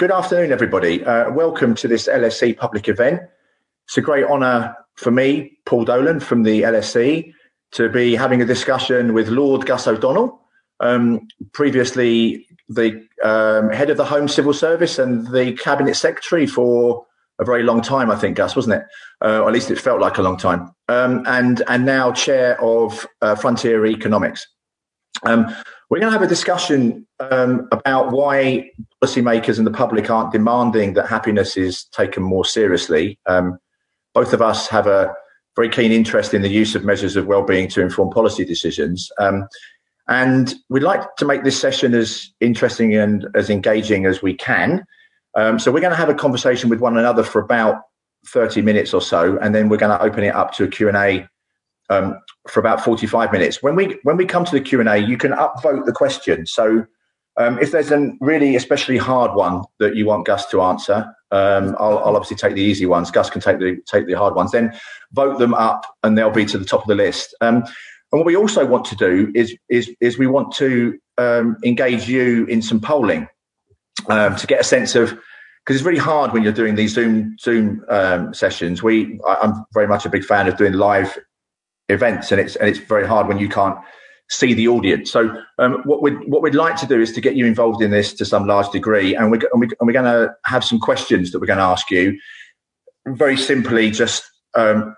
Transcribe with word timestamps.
good 0.00 0.10
afternoon, 0.10 0.50
everybody. 0.50 1.04
Uh, 1.04 1.30
welcome 1.30 1.74
to 1.74 1.86
this 1.86 2.08
LSE 2.08 2.56
public 2.56 2.88
event. 2.88 3.20
It's 3.84 3.98
a 3.98 4.00
great 4.00 4.24
honour 4.24 4.74
for 4.94 5.10
me, 5.10 5.58
Paul 5.66 5.84
Dolan 5.84 6.20
from 6.20 6.42
the 6.42 6.62
LSE, 6.62 7.30
to 7.72 7.88
be 7.90 8.14
having 8.14 8.40
a 8.40 8.46
discussion 8.46 9.12
with 9.12 9.28
Lord 9.28 9.66
Gus 9.66 9.86
O'Donnell, 9.86 10.40
um, 10.80 11.28
previously 11.52 12.46
the 12.70 13.06
um, 13.22 13.68
head 13.68 13.90
of 13.90 13.98
the 13.98 14.06
Home 14.06 14.26
Civil 14.26 14.54
Service 14.54 14.98
and 14.98 15.26
the 15.34 15.52
Cabinet 15.52 15.96
Secretary 15.96 16.46
for 16.46 17.04
a 17.38 17.44
very 17.44 17.62
long 17.62 17.82
time, 17.82 18.10
I 18.10 18.16
think, 18.16 18.38
Gus, 18.38 18.56
wasn't 18.56 18.76
it? 18.76 18.84
Uh, 19.22 19.46
at 19.46 19.52
least 19.52 19.70
it 19.70 19.78
felt 19.78 20.00
like 20.00 20.16
a 20.16 20.22
long 20.22 20.38
time. 20.38 20.74
Um, 20.88 21.24
and 21.26 21.62
and 21.68 21.84
now 21.84 22.10
chair 22.10 22.58
of 22.62 23.06
uh, 23.20 23.34
Frontier 23.34 23.84
Economics. 23.84 24.48
Um, 25.24 25.54
we're 25.90 25.98
going 25.98 26.12
to 26.12 26.16
have 26.16 26.22
a 26.22 26.28
discussion 26.28 27.04
um, 27.18 27.68
about 27.72 28.12
why 28.12 28.70
policymakers 29.02 29.58
and 29.58 29.66
the 29.66 29.72
public 29.72 30.08
aren't 30.08 30.30
demanding 30.30 30.94
that 30.94 31.08
happiness 31.08 31.56
is 31.56 31.84
taken 31.86 32.22
more 32.22 32.44
seriously. 32.44 33.18
Um, 33.26 33.58
both 34.14 34.32
of 34.32 34.40
us 34.40 34.68
have 34.68 34.86
a 34.86 35.12
very 35.56 35.68
keen 35.68 35.90
interest 35.90 36.32
in 36.32 36.42
the 36.42 36.48
use 36.48 36.76
of 36.76 36.84
measures 36.84 37.16
of 37.16 37.26
well-being 37.26 37.68
to 37.70 37.80
inform 37.80 38.10
policy 38.10 38.44
decisions. 38.44 39.10
Um, 39.18 39.48
and 40.06 40.54
we'd 40.68 40.84
like 40.84 41.16
to 41.16 41.24
make 41.24 41.42
this 41.42 41.60
session 41.60 41.92
as 41.94 42.32
interesting 42.40 42.94
and 42.94 43.26
as 43.34 43.50
engaging 43.50 44.06
as 44.06 44.22
we 44.22 44.32
can. 44.34 44.84
Um, 45.36 45.58
so 45.58 45.72
we're 45.72 45.80
going 45.80 45.92
to 45.92 45.96
have 45.96 46.08
a 46.08 46.14
conversation 46.14 46.70
with 46.70 46.80
one 46.80 46.98
another 46.98 47.24
for 47.24 47.40
about 47.40 47.82
30 48.26 48.62
minutes 48.62 48.94
or 48.94 49.02
so, 49.02 49.38
and 49.38 49.54
then 49.54 49.68
we're 49.68 49.76
going 49.76 49.96
to 49.96 50.04
open 50.04 50.22
it 50.22 50.34
up 50.34 50.52
to 50.54 50.64
a 50.64 50.68
Q&A 50.68 51.26
um, 51.90 52.18
for 52.48 52.60
about 52.60 52.82
45 52.82 53.32
minutes. 53.32 53.62
When 53.62 53.74
we 53.74 53.98
when 54.04 54.16
we 54.16 54.24
come 54.24 54.44
to 54.44 54.52
the 54.52 54.60
Q 54.60 54.80
and 54.80 54.88
A, 54.88 54.96
you 54.96 55.18
can 55.18 55.32
upvote 55.32 55.84
the 55.84 55.92
question. 55.92 56.46
So 56.46 56.86
um, 57.36 57.58
if 57.58 57.72
there's 57.72 57.90
a 57.90 58.12
really 58.20 58.56
especially 58.56 58.96
hard 58.96 59.34
one 59.34 59.64
that 59.78 59.96
you 59.96 60.06
want 60.06 60.26
Gus 60.26 60.46
to 60.50 60.62
answer, 60.62 61.12
um, 61.30 61.76
I'll, 61.78 61.98
I'll, 61.98 62.16
obviously 62.16 62.36
take 62.36 62.54
the 62.54 62.62
easy 62.62 62.86
ones. 62.86 63.10
Gus 63.10 63.30
can 63.30 63.40
take 63.40 63.58
the 63.58 63.76
take 63.86 64.06
the 64.06 64.14
hard 64.14 64.34
ones. 64.34 64.52
Then 64.52 64.72
vote 65.12 65.38
them 65.38 65.54
up, 65.54 65.84
and 66.02 66.16
they'll 66.16 66.30
be 66.30 66.46
to 66.46 66.58
the 66.58 66.64
top 66.64 66.82
of 66.82 66.88
the 66.88 66.94
list. 66.94 67.34
Um, 67.40 67.64
and 68.12 68.18
what 68.18 68.26
we 68.26 68.36
also 68.36 68.66
want 68.66 68.84
to 68.86 68.96
do 68.96 69.30
is 69.34 69.56
is 69.68 69.90
is 70.00 70.18
we 70.18 70.26
want 70.26 70.54
to 70.56 70.98
um, 71.18 71.56
engage 71.64 72.08
you 72.08 72.46
in 72.46 72.62
some 72.62 72.80
polling 72.80 73.28
um, 74.08 74.36
to 74.36 74.46
get 74.46 74.60
a 74.60 74.64
sense 74.64 74.94
of 74.94 75.10
because 75.64 75.76
it's 75.76 75.84
really 75.84 75.98
hard 75.98 76.32
when 76.32 76.42
you're 76.42 76.52
doing 76.52 76.74
these 76.74 76.94
Zoom 76.94 77.36
Zoom 77.40 77.84
um, 77.88 78.34
sessions. 78.34 78.82
We 78.82 79.20
I'm 79.26 79.64
very 79.72 79.86
much 79.86 80.04
a 80.06 80.10
big 80.10 80.24
fan 80.24 80.48
of 80.48 80.56
doing 80.56 80.72
live 80.72 81.16
events, 81.90 82.32
and 82.32 82.40
it's 82.40 82.56
and 82.56 82.68
it's 82.68 82.78
very 82.78 83.06
hard 83.06 83.28
when 83.28 83.38
you 83.38 83.48
can't 83.48 83.78
see 84.28 84.54
the 84.54 84.68
audience. 84.68 85.10
So 85.10 85.36
um, 85.58 85.82
what 85.84 86.02
we'd 86.02 86.18
what 86.26 86.42
we'd 86.42 86.54
like 86.54 86.76
to 86.76 86.86
do 86.86 87.00
is 87.00 87.12
to 87.12 87.20
get 87.20 87.34
you 87.34 87.46
involved 87.46 87.82
in 87.82 87.90
this 87.90 88.14
to 88.14 88.24
some 88.24 88.46
large 88.46 88.70
degree, 88.70 89.14
and 89.14 89.30
we're 89.30 89.40
and, 89.52 89.60
we, 89.60 89.66
and 89.66 89.86
we're 89.86 89.92
going 89.92 90.04
to 90.04 90.32
have 90.44 90.64
some 90.64 90.78
questions 90.78 91.32
that 91.32 91.40
we're 91.40 91.46
going 91.46 91.58
to 91.58 91.64
ask 91.64 91.90
you. 91.90 92.18
Very 93.06 93.36
simply, 93.36 93.90
just 93.90 94.22
um, 94.54 94.94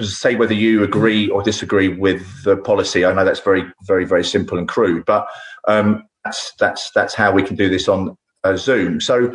say 0.00 0.34
whether 0.34 0.54
you 0.54 0.82
agree 0.82 1.28
or 1.28 1.42
disagree 1.42 1.88
with 1.88 2.44
the 2.44 2.56
policy. 2.56 3.04
I 3.04 3.12
know 3.12 3.24
that's 3.24 3.40
very 3.40 3.64
very 3.86 4.04
very 4.04 4.24
simple 4.24 4.58
and 4.58 4.68
crude, 4.68 5.04
but 5.06 5.26
um, 5.68 6.04
that's 6.24 6.52
that's 6.58 6.90
that's 6.92 7.14
how 7.14 7.32
we 7.32 7.42
can 7.42 7.56
do 7.56 7.68
this 7.68 7.88
on 7.88 8.16
uh, 8.44 8.56
Zoom. 8.56 9.00
So 9.00 9.34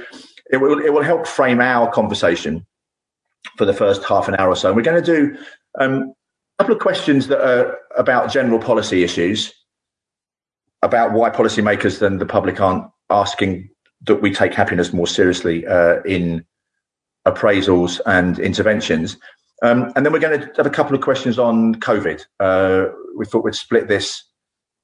it 0.51 0.57
will 0.57 0.83
it 0.83 0.93
will 0.93 1.03
help 1.03 1.27
frame 1.27 1.61
our 1.61 1.91
conversation 1.91 2.65
for 3.57 3.65
the 3.65 3.73
first 3.73 4.03
half 4.03 4.27
an 4.27 4.35
hour 4.35 4.49
or 4.49 4.55
so. 4.55 4.69
And 4.69 4.75
we're 4.75 4.83
going 4.83 5.03
to 5.03 5.15
do 5.15 5.37
um, 5.79 6.13
couple 6.59 6.73
of 6.73 6.81
questions 6.81 7.27
that 7.27 7.41
are 7.41 7.77
about 7.97 8.31
general 8.31 8.59
policy 8.59 9.03
issues, 9.03 9.53
about 10.81 11.13
why 11.13 11.29
policymakers 11.29 12.01
and 12.01 12.19
the 12.19 12.25
public 12.25 12.59
aren't 12.59 12.85
asking 13.09 13.69
that 14.05 14.21
we 14.21 14.31
take 14.31 14.53
happiness 14.53 14.93
more 14.93 15.07
seriously 15.07 15.65
uh, 15.65 16.01
in 16.03 16.45
appraisals 17.27 17.99
and 18.05 18.39
interventions. 18.39 19.17
Um, 19.63 19.91
and 19.95 20.05
then 20.05 20.13
we're 20.13 20.19
going 20.19 20.39
to 20.39 20.51
have 20.57 20.65
a 20.65 20.71
couple 20.71 20.95
of 20.95 21.01
questions 21.01 21.39
on 21.39 21.75
COVID. 21.75 22.25
Uh, 22.39 22.85
we 23.17 23.25
thought 23.25 23.43
we'd 23.43 23.55
split 23.55 23.87
this 23.87 24.23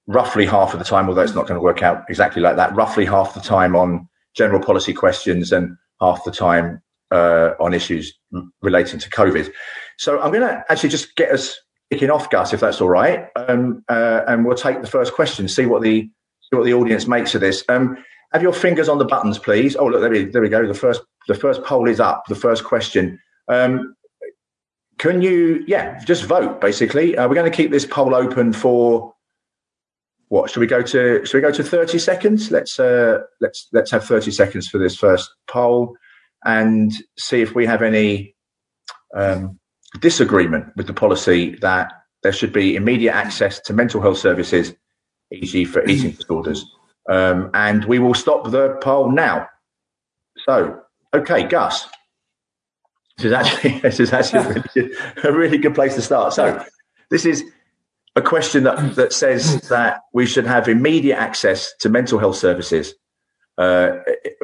roughly 0.08 0.46
half 0.46 0.74
of 0.74 0.80
the 0.80 0.86
time, 0.86 1.08
although 1.08 1.22
it's 1.22 1.36
not 1.36 1.48
going 1.48 1.60
to 1.60 1.64
work 1.64 1.84
out 1.84 2.04
exactly 2.10 2.42
like 2.42 2.56
that, 2.56 2.76
roughly 2.76 3.06
half 3.06 3.34
the 3.34 3.40
time 3.40 3.76
on 3.76 4.08
general 4.36 4.60
policy 4.60 4.94
questions 4.94 5.52
and 5.52 5.76
half 6.02 6.24
the 6.24 6.32
time 6.32 6.82
uh, 7.12 7.52
on 7.60 7.74
issues 7.74 8.14
relating 8.62 9.00
to 9.00 9.10
COVID. 9.10 9.52
So 9.98 10.20
I'm 10.20 10.32
going 10.32 10.42
to 10.42 10.64
actually 10.70 10.90
just 10.90 11.16
get 11.16 11.32
us 11.32 11.58
kicking 11.94 12.10
off, 12.10 12.30
Gus, 12.30 12.54
if 12.54 12.60
that's 12.60 12.82
all 12.82 12.90
right, 12.90 13.28
um, 13.36 13.84
uh, 13.88 14.22
and 14.28 14.46
we'll 14.46 14.56
take 14.56 14.82
the 14.82 14.88
first 14.88 15.14
question, 15.14 15.48
see 15.48 15.66
what 15.66 15.82
the 15.82 16.02
see 16.02 16.58
what 16.58 16.66
the 16.66 16.74
audience 16.74 17.08
makes 17.08 17.36
of 17.36 17.42
this. 17.42 17.64
Um, 17.70 17.98
have 18.32 18.42
your 18.42 18.54
fingers 18.54 18.90
on 18.90 18.98
the 18.98 19.06
buttons, 19.06 19.38
please. 19.38 19.76
Oh, 19.76 19.86
look, 19.86 20.02
there 20.02 20.10
we, 20.10 20.26
there 20.26 20.42
we 20.42 20.50
go. 20.50 20.66
The 20.68 20.74
first 20.74 21.02
the 21.28 21.36
first 21.36 21.64
poll 21.64 21.88
is 21.88 22.00
up. 22.00 22.24
The 22.28 22.36
first 22.36 22.64
question. 22.64 23.20
Um, 23.48 23.96
can 24.98 25.22
you, 25.22 25.64
yeah, 25.68 26.04
just 26.06 26.24
vote 26.24 26.60
basically. 26.62 27.18
Uh, 27.18 27.28
we're 27.28 27.36
going 27.36 27.52
to 27.52 27.56
keep 27.56 27.72
this 27.72 27.86
poll 27.86 28.16
open 28.16 28.54
for 28.54 29.14
what? 30.30 30.50
Should 30.50 30.62
we 30.62 30.68
go 30.68 30.82
to? 30.82 31.26
Should 31.26 31.38
we 31.38 31.42
go 31.42 31.52
to 31.52 31.64
thirty 31.64 32.00
seconds? 32.00 32.50
Let's 32.50 32.80
uh, 32.80 33.20
let's 33.40 33.68
let's 33.72 33.92
have 33.92 34.04
thirty 34.04 34.32
seconds 34.32 34.68
for 34.68 34.80
this 34.80 34.96
first 34.96 35.30
poll 35.48 35.96
and 36.44 36.92
see 37.18 37.42
if 37.42 37.54
we 37.54 37.66
have 37.66 37.82
any 37.82 38.36
um, 39.16 39.60
disagreement 40.04 40.66
with 40.76 40.86
the 40.86 40.94
policy 40.94 41.56
that 41.62 41.92
there 42.24 42.34
should 42.34 42.54
be 42.54 42.76
immediate 42.76 43.16
access 43.16 43.60
to 43.62 43.74
mental 43.74 44.02
health 44.02 44.18
services, 44.18 44.76
e.g., 45.32 45.66
for 45.66 45.84
eating 45.88 46.12
disorders. 46.12 46.66
Um, 47.10 47.50
and 47.54 47.86
we 47.86 48.00
will 48.00 48.14
stop 48.14 48.52
the 48.52 48.78
poll 48.82 49.10
now. 49.10 49.48
So, 50.46 50.82
okay, 51.14 51.44
Gus. 51.48 51.88
This 53.18 53.28
is 53.28 53.32
actually 53.32 53.80
this 53.88 54.00
is 54.00 54.14
actually 54.14 54.40
a 54.40 54.50
really, 54.50 54.94
a 55.24 55.32
really 55.32 55.58
good 55.58 55.74
place 55.74 55.96
to 55.96 56.02
start. 56.02 56.34
So, 56.34 56.64
this 57.10 57.26
is 57.26 57.44
a 58.16 58.22
question 58.22 58.64
that, 58.64 58.96
that 58.96 59.14
says 59.14 59.62
that 59.70 60.02
we 60.14 60.26
should 60.26 60.46
have 60.46 60.68
immediate 60.68 61.18
access 61.18 61.74
to 61.80 61.90
mental 61.90 62.20
health 62.20 62.36
services 62.36 62.94
uh, 63.58 63.92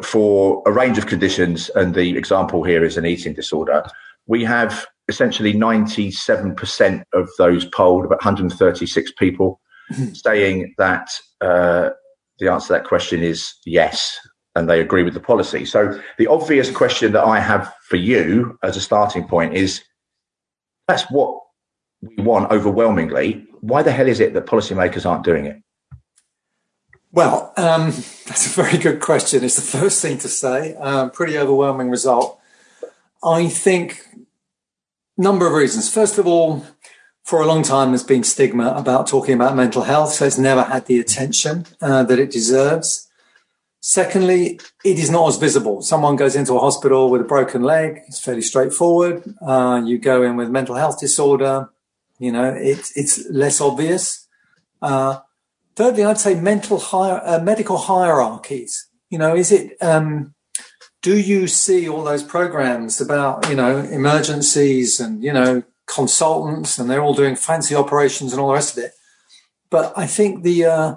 for 0.03 0.64
a 0.66 0.72
range 0.72 0.97
of 0.97 1.08
conditions, 1.08 1.70
and 1.76 1.94
the 1.96 2.18
example 2.18 2.64
here 2.64 2.84
is 2.86 2.96
an 2.96 3.06
eating 3.06 3.34
disorder. 3.34 3.84
We 4.26 4.44
have 4.46 4.88
essentially 5.09 5.53
97% 5.53 7.03
of 7.14 7.30
those 7.38 7.66
polled, 7.66 8.06
about 8.06 8.20
136 8.20 9.12
people, 9.18 9.59
mm-hmm. 9.92 10.14
saying 10.14 10.74
that 10.78 11.09
uh, 11.42 11.90
the 12.40 12.50
answer 12.50 12.68
to 12.68 12.74
that 12.74 12.86
question 12.86 13.22
is 13.22 13.53
yes, 13.66 14.18
and 14.56 14.70
they 14.70 14.80
agree 14.80 15.03
with 15.03 15.14
the 15.14 15.20
policy. 15.20 15.66
So 15.66 16.00
the 16.18 16.28
obvious 16.28 16.72
question 16.72 17.12
that 17.14 17.24
I 17.24 17.40
have 17.40 17.74
for 17.84 17.97
you 17.97 18.58
as 18.64 18.78
a 18.78 18.81
starting 18.81 19.28
point 19.28 19.56
is 19.56 19.84
that's 20.88 21.03
what 21.12 21.41
we 22.02 22.24
want 22.24 22.52
overwhelmingly. 22.52 23.46
Why 23.62 23.84
the 23.84 23.91
hell 23.91 24.08
is 24.08 24.20
it 24.20 24.34
that 24.34 24.46
policymakers 24.46 25.06
aren't 25.06 25.26
doing 25.26 25.46
it? 25.46 25.58
Well, 27.12 27.53
um, 27.58 27.86
that's 28.28 28.46
a 28.46 28.62
very 28.62 28.78
good 28.78 29.00
question. 29.00 29.44
It's 29.44 29.56
the 29.56 29.78
first 29.80 30.02
thing 30.02 30.18
to 30.20 30.28
say. 30.28 30.76
Um, 30.76 31.12
pretty 31.12 31.38
overwhelming 31.38 31.90
result. 31.90 32.40
I 33.24 33.50
think 33.50 34.02
number 35.19 35.46
of 35.46 35.53
reasons. 35.53 35.94
First 35.94 36.18
of 36.18 36.25
all, 36.25 36.66
for 37.24 37.41
a 37.41 37.46
long 37.46 37.62
time, 37.62 37.90
there's 37.90 38.03
been 38.03 38.24
stigma 38.24 38.74
about 38.75 39.06
talking 39.06 39.35
about 39.35 39.56
mental 39.56 39.84
health, 39.84 40.13
so 40.13 40.25
it's 40.25 40.40
never 40.40 40.63
had 40.63 40.88
the 40.88 41.00
attention 41.00 41.68
uh, 41.81 42.03
that 42.03 42.18
it 42.18 42.31
deserves. 42.31 43.07
Secondly, 43.81 44.59
it 44.84 44.97
is 44.97 45.12
not 45.12 45.28
as 45.28 45.38
visible. 45.38 45.81
Someone 45.81 46.16
goes 46.16 46.35
into 46.35 46.53
a 46.53 46.59
hospital 46.59 47.12
with 47.12 47.22
a 47.22 47.25
broken 47.25 47.62
leg; 47.62 48.00
it's 48.08 48.19
fairly 48.19 48.41
straightforward. 48.41 49.24
Uh, 49.46 49.81
you 49.85 50.00
go 50.00 50.24
in 50.24 50.38
with 50.38 50.50
mental 50.50 50.75
health 50.75 51.00
disorder, 51.00 51.69
you 52.19 52.31
know, 52.31 52.53
it's 52.53 52.96
it's 52.97 53.29
less 53.29 53.62
obvious. 53.62 54.28
Uh, 54.81 55.19
thirdly, 55.75 56.03
I'd 56.03 56.19
say 56.19 56.35
mental 56.35 56.79
hier- 56.79 57.22
uh, 57.24 57.40
medical 57.41 57.78
hierarchies. 57.78 58.88
You 59.09 59.18
know, 59.18 59.35
is 59.35 59.52
it 59.52 59.78
um, 59.81 60.35
do 61.01 61.17
you 61.17 61.47
see 61.47 61.87
all 61.87 62.03
those 62.03 62.23
programs 62.23 62.99
about 62.99 63.49
you 63.49 63.55
know 63.55 63.79
emergencies 63.79 64.99
and 64.99 65.23
you 65.23 65.34
know 65.34 65.63
consultants 65.87 66.78
and 66.78 66.90
they're 66.90 67.01
all 67.01 67.13
doing 67.13 67.35
fancy 67.35 67.73
operations 67.73 68.31
and 68.31 68.41
all 68.41 68.49
the 68.49 68.53
rest 68.53 68.78
of 68.78 68.84
it? 68.84 68.91
But 69.69 69.93
i 69.97 70.05
think 70.05 70.43
the 70.43 70.66
uh, 70.66 70.96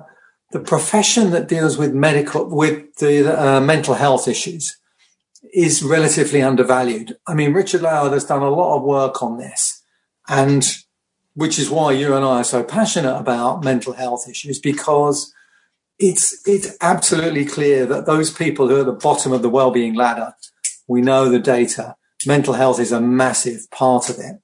the 0.50 0.60
profession 0.60 1.30
that 1.30 1.48
deals 1.48 1.78
with 1.78 1.94
medical 1.94 2.44
with 2.44 2.96
the 2.96 3.40
uh, 3.40 3.60
mental 3.60 3.94
health 3.94 4.28
issues 4.28 4.76
is 5.54 5.82
relatively 5.82 6.42
undervalued. 6.42 7.16
I 7.26 7.34
mean 7.34 7.52
richard 7.52 7.82
Layard 7.82 8.12
has 8.12 8.24
done 8.24 8.42
a 8.42 8.50
lot 8.50 8.76
of 8.76 8.82
work 8.82 9.22
on 9.22 9.38
this 9.38 9.82
and 10.28 10.64
which 11.34 11.58
is 11.58 11.70
why 11.70 11.92
you 11.92 12.14
and 12.14 12.24
i 12.24 12.40
are 12.40 12.44
so 12.44 12.62
passionate 12.62 13.16
about 13.16 13.64
mental 13.64 13.94
health 13.94 14.28
issues 14.28 14.58
because 14.58 15.32
it's 16.02 16.46
it's 16.46 16.76
absolutely 16.80 17.44
clear 17.44 17.86
that 17.86 18.06
those 18.06 18.30
people 18.30 18.68
who 18.68 18.76
are 18.76 18.80
at 18.80 18.86
the 18.86 18.92
bottom 18.92 19.32
of 19.32 19.42
the 19.42 19.48
well-being 19.48 19.94
ladder, 19.94 20.34
we 20.88 21.00
know 21.00 21.28
the 21.28 21.38
data. 21.38 21.96
Mental 22.26 22.54
health 22.54 22.80
is 22.80 22.92
a 22.92 23.00
massive 23.00 23.70
part 23.70 24.10
of 24.10 24.18
it, 24.18 24.40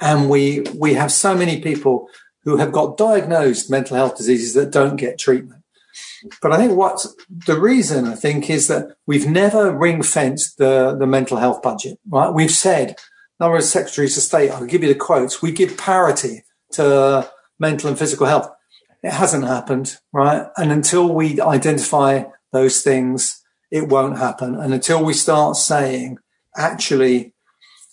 and 0.00 0.28
we 0.28 0.64
we 0.74 0.94
have 0.94 1.12
so 1.12 1.34
many 1.36 1.60
people 1.60 2.08
who 2.42 2.56
have 2.56 2.72
got 2.72 2.96
diagnosed 2.96 3.70
mental 3.70 3.96
health 3.96 4.16
diseases 4.16 4.54
that 4.54 4.70
don't 4.70 4.96
get 4.96 5.18
treatment. 5.18 5.62
But 6.42 6.52
I 6.52 6.56
think 6.56 6.76
what 6.76 7.04
the 7.28 7.58
reason 7.58 8.06
I 8.06 8.14
think 8.14 8.50
is 8.50 8.68
that 8.68 8.96
we've 9.06 9.28
never 9.28 9.76
ring 9.76 10.02
fenced 10.02 10.58
the, 10.58 10.96
the 10.98 11.06
mental 11.06 11.38
health 11.38 11.62
budget, 11.62 11.98
right? 12.08 12.32
We've 12.32 12.50
said, 12.50 12.96
number 13.40 13.56
of 13.56 13.64
secretaries 13.64 14.16
of 14.16 14.22
state, 14.22 14.50
I'll 14.50 14.66
give 14.66 14.82
you 14.82 14.92
the 14.92 14.98
quotes, 14.98 15.42
we 15.42 15.52
give 15.52 15.76
parity 15.76 16.44
to 16.72 17.30
mental 17.58 17.88
and 17.88 17.98
physical 17.98 18.26
health. 18.26 18.48
It 19.06 19.12
hasn't 19.12 19.44
happened, 19.44 19.98
right? 20.12 20.48
And 20.56 20.72
until 20.72 21.14
we 21.14 21.40
identify 21.40 22.24
those 22.52 22.82
things, 22.82 23.40
it 23.70 23.88
won't 23.88 24.18
happen. 24.18 24.56
And 24.56 24.74
until 24.74 25.04
we 25.04 25.12
start 25.12 25.54
saying, 25.54 26.18
actually, 26.56 27.32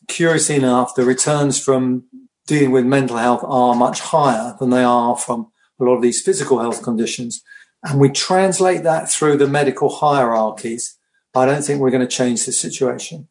curiously 0.07 0.55
enough, 0.55 0.95
the 0.95 1.05
returns 1.05 1.63
from 1.63 2.05
dealing 2.47 2.71
with 2.71 2.85
mental 2.85 3.17
health 3.17 3.43
are 3.43 3.75
much 3.75 3.99
higher 3.99 4.55
than 4.59 4.71
they 4.71 4.83
are 4.83 5.15
from 5.15 5.51
a 5.79 5.83
lot 5.83 5.97
of 5.97 6.01
these 6.01 6.19
physical 6.19 6.57
health 6.57 6.81
conditions. 6.81 7.43
And 7.83 7.99
we 7.99 8.09
translate 8.09 8.81
that 8.81 9.07
through 9.07 9.37
the 9.37 9.47
medical 9.47 9.89
hierarchies. 9.89 10.97
I 11.35 11.45
don't 11.45 11.61
think 11.63 11.79
we're 11.79 11.91
going 11.91 12.07
to 12.07 12.17
change 12.17 12.43
the 12.47 12.53
situation. 12.53 13.27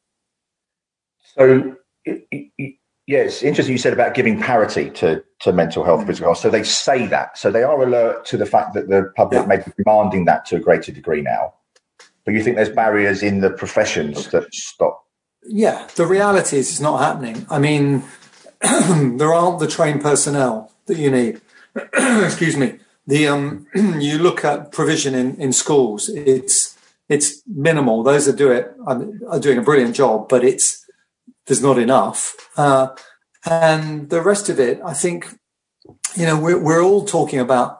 So, 1.35 1.77
yeah, 3.07 3.21
it's 3.21 3.43
interesting 3.43 3.73
you 3.73 3.79
said 3.79 3.93
about 3.93 4.15
giving 4.15 4.41
parity 4.41 4.91
to, 4.91 5.23
to 5.41 5.53
mental 5.53 5.83
health, 5.85 6.07
physical 6.07 6.29
health. 6.29 6.39
So 6.39 6.51
they 6.51 6.63
say 6.63 7.07
that. 7.09 7.37
So 7.37 7.51
they 7.51 7.65
are 7.65 7.83
alert 7.83 8.25
to 8.27 8.37
the 8.37 8.47
fact 8.47 8.75
that 8.75 8.89
the 8.89 9.13
public 9.17 9.43
yeah. 9.43 9.47
may 9.47 9.57
be 9.57 9.73
demanding 9.77 10.25
that 10.27 10.45
to 10.47 10.57
a 10.57 10.61
greater 10.61 10.93
degree 10.93 11.21
now. 11.21 11.55
But 12.25 12.35
you 12.35 12.43
think 12.43 12.57
there's 12.57 12.69
barriers 12.69 13.23
in 13.23 13.41
the 13.41 13.51
professions 13.51 14.29
that 14.29 14.55
stop? 14.55 15.05
Yeah, 15.45 15.89
the 15.97 16.07
reality 16.07 16.59
is 16.59 16.71
it's 16.71 16.81
not 16.81 16.99
happening. 16.99 17.45
I 17.51 17.59
mean, 17.59 18.05
there 18.61 19.35
aren't 19.35 19.59
the 19.59 19.67
trained 19.67 20.01
personnel 20.03 20.71
that 20.87 20.97
you 20.97 21.11
need. 21.11 21.41
Excuse 21.95 22.57
me. 22.57 22.79
The 23.09 23.27
um, 23.27 23.67
you 23.75 24.19
look 24.19 24.45
at 24.45 24.71
provision 24.71 25.17
in, 25.17 25.35
in 25.41 25.53
schools. 25.53 26.09
It's 26.09 26.79
it's 27.09 27.43
minimal. 27.49 28.05
Those 28.05 28.27
that 28.27 28.37
do 28.37 28.53
it 28.53 28.73
are, 28.87 29.05
are 29.29 29.41
doing 29.41 29.59
a 29.59 29.63
brilliant 29.63 29.97
job, 29.97 30.29
but 30.29 30.45
it's 30.45 30.82
there's 31.53 31.63
not 31.63 31.79
enough. 31.79 32.35
Uh, 32.57 32.89
and 33.45 34.09
the 34.09 34.23
rest 34.23 34.49
of 34.49 34.59
it, 34.59 34.81
I 34.83 34.95
think, 34.95 35.27
you 36.17 36.25
know, 36.25 36.41
we're 36.41 36.59
we're 36.59 36.83
all 36.83 37.05
talking 37.05 37.41
about, 37.41 37.79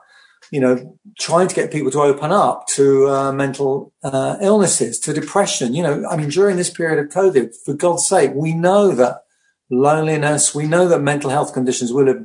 you 0.51 0.59
know, 0.59 0.99
trying 1.19 1.47
to 1.47 1.55
get 1.55 1.71
people 1.71 1.89
to 1.89 2.01
open 2.01 2.31
up 2.31 2.67
to 2.75 3.07
uh, 3.07 3.31
mental 3.31 3.91
uh, 4.03 4.37
illnesses, 4.41 4.99
to 4.99 5.11
depression. 5.11 5.73
You 5.73 5.81
know, 5.81 6.05
I 6.07 6.17
mean, 6.17 6.29
during 6.29 6.57
this 6.57 6.69
period 6.69 6.99
of 6.99 7.11
COVID, 7.11 7.55
for 7.65 7.73
God's 7.73 8.07
sake, 8.07 8.31
we 8.35 8.53
know 8.53 8.91
that 8.91 9.23
loneliness. 9.71 10.53
We 10.53 10.67
know 10.67 10.87
that 10.87 11.01
mental 11.01 11.31
health 11.31 11.51
conditions 11.51 11.91
will 11.91 12.05
have 12.05 12.23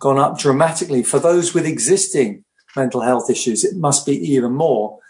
gone 0.00 0.18
up 0.18 0.38
dramatically. 0.38 1.02
For 1.02 1.18
those 1.18 1.52
with 1.52 1.66
existing 1.66 2.44
mental 2.74 3.02
health 3.02 3.28
issues, 3.28 3.62
it 3.62 3.76
must 3.76 4.06
be 4.06 4.16
even 4.32 4.52
more. 4.52 5.00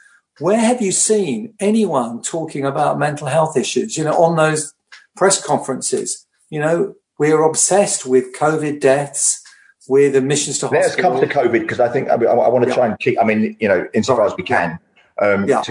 Where 0.40 0.58
have 0.58 0.82
you 0.82 0.90
seen 0.90 1.54
anyone 1.60 2.20
talking 2.20 2.64
about 2.64 2.98
mental 2.98 3.28
health 3.28 3.56
issues? 3.56 3.96
You 3.96 4.02
know, 4.02 4.14
on 4.14 4.34
those 4.34 4.74
press 5.18 5.44
conferences, 5.44 6.24
you 6.48 6.60
know, 6.60 6.94
we're 7.18 7.42
obsessed 7.42 8.06
with 8.06 8.32
COVID 8.36 8.80
deaths, 8.80 9.42
with 9.88 10.14
admissions 10.14 10.58
to 10.60 10.68
Let's 10.68 10.94
come 10.94 11.20
to 11.20 11.26
COVID 11.26 11.60
because 11.60 11.80
I 11.80 11.88
think 11.88 12.10
I, 12.10 12.16
mean, 12.16 12.28
I, 12.28 12.32
I 12.32 12.48
want 12.48 12.62
to 12.64 12.68
yeah. 12.70 12.76
try 12.76 12.86
and 12.86 12.98
keep. 13.00 13.20
I 13.20 13.24
mean, 13.24 13.56
you 13.58 13.68
know, 13.68 13.86
insofar 13.92 14.24
as 14.24 14.36
we 14.36 14.44
can, 14.44 14.78
um, 15.20 15.48
yeah. 15.48 15.62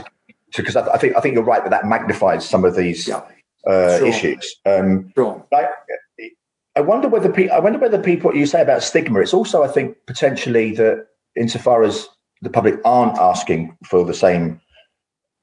Because 0.55 0.75
I, 0.75 0.87
I, 0.93 0.97
think 0.97 1.15
I 1.15 1.19
think 1.21 1.35
you're 1.35 1.43
right 1.43 1.63
that 1.63 1.69
that 1.69 1.85
magnifies 1.85 2.47
some 2.47 2.65
of 2.65 2.75
these 2.75 3.07
yeah 3.07 3.21
uh, 3.65 3.97
sure. 3.97 4.07
issues. 4.07 4.55
Um, 4.65 5.11
sure. 5.15 5.45
I, 5.53 5.67
I 6.75 6.81
wonder 6.81 7.07
whether 7.07 7.31
pe- 7.31 7.49
I 7.49 7.59
wonder 7.59 7.79
whether 7.79 8.01
people 8.01 8.35
you 8.35 8.45
say 8.45 8.61
about 8.61 8.83
stigma. 8.83 9.19
It's 9.19 9.33
also 9.33 9.63
I 9.63 9.67
think 9.67 9.97
potentially 10.07 10.73
that 10.75 11.07
insofar 11.35 11.83
as 11.83 12.07
the 12.41 12.49
public 12.49 12.75
aren't 12.85 13.17
asking 13.17 13.75
for 13.85 14.05
the 14.05 14.13
same 14.13 14.61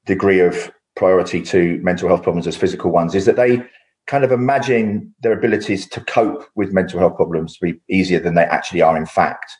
degree 0.05 0.39
of 0.39 0.71
priority 0.95 1.41
to 1.41 1.79
mental 1.83 2.07
health 2.07 2.23
problems 2.23 2.47
as 2.47 2.55
physical 2.55 2.91
ones, 2.91 3.15
is 3.15 3.25
that 3.25 3.35
they 3.35 3.61
kind 4.07 4.23
of 4.23 4.31
imagine 4.31 5.13
their 5.21 5.33
abilities 5.33 5.87
to 5.89 6.01
cope 6.01 6.45
with 6.55 6.71
mental 6.71 6.99
health 6.99 7.15
problems 7.15 7.57
to 7.57 7.65
be 7.65 7.79
easier 7.89 8.19
than 8.19 8.35
they 8.35 8.43
actually 8.43 8.81
are 8.81 8.97
in 8.97 9.05
fact. 9.05 9.51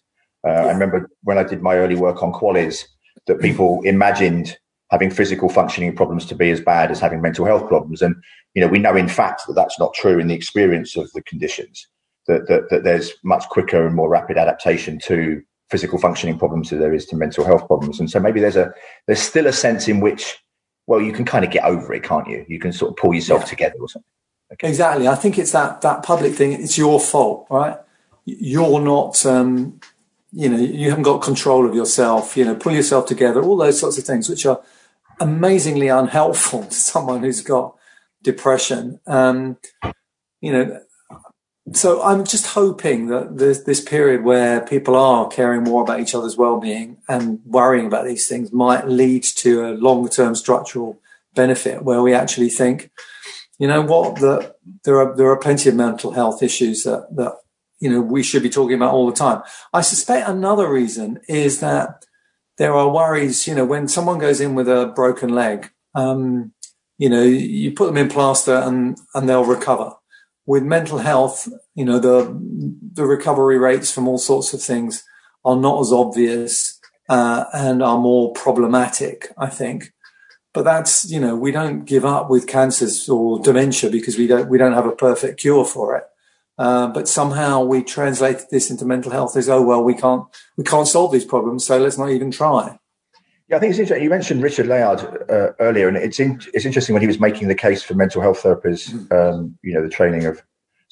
Uh. 0.47 0.51
I 0.51 0.71
remember 0.71 1.09
when 1.24 1.38
I 1.38 1.44
did 1.44 1.62
my 1.62 1.75
early 1.75 1.95
work 1.95 2.21
on 2.21 2.31
QALYS 2.31 2.83
that 3.27 3.39
people 3.39 3.81
imagined 3.83 4.57
having 4.92 5.09
physical 5.09 5.50
functioning 5.50 5.95
problems 5.95 6.25
to 6.27 6.36
be 6.36 6.51
as 6.51 6.62
bad 6.62 6.92
as 6.92 7.00
having 7.00 7.21
mental 7.21 7.45
health 7.45 7.68
problems. 7.68 8.01
And, 8.01 8.15
you 8.53 8.62
know, 8.62 8.68
we 8.68 8.77
know 8.77 8.95
in 8.95 9.07
fact 9.07 9.42
that 9.47 9.53
that's 9.53 9.80
not 9.80 9.95
true 9.95 10.19
in 10.19 10.27
the 10.27 10.36
experience 10.36 10.95
of 10.95 11.12
the 11.13 11.24
conditions, 11.24 11.88
that, 12.27 12.48
that, 12.48 12.69
that 12.69 12.83
there's 12.83 13.12
much 13.24 13.50
quicker 13.50 13.86
and 13.86 13.95
more 13.95 14.09
rapid 14.09 14.38
adaptation 14.38 15.00
to 15.00 15.41
physical 15.71 15.98
functioning 15.98 16.38
problems 16.38 16.69
than 16.69 16.80
there 16.80 16.94
is 16.94 17.07
to 17.07 17.15
mental 17.15 17.44
health 17.44 17.65
problems. 17.65 18.00
And 18.00 18.09
so 18.12 18.19
maybe 18.19 18.39
there's 18.39 18.56
a, 18.56 18.71
there's 19.07 19.19
still 19.19 19.48
a 19.48 19.53
sense 19.53 19.88
in 19.88 20.00
which, 20.00 20.38
well, 20.86 21.01
you 21.01 21.12
can 21.12 21.25
kind 21.25 21.44
of 21.44 21.50
get 21.50 21.63
over 21.63 21.91
it, 21.94 22.03
can't 22.03 22.27
you? 22.27 22.45
You 22.48 22.59
can 22.59 22.71
sort 22.71 22.91
of 22.91 22.98
pull 22.98 23.15
yourself 23.15 23.41
yeah. 23.41 23.48
together 23.48 23.75
or 23.80 23.89
something. 23.89 24.06
Okay. 24.55 24.69
Exactly. 24.69 25.07
I 25.07 25.15
think 25.15 25.37
it's 25.37 25.51
that, 25.51 25.81
that 25.81 26.03
public 26.03 26.33
thing. 26.33 26.53
It's 26.53 26.77
your 26.77 26.99
fault, 26.99 27.47
right? 27.49 27.77
You're 28.25 28.79
not, 28.79 29.25
um, 29.25 29.79
you 30.31 30.49
know, 30.49 30.57
you 30.57 30.89
haven't 30.89 31.03
got 31.03 31.21
control 31.21 31.67
of 31.67 31.75
yourself, 31.75 32.35
you 32.35 32.45
know, 32.45 32.55
pull 32.55 32.73
yourself 32.73 33.05
together, 33.05 33.43
all 33.43 33.57
those 33.57 33.79
sorts 33.79 33.97
of 33.97 34.05
things, 34.05 34.29
which 34.29 34.45
are 34.45 34.61
amazingly 35.19 35.87
unhelpful 35.87 36.63
to 36.69 36.73
someone 36.73 37.21
who's 37.21 37.41
got 37.41 37.75
depression. 38.23 38.99
Um, 39.05 39.57
you 40.41 40.51
know, 40.51 40.81
so 41.73 42.01
I'm 42.03 42.23
just 42.23 42.47
hoping 42.47 43.07
that 43.07 43.37
this, 43.37 43.63
this 43.63 43.81
period 43.81 44.23
where 44.23 44.61
people 44.61 44.95
are 44.95 45.27
caring 45.27 45.63
more 45.63 45.81
about 45.81 45.99
each 45.99 46.13
other's 46.13 46.37
well-being 46.37 46.97
and 47.09 47.39
worrying 47.45 47.87
about 47.87 48.05
these 48.05 48.27
things 48.27 48.53
might 48.53 48.87
lead 48.87 49.23
to 49.23 49.65
a 49.67 49.71
longer-term 49.71 50.35
structural 50.35 50.99
benefit 51.33 51.83
where 51.83 52.01
we 52.01 52.13
actually 52.13 52.49
think, 52.49 52.91
you 53.59 53.67
know 53.67 53.81
what, 53.81 54.15
that 54.17 54.55
there 54.83 54.99
are 54.99 55.15
there 55.15 55.29
are 55.29 55.37
plenty 55.37 55.69
of 55.69 55.75
mental 55.75 56.11
health 56.11 56.43
issues 56.43 56.83
that 56.83 57.07
that 57.15 57.33
you 57.79 57.89
know 57.89 58.01
we 58.01 58.23
should 58.23 58.43
be 58.43 58.49
talking 58.49 58.75
about 58.75 58.93
all 58.93 59.09
the 59.09 59.15
time. 59.15 59.41
I 59.73 59.81
suspect 59.81 60.29
another 60.29 60.71
reason 60.71 61.19
is 61.27 61.59
that 61.59 62.05
there 62.57 62.73
are 62.73 62.89
worries, 62.89 63.47
you 63.47 63.55
know, 63.55 63.65
when 63.65 63.87
someone 63.87 64.19
goes 64.19 64.39
in 64.39 64.55
with 64.55 64.67
a 64.69 64.91
broken 64.95 65.29
leg, 65.29 65.71
um, 65.93 66.53
you 66.97 67.09
know, 67.09 67.23
you 67.23 67.71
put 67.71 67.87
them 67.87 67.97
in 67.97 68.07
plaster 68.07 68.55
and, 68.55 68.97
and 69.13 69.27
they'll 69.27 69.43
recover. 69.43 69.91
With 70.45 70.63
mental 70.63 70.99
health, 70.99 71.49
you 71.73 71.83
know, 71.83 71.99
the, 71.99 72.39
the 72.93 73.05
recovery 73.05 73.57
rates 73.57 73.91
from 73.91 74.07
all 74.07 74.17
sorts 74.17 74.53
of 74.53 74.61
things 74.61 75.03
are 75.43 75.55
not 75.55 75.81
as 75.81 75.91
obvious, 75.91 76.79
uh, 77.09 77.45
and 77.53 77.83
are 77.83 77.97
more 77.97 78.31
problematic, 78.33 79.31
I 79.37 79.47
think. 79.47 79.91
But 80.55 80.63
that's, 80.63 81.11
you 81.11 81.19
know, 81.19 81.35
we 81.35 81.51
don't 81.51 81.85
give 81.85 82.05
up 82.05 82.29
with 82.29 82.47
cancers 82.47 83.07
or 83.09 83.39
dementia 83.39 83.91
because 83.91 84.17
we 84.17 84.25
don't, 84.25 84.50
we 84.50 84.57
don't 84.57 84.74
have 84.74 84.88
a 84.88 84.95
perfect 84.95 85.39
cure 85.39 85.65
for 85.65 85.95
it. 85.97 86.05
Uh, 86.57 86.88
but 86.88 87.07
somehow 87.07 87.62
we 87.62 87.83
translated 87.83 88.45
this 88.50 88.71
into 88.71 88.85
mental 88.85 89.12
health 89.12 89.35
as, 89.35 89.50
oh, 89.50 89.62
well, 89.62 89.83
we 89.83 89.93
can't, 89.93 90.24
we 90.57 90.63
can't 90.63 90.88
solve 90.88 91.12
these 91.12 91.25
problems. 91.25 91.65
So 91.65 91.77
let's 91.77 91.97
not 91.97 92.09
even 92.09 92.31
try. 92.31 92.79
Yeah, 93.50 93.57
I 93.57 93.59
think 93.59 93.71
it's 93.71 93.79
interesting. 93.79 94.03
You 94.03 94.09
mentioned 94.09 94.41
Richard 94.41 94.67
Layard 94.67 95.01
uh, 95.29 95.51
earlier, 95.59 95.88
and 95.88 95.97
it's 95.97 96.19
in, 96.19 96.41
it's 96.53 96.65
interesting 96.65 96.93
when 96.93 97.01
he 97.01 97.07
was 97.07 97.19
making 97.19 97.47
the 97.47 97.55
case 97.55 97.83
for 97.83 97.93
mental 97.93 98.21
health 98.21 98.41
therapists, 98.41 98.89
mm. 98.89 99.12
um, 99.12 99.57
you 99.62 99.74
know, 99.74 99.83
the 99.83 99.89
training 99.89 100.25
of 100.25 100.41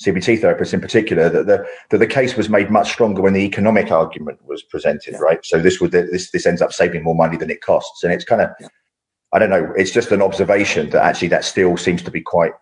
CBT 0.06 0.40
therapists 0.40 0.74
in 0.74 0.82
particular, 0.82 1.30
that 1.30 1.48
the 1.48 1.66
that 1.90 1.98
the 1.98 2.08
case 2.08 2.36
was 2.36 2.50
made 2.50 2.70
much 2.70 2.92
stronger 2.92 3.22
when 3.22 3.34
the 3.34 3.46
economic 3.46 3.92
argument 3.92 4.46
was 4.46 4.62
presented, 4.62 5.14
yeah. 5.14 5.20
right? 5.20 5.44
So 5.44 5.60
this 5.60 5.82
would 5.82 5.92
this 5.92 6.30
this 6.30 6.46
ends 6.46 6.62
up 6.62 6.74
saving 6.74 7.04
more 7.04 7.16
money 7.16 7.38
than 7.38 7.50
it 7.50 7.62
costs, 7.62 8.04
and 8.04 8.14
it's 8.14 8.26
kind 8.26 8.42
of, 8.42 8.50
yeah. 8.60 8.68
I 9.34 9.40
don't 9.40 9.50
know, 9.50 9.74
it's 9.76 9.92
just 9.92 10.12
an 10.12 10.22
observation 10.22 10.92
that 10.92 11.04
actually 11.04 11.30
that 11.30 11.44
still 11.44 11.76
seems 11.76 12.04
to 12.04 12.12
be 12.12 12.22
quite 12.22 12.54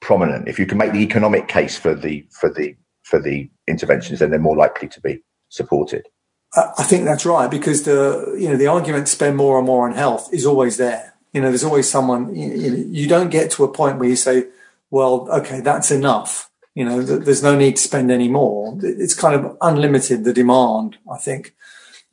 prominent. 0.00 0.48
If 0.48 0.58
you 0.58 0.66
can 0.66 0.78
make 0.78 0.92
the 0.92 1.02
economic 1.02 1.48
case 1.48 1.78
for 1.78 1.94
the 1.94 2.26
for 2.30 2.50
the 2.50 2.76
for 3.02 3.20
the 3.20 3.50
interventions, 3.68 4.18
then 4.18 4.30
they're 4.30 4.38
more 4.40 4.56
likely 4.56 4.88
to 4.88 5.00
be 5.00 5.22
supported. 5.50 6.08
I 6.56 6.84
think 6.84 7.04
that's 7.04 7.26
right 7.26 7.50
because 7.50 7.82
the 7.82 8.36
you 8.38 8.48
know 8.48 8.56
the 8.56 8.68
argument 8.68 9.06
to 9.06 9.12
spend 9.12 9.36
more 9.36 9.58
and 9.58 9.66
more 9.66 9.86
on 9.86 9.94
health 9.94 10.32
is 10.32 10.46
always 10.46 10.76
there. 10.76 11.14
You 11.32 11.40
know, 11.40 11.48
there's 11.48 11.64
always 11.64 11.90
someone. 11.90 12.34
You, 12.34 12.70
know, 12.70 12.84
you 12.88 13.08
don't 13.08 13.30
get 13.30 13.50
to 13.52 13.64
a 13.64 13.72
point 13.72 13.98
where 13.98 14.08
you 14.08 14.16
say, 14.16 14.46
"Well, 14.90 15.28
okay, 15.30 15.60
that's 15.60 15.90
enough." 15.90 16.50
You 16.74 16.84
know, 16.84 17.02
there's 17.02 17.42
no 17.42 17.56
need 17.56 17.76
to 17.76 17.82
spend 17.82 18.10
any 18.10 18.28
more. 18.28 18.76
It's 18.82 19.14
kind 19.14 19.34
of 19.34 19.56
unlimited 19.60 20.24
the 20.24 20.32
demand, 20.32 20.96
I 21.10 21.18
think, 21.18 21.54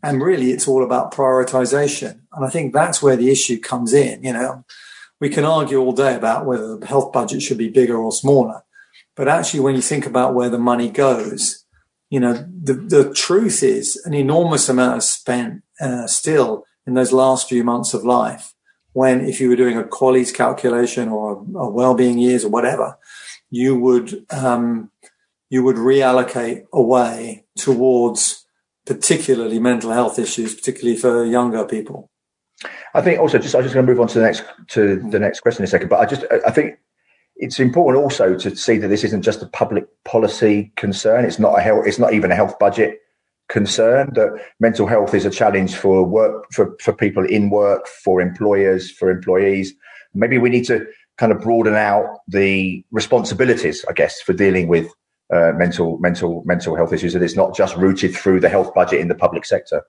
and 0.03 0.21
really, 0.21 0.51
it's 0.51 0.67
all 0.67 0.83
about 0.83 1.13
prioritization. 1.13 2.21
And 2.33 2.45
I 2.45 2.49
think 2.49 2.73
that's 2.73 3.01
where 3.01 3.15
the 3.15 3.29
issue 3.29 3.59
comes 3.59 3.93
in. 3.93 4.23
You 4.23 4.33
know, 4.33 4.65
we 5.19 5.29
can 5.29 5.45
argue 5.45 5.79
all 5.79 5.93
day 5.93 6.15
about 6.15 6.45
whether 6.45 6.77
the 6.77 6.87
health 6.87 7.11
budget 7.11 7.41
should 7.41 7.57
be 7.57 7.69
bigger 7.69 7.97
or 7.97 8.11
smaller. 8.11 8.63
But 9.15 9.27
actually, 9.27 9.59
when 9.59 9.75
you 9.75 9.81
think 9.81 10.05
about 10.05 10.33
where 10.33 10.49
the 10.49 10.57
money 10.57 10.89
goes, 10.89 11.65
you 12.09 12.19
know, 12.19 12.33
the, 12.33 12.73
the 12.73 13.13
truth 13.13 13.63
is 13.63 14.01
an 14.05 14.13
enormous 14.13 14.69
amount 14.69 14.97
is 14.97 15.09
spent 15.09 15.63
uh, 15.79 16.07
still 16.07 16.65
in 16.87 16.93
those 16.93 17.11
last 17.11 17.47
few 17.47 17.63
months 17.63 17.93
of 17.93 18.03
life. 18.03 18.53
When 18.93 19.21
if 19.21 19.39
you 19.39 19.49
were 19.49 19.55
doing 19.55 19.77
a 19.77 19.83
QALYS 19.83 20.33
calculation 20.33 21.09
or 21.09 21.33
a, 21.33 21.57
a 21.59 21.69
well-being 21.69 22.17
years 22.17 22.43
or 22.43 22.49
whatever, 22.49 22.97
you 23.49 23.79
would, 23.79 24.25
um, 24.31 24.91
you 25.49 25.63
would 25.63 25.77
reallocate 25.77 26.63
away 26.73 27.45
towards 27.57 28.40
particularly 28.85 29.59
mental 29.59 29.91
health 29.91 30.17
issues, 30.19 30.55
particularly 30.55 30.97
for 30.97 31.25
younger 31.25 31.65
people. 31.65 32.09
I 32.93 33.01
think 33.01 33.19
also 33.19 33.37
just 33.37 33.55
I'm 33.55 33.63
just 33.63 33.73
going 33.73 33.85
to 33.85 33.91
move 33.91 34.01
on 34.01 34.07
to 34.09 34.19
the 34.19 34.25
next 34.25 34.43
to 34.69 34.79
mm-hmm. 34.79 35.09
the 35.09 35.19
next 35.19 35.39
question 35.41 35.63
in 35.63 35.65
a 35.65 35.69
second, 35.69 35.89
but 35.89 35.99
I 35.99 36.05
just 36.05 36.25
I 36.45 36.51
think 36.51 36.77
it's 37.37 37.59
important 37.59 38.03
also 38.03 38.37
to 38.37 38.55
see 38.55 38.77
that 38.77 38.89
this 38.89 39.03
isn't 39.03 39.23
just 39.23 39.41
a 39.41 39.47
public 39.47 39.85
policy 40.05 40.71
concern. 40.75 41.25
It's 41.25 41.39
not 41.39 41.57
a 41.57 41.61
health. 41.61 41.87
It's 41.87 41.99
not 41.99 42.13
even 42.13 42.31
a 42.31 42.35
health 42.35 42.59
budget 42.59 42.99
concern. 43.49 44.11
That 44.13 44.39
mental 44.59 44.87
health 44.87 45.13
is 45.13 45.25
a 45.25 45.31
challenge 45.31 45.75
for 45.75 46.03
work 46.03 46.45
for 46.51 46.75
for 46.81 46.93
people 46.93 47.25
in 47.25 47.49
work, 47.49 47.87
for 47.87 48.21
employers, 48.21 48.91
for 48.91 49.09
employees. 49.09 49.73
Maybe 50.13 50.37
we 50.37 50.49
need 50.49 50.65
to 50.65 50.85
kind 51.17 51.31
of 51.31 51.41
broaden 51.41 51.75
out 51.75 52.05
the 52.27 52.83
responsibilities, 52.91 53.85
I 53.87 53.93
guess, 53.93 54.21
for 54.21 54.33
dealing 54.33 54.67
with 54.67 54.91
uh, 55.31 55.53
mental 55.55 55.97
mental 55.99 56.43
mental 56.45 56.75
health 56.75 56.93
issues. 56.93 57.13
That 57.13 57.23
it's 57.23 57.35
not 57.35 57.55
just 57.55 57.75
rooted 57.75 58.15
through 58.15 58.39
the 58.39 58.49
health 58.49 58.73
budget 58.73 58.99
in 58.99 59.07
the 59.07 59.15
public 59.15 59.45
sector. 59.45 59.83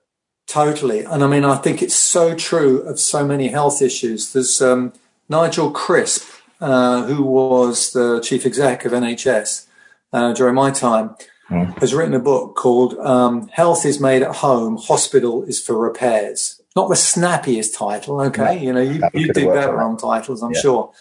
Totally, 0.47 1.01
and 1.05 1.23
I 1.23 1.27
mean, 1.27 1.45
I 1.45 1.55
think 1.55 1.81
it's 1.81 1.95
so 1.95 2.35
true 2.35 2.81
of 2.81 2.99
so 2.99 3.25
many 3.25 3.47
health 3.47 3.81
issues. 3.81 4.33
There's 4.33 4.61
um, 4.61 4.93
Nigel 5.29 5.71
Crisp 5.71 6.29
uh, 6.63 7.03
who 7.03 7.23
was 7.23 7.91
the 7.91 8.21
chief 8.21 8.45
exec 8.45 8.85
of 8.85 8.93
NHS 8.93 9.67
uh, 10.13 10.31
during 10.31 10.55
my 10.55 10.71
time, 10.71 11.13
mm. 11.49 11.77
has 11.79 11.93
written 11.93 12.13
a 12.13 12.19
book 12.19 12.55
called 12.55 12.97
um, 12.99 13.49
Health 13.49 13.85
is 13.85 13.99
Made 13.99 14.21
at 14.21 14.37
Home, 14.37 14.77
Hospital 14.77 15.43
is 15.43 15.61
for 15.61 15.77
Repairs. 15.77 16.61
Not 16.73 16.87
the 16.87 16.95
snappiest 16.95 17.75
title, 17.75 18.21
okay? 18.21 18.57
You 18.57 18.71
know, 18.71 18.79
you, 18.79 19.03
you 19.13 19.33
do 19.33 19.47
better 19.47 19.81
on 19.81 19.97
titles, 19.97 20.41
I'm 20.41 20.53
yeah. 20.53 20.61
sure. 20.61 20.91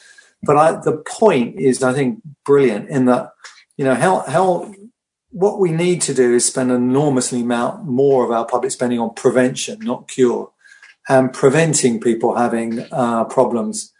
But 0.42 0.56
I, 0.56 0.72
the 0.72 0.96
point 0.96 1.60
is, 1.60 1.82
I 1.84 1.92
think, 1.92 2.20
brilliant 2.44 2.88
in 2.88 3.04
that, 3.04 3.32
you 3.76 3.84
know, 3.84 3.94
how, 3.94 4.20
how, 4.20 4.72
what 5.30 5.58
we 5.58 5.72
need 5.72 6.02
to 6.02 6.14
do 6.14 6.34
is 6.34 6.44
spend 6.44 6.70
an 6.70 6.76
enormously 6.76 7.40
amount 7.40 7.84
more 7.86 8.24
of 8.24 8.30
our 8.30 8.46
public 8.46 8.70
spending 8.70 8.98
on 8.98 9.14
prevention, 9.14 9.78
not 9.80 10.08
cure, 10.08 10.52
and 11.08 11.32
preventing 11.32 12.00
people 12.00 12.36
having 12.36 12.86
uh, 12.92 13.24
problems 13.24 13.92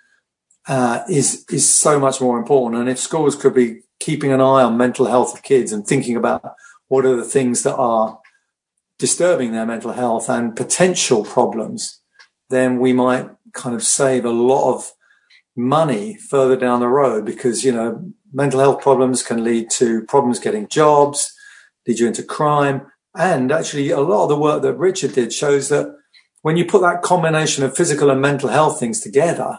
uh, 0.69 1.03
is 1.09 1.45
is 1.51 1.69
so 1.69 1.99
much 1.99 2.21
more 2.21 2.39
important. 2.39 2.81
And 2.81 2.91
if 2.91 2.99
schools 2.99 3.35
could 3.35 3.55
be 3.55 3.81
keeping 3.99 4.33
an 4.33 4.41
eye 4.41 4.63
on 4.63 4.77
mental 4.77 5.07
health 5.07 5.35
of 5.35 5.43
kids 5.43 5.73
and 5.73 5.87
thinking 5.87 6.17
about 6.17 6.55
what 6.89 7.05
are 7.05 7.17
the 7.17 7.25
things 7.25 7.63
that 7.63 7.77
are 7.77 8.21
disturbing 8.99 9.53
their 9.53 9.67
mental 9.67 9.93
health 9.93 10.29
and 10.29 10.55
potential 10.55 11.25
problems, 11.25 12.01
then 12.51 12.79
we 12.79 12.93
might 12.93 13.29
kind 13.53 13.75
of 13.75 13.83
save 13.83 14.25
a 14.25 14.31
lot 14.31 14.75
of 14.75 14.93
money 15.57 16.17
further 16.17 16.57
down 16.57 16.81
the 16.81 16.89
road 16.89 17.25
because 17.25 17.65
you 17.65 17.73
know 17.73 18.13
mental 18.33 18.61
health 18.61 18.81
problems 18.81 19.23
can 19.23 19.45
lead 19.45 19.71
to 19.71 20.03
problems 20.05 20.39
getting 20.39 20.69
jobs, 20.69 21.33
lead 21.87 21.99
you 21.99 22.07
into 22.07 22.23
crime. 22.23 22.87
And 23.15 23.53
actually, 23.53 23.91
a 23.91 24.01
lot 24.01 24.25
of 24.25 24.29
the 24.31 24.39
work 24.39 24.63
that 24.63 24.75
Richard 24.75 25.13
did 25.13 25.33
shows 25.33 25.69
that 25.69 25.95
when 26.41 26.57
you 26.57 26.65
put 26.65 26.81
that 26.83 27.03
combination 27.03 27.63
of 27.63 27.77
physical 27.77 28.11
and 28.11 28.21
mental 28.21 28.49
health 28.49 28.81
things 28.81 29.01
together, 29.01 29.59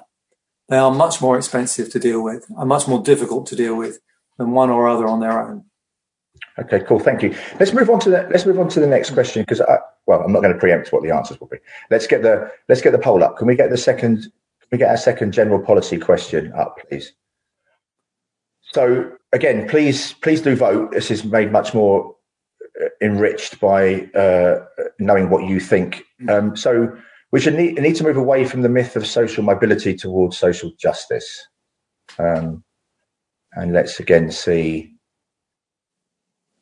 they 0.69 0.77
are 0.77 0.91
much 0.91 1.21
more 1.21 1.38
expensive 1.38 1.91
to 1.91 2.00
deal 2.00 2.23
with 2.23 2.45
and 2.57 2.67
much 2.67 2.88
more 2.88 3.01
difficult 3.01 3.45
to 3.47 3.55
deal 3.55 3.75
with 3.75 4.00
than 4.38 4.51
one 4.51 4.69
or 4.69 4.88
other 4.88 5.07
on 5.07 5.19
their 5.19 5.39
own. 5.39 5.65
Okay, 6.57 6.81
cool. 6.81 7.00
Thank 7.00 7.23
you. 7.23 7.35
Let's 7.59 7.73
move 7.73 7.89
on 7.89 8.00
to 8.01 8.09
the 8.09 8.27
let's 8.29 8.45
move 8.45 8.59
on 8.59 8.69
to 8.69 8.79
the 8.79 8.88
next 8.88 9.12
question 9.12 9.43
because 9.43 9.62
I 9.62 9.77
well, 10.05 10.21
I'm 10.21 10.31
not 10.31 10.41
going 10.41 10.53
to 10.53 10.59
preempt 10.59 10.91
what 10.91 11.03
the 11.03 11.12
answers 11.12 11.39
will 11.39 11.47
be. 11.47 11.57
Let's 11.89 12.07
get 12.07 12.21
the 12.21 12.51
let's 12.69 12.81
get 12.81 12.91
the 12.91 13.00
poll 13.00 13.23
up. 13.23 13.38
Can 13.38 13.47
we 13.47 13.55
get 13.55 13.69
the 13.69 13.77
second? 13.77 14.31
We 14.74 14.80
get 14.80 14.89
our 14.89 14.98
second 14.98 15.34
general 15.34 15.63
policy 15.63 16.00
question 16.00 16.51
up, 16.53 16.80
please? 16.89 17.13
So 18.74 19.12
again, 19.32 19.70
please 19.70 20.13
please 20.13 20.42
do 20.42 20.56
vote. 20.56 20.94
This 20.94 21.12
is 21.12 21.24
made 21.24 21.51
much 21.51 21.75
more 21.75 22.15
uh, 22.82 22.88
enriched 23.00 23.60
by 23.60 24.10
uh, 24.15 24.65
knowing 24.98 25.30
what 25.30 25.48
you 25.48 25.60
think. 25.60 26.01
Um, 26.27 26.56
so 26.56 26.92
we 27.32 27.39
should 27.39 27.53
need, 27.53 27.80
need 27.80 27.98
to 27.98 28.03
move 28.03 28.18
away 28.18 28.46
from 28.46 28.63
the 28.63 28.70
myth 28.70 28.96
of 28.96 29.06
social 29.06 29.44
mobility 29.44 29.94
towards 29.94 30.39
social 30.39 30.72
justice. 30.80 31.48
Um, 32.18 32.63
and 33.51 33.74
let's 33.74 34.00
again 34.00 34.32
see 34.32 34.96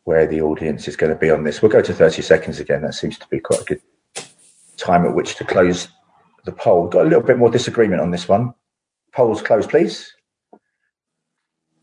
where 0.03 0.27
the 0.27 0.41
audience 0.41 0.89
is 0.89 0.97
going 0.97 1.13
to 1.13 1.17
be 1.17 1.31
on 1.31 1.45
this. 1.45 1.61
We'll 1.61 1.71
go 1.71 1.81
to 1.81 1.93
30 1.93 2.21
seconds 2.23 2.59
again. 2.59 2.81
That 2.81 2.95
seems 2.95 3.17
to 3.19 3.27
be 3.29 3.39
quite 3.39 3.61
a 3.61 3.63
good 3.63 3.81
time 4.75 5.05
at 5.05 5.15
which 5.15 5.35
to 5.35 5.45
close 5.45 5.87
the 6.45 6.51
poll. 6.51 6.87
Got 6.87 7.05
a 7.05 7.09
little 7.09 7.23
bit 7.23 7.37
more 7.37 7.49
disagreement 7.49 8.01
on 8.01 8.11
this 8.11 8.27
one. 8.27 8.53
Polls 9.13 9.41
closed, 9.41 9.69
please. 9.69 10.13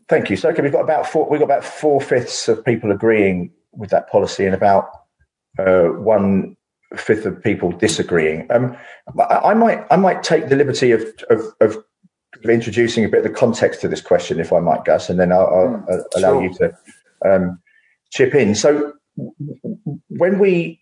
Thank 0.07 0.29
you. 0.29 0.35
So, 0.35 0.49
okay, 0.49 0.61
we've 0.61 0.71
got 0.71 0.81
about 0.81 1.05
four, 1.05 1.29
we've 1.29 1.39
got 1.39 1.45
about 1.45 1.63
four 1.63 2.01
fifths 2.01 2.47
of 2.47 2.65
people 2.65 2.91
agreeing 2.91 3.51
with 3.73 3.91
that 3.91 4.09
policy 4.09 4.45
and 4.45 4.55
about 4.55 4.89
uh, 5.59 5.89
one 5.89 6.57
fifth 6.95 7.25
of 7.25 7.41
people 7.43 7.71
disagreeing. 7.71 8.47
Um, 8.49 8.75
I, 9.19 9.51
I, 9.51 9.53
might 9.53 9.85
I 9.91 9.95
might 9.95 10.23
take 10.23 10.49
the 10.49 10.55
liberty 10.55 10.91
of, 10.91 11.03
of, 11.29 11.43
of 11.61 11.77
introducing 12.43 13.05
a 13.05 13.09
bit 13.09 13.23
of 13.25 13.31
the 13.31 13.37
context 13.37 13.81
to 13.81 13.87
this 13.87 14.01
question, 14.01 14.39
if 14.39 14.51
I 14.51 14.59
might, 14.59 14.85
Gus, 14.85 15.09
and 15.09 15.19
then 15.19 15.31
I'll, 15.31 15.47
I'll 15.47 15.85
mm, 15.87 16.03
allow 16.15 16.33
sure. 16.33 16.43
you 16.43 16.53
to 16.55 16.77
um, 17.25 17.59
chip 18.11 18.33
in. 18.33 18.55
So 18.55 18.93
when 20.09 20.39
we 20.39 20.81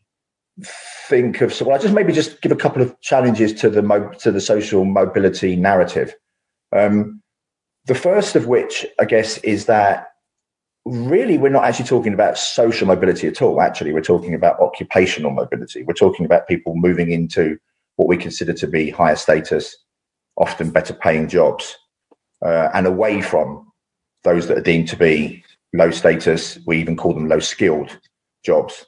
think 0.64 1.42
of, 1.42 1.54
so 1.54 1.66
well, 1.66 1.76
I 1.76 1.82
just 1.82 1.94
maybe 1.94 2.14
just 2.14 2.42
give 2.42 2.52
a 2.52 2.56
couple 2.56 2.82
of 2.82 3.00
challenges 3.02 3.54
to 3.54 3.70
the 3.70 3.82
mo- 3.82 4.12
to 4.20 4.32
the 4.32 4.42
social 4.42 4.86
mobility 4.86 5.56
narrative. 5.56 6.16
Um, 6.76 7.22
the 7.86 7.96
first 7.96 8.36
of 8.36 8.48
which, 8.48 8.86
I 9.00 9.06
guess, 9.06 9.38
is 9.40 9.66
that 9.66 10.08
really 10.86 11.38
we're 11.38 11.50
not 11.50 11.66
actually 11.66 11.86
talking 11.86 12.14
about 12.14 12.38
social 12.38 12.88
mobility 12.88 13.28
at 13.28 13.42
all. 13.42 13.62
Actually, 13.62 13.94
we're 13.94 14.02
talking 14.02 14.34
about 14.34 14.60
occupational 14.60 15.32
mobility. 15.32 15.84
We're 15.84 15.94
talking 15.94 16.26
about 16.26 16.48
people 16.48 16.76
moving 16.76 17.12
into 17.12 17.58
what 17.96 18.08
we 18.08 18.18
consider 18.18 18.54
to 18.54 18.68
be 18.68 18.90
higher 18.90 19.16
status, 19.16 19.76
often 20.38 20.72
better 20.72 20.94
paying 20.94 21.28
jobs, 21.28 21.78
uh, 22.44 22.70
and 22.74 22.88
away 22.88 23.22
from 23.22 23.72
those 24.24 24.48
that 24.48 24.58
are 24.58 24.62
deemed 24.62 24.88
to 24.90 24.98
be 24.98 25.44
low 25.74 25.92
status. 25.92 26.60
We 26.66 26.80
even 26.80 26.96
call 26.96 27.14
them 27.14 27.28
low 27.28 27.40
skilled 27.40 27.98
jobs. 28.44 28.86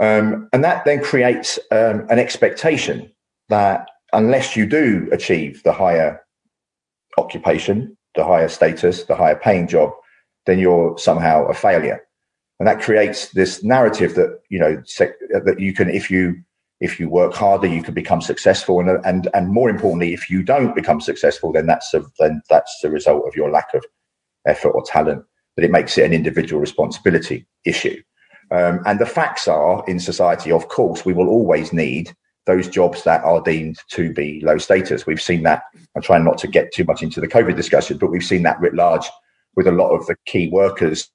Um, 0.00 0.48
and 0.52 0.64
that 0.64 0.84
then 0.84 1.02
creates 1.02 1.58
um, 1.70 2.06
an 2.08 2.18
expectation 2.18 3.12
that 3.50 3.86
unless 4.12 4.56
you 4.56 4.66
do 4.66 5.08
achieve 5.12 5.62
the 5.62 5.72
higher 5.72 6.20
occupation, 7.18 7.96
the 8.14 8.24
higher 8.24 8.48
status, 8.48 9.04
the 9.04 9.14
higher 9.14 9.36
paying 9.36 9.68
job, 9.68 9.92
then 10.46 10.58
you're 10.58 10.96
somehow 10.98 11.46
a 11.46 11.54
failure. 11.54 12.00
And 12.58 12.66
that 12.66 12.80
creates 12.80 13.28
this 13.28 13.62
narrative 13.62 14.14
that, 14.14 14.40
you 14.48 14.58
know, 14.58 14.82
sec- 14.84 15.18
that 15.44 15.60
you 15.60 15.72
can, 15.74 15.90
if 15.90 16.10
you, 16.10 16.34
if 16.80 16.98
you 16.98 17.08
work 17.08 17.34
harder, 17.34 17.66
you 17.66 17.82
can 17.82 17.94
become 17.94 18.22
successful. 18.22 18.80
And, 18.80 19.04
and, 19.04 19.28
and 19.34 19.52
more 19.52 19.68
importantly, 19.68 20.14
if 20.14 20.30
you 20.30 20.42
don't 20.42 20.74
become 20.74 21.00
successful, 21.00 21.52
then 21.52 21.66
that's 21.66 21.92
a, 21.92 22.02
then 22.18 22.40
that's 22.48 22.78
the 22.82 22.90
result 22.90 23.26
of 23.28 23.36
your 23.36 23.50
lack 23.50 23.74
of 23.74 23.84
effort 24.46 24.70
or 24.70 24.82
talent, 24.82 25.24
that 25.56 25.64
it 25.64 25.70
makes 25.70 25.98
it 25.98 26.04
an 26.04 26.14
individual 26.14 26.60
responsibility 26.60 27.46
issue. 27.64 28.00
Um, 28.50 28.80
and 28.84 28.98
the 28.98 29.06
facts 29.06 29.46
are 29.46 29.84
in 29.86 30.00
society, 30.00 30.50
of 30.50 30.68
course, 30.68 31.04
we 31.04 31.12
will 31.12 31.28
always 31.28 31.72
need 31.72 32.12
those 32.46 32.68
jobs 32.68 33.04
that 33.04 33.22
are 33.22 33.40
deemed 33.42 33.78
to 33.90 34.12
be 34.12 34.40
low 34.44 34.58
status. 34.58 35.06
We've 35.06 35.22
seen 35.22 35.44
that. 35.44 35.62
I'm 35.94 36.02
trying 36.02 36.24
not 36.24 36.38
to 36.38 36.48
get 36.48 36.72
too 36.72 36.84
much 36.84 37.02
into 37.02 37.20
the 37.20 37.28
COVID 37.28 37.54
discussion, 37.54 37.98
but 37.98 38.10
we've 38.10 38.24
seen 38.24 38.42
that 38.42 38.60
writ 38.60 38.74
large 38.74 39.06
with 39.56 39.66
a 39.66 39.72
lot 39.72 39.90
of 39.90 40.06
the 40.06 40.16
key 40.26 40.48
workers 40.48 41.10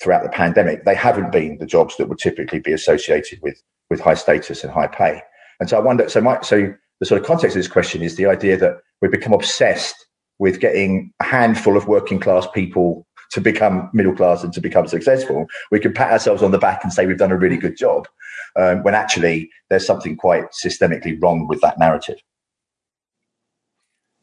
throughout 0.00 0.22
the 0.22 0.30
pandemic, 0.30 0.84
they 0.84 0.94
haven't 0.94 1.30
been 1.30 1.58
the 1.58 1.66
jobs 1.66 1.96
that 1.96 2.08
would 2.08 2.18
typically 2.18 2.58
be 2.58 2.72
associated 2.72 3.38
with 3.42 3.60
with 3.90 4.00
high 4.00 4.14
status 4.14 4.62
and 4.62 4.72
high 4.72 4.86
pay. 4.86 5.20
And 5.58 5.68
so 5.68 5.76
I 5.76 5.80
wonder. 5.80 6.08
So 6.08 6.20
my 6.20 6.40
so 6.40 6.72
the 7.00 7.06
sort 7.06 7.20
of 7.20 7.26
context 7.26 7.56
of 7.56 7.60
this 7.60 7.70
question 7.70 8.02
is 8.02 8.16
the 8.16 8.26
idea 8.26 8.56
that 8.56 8.78
we 9.02 9.08
become 9.08 9.32
obsessed 9.32 10.06
with 10.38 10.60
getting 10.60 11.12
a 11.20 11.24
handful 11.24 11.76
of 11.76 11.86
working 11.86 12.18
class 12.18 12.46
people 12.54 13.06
to 13.30 13.40
become 13.40 13.90
middle 13.92 14.14
class 14.14 14.42
and 14.42 14.52
to 14.52 14.60
become 14.60 14.86
successful. 14.86 15.46
We 15.70 15.80
can 15.80 15.92
pat 15.92 16.12
ourselves 16.12 16.42
on 16.42 16.50
the 16.50 16.58
back 16.58 16.82
and 16.82 16.92
say 16.92 17.06
we've 17.06 17.18
done 17.18 17.32
a 17.32 17.38
really 17.38 17.56
good 17.56 17.76
job, 17.76 18.08
um, 18.56 18.82
when 18.82 18.94
actually 18.94 19.50
there's 19.68 19.86
something 19.86 20.16
quite 20.16 20.50
systemically 20.52 21.20
wrong 21.20 21.46
with 21.46 21.60
that 21.60 21.78
narrative. 21.78 22.18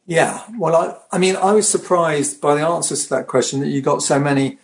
Yeah, 0.06 0.42
well, 0.58 0.76
I, 0.76 1.16
I 1.16 1.20
mean, 1.20 1.36
I 1.36 1.52
was 1.52 1.68
surprised 1.68 2.40
by 2.40 2.56
the 2.56 2.66
answers 2.66 3.04
to 3.04 3.10
that 3.16 3.28
question 3.28 3.60
that 3.60 3.68
you 3.68 3.82
got 3.82 4.02
so 4.02 4.20
many 4.20 4.58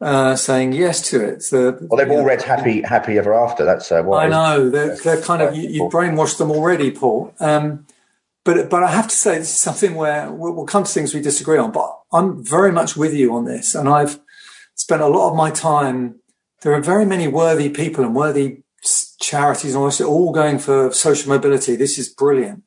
uh, 0.00 0.36
saying 0.36 0.74
yes 0.74 1.00
to 1.10 1.24
it. 1.24 1.42
So, 1.42 1.76
well, 1.80 1.98
they've 1.98 2.10
all 2.10 2.24
read 2.24 2.42
"Happy 2.42 2.82
Happy 2.82 3.18
Ever 3.18 3.34
After." 3.34 3.64
That's 3.64 3.90
uh, 3.90 4.02
what 4.02 4.24
I 4.24 4.28
know. 4.28 4.70
They're, 4.70 4.96
they're 4.96 5.20
kind 5.20 5.42
of 5.42 5.56
you, 5.56 5.68
you 5.68 5.82
brainwashed 5.88 6.38
them 6.38 6.52
already, 6.52 6.92
Paul. 6.92 7.34
Um, 7.40 7.86
but 8.46 8.70
but 8.70 8.82
I 8.82 8.90
have 8.90 9.08
to 9.08 9.14
say 9.14 9.38
this 9.38 9.52
is 9.52 9.60
something 9.60 9.94
where 9.94 10.32
we'll, 10.32 10.64
come 10.64 10.84
to 10.84 10.90
things 10.90 11.12
we 11.12 11.20
disagree 11.20 11.58
on. 11.58 11.72
But 11.72 11.90
I'm 12.12 12.42
very 12.42 12.72
much 12.72 12.96
with 12.96 13.12
you 13.12 13.34
on 13.34 13.44
this, 13.44 13.74
and 13.74 13.88
I've 13.88 14.18
spent 14.74 15.02
a 15.02 15.08
lot 15.08 15.30
of 15.30 15.36
my 15.36 15.50
time. 15.50 16.20
There 16.62 16.72
are 16.72 16.80
very 16.80 17.04
many 17.04 17.28
worthy 17.28 17.68
people 17.68 18.02
and 18.02 18.14
worthy 18.14 18.62
charities 19.20 19.74
and 19.74 19.82
all 19.82 20.06
all 20.06 20.32
going 20.32 20.58
for 20.58 20.92
social 20.92 21.28
mobility. 21.28 21.76
This 21.76 21.98
is 21.98 22.08
brilliant. 22.08 22.62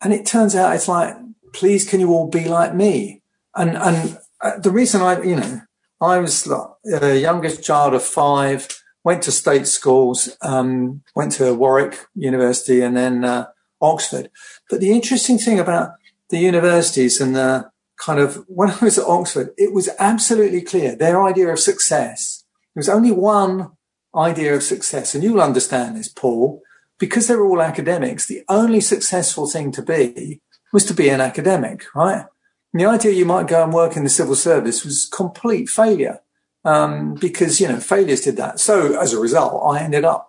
And 0.00 0.14
it 0.14 0.24
turns 0.24 0.54
out 0.54 0.74
it's 0.74 0.88
like 0.88 1.14
please 1.52 1.88
can 1.88 2.00
you 2.00 2.10
all 2.12 2.28
be 2.28 2.48
like 2.48 2.74
me? 2.74 3.22
And, 3.54 3.76
and 3.76 4.18
uh, 4.40 4.58
the 4.58 4.70
reason 4.70 5.02
I, 5.02 5.22
you 5.22 5.36
know, 5.36 5.60
I 6.00 6.18
was 6.18 6.44
the 6.44 7.18
youngest 7.20 7.64
child 7.64 7.94
of 7.94 8.02
five. 8.02 8.68
went 9.04 9.22
to 9.22 9.32
state 9.32 9.66
schools, 9.66 10.36
um, 10.42 11.02
went 11.14 11.32
to 11.32 11.54
Warwick 11.54 12.06
University 12.14 12.82
and 12.82 12.96
then 12.96 13.24
uh, 13.24 13.46
Oxford. 13.80 14.30
But 14.70 14.80
the 14.80 14.92
interesting 14.92 15.38
thing 15.38 15.58
about 15.58 15.92
the 16.30 16.38
universities 16.38 17.20
and 17.20 17.34
the 17.34 17.70
kind 17.98 18.20
of 18.20 18.44
when 18.46 18.70
I 18.70 18.78
was 18.84 18.98
at 18.98 19.06
Oxford, 19.06 19.50
it 19.56 19.72
was 19.72 19.88
absolutely 19.98 20.62
clear 20.62 20.94
their 20.94 21.24
idea 21.24 21.48
of 21.48 21.58
success. 21.58 22.44
There 22.74 22.80
was 22.80 22.88
only 22.88 23.12
one 23.12 23.72
idea 24.14 24.54
of 24.54 24.62
success, 24.62 25.14
and 25.14 25.24
you'll 25.24 25.40
understand 25.40 25.96
this, 25.96 26.08
Paul, 26.08 26.62
because 26.98 27.26
they 27.26 27.36
were 27.36 27.46
all 27.46 27.62
academics. 27.62 28.26
The 28.26 28.42
only 28.48 28.80
successful 28.80 29.48
thing 29.48 29.72
to 29.72 29.82
be 29.82 30.40
was 30.72 30.84
to 30.86 30.94
be 30.94 31.08
an 31.08 31.20
academic, 31.20 31.84
right? 31.94 32.26
And 32.72 32.80
the 32.80 32.86
idea 32.86 33.12
you 33.12 33.24
might 33.24 33.46
go 33.46 33.62
and 33.62 33.72
work 33.72 33.96
in 33.96 34.04
the 34.04 34.10
civil 34.10 34.34
service 34.34 34.84
was 34.84 35.08
complete 35.10 35.68
failure 35.68 36.20
um, 36.64 37.14
because 37.14 37.60
you 37.60 37.68
know 37.68 37.80
failures 37.80 38.22
did 38.22 38.36
that. 38.36 38.60
So 38.60 39.00
as 39.00 39.12
a 39.12 39.20
result, 39.20 39.62
I 39.74 39.82
ended 39.82 40.04
up 40.04 40.27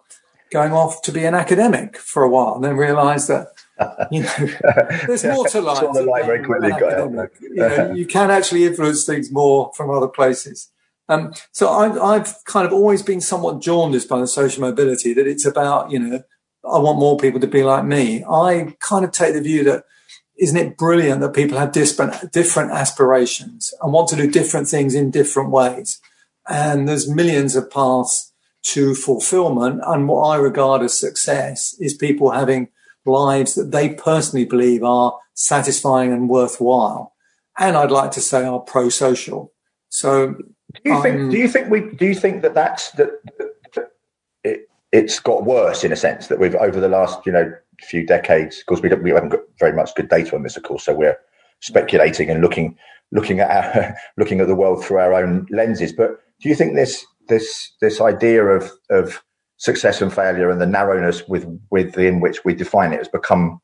going 0.51 0.73
off 0.73 1.01
to 1.03 1.11
be 1.11 1.25
an 1.25 1.35
academic 1.35 1.97
for 1.97 2.23
a 2.23 2.29
while, 2.29 2.55
and 2.55 2.63
then 2.63 2.77
realised 2.77 3.27
that 3.27 3.47
you 4.11 4.23
know 4.23 4.49
there's 5.07 5.23
more 5.23 5.47
to 5.47 5.61
life. 5.61 5.85
the 5.93 6.03
life 6.03 6.25
very 6.25 6.43
quickly 6.43 6.69
got 6.71 7.31
you, 7.41 7.55
know, 7.55 7.93
you 7.93 8.05
can 8.05 8.29
actually 8.29 8.65
influence 8.65 9.05
things 9.05 9.31
more 9.31 9.71
from 9.75 9.89
other 9.89 10.07
places. 10.07 10.71
Um, 11.09 11.33
so 11.51 11.69
I've, 11.69 11.97
I've 11.97 12.45
kind 12.45 12.67
of 12.67 12.71
always 12.71 13.01
been 13.01 13.19
somewhat 13.19 13.61
jaundiced 13.61 14.07
by 14.07 14.19
the 14.19 14.27
social 14.27 14.61
mobility 14.61 15.11
that 15.15 15.25
it's 15.25 15.45
about, 15.45 15.89
you 15.89 15.97
know, 15.97 16.21
I 16.63 16.77
want 16.77 16.99
more 16.99 17.17
people 17.17 17.39
to 17.39 17.47
be 17.47 17.63
like 17.63 17.83
me. 17.83 18.23
I 18.23 18.75
kind 18.79 19.03
of 19.03 19.11
take 19.11 19.33
the 19.33 19.41
view 19.41 19.63
that 19.63 19.85
isn't 20.37 20.57
it 20.57 20.77
brilliant 20.77 21.21
that 21.21 21.33
people 21.33 21.57
have 21.57 21.71
different 21.71 22.31
different 22.31 22.71
aspirations 22.71 23.73
and 23.81 23.91
want 23.91 24.07
to 24.09 24.15
do 24.15 24.29
different 24.29 24.67
things 24.67 24.93
in 24.93 25.09
different 25.09 25.49
ways? 25.49 25.99
And 26.47 26.87
there's 26.87 27.09
millions 27.09 27.55
of 27.55 27.71
paths 27.71 28.28
to 28.61 28.93
fulfillment. 28.93 29.81
And 29.85 30.07
what 30.07 30.23
I 30.23 30.35
regard 30.37 30.81
as 30.81 30.97
success 30.97 31.75
is 31.79 31.93
people 31.93 32.31
having 32.31 32.69
lives 33.05 33.55
that 33.55 33.71
they 33.71 33.89
personally 33.89 34.45
believe 34.45 34.83
are 34.83 35.17
satisfying 35.33 36.11
and 36.11 36.29
worthwhile. 36.29 37.13
And 37.57 37.75
I'd 37.75 37.91
like 37.91 38.11
to 38.11 38.21
say 38.21 38.45
are 38.45 38.59
pro-social. 38.59 39.51
So 39.89 40.33
do 40.33 40.81
you 40.85 40.93
um, 40.93 41.01
think, 41.01 41.31
do 41.31 41.37
you 41.37 41.47
think 41.47 41.69
we, 41.69 41.81
do 41.95 42.05
you 42.05 42.15
think 42.15 42.41
that 42.41 42.53
that's, 42.53 42.91
that, 42.91 43.09
that 43.75 43.91
it, 44.43 44.69
it's 44.91 45.19
got 45.19 45.45
worse 45.45 45.83
in 45.83 45.91
a 45.91 45.95
sense 45.95 46.27
that 46.27 46.39
we've 46.39 46.55
over 46.55 46.79
the 46.79 46.89
last, 46.89 47.25
you 47.25 47.31
know, 47.31 47.51
few 47.81 48.05
decades, 48.05 48.59
because 48.59 48.81
we, 48.81 48.89
don't 48.89 49.01
we 49.01 49.11
haven't 49.11 49.29
got 49.29 49.39
very 49.57 49.73
much 49.73 49.95
good 49.95 50.09
data 50.09 50.35
on 50.35 50.43
this, 50.43 50.57
of 50.57 50.63
course. 50.63 50.83
So 50.83 50.93
we're 50.93 51.17
speculating 51.61 52.29
and 52.29 52.41
looking, 52.41 52.77
looking 53.11 53.39
at 53.39 53.49
our, 53.49 53.95
looking 54.17 54.39
at 54.41 54.47
the 54.47 54.55
world 54.55 54.83
through 54.83 54.97
our 54.97 55.13
own 55.13 55.47
lenses. 55.49 55.93
But 55.93 56.19
do 56.41 56.49
you 56.49 56.55
think 56.55 56.75
this 56.75 57.05
this 57.27 57.71
this 57.81 58.01
idea 58.01 58.43
of 58.43 58.71
of 58.89 59.21
success 59.57 60.01
and 60.01 60.13
failure 60.13 60.49
and 60.49 60.59
the 60.59 60.65
narrowness 60.65 61.27
with 61.27 61.45
within 61.69 62.21
which 62.21 62.43
we 62.45 62.53
define 62.53 62.93
it 62.93 62.97
has 62.97 63.07
become 63.07 63.61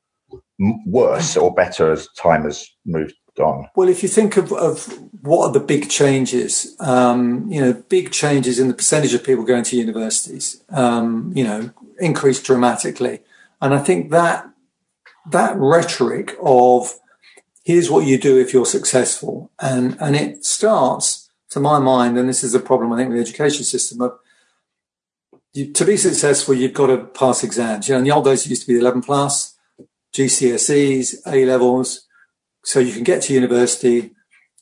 worse 0.85 1.35
or 1.35 1.53
better 1.53 1.91
as 1.91 2.07
time 2.17 2.43
has 2.43 2.69
moved 2.85 3.13
on? 3.39 3.67
Well, 3.75 3.89
if 3.89 4.03
you 4.03 4.09
think 4.09 4.37
of, 4.37 4.53
of 4.53 4.85
what 5.21 5.47
are 5.47 5.53
the 5.53 5.59
big 5.59 5.89
changes, 5.89 6.75
um, 6.79 7.49
you 7.51 7.59
know, 7.59 7.73
big 7.73 8.11
changes 8.11 8.59
in 8.59 8.67
the 8.67 8.73
percentage 8.73 9.13
of 9.13 9.23
people 9.23 9.43
going 9.43 9.63
to 9.63 9.77
universities, 9.77 10.63
um, 10.69 11.31
you 11.35 11.43
know, 11.43 11.71
increased 11.99 12.45
dramatically, 12.45 13.21
and 13.61 13.73
I 13.73 13.79
think 13.79 14.11
that 14.11 14.49
that 15.31 15.55
rhetoric 15.57 16.37
of 16.41 16.93
here's 17.65 17.89
what 17.89 18.05
you 18.05 18.17
do 18.17 18.39
if 18.39 18.53
you're 18.53 18.65
successful, 18.65 19.51
and 19.59 19.97
and 19.99 20.15
it 20.15 20.45
starts 20.45 21.29
to 21.49 21.59
my 21.59 21.79
mind, 21.79 22.17
and 22.17 22.29
this 22.29 22.43
is 22.43 22.55
a 22.55 22.59
problem 22.59 22.93
I 22.93 22.97
think 22.97 23.09
with 23.09 23.17
the 23.17 23.21
education 23.21 23.63
system, 23.65 24.01
of 24.01 24.17
you, 25.53 25.73
to 25.73 25.85
be 25.85 25.97
successful, 25.97 26.53
you've 26.53 26.73
got 26.73 26.87
to 26.87 26.97
pass 26.97 27.43
exams. 27.43 27.87
You 27.87 27.95
know, 27.95 27.99
in 27.99 28.03
the 28.05 28.11
old 28.11 28.25
days, 28.25 28.45
it 28.45 28.49
used 28.49 28.65
to 28.65 28.73
be 28.73 28.79
11 28.79 29.01
plus, 29.01 29.55
GCSEs, 30.13 31.15
A 31.27 31.45
levels, 31.45 32.07
so 32.63 32.79
you 32.79 32.93
can 32.93 33.03
get 33.03 33.23
to 33.23 33.33
university. 33.33 34.11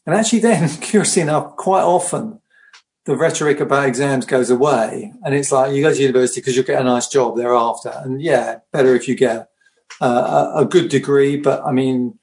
And 0.06 0.16
actually, 0.16 0.40
then, 0.40 0.70
curiously 0.82 1.22
enough, 1.22 1.56
quite 1.56 1.84
often 1.84 2.40
the 3.06 3.18
rhetoric 3.18 3.60
about 3.60 3.88
exams 3.88 4.26
goes 4.26 4.50
away, 4.50 5.12
and 5.24 5.36
it's 5.36 5.52
like 5.52 5.74
you 5.74 5.84
go 5.84 5.94
to 5.94 6.02
university 6.02 6.40
because 6.40 6.56
you'll 6.56 6.66
get 6.66 6.82
a 6.82 6.86
nice 6.86 7.08
job 7.08 7.36
thereafter. 7.36 7.92
And 8.04 8.22
yeah, 8.22 8.60
better 8.72 8.96
if 8.96 9.10
you 9.10 9.16
get 9.16 9.50
uh, 10.00 10.52
a, 10.56 10.62
a 10.62 10.66
good 10.66 10.90
degree, 10.90 11.36
but 11.36 11.62
I 11.66 11.72
mean, 11.72 12.18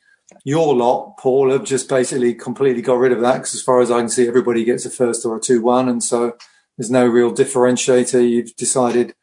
your 0.44 0.74
lot, 0.74 1.16
Paul, 1.18 1.50
have 1.50 1.64
just 1.64 1.88
basically 1.88 2.34
completely 2.34 2.82
got 2.82 2.98
rid 2.98 3.12
of 3.12 3.20
that 3.20 3.34
because, 3.34 3.54
as 3.54 3.62
far 3.62 3.80
as 3.80 3.90
I 3.90 3.98
can 3.98 4.08
see, 4.08 4.26
everybody 4.26 4.64
gets 4.64 4.86
a 4.86 4.90
first 4.90 5.24
or 5.26 5.36
a 5.36 5.40
2 5.40 5.60
1. 5.60 5.88
And 5.88 6.02
so 6.02 6.36
there's 6.76 6.90
no 6.90 7.06
real 7.06 7.32
differentiator. 7.32 8.28
You've 8.28 8.56
decided 8.56 9.14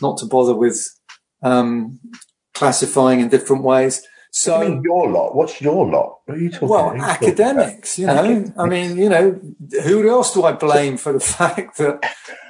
not 0.00 0.18
to 0.18 0.26
bother 0.26 0.54
with 0.54 0.88
um, 1.42 1.98
classifying 2.54 3.20
in 3.20 3.28
different 3.28 3.62
ways. 3.62 4.06
So, 4.32 4.60
mean, 4.60 4.82
your 4.84 5.10
lot. 5.10 5.34
What's 5.34 5.62
your 5.62 5.90
lot? 5.90 6.18
What 6.26 6.36
are 6.36 6.40
you 6.40 6.50
talking 6.50 6.68
well, 6.68 6.90
about? 6.90 7.22
academics, 7.22 7.98
you 7.98 8.06
know. 8.06 8.52
I 8.58 8.66
mean, 8.66 8.98
you 8.98 9.08
know, 9.08 9.40
who 9.82 10.10
else 10.10 10.34
do 10.34 10.44
I 10.44 10.52
blame 10.52 10.98
for 10.98 11.12
the 11.14 11.20
fact 11.38 11.78
that 11.78 12.04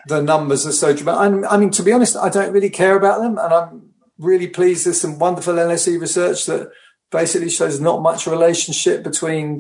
the 0.09 0.21
numbers 0.21 0.67
are 0.67 0.73
so 0.73 0.93
dramatic? 0.93 1.45
I 1.49 1.57
mean, 1.57 1.71
to 1.71 1.85
be 1.85 1.93
honest, 1.93 2.17
I 2.17 2.29
don't 2.29 2.53
really 2.53 2.71
care 2.71 2.97
about 2.97 3.21
them. 3.21 3.39
And 3.39 3.55
I'm 3.55 3.91
really 4.19 4.49
pleased 4.49 4.85
there's 4.87 5.01
some 5.01 5.21
wonderful 5.21 5.55
LSE 5.55 6.01
research 6.01 6.47
that 6.47 6.73
basically 7.11 7.51
shows 7.51 7.81
not 7.81 8.03
much 8.03 8.27
relationship 8.27 9.03
between 9.03 9.59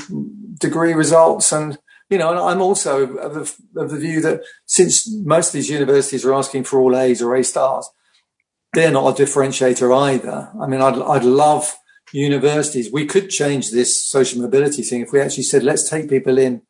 degree 0.58 0.92
results 0.92 1.52
and 1.52 1.78
you 2.08 2.18
know, 2.18 2.30
and 2.30 2.38
I'm 2.38 2.62
also 2.62 3.16
of 3.16 3.34
the, 3.34 3.80
of 3.80 3.90
the 3.90 3.98
view 3.98 4.20
that 4.20 4.42
since 4.64 5.10
most 5.24 5.48
of 5.48 5.52
these 5.54 5.68
universities 5.68 6.24
are 6.24 6.34
asking 6.34 6.64
for 6.64 6.78
all 6.78 6.96
A's 6.96 7.20
or 7.20 7.34
A 7.34 7.42
stars, 7.42 7.90
they're 8.72 8.92
not 8.92 9.18
a 9.18 9.22
differentiator 9.22 9.96
either. 10.06 10.52
I 10.60 10.66
mean, 10.66 10.80
I'd, 10.80 10.98
I'd 10.98 11.24
love 11.24 11.76
universities. 12.12 12.92
We 12.92 13.06
could 13.06 13.30
change 13.30 13.70
this 13.70 14.06
social 14.06 14.40
mobility 14.40 14.82
thing 14.82 15.00
if 15.00 15.12
we 15.12 15.20
actually 15.20 15.44
said, 15.44 15.64
let's 15.64 15.88
take 15.88 16.08
people 16.08 16.38
in. 16.38 16.62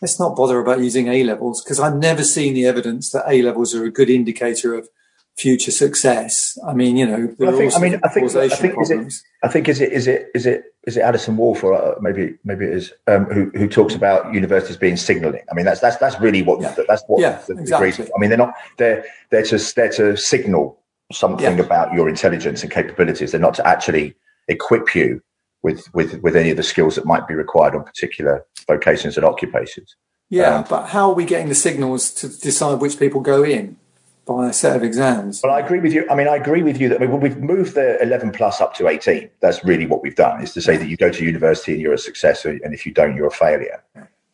Let's 0.00 0.18
not 0.18 0.34
bother 0.34 0.58
about 0.58 0.80
using 0.80 1.06
A 1.06 1.22
levels 1.22 1.62
because 1.62 1.78
I've 1.78 1.96
never 1.96 2.24
seen 2.24 2.54
the 2.54 2.66
evidence 2.66 3.10
that 3.10 3.28
A 3.28 3.42
levels 3.42 3.74
are 3.74 3.84
a 3.84 3.90
good 3.90 4.10
indicator 4.10 4.74
of 4.74 4.88
future 5.36 5.70
success. 5.70 6.58
I 6.66 6.74
mean, 6.74 6.96
you 6.96 7.06
know, 7.06 7.34
I 7.48 7.52
think, 7.52 7.74
I 7.74 7.78
mean, 7.78 8.00
I 8.04 8.08
think, 8.08 8.34
I 8.36 8.48
think, 8.48 8.80
is 8.80 8.90
it, 8.90 9.14
I 9.42 9.48
think 9.48 9.68
is 9.68 9.80
it, 9.80 9.92
is 9.92 10.06
it, 10.06 10.28
is 10.34 10.46
it, 10.46 10.64
is 10.86 10.96
it 10.96 11.00
Alison 11.00 11.36
Wolf 11.36 11.64
or 11.64 11.74
uh, 11.74 11.94
maybe, 12.00 12.34
maybe 12.44 12.66
it 12.66 12.72
is, 12.74 12.92
um, 13.06 13.24
who, 13.26 13.50
who 13.54 13.68
talks 13.68 13.94
about 13.94 14.34
universities 14.34 14.76
being 14.76 14.96
signaling. 14.96 15.42
I 15.50 15.54
mean, 15.54 15.64
that's, 15.64 15.80
that's, 15.80 15.96
that's 15.96 16.20
really 16.20 16.42
what, 16.42 16.60
yeah. 16.60 16.74
that's 16.86 17.02
what 17.06 17.20
yeah, 17.20 17.40
the 17.48 17.54
exactly. 17.58 18.04
I 18.04 18.18
mean, 18.18 18.30
they're 18.30 18.38
not, 18.38 18.54
they're, 18.78 19.04
they're 19.30 19.44
to, 19.44 19.58
they're 19.74 19.92
to 19.92 20.16
signal 20.16 20.78
something 21.12 21.58
yeah. 21.58 21.64
about 21.64 21.92
your 21.94 22.08
intelligence 22.08 22.62
and 22.62 22.70
capabilities. 22.70 23.32
They're 23.32 23.40
not 23.40 23.54
to 23.54 23.66
actually 23.66 24.14
equip 24.48 24.94
you 24.94 25.22
with, 25.62 25.86
with, 25.94 26.22
with 26.22 26.36
any 26.36 26.50
of 26.50 26.56
the 26.56 26.62
skills 26.62 26.96
that 26.96 27.06
might 27.06 27.26
be 27.26 27.34
required 27.34 27.74
on 27.74 27.84
particular 27.84 28.44
vocations 28.66 29.16
and 29.16 29.24
occupations. 29.24 29.96
Yeah, 30.28 30.56
um, 30.56 30.64
but 30.68 30.88
how 30.88 31.10
are 31.10 31.14
we 31.14 31.24
getting 31.24 31.48
the 31.48 31.54
signals 31.54 32.10
to 32.14 32.28
decide 32.28 32.80
which 32.80 32.98
people 32.98 33.20
go 33.20 33.44
in? 33.44 33.76
By 34.24 34.48
a 34.48 34.52
set 34.52 34.76
of 34.76 34.82
exams. 34.82 35.40
Well, 35.42 35.52
I 35.52 35.60
agree 35.60 35.80
with 35.80 35.92
you. 35.92 36.06
I 36.10 36.14
mean, 36.14 36.28
I 36.28 36.36
agree 36.36 36.62
with 36.62 36.80
you 36.80 36.88
that 36.88 37.00
we've 37.00 37.36
moved 37.38 37.74
the 37.74 38.00
11 38.02 38.32
plus 38.32 38.60
up 38.60 38.74
to 38.74 38.88
18. 38.88 39.28
That's 39.40 39.64
really 39.64 39.86
what 39.86 40.02
we've 40.02 40.14
done 40.14 40.42
is 40.42 40.52
to 40.54 40.60
say 40.60 40.76
that 40.76 40.88
you 40.88 40.96
go 40.96 41.10
to 41.10 41.24
university 41.24 41.72
and 41.72 41.80
you're 41.80 41.94
a 41.94 41.98
success, 41.98 42.44
and 42.44 42.60
if 42.72 42.86
you 42.86 42.92
don't, 42.92 43.16
you're 43.16 43.26
a 43.26 43.30
failure. 43.30 43.82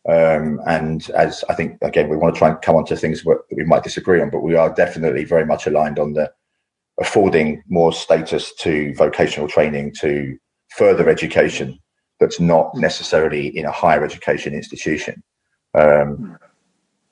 Um, 0.07 0.61
and 0.65 1.09
as 1.11 1.43
I 1.49 1.55
think, 1.55 1.77
again, 1.81 2.09
we 2.09 2.17
want 2.17 2.33
to 2.33 2.39
try 2.39 2.49
and 2.49 2.61
come 2.61 2.75
on 2.75 2.85
to 2.85 2.95
things 2.95 3.23
that 3.23 3.41
we 3.51 3.63
might 3.65 3.83
disagree 3.83 4.21
on, 4.21 4.29
but 4.29 4.41
we 4.41 4.55
are 4.55 4.73
definitely 4.73 5.23
very 5.23 5.45
much 5.45 5.67
aligned 5.67 5.99
on 5.99 6.13
the 6.13 6.31
affording 6.99 7.63
more 7.67 7.93
status 7.93 8.53
to 8.55 8.93
vocational 8.95 9.47
training, 9.47 9.93
to 9.99 10.37
further 10.75 11.09
education 11.09 11.79
that's 12.19 12.39
not 12.39 12.75
necessarily 12.75 13.47
in 13.57 13.65
a 13.65 13.71
higher 13.71 14.03
education 14.03 14.53
institution. 14.53 15.23
Um, 15.73 16.37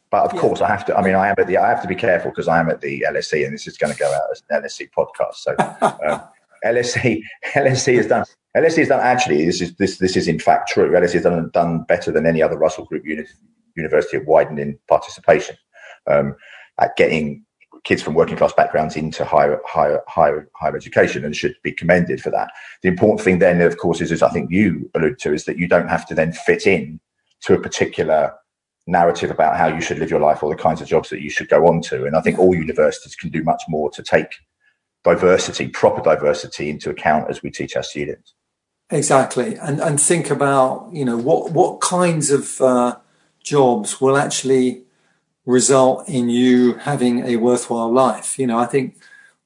but 0.10 0.24
of 0.24 0.34
yeah. 0.34 0.42
course, 0.42 0.62
I 0.62 0.68
have 0.68 0.86
to. 0.86 0.98
I 0.98 1.04
mean, 1.04 1.16
I 1.16 1.28
am 1.28 1.36
at 1.38 1.48
the. 1.48 1.58
I 1.58 1.68
have 1.70 1.82
to 1.82 1.88
be 1.88 1.96
careful 1.96 2.32
because 2.32 2.48
I 2.48 2.60
am 2.60 2.70
at 2.70 2.82
the 2.82 3.06
LSE, 3.08 3.46
and 3.46 3.54
this 3.54 3.68
is 3.68 3.78
going 3.78 3.94
to 3.94 4.00
go 4.00 4.12
out 4.12 4.24
as 4.32 4.44
an 4.50 4.62
LSE 4.62 4.90
podcast. 4.98 5.36
So, 5.36 5.56
um, 6.10 6.22
LSE 6.66 7.22
LSE 7.54 7.96
has 7.98 8.08
done. 8.08 8.26
LSE 8.56 8.78
has 8.78 8.88
done 8.88 9.02
actually. 9.02 9.46
This 9.46 9.62
is 9.62 9.76
this 9.76 9.98
this 9.98 10.16
is 10.16 10.28
in 10.28 10.40
fact 10.40 10.70
true. 10.70 10.92
LSE 10.92 11.14
has 11.14 11.24
done 11.24 11.50
done 11.54 11.84
better 11.84 12.12
than 12.12 12.26
any 12.26 12.42
other 12.42 12.58
Russell 12.58 12.86
Group 12.86 13.06
uni- 13.06 13.26
university 13.76 14.18
at 14.18 14.26
widening 14.26 14.80
participation 14.88 15.58
um, 16.08 16.36
at 16.80 16.96
getting 16.96 17.44
kids 17.84 18.02
from 18.02 18.16
working 18.16 18.36
class 18.36 18.54
backgrounds 18.54 18.96
into 18.96 19.24
higher 19.26 19.60
higher 19.66 20.02
higher 20.08 20.50
higher 20.56 20.76
education, 20.76 21.26
and 21.26 21.36
should 21.36 21.56
be 21.64 21.72
commended 21.72 22.22
for 22.22 22.30
that. 22.32 22.50
The 22.82 22.90
important 22.90 23.22
thing 23.22 23.40
then, 23.40 23.62
of 23.62 23.78
course, 23.78 24.00
is 24.00 24.12
as 24.12 24.24
I 24.24 24.30
think 24.30 24.52
you 24.52 24.90
allude 24.96 25.20
to, 25.20 25.34
is 25.34 25.46
that 25.46 25.58
you 25.58 25.68
don't 25.68 25.90
have 25.90 26.08
to 26.08 26.16
then 26.16 26.32
fit 26.32 26.66
in 26.66 27.00
to 27.42 27.56
a 27.56 27.62
particular 27.62 28.34
narrative 28.88 29.30
about 29.30 29.58
how 29.58 29.68
you 29.68 29.82
should 29.82 30.00
live 30.00 30.10
your 30.10 30.20
life 30.20 30.42
or 30.42 30.50
the 30.50 30.62
kinds 30.62 30.82
of 30.82 30.88
jobs 30.88 31.10
that 31.10 31.22
you 31.22 31.30
should 31.30 31.50
go 31.50 31.68
on 31.68 31.82
to. 31.82 32.06
And 32.06 32.16
I 32.16 32.22
think 32.22 32.40
all 32.40 32.56
universities 32.56 33.16
can 33.16 33.30
do 33.30 33.44
much 33.44 33.64
more 33.68 33.90
to 33.92 34.02
take 34.02 34.36
diversity, 35.04 35.68
proper 35.68 36.02
diversity 36.02 36.70
into 36.70 36.90
account 36.90 37.30
as 37.30 37.44
we 37.44 37.52
teach 37.52 37.76
our 37.76 37.84
students. 37.84 38.34
Exactly. 38.90 39.56
And, 39.56 39.82
and 39.82 40.00
think 40.00 40.30
about, 40.30 40.90
you 40.94 41.04
know, 41.04 41.18
what, 41.18 41.52
what 41.52 41.82
kinds 41.82 42.32
of 42.32 42.62
uh, 42.62 42.98
jobs 43.44 44.00
will 44.00 44.18
actually 44.18 44.84
result 45.46 46.08
in 46.08 46.30
you 46.30 46.76
having 46.76 47.26
a 47.26 47.38
worthwhile 47.38 47.92
life. 47.92 48.40
You 48.40 48.48
know, 48.48 48.58
I 48.58 48.66
think 48.66 48.98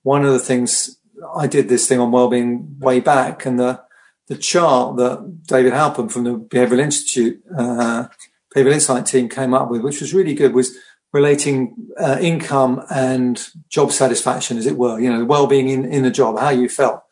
one 0.04 0.26
of 0.26 0.34
the 0.34 0.40
things 0.40 0.98
I 1.36 1.48
did 1.48 1.70
this 1.70 1.88
thing 1.88 2.00
on 2.00 2.12
wellbeing 2.12 2.80
way 2.80 3.00
back, 3.00 3.46
and 3.46 3.60
the 3.60 3.82
the 4.28 4.38
chart 4.38 4.98
that 4.98 5.44
David 5.44 5.74
Halpern 5.74 6.12
from 6.12 6.24
the 6.24 6.38
Behavioral 6.38 6.80
Institute, 6.80 7.42
uh, 7.56 8.08
Behavioral 8.56 8.74
Insight 8.74 9.06
team 9.06 9.30
came 9.30 9.54
up 9.54 9.70
with, 9.70 9.82
which 9.82 10.02
was 10.02 10.14
really 10.14 10.34
good, 10.34 10.54
was 10.54 10.76
relating 11.14 11.76
uh, 11.98 12.18
income 12.22 12.84
and 12.90 13.50
job 13.70 13.92
satisfaction, 13.92 14.58
as 14.58 14.66
it 14.66 14.78
were. 14.78 15.00
You 15.00 15.12
know, 15.12 15.26
well-being 15.26 15.70
in 15.70 15.86
in 15.86 16.04
the 16.04 16.12
job, 16.12 16.40
how 16.40 16.50
you 16.50 16.70
felt. 16.70 17.04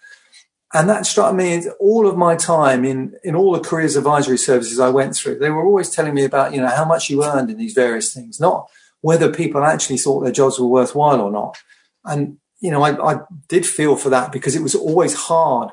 And 0.72 0.88
that 0.88 1.08
struck 1.08 1.34
me 1.34 1.64
all 1.80 2.08
of 2.08 2.16
my 2.16 2.36
time 2.36 2.86
in, 2.86 3.16
in 3.24 3.36
all 3.36 3.54
the 3.54 3.60
careers 3.60 3.96
advisory 3.96 4.38
services 4.38 4.80
I 4.80 4.90
went 4.90 5.16
through. 5.16 5.40
They 5.40 5.50
were 5.50 5.66
always 5.66 5.90
telling 5.90 6.14
me 6.14 6.24
about, 6.24 6.54
you 6.54 6.62
know, 6.62 6.68
how 6.68 6.86
much 6.86 7.10
you 7.10 7.24
earned 7.24 7.50
in 7.50 7.58
these 7.58 7.74
various 7.74 8.14
things, 8.14 8.40
not 8.40 8.70
whether 9.02 9.32
people 9.34 9.64
actually 9.64 9.98
thought 9.98 10.22
their 10.22 10.32
jobs 10.32 10.60
were 10.60 10.68
worthwhile 10.68 11.22
or 11.22 11.32
not. 11.32 11.58
And, 12.06 12.38
you 12.60 12.70
know, 12.70 12.84
I, 12.84 13.14
I 13.14 13.22
did 13.48 13.66
feel 13.66 13.96
for 13.96 14.10
that 14.12 14.32
because 14.32 14.56
it 14.56 14.62
was 14.62 14.76
always 14.76 15.16
hard 15.16 15.72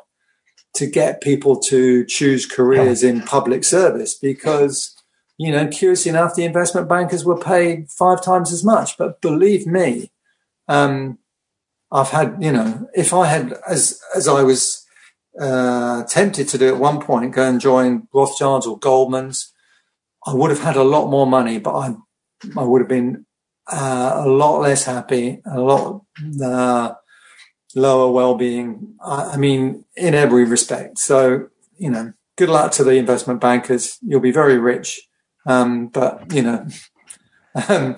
to 0.77 0.87
get 0.87 1.21
people 1.21 1.61
to 1.61 2.07
choose 2.07 2.47
careers 2.47 3.03
in 3.03 3.21
public 3.21 3.65
service 3.65 4.15
because, 4.15 4.96
you 5.39 5.53
know, 5.53 5.67
curiously 5.69 6.11
enough, 6.11 6.35
the 6.35 6.45
investment 6.45 6.89
bankers 6.89 7.25
were 7.25 7.39
paid 7.39 7.91
five 7.91 8.23
times 8.23 8.53
as 8.53 8.65
much. 8.65 8.97
But 8.97 9.21
believe 9.21 9.67
me, 9.67 10.11
um, 10.69 11.19
I've 11.93 12.11
had, 12.11 12.37
you 12.41 12.53
know, 12.53 12.89
if 12.95 13.13
I 13.13 13.27
had, 13.27 13.55
as, 13.69 14.01
as 14.15 14.29
I 14.29 14.43
was, 14.43 14.85
uh, 15.39 16.05
tempted 16.05 16.49
to 16.49 16.59
do 16.59 16.69
at 16.69 16.81
one 16.81 17.01
point, 17.01 17.35
go 17.35 17.47
and 17.47 17.61
join 17.61 18.09
Rothschilds 18.13 18.67
or 18.67 18.79
Goldman's, 18.79 19.53
I 20.27 20.33
would 20.33 20.51
have 20.51 20.61
had 20.61 20.77
a 20.77 20.83
lot 20.83 21.09
more 21.09 21.27
money, 21.27 21.59
but 21.59 21.77
I 21.77 21.95
I 22.57 22.65
would 22.65 22.83
have 22.83 22.89
been 22.89 23.27
uh, 23.71 24.23
a 24.25 24.29
lot 24.29 24.61
less 24.61 24.85
happy, 24.85 25.41
a 25.47 25.61
lot 25.61 26.03
uh, 26.43 26.95
lower 27.75 28.13
well-being. 28.13 28.95
I, 29.03 29.33
I, 29.33 29.37
mean, 29.37 29.85
in 29.97 30.15
every 30.15 30.45
respect. 30.45 30.99
So, 30.99 31.49
you 31.79 31.91
know, 31.91 32.13
good 32.37 32.49
luck 32.49 32.73
to 32.73 32.85
the 32.85 32.93
investment 32.93 33.41
bankers. 33.41 33.99
You'll 34.03 34.21
be 34.21 34.31
very 34.33 34.59
rich, 34.59 35.01
um, 35.47 35.89
but 35.89 36.33
you 36.33 36.43
know. 36.43 36.67
Um, 37.69 37.97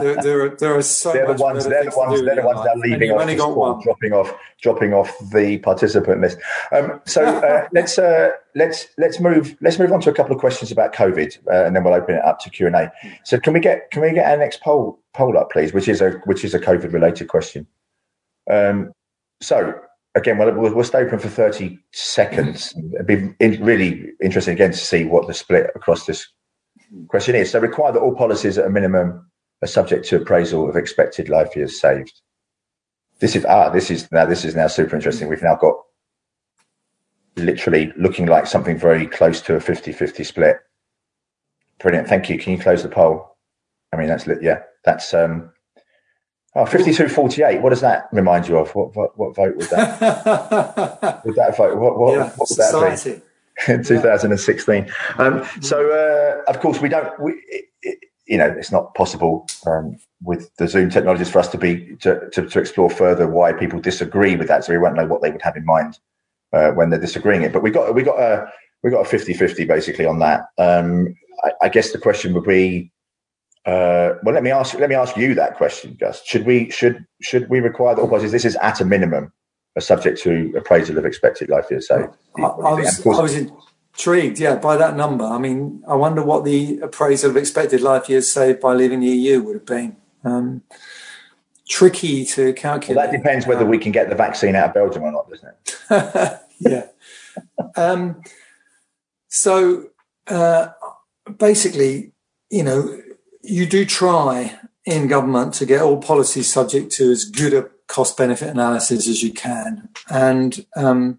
there, 0.00 0.16
there, 0.22 0.42
are, 0.46 0.56
there 0.56 0.74
are 0.76 0.82
so 0.82 1.12
they're 1.12 1.26
the 1.26 1.42
ones. 1.42 1.66
They're 1.66 1.84
the 1.84 1.90
ones. 1.94 2.22
They're 2.22 2.36
the 2.36 2.42
ones 2.42 2.60
that 2.64 2.70
are 2.70 2.78
leaving 2.78 3.10
off 3.10 3.26
the 3.26 3.36
call, 3.36 3.82
dropping 3.82 4.12
off, 4.14 4.34
dropping 4.62 4.94
off 4.94 5.14
the 5.30 5.58
participant 5.58 6.22
list. 6.22 6.38
Um, 6.72 7.00
so 7.04 7.22
uh, 7.26 7.68
let's 7.72 7.98
uh, 7.98 8.30
let's 8.54 8.86
let's 8.96 9.20
move 9.20 9.56
let's 9.60 9.78
move 9.78 9.92
on 9.92 10.00
to 10.02 10.10
a 10.10 10.14
couple 10.14 10.34
of 10.34 10.40
questions 10.40 10.72
about 10.72 10.94
COVID, 10.94 11.36
uh, 11.48 11.66
and 11.66 11.76
then 11.76 11.84
we'll 11.84 11.92
open 11.92 12.14
it 12.14 12.24
up 12.24 12.38
to 12.40 12.50
Q 12.50 12.66
and 12.66 12.76
A. 12.76 12.92
So 13.24 13.38
can 13.38 13.52
we 13.52 13.60
get 13.60 13.90
can 13.90 14.00
we 14.00 14.12
get 14.12 14.30
our 14.30 14.38
next 14.38 14.62
poll 14.62 14.98
poll 15.12 15.36
up, 15.36 15.50
please? 15.50 15.74
Which 15.74 15.88
is 15.88 16.00
a 16.00 16.12
which 16.24 16.42
is 16.42 16.54
a 16.54 16.60
COVID 16.60 16.90
related 16.92 17.28
question. 17.28 17.66
Um, 18.50 18.92
so 19.42 19.74
again, 20.14 20.38
we'll, 20.38 20.54
we'll 20.54 20.84
stay 20.84 21.00
open 21.00 21.18
for 21.18 21.28
thirty 21.28 21.78
seconds. 21.92 22.74
It'd 22.94 23.06
be 23.06 23.34
in, 23.38 23.62
really 23.62 24.12
interesting 24.22 24.54
again 24.54 24.72
to 24.72 24.78
see 24.78 25.04
what 25.04 25.26
the 25.26 25.34
split 25.34 25.70
across 25.74 26.06
this 26.06 26.26
question 27.08 27.34
is. 27.34 27.50
So 27.50 27.60
require 27.60 27.92
that 27.92 28.00
all 28.00 28.14
policies 28.14 28.58
at 28.58 28.66
a 28.66 28.70
minimum 28.70 29.30
are 29.62 29.68
subject 29.68 30.06
to 30.06 30.16
appraisal 30.16 30.68
of 30.68 30.76
expected 30.76 31.28
life 31.28 31.56
years 31.56 31.80
saved. 31.80 32.20
This 33.20 33.36
is 33.36 33.44
ah, 33.44 33.70
this 33.70 33.90
is 33.90 34.10
now 34.12 34.26
this 34.26 34.44
is 34.44 34.54
now 34.54 34.66
super 34.66 34.96
interesting. 34.96 35.28
We've 35.28 35.42
now 35.42 35.56
got 35.56 35.76
literally 37.36 37.92
looking 37.96 38.26
like 38.26 38.46
something 38.46 38.78
very 38.78 39.06
close 39.06 39.40
to 39.42 39.56
a 39.56 39.58
50-50 39.58 40.24
split. 40.24 40.58
Brilliant. 41.80 42.08
Thank 42.08 42.30
you. 42.30 42.38
Can 42.38 42.52
you 42.52 42.58
close 42.58 42.82
the 42.82 42.88
poll? 42.88 43.36
I 43.92 43.96
mean, 43.96 44.08
that's 44.08 44.26
yeah, 44.40 44.62
that's 44.84 45.14
um 45.14 45.52
oh, 46.54 46.64
52-48. 46.64 47.60
What 47.60 47.70
does 47.70 47.80
that 47.80 48.08
remind 48.12 48.48
you 48.48 48.58
of? 48.58 48.74
What 48.74 48.94
what, 48.96 49.18
what 49.18 49.36
vote 49.36 49.56
would 49.56 49.70
that 49.70 51.22
would 51.24 51.36
that 51.36 51.56
vote? 51.56 51.78
What 51.78 51.98
what, 51.98 52.14
yeah, 52.14 52.30
what 52.36 52.48
would 52.50 52.58
that 52.58 53.02
be? 53.04 53.22
in 53.68 53.84
2016. 53.84 54.90
Um, 55.18 55.46
so, 55.60 55.90
uh, 55.90 56.50
of 56.50 56.60
course, 56.60 56.80
we 56.80 56.88
don't. 56.88 57.18
We, 57.20 57.32
it, 57.48 57.64
it, 57.82 57.98
you 58.26 58.38
know, 58.38 58.46
it's 58.46 58.72
not 58.72 58.94
possible 58.94 59.46
um, 59.66 59.96
with 60.22 60.54
the 60.56 60.66
Zoom 60.66 60.90
technologies 60.90 61.30
for 61.30 61.38
us 61.38 61.48
to 61.48 61.58
be 61.58 61.94
to, 61.96 62.28
to, 62.30 62.46
to, 62.46 62.58
explore 62.58 62.88
further 62.88 63.28
why 63.28 63.52
people 63.52 63.80
disagree 63.80 64.34
with 64.34 64.48
that. 64.48 64.64
So 64.64 64.72
we 64.72 64.78
won't 64.78 64.96
know 64.96 65.06
what 65.06 65.20
they 65.20 65.30
would 65.30 65.42
have 65.42 65.56
in 65.56 65.64
mind 65.64 65.98
uh, 66.52 66.70
when 66.70 66.90
they're 66.90 66.98
disagreeing 66.98 67.42
it. 67.42 67.52
But 67.52 67.62
we 67.62 67.70
got 67.70 67.94
we 67.94 68.02
got 68.02 68.18
a 68.18 68.50
we 68.82 68.90
got 68.90 69.06
a 69.06 69.16
50-50 69.16 69.66
basically 69.66 70.06
on 70.06 70.18
that. 70.20 70.46
Um, 70.58 71.14
I, 71.44 71.52
I, 71.62 71.68
guess 71.68 71.92
the 71.92 71.98
question 71.98 72.34
would 72.34 72.44
be. 72.44 72.90
Uh, 73.66 74.14
well, 74.22 74.34
let 74.34 74.42
me 74.42 74.50
ask. 74.50 74.74
Let 74.78 74.88
me 74.88 74.96
ask 74.96 75.16
you 75.16 75.34
that 75.34 75.56
question, 75.56 75.96
Gus. 76.00 76.24
Should 76.24 76.44
we 76.44 76.70
should 76.70 77.04
should 77.20 77.48
we 77.50 77.60
require 77.60 77.94
that 77.94 78.02
all 78.02 78.08
policies? 78.08 78.32
This 78.32 78.44
is 78.44 78.56
at 78.56 78.80
a 78.80 78.84
minimum 78.84 79.32
are 79.76 79.80
subject 79.80 80.20
to 80.22 80.54
appraisal 80.56 80.98
of 80.98 81.04
expected 81.04 81.48
life 81.48 81.66
years. 81.70 81.88
So 81.88 82.14
I, 82.36 82.42
I, 82.42 82.74
was, 82.74 83.06
I 83.06 83.20
was 83.20 83.34
intrigued, 83.34 84.38
yeah, 84.38 84.56
by 84.56 84.76
that 84.76 84.96
number. 84.96 85.24
I 85.24 85.38
mean, 85.38 85.82
I 85.88 85.94
wonder 85.94 86.22
what 86.22 86.44
the 86.44 86.78
appraisal 86.80 87.30
of 87.30 87.36
expected 87.36 87.80
life 87.80 88.08
years 88.08 88.30
saved 88.30 88.60
by 88.60 88.74
leaving 88.74 89.00
the 89.00 89.08
EU 89.08 89.42
would 89.42 89.54
have 89.54 89.66
been. 89.66 89.96
Um, 90.24 90.62
tricky 91.68 92.24
to 92.24 92.52
calculate. 92.52 92.96
Well, 92.96 93.06
that 93.06 93.16
depends 93.16 93.46
whether 93.46 93.64
we 93.64 93.78
can 93.78 93.92
get 93.92 94.08
the 94.08 94.14
vaccine 94.14 94.54
out 94.54 94.68
of 94.68 94.74
Belgium 94.74 95.02
or 95.02 95.12
not, 95.12 95.28
doesn't 95.28 95.54
it? 95.66 96.40
yeah. 96.60 96.86
um, 97.76 98.22
so 99.28 99.86
uh, 100.28 100.68
basically, 101.38 102.12
you 102.50 102.62
know, 102.62 103.00
you 103.42 103.66
do 103.66 103.84
try 103.84 104.58
in 104.84 105.06
government 105.08 105.54
to 105.54 105.66
get 105.66 105.82
all 105.82 106.00
policies 106.00 106.52
subject 106.52 106.92
to 106.92 107.10
as 107.10 107.24
good 107.24 107.54
a 107.54 107.70
cost 107.88 108.16
benefit 108.16 108.48
analysis 108.48 109.08
as 109.08 109.22
you 109.22 109.32
can. 109.32 109.88
And 110.08 110.64
um, 110.76 111.18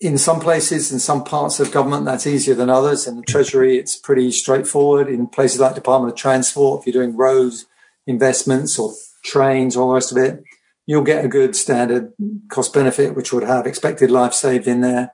in 0.00 0.16
some 0.16 0.40
places, 0.40 0.92
in 0.92 0.98
some 0.98 1.24
parts 1.24 1.60
of 1.60 1.72
government, 1.72 2.06
that's 2.06 2.26
easier 2.26 2.54
than 2.54 2.70
others. 2.70 3.06
In 3.06 3.16
the 3.16 3.22
Treasury, 3.22 3.76
it's 3.78 3.96
pretty 3.96 4.32
straightforward. 4.32 5.08
In 5.08 5.26
places 5.26 5.60
like 5.60 5.74
Department 5.74 6.12
of 6.12 6.18
Transport, 6.18 6.80
if 6.80 6.86
you're 6.86 7.04
doing 7.04 7.16
roads 7.16 7.66
investments 8.06 8.78
or 8.78 8.92
trains, 9.24 9.76
all 9.76 9.88
the 9.88 9.94
rest 9.94 10.10
of 10.10 10.18
it, 10.18 10.42
you'll 10.86 11.02
get 11.02 11.24
a 11.24 11.28
good 11.28 11.54
standard 11.54 12.12
cost 12.48 12.72
benefit, 12.72 13.14
which 13.14 13.32
would 13.32 13.44
have 13.44 13.66
expected 13.66 14.10
life 14.10 14.32
saved 14.32 14.66
in 14.66 14.80
there. 14.80 15.12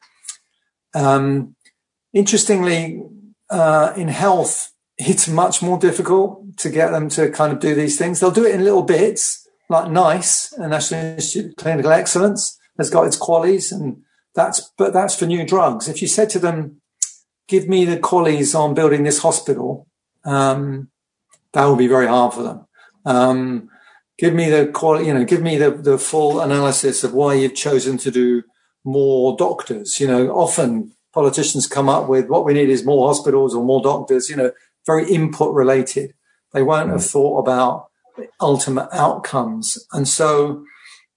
Um, 0.95 1.57
interestingly, 2.13 3.03
uh, 3.51 3.93
in 3.97 4.09
health, 4.09 4.73
it's 4.97 5.29
much 5.29 5.63
more 5.63 5.79
difficult 5.79 6.57
to 6.59 6.71
get 6.71 6.91
them 6.91 7.09
to 7.11 7.31
kind 7.31 7.53
of 7.53 7.61
do 7.61 7.75
these 7.75 7.99
things. 7.99 8.21
They'll 8.21 8.31
do 8.31 8.47
it 8.47 8.55
in 8.55 8.65
little 8.65 8.83
bits 8.83 9.46
like 9.69 9.91
NICE, 9.91 10.53
a 10.59 10.69
National 10.69 11.01
Institute 11.01 11.51
of 11.51 11.57
Clinical 11.57 11.93
Excellence, 11.93 12.59
has 12.79 12.91
got 12.91 13.07
its 13.07 13.19
QALYs, 13.19 13.73
and 13.73 14.03
that's 14.35 14.73
but 14.77 14.93
that's 14.93 15.19
for 15.19 15.27
new 15.27 15.47
drugs. 15.47 15.89
If 15.89 16.03
you 16.03 16.09
said 16.09 16.31
to 16.31 16.39
them, 16.39 16.81
"Give 17.49 17.69
me 17.69 17.85
the 17.85 17.99
QALYs 17.99 18.59
on 18.59 18.75
building 18.75 19.05
this 19.05 19.21
hospital," 19.21 19.87
um, 20.25 20.91
that 21.53 21.67
would 21.67 21.79
be 21.79 21.87
very 21.87 22.07
hard 22.07 22.35
for 22.35 22.43
them. 22.43 22.67
Um, 23.05 23.71
give 24.19 24.35
me 24.35 24.51
the 24.51 24.67
quality, 24.69 25.07
you 25.07 25.15
know, 25.15 25.25
give 25.25 25.43
me 25.43 25.57
the, 25.57 25.71
the 25.71 25.99
full 25.99 26.41
analysis 26.41 27.05
of 27.05 27.15
why 27.15 27.35
you've 27.35 27.55
chosen 27.55 27.99
to 27.99 28.11
do 28.11 28.43
more 28.85 29.37
doctors. 29.37 30.01
You 30.01 30.07
know, 30.07 30.31
often 30.31 30.93
politicians 31.13 31.67
come 31.67 31.89
up 31.89 32.09
with 32.09 32.29
what 32.29 32.45
we 32.45 32.53
need 32.55 32.69
is 32.69 32.85
more 32.85 33.09
hospitals 33.09 33.55
or 33.55 33.65
more 33.65 33.83
doctors. 33.83 34.29
You 34.29 34.37
know, 34.37 34.53
very 34.85 35.11
input 35.11 35.55
related. 35.55 36.13
They 36.53 36.63
won't 36.63 36.91
have 36.91 37.05
thought 37.05 37.39
about 37.39 37.87
ultimate 38.41 38.89
outcomes. 38.93 39.87
And 39.93 40.07
so, 40.07 40.65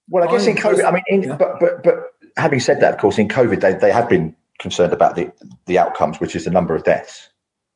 well, 0.08 0.28
I 0.28 0.32
guess 0.32 0.46
in 0.46 0.56
COVID, 0.56 0.84
I 0.84 0.90
mean, 0.90 1.02
in, 1.08 1.22
yeah. 1.22 1.36
but 1.36 1.60
but 1.60 1.82
but 1.82 2.14
having 2.36 2.60
said 2.60 2.80
that, 2.80 2.94
of 2.94 3.00
course, 3.00 3.18
in 3.18 3.28
COVID, 3.28 3.60
they 3.60 3.74
they 3.74 3.92
have 3.92 4.08
been 4.08 4.34
concerned 4.58 4.92
about 4.92 5.16
the 5.16 5.32
the 5.66 5.78
outcomes, 5.78 6.20
which 6.20 6.36
is 6.36 6.44
the 6.44 6.50
number 6.50 6.74
of 6.74 6.84
deaths. 6.84 7.28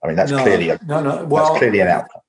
I 0.02 0.08
mean, 0.08 0.16
that's 0.16 0.30
no, 0.30 0.42
clearly 0.42 0.70
a, 0.70 0.78
no, 0.86 1.02
no. 1.02 1.24
Well, 1.24 1.46
that's 1.46 1.58
clearly 1.58 1.80
an 1.80 1.88
outcome. 1.88 2.20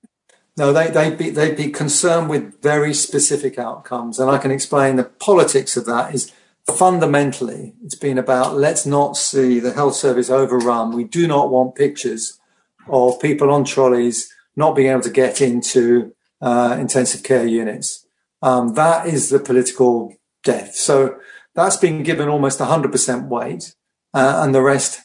No, 0.58 0.72
they 0.72 0.90
they'd 0.90 1.18
be 1.18 1.30
they'd 1.30 1.58
be 1.58 1.70
concerned 1.70 2.30
with 2.30 2.62
very 2.62 2.94
specific 2.94 3.60
outcomes, 3.60 4.20
and 4.20 4.30
I 4.30 4.38
can 4.38 4.52
explain 4.52 4.96
the 4.96 5.04
politics 5.04 5.76
of 5.76 5.86
that 5.86 6.14
is 6.14 6.32
fundamentally 6.68 7.76
it's 7.84 7.94
been 7.96 8.18
about 8.18 8.58
let's 8.58 8.88
not 8.88 9.16
see 9.16 9.60
the 9.60 9.74
health 9.74 9.96
service 9.96 10.30
overrun. 10.30 10.94
We 10.94 11.04
do 11.04 11.28
not 11.28 11.52
want 11.52 11.76
pictures 11.76 12.40
of 12.88 13.20
people 13.20 13.52
on 13.52 13.66
trolleys 13.66 14.32
not 14.56 14.76
being 14.76 14.90
able 14.90 15.02
to 15.02 15.10
get 15.10 15.42
into 15.42 16.14
uh, 16.42 16.78
intensive 16.80 17.24
care 17.24 17.46
units. 17.46 18.06
Um, 18.42 18.74
that 18.76 19.08
is 19.08 19.30
the 19.30 19.40
political 19.40 20.14
death. 20.44 20.76
So 20.76 21.18
that's 21.56 21.78
been 21.78 22.04
given 22.04 22.30
almost 22.30 22.60
100% 22.60 23.28
weight, 23.28 23.76
uh, 24.14 24.42
and 24.44 24.54
the 24.54 24.62
rest. 24.62 25.02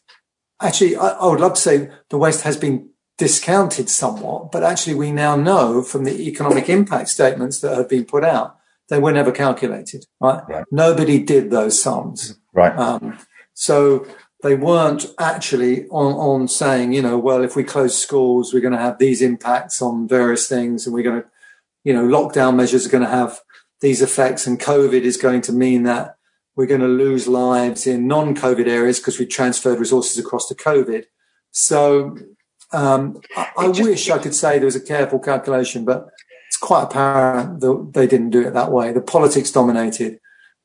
Actually, 0.60 0.96
I, 0.96 1.08
I, 1.08 1.26
would 1.26 1.40
love 1.40 1.54
to 1.54 1.60
say 1.60 1.90
the 2.10 2.18
West 2.18 2.42
has 2.42 2.56
been 2.56 2.90
discounted 3.16 3.88
somewhat, 3.88 4.52
but 4.52 4.62
actually, 4.62 4.94
we 4.94 5.10
now 5.10 5.36
know 5.36 5.82
from 5.82 6.04
the 6.04 6.28
economic 6.28 6.68
impact 6.68 7.08
statements 7.08 7.60
that 7.60 7.76
have 7.76 7.88
been 7.88 8.04
put 8.04 8.24
out 8.24 8.56
they 8.90 8.98
were 8.98 9.12
never 9.12 9.32
calculated. 9.32 10.04
Right? 10.20 10.42
right. 10.48 10.64
Nobody 10.70 11.22
did 11.22 11.50
those 11.50 11.80
sums. 11.80 12.38
Right. 12.52 12.76
Um, 12.76 13.18
so 13.54 14.06
they 14.42 14.54
weren't 14.54 15.06
actually 15.18 15.86
on, 15.88 16.12
on 16.14 16.48
saying, 16.48 16.92
you 16.92 17.02
know, 17.02 17.18
well, 17.18 17.42
if 17.42 17.56
we 17.56 17.64
close 17.64 17.96
schools, 17.98 18.52
we're 18.52 18.60
going 18.60 18.72
to 18.72 18.78
have 18.78 18.98
these 18.98 19.22
impacts 19.22 19.82
on 19.82 20.08
various 20.08 20.48
things 20.48 20.86
and 20.86 20.94
we're 20.94 21.04
going 21.04 21.22
to, 21.22 21.28
you 21.84 21.92
know, 21.92 22.06
lockdown 22.06 22.56
measures 22.56 22.86
are 22.86 22.90
going 22.90 23.04
to 23.04 23.10
have 23.10 23.40
these 23.80 24.02
effects 24.02 24.46
and 24.46 24.60
COVID 24.60 25.02
is 25.02 25.16
going 25.16 25.42
to 25.42 25.52
mean 25.52 25.82
that 25.84 26.16
we're 26.56 26.66
going 26.66 26.80
to 26.80 26.88
lose 26.88 27.26
lives 27.26 27.86
in 27.86 28.06
non-COVID 28.06 28.66
areas 28.66 28.98
because 28.98 29.18
we 29.18 29.26
transferred 29.26 29.78
resources 29.78 30.18
across 30.18 30.48
to 30.48 30.54
COVID. 30.54 31.04
So 31.52 32.16
um, 32.72 33.20
I, 33.36 33.48
I 33.56 33.72
just, 33.72 33.88
wish 33.88 34.10
I 34.10 34.18
could 34.18 34.34
say 34.34 34.58
there 34.58 34.66
was 34.66 34.76
a 34.76 34.80
careful 34.80 35.18
calculation, 35.18 35.84
but 35.84 36.08
it's 36.48 36.56
quite 36.56 36.84
apparent 36.84 37.60
that 37.60 37.90
they 37.94 38.06
didn't 38.06 38.30
do 38.30 38.46
it 38.46 38.54
that 38.54 38.72
way. 38.72 38.92
The 38.92 39.00
politics 39.00 39.50
dominated, 39.50 40.20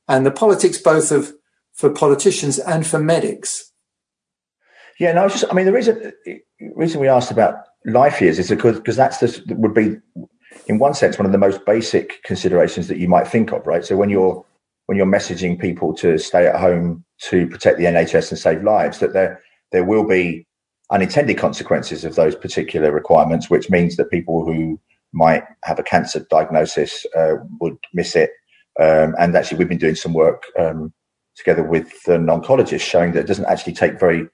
and 0.07 0.25
the 0.25 0.31
politics 0.31 0.77
both 0.77 1.11
of 1.11 1.33
for 1.75 1.89
politicians 1.89 2.57
and 2.57 2.87
for 2.87 2.99
medics. 2.99 3.71
Yeah, 4.99 5.11
no, 5.11 5.21
I 5.21 5.23
was 5.25 5.33
just 5.33 5.45
I 5.49 5.53
mean 5.53 5.65
the 5.65 5.73
reason 5.73 6.13
reason 6.75 7.01
we 7.01 7.09
asked 7.09 7.31
about 7.31 7.55
life 7.85 8.21
years 8.21 8.39
is 8.39 8.49
because 8.49 8.77
because 8.77 8.95
that's 8.95 9.19
the 9.19 9.55
would 9.55 9.73
be 9.73 9.97
in 10.67 10.79
one 10.79 10.93
sense 10.93 11.19
one 11.19 11.25
of 11.25 11.31
the 11.31 11.37
most 11.37 11.65
basic 11.65 12.23
considerations 12.23 12.87
that 12.87 12.97
you 12.97 13.07
might 13.07 13.27
think 13.27 13.51
of, 13.51 13.67
right? 13.67 13.85
So 13.85 13.97
when 13.97 14.09
you're 14.09 14.43
when 14.85 14.97
you're 14.97 15.05
messaging 15.05 15.59
people 15.59 15.93
to 15.95 16.17
stay 16.17 16.47
at 16.47 16.59
home 16.59 17.03
to 17.23 17.47
protect 17.47 17.77
the 17.77 17.85
NHS 17.85 18.31
and 18.31 18.39
save 18.39 18.63
lives, 18.63 18.99
that 18.99 19.13
there 19.13 19.41
there 19.71 19.83
will 19.83 20.07
be 20.07 20.47
unintended 20.91 21.37
consequences 21.37 22.05
of 22.05 22.15
those 22.15 22.35
particular 22.35 22.91
requirements, 22.91 23.49
which 23.49 23.69
means 23.69 23.97
that 23.97 24.11
people 24.11 24.45
who 24.45 24.79
might 25.11 25.43
have 25.63 25.79
a 25.79 25.83
cancer 25.83 26.25
diagnosis 26.29 27.05
uh, 27.17 27.35
would 27.59 27.77
miss 27.93 28.15
it. 28.15 28.31
Um, 28.79 29.15
and 29.17 29.35
actually, 29.35 29.57
we've 29.57 29.69
been 29.69 29.77
doing 29.77 29.95
some 29.95 30.13
work 30.13 30.43
um, 30.59 30.93
together 31.35 31.63
with 31.63 32.07
an 32.07 32.27
oncologist 32.27 32.81
showing 32.81 33.11
that 33.13 33.21
it 33.21 33.27
doesn't 33.27 33.45
actually 33.45 33.73
take 33.73 33.99
very 33.99 34.27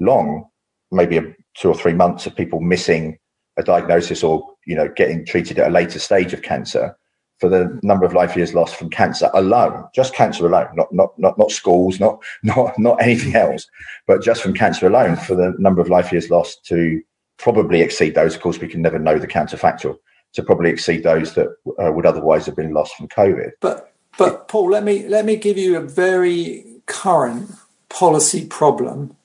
long, 0.00 0.46
maybe 0.90 1.34
two 1.54 1.68
or 1.68 1.74
three 1.74 1.92
months 1.92 2.26
of 2.26 2.34
people 2.34 2.60
missing 2.60 3.18
a 3.56 3.62
diagnosis 3.62 4.22
or 4.22 4.46
you 4.66 4.76
know 4.76 4.88
getting 4.96 5.24
treated 5.26 5.58
at 5.58 5.68
a 5.68 5.70
later 5.70 5.98
stage 5.98 6.32
of 6.32 6.42
cancer 6.42 6.96
for 7.38 7.48
the 7.48 7.78
number 7.82 8.04
of 8.04 8.12
life 8.12 8.36
years 8.36 8.52
lost 8.52 8.74
from 8.74 8.90
cancer 8.90 9.30
alone, 9.32 9.84
just 9.94 10.14
cancer 10.14 10.46
alone, 10.46 10.68
not 10.74 10.92
not 10.92 11.10
not 11.18 11.38
not 11.38 11.50
schools, 11.50 12.00
not 12.00 12.22
not 12.42 12.78
not 12.78 13.00
anything 13.00 13.34
else, 13.34 13.66
but 14.06 14.22
just 14.22 14.42
from 14.42 14.54
cancer 14.54 14.86
alone, 14.86 15.16
for 15.16 15.34
the 15.34 15.54
number 15.58 15.80
of 15.80 15.88
life 15.88 16.12
years 16.12 16.30
lost 16.30 16.64
to 16.66 17.00
probably 17.38 17.80
exceed 17.80 18.14
those. 18.14 18.34
Of 18.34 18.40
course, 18.40 18.58
we 18.58 18.68
can 18.68 18.82
never 18.82 18.98
know 18.98 19.18
the 19.18 19.28
counterfactual 19.28 19.96
to 20.34 20.42
probably 20.42 20.70
exceed 20.70 21.04
those 21.04 21.34
that 21.34 21.48
uh, 21.82 21.92
would 21.92 22.06
otherwise 22.06 22.44
have 22.46 22.56
been 22.56 22.74
lost 22.74 22.94
from 22.96 23.08
COVID. 23.08 23.50
But 23.60 23.94
but 24.18 24.48
Paul, 24.48 24.70
let 24.70 24.84
me 24.84 25.06
let 25.08 25.24
me 25.24 25.36
give 25.36 25.56
you 25.56 25.76
a 25.76 25.80
very 25.80 26.64
current 26.86 27.52
policy 27.88 28.44
problem 28.44 29.16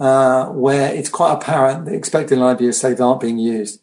uh, 0.00 0.46
where 0.46 0.92
it's 0.92 1.08
quite 1.08 1.32
apparent 1.32 1.84
that 1.84 1.94
expected 1.94 2.38
life 2.38 2.60
years 2.60 2.80
saved 2.80 3.00
aren't 3.00 3.20
being 3.20 3.38
used. 3.38 3.80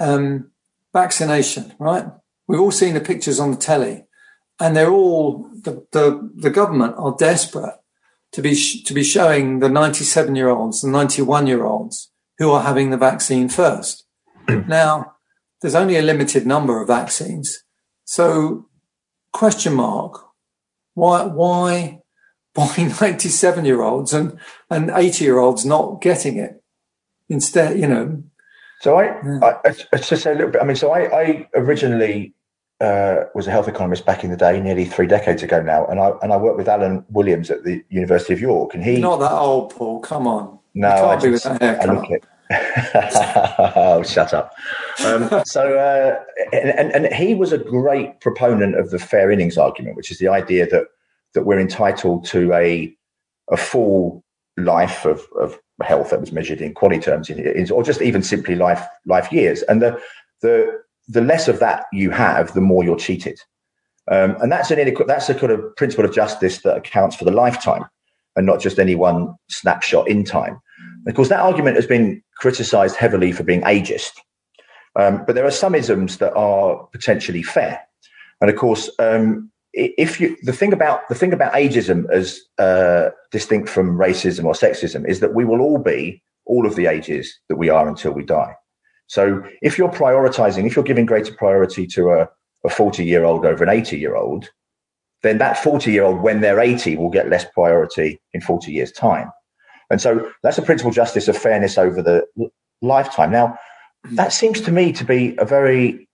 Um, 0.00 0.50
vaccination, 0.92 1.72
right? 1.78 2.06
We've 2.48 2.60
all 2.60 2.72
seen 2.72 2.94
the 2.94 3.00
pictures 3.00 3.38
on 3.38 3.52
the 3.52 3.56
telly, 3.56 4.04
and 4.58 4.76
they're 4.76 4.90
all 4.90 5.48
the 5.54 5.86
the, 5.92 6.30
the 6.34 6.50
government 6.50 6.96
are 6.98 7.14
desperate 7.16 7.78
to 8.32 8.42
be 8.42 8.56
sh- 8.56 8.82
to 8.82 8.94
be 8.94 9.04
showing 9.04 9.60
the 9.60 9.68
97 9.68 10.34
year 10.34 10.48
olds, 10.48 10.82
the 10.82 10.88
91 10.88 11.46
year 11.46 11.64
olds 11.64 12.10
who 12.38 12.50
are 12.50 12.62
having 12.62 12.90
the 12.90 12.96
vaccine 12.96 13.48
first. 13.48 14.04
now, 14.48 15.14
there's 15.60 15.76
only 15.76 15.96
a 15.96 16.02
limited 16.02 16.44
number 16.44 16.80
of 16.82 16.88
vaccines, 16.88 17.62
so 18.04 18.66
question 19.32 19.74
mark. 19.74 20.24
Why 20.94 21.24
why 21.24 22.00
why 22.54 22.74
97 23.00 23.64
year 23.64 23.82
olds 23.82 24.12
and 24.12 24.38
and 24.70 24.90
80 24.90 25.24
year 25.24 25.38
olds 25.38 25.64
not 25.64 26.00
getting 26.00 26.36
it 26.36 26.62
instead? 27.28 27.78
You 27.78 27.86
know, 27.86 28.22
so 28.80 28.98
I, 28.98 29.04
yeah. 29.04 29.38
I, 29.42 29.74
I 29.92 29.96
just 29.98 30.22
say 30.22 30.32
a 30.32 30.34
little 30.34 30.50
bit. 30.50 30.60
I 30.60 30.64
mean, 30.64 30.76
so 30.76 30.90
I, 30.90 31.20
I 31.20 31.48
originally 31.54 32.34
uh, 32.80 33.24
was 33.32 33.46
a 33.46 33.50
health 33.52 33.68
economist 33.68 34.04
back 34.04 34.24
in 34.24 34.30
the 34.30 34.36
day, 34.36 34.60
nearly 34.60 34.84
three 34.84 35.06
decades 35.06 35.42
ago 35.42 35.62
now, 35.62 35.86
and 35.86 36.00
I 36.00 36.10
and 36.20 36.32
I 36.32 36.36
worked 36.36 36.58
with 36.58 36.68
Alan 36.68 37.04
Williams 37.08 37.50
at 37.50 37.62
the 37.62 37.84
University 37.90 38.34
of 38.34 38.40
York, 38.40 38.74
and 38.74 38.82
he 38.82 38.98
not 38.98 39.20
that 39.20 39.30
old, 39.30 39.74
Paul. 39.74 40.00
Come 40.00 40.26
on, 40.26 40.58
no, 40.74 40.88
I, 40.88 41.16
just, 41.16 41.46
I 41.46 41.84
look 41.84 42.10
it. 42.10 42.24
Oh, 43.76 44.02
shut 44.06 44.34
up. 44.34 44.52
Um, 45.04 45.42
so, 45.44 45.78
uh, 45.78 46.22
and, 46.52 46.92
and 46.92 47.14
he 47.14 47.34
was 47.34 47.52
a 47.52 47.58
great 47.58 48.20
proponent 48.20 48.76
of 48.76 48.90
the 48.90 48.98
fair 48.98 49.30
innings 49.30 49.58
argument, 49.58 49.96
which 49.96 50.10
is 50.10 50.18
the 50.18 50.28
idea 50.28 50.66
that 50.68 50.86
that 51.34 51.44
we're 51.44 51.60
entitled 51.60 52.24
to 52.26 52.52
a 52.52 52.94
a 53.50 53.56
full 53.56 54.22
life 54.56 55.04
of, 55.04 55.22
of 55.40 55.58
health 55.82 56.10
that 56.10 56.20
was 56.20 56.32
measured 56.32 56.60
in 56.60 56.74
quality 56.74 57.00
terms, 57.00 57.30
in, 57.30 57.38
in, 57.40 57.70
or 57.70 57.82
just 57.82 58.02
even 58.02 58.22
simply 58.22 58.54
life 58.54 58.84
life 59.06 59.32
years. 59.32 59.62
And 59.62 59.82
the 59.82 60.00
the 60.40 60.82
the 61.08 61.20
less 61.20 61.48
of 61.48 61.58
that 61.60 61.86
you 61.92 62.10
have, 62.10 62.52
the 62.54 62.60
more 62.60 62.84
you're 62.84 62.96
cheated. 62.96 63.40
Um, 64.10 64.36
and 64.40 64.50
that's 64.50 64.70
an 64.70 64.94
that's 65.06 65.28
a 65.28 65.34
kind 65.34 65.52
of 65.52 65.76
principle 65.76 66.04
of 66.04 66.14
justice 66.14 66.62
that 66.62 66.76
accounts 66.76 67.16
for 67.16 67.24
the 67.24 67.30
lifetime 67.30 67.84
and 68.36 68.46
not 68.46 68.60
just 68.60 68.78
any 68.78 68.94
one 68.94 69.34
snapshot 69.48 70.08
in 70.08 70.24
time. 70.24 70.60
Of 71.06 71.14
course, 71.14 71.28
that 71.28 71.40
argument 71.40 71.76
has 71.76 71.86
been 71.86 72.22
criticised 72.36 72.96
heavily 72.96 73.32
for 73.32 73.42
being 73.42 73.62
ageist. 73.62 74.12
Um, 74.94 75.24
but 75.26 75.34
there 75.34 75.46
are 75.46 75.50
some 75.50 75.74
isms 75.74 76.18
that 76.18 76.34
are 76.34 76.86
potentially 76.92 77.42
fair. 77.42 77.80
And 78.40 78.50
of 78.50 78.56
course, 78.56 78.90
um, 78.98 79.50
if 79.72 80.20
you 80.20 80.36
the 80.42 80.52
thing 80.52 80.72
about 80.72 81.08
the 81.08 81.14
thing 81.14 81.32
about 81.32 81.54
ageism 81.54 82.10
as 82.10 82.40
uh, 82.58 83.08
distinct 83.30 83.68
from 83.68 83.96
racism 83.96 84.44
or 84.44 84.52
sexism 84.52 85.08
is 85.08 85.20
that 85.20 85.34
we 85.34 85.44
will 85.46 85.60
all 85.60 85.78
be 85.78 86.22
all 86.44 86.66
of 86.66 86.76
the 86.76 86.86
ages 86.86 87.32
that 87.48 87.56
we 87.56 87.70
are 87.70 87.88
until 87.88 88.12
we 88.12 88.24
die. 88.24 88.54
So 89.06 89.42
if 89.62 89.78
you're 89.78 89.90
prioritizing, 89.90 90.66
if 90.66 90.76
you're 90.76 90.84
giving 90.84 91.06
greater 91.06 91.34
priority 91.34 91.86
to 91.88 92.10
a, 92.10 92.28
a 92.64 92.70
40 92.70 93.04
year 93.04 93.24
old 93.24 93.46
over 93.46 93.62
an 93.62 93.70
80 93.70 93.98
year 93.98 94.16
old, 94.16 94.50
then 95.22 95.38
that 95.38 95.56
40 95.58 95.92
year 95.92 96.04
old, 96.04 96.20
when 96.20 96.40
they're 96.40 96.60
80, 96.60 96.96
will 96.96 97.10
get 97.10 97.28
less 97.28 97.44
priority 97.54 98.20
in 98.32 98.40
40 98.40 98.72
years' 98.72 98.92
time. 98.92 99.30
And 99.92 100.00
so 100.00 100.28
that's 100.42 100.58
a 100.58 100.62
principle 100.62 100.90
justice 100.90 101.28
of 101.28 101.36
fairness 101.36 101.78
over 101.78 102.02
the 102.02 102.26
lifetime. 102.80 103.30
Now, 103.30 103.56
that 104.12 104.32
seems 104.32 104.60
to 104.62 104.72
me 104.72 104.92
to 104.92 105.04
be 105.04 105.36
a 105.38 105.44
very 105.44 106.08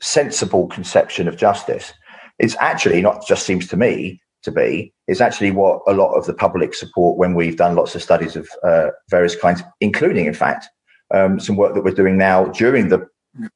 sensible 0.00 0.68
conception 0.68 1.26
of 1.26 1.36
justice 1.36 1.92
it's 2.38 2.56
actually 2.60 3.00
not 3.00 3.26
just 3.26 3.46
seems 3.46 3.66
to 3.68 3.76
me 3.76 4.20
to 4.42 4.50
be, 4.50 4.92
it's 5.06 5.20
actually 5.20 5.50
what 5.50 5.80
a 5.86 5.92
lot 5.92 6.12
of 6.14 6.26
the 6.26 6.34
public 6.34 6.74
support 6.74 7.16
when 7.16 7.34
we've 7.34 7.56
done 7.56 7.76
lots 7.76 7.94
of 7.94 8.02
studies 8.02 8.36
of 8.36 8.48
uh, 8.62 8.88
various 9.08 9.36
kinds, 9.36 9.62
including, 9.80 10.26
in 10.26 10.34
fact, 10.34 10.66
um, 11.14 11.38
some 11.40 11.56
work 11.56 11.74
that 11.74 11.84
we're 11.84 11.92
doing 11.92 12.18
now 12.18 12.46
during 12.46 12.88
the 12.88 13.06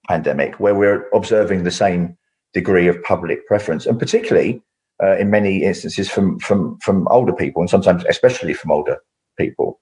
pandemic, 0.09 0.59
where 0.61 0.75
we're 0.75 1.09
observing 1.13 1.65
the 1.65 1.71
same 1.71 2.17
degree 2.55 2.89
of 2.89 3.03
public 3.03 3.47
preference, 3.47 3.85
and 3.85 3.99
particularly 3.99 4.63
uh, 5.03 5.17
in 5.19 5.31
many 5.31 5.63
instances 5.63 6.09
from 6.09 6.39
from 6.39 6.79
from 6.81 7.07
older 7.09 7.33
people, 7.33 7.61
and 7.61 7.71
sometimes 7.71 8.05
especially 8.09 8.55
from 8.55 8.71
older 8.71 8.99
people. 9.39 9.81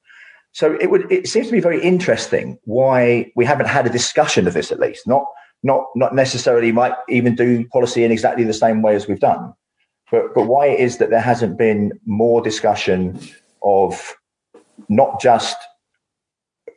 So 0.53 0.77
it 0.81 0.91
would 0.91 1.11
it 1.13 1.29
seems 1.29 1.47
to 1.47 1.53
be 1.53 1.61
very 1.61 1.83
interesting 1.83 2.59
why 2.65 3.31
we 3.37 3.45
haven't 3.45 3.67
had 3.67 3.87
a 3.87 3.91
discussion 3.91 4.47
of 4.47 4.55
this 4.55 4.73
at 4.73 4.81
least, 4.81 5.07
not 5.07 5.25
not 5.63 5.85
not 5.95 6.15
necessarily 6.15 6.73
might 6.73 6.95
even 7.09 7.35
do 7.35 7.67
policy 7.69 8.05
in 8.05 8.13
exactly 8.13 8.45
the 8.45 8.55
same 8.55 8.81
way 8.83 8.95
as 8.95 9.07
we've 9.07 9.21
done, 9.21 9.53
but 10.11 10.35
but 10.35 10.47
why 10.47 10.67
it 10.67 10.81
is 10.81 10.99
that 10.99 11.11
there 11.11 11.21
hasn't 11.21 11.59
been 11.59 11.93
more 12.07 12.41
discussion 12.41 13.21
of 13.63 14.15
not 14.89 15.21
just 15.21 15.57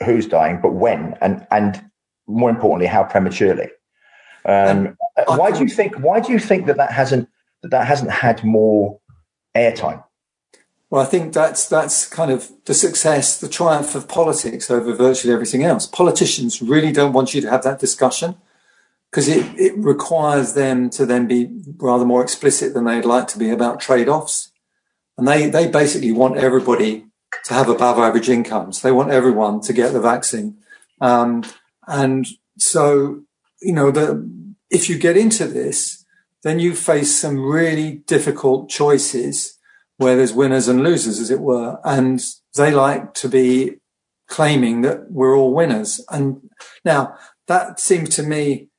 who's 0.04 0.28
dying, 0.28 0.60
but 0.62 0.74
when, 0.74 1.16
and 1.22 1.46
and 1.52 1.82
more 2.28 2.50
importantly, 2.50 2.88
how 2.88 3.04
prematurely. 3.04 3.70
Um, 4.46 4.98
why 5.28 5.52
do 5.52 5.60
you 5.60 5.70
think? 5.70 5.96
Why 6.00 6.20
do 6.20 6.32
you 6.32 6.40
think 6.40 6.66
that 6.68 6.78
that 6.78 6.92
hasn't 6.92 7.30
that 7.64 7.72
that 7.72 7.88
hasn't 7.88 8.12
had 8.12 8.44
more 8.44 9.00
airtime? 9.56 10.04
Well, 10.90 11.02
I 11.02 11.06
think 11.06 11.34
that's 11.34 11.70
that's 11.70 12.08
kind 12.08 12.32
of 12.32 12.50
the 12.66 12.74
success, 12.74 13.40
the 13.40 13.48
triumph 13.48 13.94
of 13.94 14.08
politics 14.08 14.72
over 14.72 14.94
virtually 14.94 15.34
everything 15.34 15.64
else. 15.64 15.86
Politicians 15.86 16.62
really 16.62 16.92
don't 16.92 17.14
want 17.14 17.34
you 17.34 17.42
to 17.42 17.50
have 17.50 17.64
that 17.64 17.80
discussion 17.80 18.36
because 19.12 19.28
it, 19.28 19.46
it 19.58 19.78
requires 19.78 20.54
them 20.54 20.90
to 20.92 21.06
then 21.06 21.28
be 21.28 21.50
rather 21.78 22.06
more 22.06 22.24
explicit 22.24 22.74
than 22.74 22.86
they'd 22.86 23.06
like 23.06 23.28
to 23.28 23.40
be 23.40 23.50
about 23.50 23.80
trade-offs. 23.80 24.52
And 25.18 25.28
they, 25.28 25.50
they 25.50 25.68
basically 25.68 26.12
want 26.12 26.38
everybody 26.38 27.06
to 27.46 27.54
have 27.54 27.70
above 27.70 27.98
average 27.98 28.30
incomes. 28.30 28.82
They 28.82 28.92
want 28.92 29.12
everyone 29.12 29.62
to 29.62 29.74
get 29.74 29.94
the 29.94 30.02
vaccine. 30.02 30.58
Um, 31.02 31.44
and 31.88 32.28
so, 32.58 33.24
you 33.62 33.74
know, 33.74 33.92
the, 33.92 34.28
if 34.70 34.90
you 34.90 34.98
get 34.98 35.18
into 35.18 35.46
this, 35.46 36.06
then 36.44 36.60
you 36.60 36.76
face 36.76 37.20
some 37.20 37.40
really 37.40 38.04
difficult 38.06 38.70
choices 38.70 39.58
where 40.00 40.16
there's 40.16 40.34
winners 40.34 40.68
and 40.68 40.82
losers, 40.82 41.20
as 41.20 41.30
it 41.30 41.42
were. 41.42 41.78
And 41.84 42.22
they 42.56 42.72
like 42.72 43.14
to 43.16 43.28
be 43.28 43.76
claiming 44.28 44.82
that 44.82 45.12
we're 45.12 45.38
all 45.38 45.54
winners. 45.54 46.04
And 46.10 46.50
now 46.86 47.16
that 47.48 47.80
seems 47.80 48.16
to 48.16 48.24
me 48.24 48.70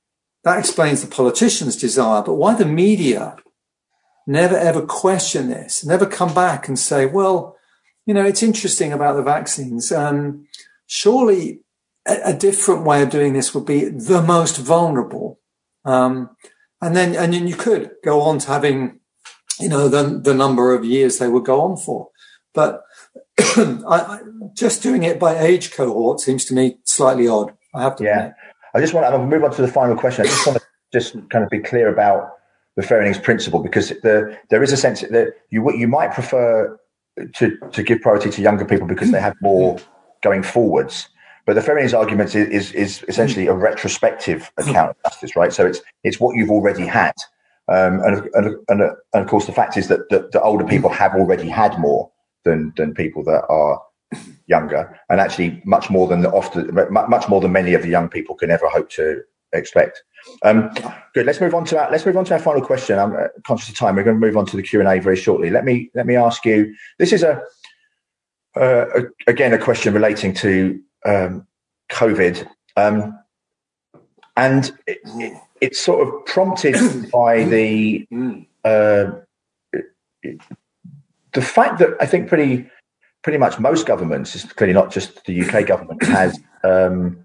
that 0.45 0.59
explains 0.59 1.03
the 1.03 1.15
politician's 1.15 1.77
desire, 1.77 2.23
but 2.23 2.35
why 2.35 2.55
the 2.55 2.65
media 2.65 3.37
never 4.27 4.57
ever 4.57 4.81
question 4.81 5.51
this, 5.51 5.85
never 5.85 6.07
come 6.07 6.33
back 6.33 6.69
and 6.69 6.79
say, 6.79 7.05
well, 7.05 7.57
you 8.07 8.15
know, 8.15 8.25
it's 8.25 8.43
interesting 8.43 8.93
about 8.93 9.17
the 9.17 9.23
vaccines. 9.23 9.93
Um, 9.93 10.47
surely 10.87 11.61
a, 12.09 12.17
a, 12.27 12.33
different 12.33 12.85
way 12.85 13.03
of 13.03 13.11
doing 13.11 13.35
this 13.35 13.55
would 13.55 13.67
be 13.67 13.85
the 13.85 14.23
most 14.23 14.57
vulnerable. 14.57 15.39
Um, 15.85 16.31
and 16.81 16.97
then, 16.97 17.15
and 17.15 17.35
then 17.35 17.47
you 17.47 17.57
could 17.57 17.91
go 18.03 18.23
on 18.23 18.39
to 18.39 18.49
having, 18.49 19.00
you 19.61 19.69
know, 19.69 19.89
the, 19.89 20.03
the 20.19 20.35
number 20.35 20.75
of 20.75 20.85
years 20.85 21.19
they 21.19 21.29
would 21.29 21.45
go 21.45 21.61
on 21.61 21.77
for. 21.77 22.09
But 22.55 22.83
I, 23.39 23.83
I, 23.87 24.21
just 24.55 24.83
doing 24.83 25.03
it 25.05 25.19
by 25.19 25.39
age 25.39 25.73
cohort 25.73 26.21
seems 26.21 26.45
to 26.47 26.55
me 26.55 26.79
slightly 26.85 27.29
odd. 27.29 27.53
I 27.75 27.83
have 27.83 27.97
to. 27.97 28.05
Yeah. 28.05 28.19
Admit. 28.19 28.35
I 28.75 28.81
just 28.81 28.95
want 28.95 29.13
to 29.13 29.19
move 29.19 29.45
on 29.45 29.53
to 29.53 29.63
the 29.63 29.69
final 29.69 29.97
question. 29.97 30.25
I 30.25 30.29
just 30.29 30.47
want 30.47 30.59
to 30.59 30.65
just 30.93 31.15
kind 31.31 31.45
of 31.45 31.51
be 31.51 31.59
clear 31.59 31.93
about 31.93 32.31
the 32.77 32.83
fair 32.83 33.01
innings 33.01 33.19
principle 33.19 33.61
because 33.63 33.89
the, 33.89 34.37
there 34.49 34.63
is 34.63 34.73
a 34.73 34.77
sense 34.77 35.01
that 35.03 35.35
you 35.51 35.73
you 35.77 35.89
might 35.89 36.13
prefer 36.13 36.79
to 37.35 37.57
to 37.73 37.83
give 37.83 38.01
priority 38.01 38.31
to 38.31 38.43
younger 38.43 38.65
people 38.65 38.87
because 38.87 39.11
they 39.11 39.21
have 39.21 39.37
more 39.41 39.79
going 40.23 40.43
forwards. 40.43 41.09
But 41.47 41.55
the 41.55 41.63
fair 41.63 41.77
innings 41.79 41.95
argument 41.95 42.35
is, 42.35 42.49
is, 42.49 42.73
is 42.73 43.05
essentially 43.09 43.47
a 43.47 43.55
retrospective 43.55 44.53
account 44.59 44.91
of 44.91 44.97
justice, 45.05 45.35
right? 45.35 45.53
So 45.53 45.67
it's 45.67 45.81
it's 46.05 46.21
what 46.21 46.37
you've 46.37 46.51
already 46.51 46.87
had, 46.87 47.15
um, 47.71 48.01
and, 48.01 48.29
and, 48.35 48.57
and, 48.69 48.83
and 48.83 49.23
of 49.23 49.27
course 49.29 49.47
the 49.47 49.53
fact 49.53 49.77
is 49.77 49.89
that 49.89 50.09
the, 50.09 50.41
older 50.43 50.65
people 50.65 50.91
have 50.91 51.15
already 51.15 51.49
had 51.49 51.79
more 51.79 52.11
than 52.45 52.73
than 52.77 52.95
people 52.95 53.23
that 53.25 53.45
are 53.49 53.81
younger, 54.47 54.99
and 55.09 55.21
actually 55.21 55.63
much 55.65 55.89
more 55.89 56.09
than 56.09 56.21
the 56.21 56.31
often 56.31 56.75
much 56.91 57.29
more 57.29 57.41
than 57.41 57.53
many 57.53 57.75
of 57.75 57.83
the 57.83 57.89
young 57.89 58.09
people 58.09 58.35
can 58.35 58.51
ever 58.51 58.69
hope 58.69 58.91
to 58.91 59.23
expect. 59.53 60.03
Um, 60.43 60.71
good. 61.15 61.27
Let's 61.27 61.41
move 61.41 61.55
on 61.55 61.65
to 61.67 61.81
our 61.81 61.91
let's 61.91 62.05
move 62.05 62.17
on 62.17 62.25
to 62.27 62.35
our 62.35 62.41
final 62.41 62.63
question. 62.63 62.99
I'm 62.99 63.15
uh, 63.15 63.29
conscious 63.47 63.69
of 63.69 63.77
time. 63.77 63.97
We're 63.97 64.05
going 64.05 64.21
to 64.21 64.27
move 64.27 64.37
on 64.37 64.47
to 64.47 64.57
the 64.57 64.63
Q 64.63 64.81
and 64.81 64.89
A 64.89 64.99
very 65.01 65.17
shortly. 65.17 65.51
Let 65.51 65.65
me 65.65 65.91
let 65.95 66.07
me 66.07 66.17
ask 66.17 66.45
you. 66.45 66.75
This 66.99 67.13
is 67.13 67.23
a, 67.23 67.43
uh, 68.57 68.87
a 68.95 69.03
again 69.27 69.53
a 69.55 69.59
question 69.59 69.95
relating 69.95 70.35
to 70.35 70.81
um, 71.05 71.47
COVID, 71.91 72.47
um, 72.77 73.19
and 74.37 74.73
it, 74.87 74.99
it, 75.05 75.41
it's 75.61 75.81
sort 75.81 76.07
of 76.07 76.27
prompted 76.27 77.11
by 77.13 77.45
the 77.45 78.07
uh, 78.65 79.13
the 81.33 81.43
fact 81.43 81.79
that 81.79 81.97
I 82.01 82.07
think 82.07 82.29
pretty 82.29 82.69
pretty 83.23 83.39
much 83.39 83.59
most 83.59 83.87
governments, 83.87 84.35
it's 84.35 84.53
clearly 84.53 84.75
not 84.75 84.91
just 84.91 85.25
the 85.27 85.43
UK 85.43 85.67
government, 85.67 86.03
has 86.05 86.39
um, 86.65 87.25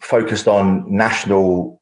focused 0.00 0.48
on 0.48 0.84
national 0.88 1.80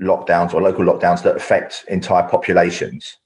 lockdowns 0.00 0.54
or 0.54 0.62
local 0.62 0.84
lockdowns 0.84 1.22
that 1.22 1.36
affect 1.36 1.84
entire 1.88 2.26
populations. 2.28 3.18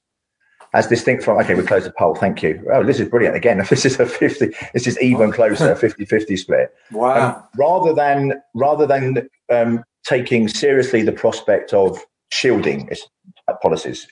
As 0.73 0.88
distinct 0.88 1.23
from, 1.23 1.38
okay, 1.38 1.55
we 1.55 1.62
close 1.62 1.85
the 1.85 1.93
poll, 1.97 2.17
thank 2.17 2.43
you. 2.43 2.61
Oh, 2.73 2.83
this 2.83 2.99
is 2.99 3.09
brilliant. 3.09 3.37
Again, 3.37 3.64
this 3.71 3.85
is 3.85 4.01
a 4.01 4.07
50, 4.07 4.53
this 4.73 4.88
is 4.88 5.01
even 5.01 5.31
closer, 5.31 5.71
a 5.73 5.77
50 5.77 6.05
50 6.05 6.37
split. 6.37 6.75
Wow. 6.90 7.37
Um, 7.37 7.43
rather 7.57 7.95
than, 7.95 8.43
rather 8.55 8.85
than 8.85 9.29
um, 9.53 9.85
taking 10.05 10.49
seriously 10.49 11.03
the 11.03 11.12
prospect 11.12 11.73
of 11.73 12.05
shielding 12.31 12.90
policies, 13.62 14.07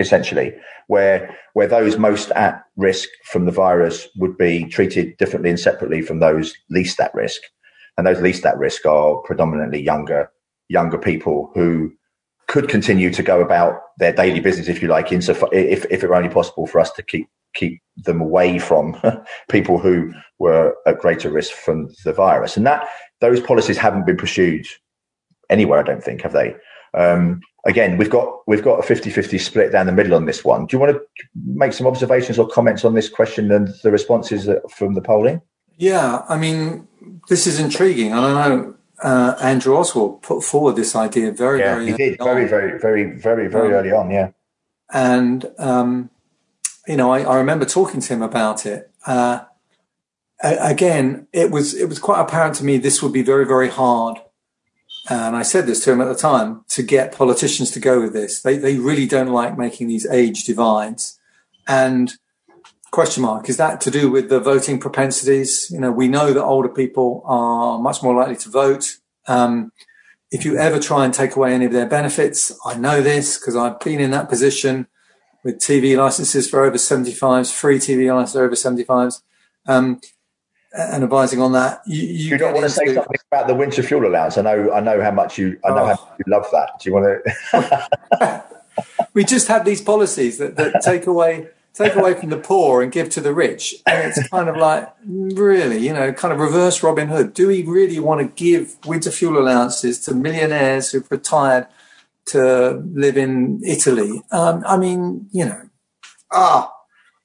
essentially, 0.00 0.52
where 0.88 1.36
where 1.54 1.68
those 1.68 1.98
most 1.98 2.30
at 2.32 2.62
risk 2.76 3.08
from 3.24 3.44
the 3.44 3.52
virus 3.52 4.08
would 4.16 4.36
be 4.36 4.64
treated 4.66 5.16
differently 5.18 5.50
and 5.50 5.60
separately 5.60 6.02
from 6.02 6.20
those 6.20 6.54
least 6.70 7.00
at 7.00 7.14
risk, 7.14 7.40
and 7.96 8.06
those 8.06 8.20
least 8.20 8.44
at 8.44 8.58
risk 8.58 8.84
are 8.86 9.16
predominantly 9.22 9.82
younger 9.82 10.30
younger 10.68 10.98
people 10.98 11.50
who 11.54 11.92
could 12.48 12.68
continue 12.68 13.10
to 13.10 13.22
go 13.22 13.40
about 13.40 13.80
their 13.98 14.12
daily 14.12 14.40
business, 14.40 14.68
if 14.68 14.82
you 14.82 14.88
like, 14.88 15.12
if 15.12 15.28
if 15.42 15.84
it 15.90 16.08
were 16.08 16.14
only 16.14 16.28
possible 16.28 16.66
for 16.66 16.80
us 16.80 16.92
to 16.92 17.02
keep 17.02 17.28
keep 17.54 17.80
them 17.96 18.20
away 18.20 18.58
from 18.58 19.00
people 19.48 19.78
who 19.78 20.12
were 20.38 20.74
at 20.86 20.98
greater 20.98 21.30
risk 21.30 21.52
from 21.52 21.88
the 22.04 22.12
virus, 22.12 22.56
and 22.56 22.66
that 22.66 22.86
those 23.20 23.40
policies 23.40 23.78
haven't 23.78 24.06
been 24.06 24.16
pursued 24.16 24.66
anywhere. 25.50 25.80
I 25.80 25.82
don't 25.82 26.02
think 26.02 26.22
have 26.22 26.32
they. 26.32 26.54
Um, 26.94 27.40
again, 27.66 27.98
we've 27.98 28.10
got 28.10 28.40
we've 28.46 28.62
got 28.62 28.78
a 28.78 28.82
50-50 28.82 29.40
split 29.40 29.72
down 29.72 29.86
the 29.86 29.92
middle 29.92 30.14
on 30.14 30.24
this 30.24 30.44
one. 30.44 30.66
Do 30.66 30.76
you 30.76 30.80
want 30.80 30.96
to 30.96 31.02
make 31.44 31.72
some 31.72 31.86
observations 31.86 32.38
or 32.38 32.48
comments 32.48 32.84
on 32.84 32.94
this 32.94 33.08
question 33.08 33.50
and 33.52 33.68
the 33.82 33.90
responses 33.90 34.48
from 34.70 34.94
the 34.94 35.02
polling? 35.02 35.42
Yeah, 35.76 36.22
I 36.28 36.38
mean, 36.38 36.88
this 37.28 37.46
is 37.46 37.60
intriguing. 37.60 38.12
I 38.14 38.20
don't 38.20 38.34
know. 38.34 38.74
Uh, 39.02 39.36
Andrew 39.42 39.76
Oswald 39.76 40.22
put 40.22 40.42
forward 40.42 40.74
this 40.74 40.96
idea 40.96 41.30
very, 41.30 41.58
yeah, 41.58 41.74
very 41.74 41.86
he 41.88 41.92
did 41.92 42.18
very, 42.18 42.44
on. 42.44 42.48
very, 42.48 42.78
very, 42.78 43.12
very, 43.12 43.48
very 43.48 43.68
um, 43.68 43.74
early 43.74 43.92
on. 43.92 44.10
Yeah, 44.10 44.30
and 44.90 45.44
um, 45.58 46.08
you 46.86 46.96
know, 46.96 47.12
I, 47.12 47.20
I, 47.20 47.36
remember 47.36 47.66
talking 47.66 48.00
to 48.00 48.14
him 48.14 48.22
about 48.22 48.64
it. 48.64 48.90
Uh, 49.06 49.40
again, 50.40 51.26
it 51.34 51.50
was 51.50 51.74
it 51.74 51.90
was 51.90 51.98
quite 51.98 52.20
apparent 52.20 52.54
to 52.56 52.64
me 52.64 52.78
this 52.78 53.02
would 53.02 53.12
be 53.12 53.22
very, 53.22 53.44
very 53.44 53.68
hard 53.68 54.18
and 55.08 55.36
I 55.36 55.42
said 55.42 55.66
this 55.66 55.84
to 55.84 55.92
him 55.92 56.00
at 56.00 56.08
the 56.08 56.14
time 56.14 56.64
to 56.68 56.82
get 56.82 57.16
politicians 57.16 57.70
to 57.72 57.80
go 57.80 58.00
with 58.00 58.12
this. 58.12 58.42
They 58.42 58.56
they 58.56 58.78
really 58.78 59.06
don't 59.06 59.28
like 59.28 59.56
making 59.56 59.88
these 59.88 60.06
age 60.06 60.44
divides. 60.44 61.18
And 61.68 62.12
question 62.90 63.22
mark 63.22 63.48
is 63.48 63.56
that 63.56 63.80
to 63.82 63.90
do 63.90 64.10
with 64.10 64.28
the 64.28 64.40
voting 64.40 64.78
propensities? 64.78 65.70
You 65.70 65.80
know, 65.80 65.92
we 65.92 66.08
know 66.08 66.32
that 66.32 66.44
older 66.44 66.68
people 66.68 67.22
are 67.24 67.78
much 67.78 68.02
more 68.02 68.14
likely 68.14 68.36
to 68.36 68.48
vote. 68.48 68.96
Um, 69.26 69.72
if 70.30 70.44
you 70.44 70.56
ever 70.56 70.80
try 70.80 71.04
and 71.04 71.14
take 71.14 71.36
away 71.36 71.54
any 71.54 71.66
of 71.66 71.72
their 71.72 71.86
benefits, 71.86 72.58
I 72.64 72.76
know 72.76 73.00
this 73.00 73.38
because 73.38 73.54
I've 73.54 73.78
been 73.80 74.00
in 74.00 74.10
that 74.10 74.28
position 74.28 74.86
with 75.44 75.58
TV 75.58 75.96
licenses 75.96 76.50
for 76.50 76.64
over 76.64 76.76
75s, 76.76 77.52
free 77.52 77.78
TV 77.78 78.12
licenses 78.12 78.34
for 78.34 78.44
over 78.44 78.54
75s. 78.54 79.22
Um, 79.68 80.00
and 80.76 81.04
advising 81.04 81.40
on 81.40 81.52
that. 81.52 81.82
You, 81.86 82.02
you, 82.02 82.30
you 82.30 82.38
don't 82.38 82.54
want 82.54 82.64
to 82.64 82.70
say 82.70 82.94
something 82.94 83.16
about 83.30 83.46
the 83.46 83.54
winter 83.54 83.82
fuel 83.82 84.06
allowance. 84.06 84.38
I 84.38 84.42
know, 84.42 84.72
I 84.72 84.80
know 84.80 85.00
how 85.02 85.10
much 85.10 85.38
you, 85.38 85.58
I 85.64 85.70
know 85.70 85.82
oh. 85.82 85.86
how 85.86 86.14
you 86.18 86.24
love 86.26 86.46
that. 86.52 86.80
Do 86.80 86.90
you 86.90 86.94
want 86.94 87.24
to? 87.52 88.44
we 89.14 89.24
just 89.24 89.48
have 89.48 89.64
these 89.64 89.80
policies 89.80 90.38
that, 90.38 90.56
that 90.56 90.82
take 90.82 91.06
away 91.06 91.48
take 91.74 91.94
away 91.94 92.14
from 92.14 92.30
the 92.30 92.38
poor 92.38 92.80
and 92.80 92.90
give 92.90 93.10
to 93.10 93.20
the 93.20 93.34
rich, 93.34 93.74
and 93.86 94.08
it's 94.08 94.28
kind 94.28 94.48
of 94.48 94.56
like 94.56 94.90
really, 95.04 95.78
you 95.86 95.92
know, 95.92 96.10
kind 96.12 96.32
of 96.32 96.40
reverse 96.40 96.82
Robin 96.82 97.08
Hood. 97.08 97.34
Do 97.34 97.48
we 97.48 97.62
really 97.64 97.98
want 97.98 98.20
to 98.22 98.28
give 98.44 98.76
winter 98.86 99.10
fuel 99.10 99.38
allowances 99.38 100.00
to 100.06 100.14
millionaires 100.14 100.92
who've 100.92 101.10
retired 101.10 101.66
to 102.26 102.82
live 102.92 103.18
in 103.18 103.60
Italy? 103.62 104.22
Um, 104.30 104.64
I 104.66 104.78
mean, 104.78 105.28
you 105.32 105.44
know, 105.44 105.68
ah 106.32 106.72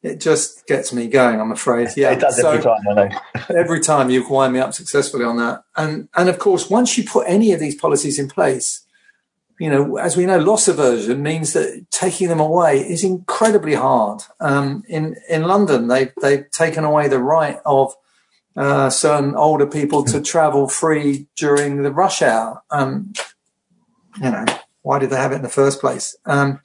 it 0.03 0.19
just 0.19 0.65
gets 0.65 0.91
me 0.91 1.07
going. 1.07 1.39
I'm 1.39 1.51
afraid. 1.51 1.89
Yeah, 1.95 2.11
it 2.11 2.19
does 2.19 2.39
so 2.39 2.49
every 2.49 2.63
time. 2.63 2.79
I 2.89 2.93
know. 2.93 3.09
every 3.55 3.79
time 3.79 4.09
you've 4.09 4.29
wind 4.29 4.53
me 4.53 4.59
up 4.59 4.73
successfully 4.73 5.25
on 5.25 5.37
that, 5.37 5.63
and 5.75 6.09
and 6.15 6.29
of 6.29 6.39
course, 6.39 6.69
once 6.69 6.97
you 6.97 7.03
put 7.03 7.27
any 7.27 7.51
of 7.53 7.59
these 7.59 7.75
policies 7.75 8.17
in 8.17 8.27
place, 8.27 8.83
you 9.59 9.69
know, 9.69 9.97
as 9.97 10.17
we 10.17 10.25
know, 10.25 10.39
loss 10.39 10.67
aversion 10.67 11.21
means 11.21 11.53
that 11.53 11.85
taking 11.91 12.29
them 12.29 12.39
away 12.39 12.79
is 12.79 13.03
incredibly 13.03 13.75
hard. 13.75 14.21
Um, 14.39 14.83
in 14.87 15.17
in 15.29 15.43
London, 15.43 15.87
they 15.87 16.11
they've 16.19 16.49
taken 16.49 16.83
away 16.83 17.07
the 17.07 17.19
right 17.19 17.59
of 17.63 17.93
uh, 18.55 18.89
certain 18.89 19.35
older 19.35 19.67
people 19.67 20.03
to 20.05 20.19
travel 20.19 20.67
free 20.67 21.27
during 21.37 21.83
the 21.83 21.91
rush 21.91 22.23
hour. 22.23 22.63
Um, 22.71 23.13
you 24.17 24.31
know, 24.31 24.45
why 24.81 24.97
did 24.97 25.11
they 25.11 25.17
have 25.17 25.31
it 25.31 25.35
in 25.35 25.41
the 25.43 25.49
first 25.49 25.79
place? 25.79 26.15
Um, 26.25 26.59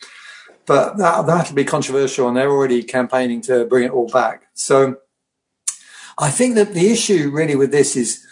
but 0.67 0.97
that 0.99 1.27
that'll 1.27 1.55
be 1.55 1.65
controversial, 1.65 2.29
and 2.29 2.37
they're 2.37 2.51
already 2.51 2.83
campaigning 2.83 3.41
to 3.43 3.65
bring 3.67 3.85
it 3.85 3.93
all 3.93 4.09
back. 4.09 4.47
So 4.55 4.97
I 6.19 6.31
think 6.31 6.55
that 6.55 6.75
the 6.75 6.91
issue 6.91 7.31
really 7.31 7.57
with 7.57 7.71
this 7.71 7.97
is 7.97 8.25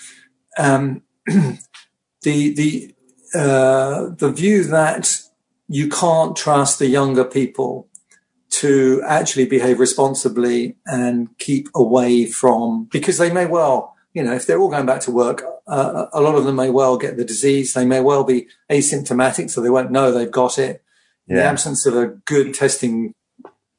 um, 0.58 1.02
the 1.26 1.58
the 2.22 2.94
uh, 3.34 4.10
the 4.16 4.30
view 4.30 4.64
that 4.64 5.20
you 5.68 5.88
can't 5.88 6.36
trust 6.36 6.78
the 6.78 6.86
younger 6.86 7.24
people 7.24 7.88
to 8.50 9.02
actually 9.04 9.46
behave 9.46 9.80
responsibly 9.80 10.76
and 10.86 11.36
keep 11.38 11.68
away 11.74 12.26
from 12.26 12.84
because 12.92 13.18
they 13.18 13.32
may 13.32 13.46
well 13.46 13.96
you 14.12 14.22
know 14.22 14.32
if 14.32 14.46
they're 14.46 14.60
all 14.60 14.70
going 14.70 14.86
back 14.86 15.00
to 15.00 15.10
work 15.10 15.42
uh, 15.66 16.06
a 16.12 16.20
lot 16.20 16.36
of 16.36 16.44
them 16.44 16.54
may 16.54 16.70
well 16.70 16.96
get 16.96 17.16
the 17.16 17.24
disease 17.24 17.72
they 17.72 17.84
may 17.84 18.00
well 18.00 18.22
be 18.22 18.46
asymptomatic 18.70 19.50
so 19.50 19.60
they 19.60 19.70
won't 19.70 19.90
know 19.90 20.12
they've 20.12 20.30
got 20.30 20.58
it 20.58 20.83
in 21.28 21.36
yeah. 21.36 21.42
the 21.42 21.48
absence 21.48 21.86
of 21.86 21.96
a 21.96 22.06
good 22.06 22.54
testing. 22.54 23.14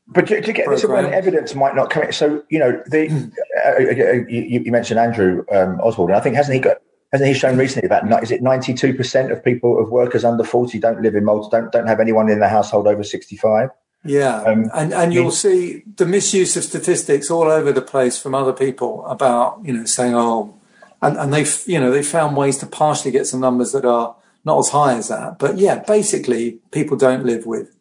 But 0.08 0.28
to, 0.28 0.42
to 0.42 0.54
get 0.54 0.70
this 0.70 0.86
when 0.86 1.14
evidence 1.14 1.56
might 1.56 1.76
not 1.76 1.90
come 1.90 2.04
in. 2.04 2.12
So, 2.12 2.44
you 2.50 2.60
know, 2.60 2.82
the, 2.88 3.08
uh, 3.66 3.70
uh, 3.70 3.74
uh, 3.74 4.28
you, 4.30 4.62
you, 4.62 4.72
mentioned 4.72 5.00
Andrew 5.00 5.44
um, 5.52 5.80
Oswald, 5.82 6.10
and 6.10 6.18
I 6.18 6.22
think 6.22 6.36
hasn't 6.36 6.54
he 6.54 6.62
got 6.62 6.78
hasn't 7.12 7.28
he 7.28 7.34
shown 7.34 7.58
recently 7.58 7.86
about 7.86 8.24
is 8.24 8.32
it 8.32 8.42
ninety 8.42 8.74
two 8.74 8.94
percent 8.94 9.32
of 9.32 9.44
people 9.44 9.80
of 9.80 9.90
workers 9.90 10.24
under 10.24 10.44
forty 10.44 10.80
don't 10.80 11.02
live 11.02 11.16
in 11.16 11.26
Malta, 11.26 11.50
don't 11.52 11.72
don't 11.72 11.88
have 11.88 12.00
anyone 12.00 12.30
in 12.30 12.40
their 12.40 12.50
household 12.50 12.88
over 12.88 13.04
sixty 13.04 13.36
five. 13.36 13.70
Yeah, 14.04 14.42
um, 14.44 14.70
and 14.76 14.94
and 14.94 15.14
you'll 15.14 15.32
see 15.32 15.84
the 15.96 16.06
misuse 16.06 16.56
of 16.56 16.64
statistics 16.64 17.32
all 17.32 17.50
over 17.50 17.72
the 17.72 17.82
place 17.82 18.22
from 18.22 18.36
other 18.36 18.54
people 18.54 19.04
about 19.08 19.60
you 19.64 19.74
know 19.74 19.86
saying 19.86 20.14
oh, 20.14 20.60
and 21.02 21.18
and 21.18 21.34
they've 21.34 21.64
you 21.66 21.80
know 21.80 21.90
they 21.90 22.04
found 22.04 22.38
ways 22.38 22.60
to 22.60 22.68
partially 22.68 23.12
get 23.12 23.26
some 23.26 23.40
numbers 23.40 23.72
that 23.72 23.84
are 23.84 24.16
not 24.46 24.60
as 24.60 24.70
high 24.70 24.96
as 24.96 25.08
that. 25.10 25.40
But 25.40 25.58
yeah, 25.58 25.80
basically, 25.80 26.60
people 26.72 26.98
don't 26.98 27.26
live 27.26 27.46
with, 27.46 27.76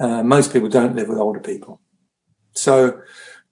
uh, 0.00 0.22
most 0.22 0.52
people 0.52 0.68
don't 0.68 0.96
live 0.96 1.08
with 1.08 1.18
older 1.18 1.40
people. 1.40 1.80
So, 2.52 3.00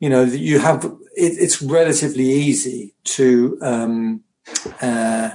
you 0.01 0.09
know, 0.09 0.23
you 0.23 0.59
have, 0.59 0.85
it, 0.85 1.33
it's 1.39 1.63
relatively 1.63 2.25
easy 2.25 2.95
to 3.05 3.59
um, 3.63 4.25
uh, 4.81 5.31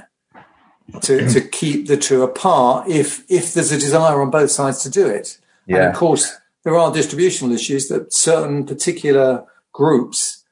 to 1.00 1.28
to 1.28 1.40
keep 1.40 1.86
the 1.86 1.96
two 1.96 2.22
apart 2.22 2.88
if 2.88 3.24
if 3.30 3.54
there's 3.54 3.72
a 3.72 3.78
desire 3.78 4.20
on 4.20 4.30
both 4.30 4.50
sides 4.50 4.82
to 4.82 4.90
do 4.90 5.06
it. 5.06 5.38
Yeah. 5.66 5.76
And 5.76 5.86
of 5.86 5.96
course, 5.96 6.36
there 6.64 6.76
are 6.76 6.92
distributional 6.92 7.54
issues 7.54 7.88
that 7.88 8.12
certain 8.12 8.66
particular 8.66 9.44
groups 9.72 10.44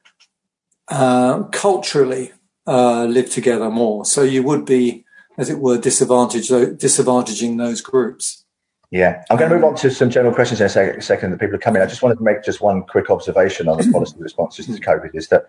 uh, 0.87 1.43
culturally 1.51 2.31
uh, 2.67 3.05
live 3.05 3.29
together 3.29 3.69
more. 3.69 4.05
So 4.05 4.23
you 4.23 4.43
would 4.43 4.65
be, 4.65 5.05
as 5.37 5.49
it 5.49 5.59
were, 5.59 5.77
disadvantage, 5.77 6.49
disadvantaging 6.49 7.57
those 7.57 7.81
groups. 7.81 8.45
Yeah, 8.91 9.23
I'm 9.29 9.37
going 9.37 9.49
to 9.49 9.55
move 9.55 9.63
on 9.63 9.75
to 9.75 9.89
some 9.89 10.09
general 10.09 10.35
questions 10.35 10.59
in 10.59 10.65
a 10.65 10.69
second, 10.69 11.01
second 11.01 11.31
that 11.31 11.39
people 11.39 11.55
are 11.55 11.59
coming. 11.59 11.81
I 11.81 11.85
just 11.85 12.01
wanted 12.01 12.17
to 12.17 12.23
make 12.23 12.43
just 12.43 12.59
one 12.59 12.83
quick 12.83 13.09
observation 13.09 13.69
on 13.69 13.77
the 13.77 13.89
policy 13.91 14.17
responses 14.19 14.65
to 14.65 14.73
COVID 14.73 15.11
is 15.13 15.29
that 15.29 15.45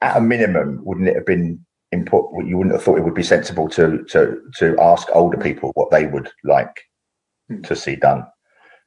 at 0.00 0.16
a 0.16 0.20
minimum, 0.20 0.80
wouldn't 0.84 1.08
it 1.08 1.16
have 1.16 1.26
been 1.26 1.64
input? 1.90 2.30
You 2.44 2.56
wouldn't 2.56 2.74
have 2.74 2.82
thought 2.82 2.98
it 2.98 3.04
would 3.04 3.14
be 3.14 3.24
sensible 3.24 3.68
to 3.70 4.04
to 4.04 4.40
to 4.58 4.76
ask 4.80 5.08
older 5.12 5.36
people 5.36 5.72
what 5.74 5.90
they 5.90 6.06
would 6.06 6.30
like 6.44 6.84
hmm. 7.48 7.62
to 7.62 7.74
see 7.74 7.96
done. 7.96 8.24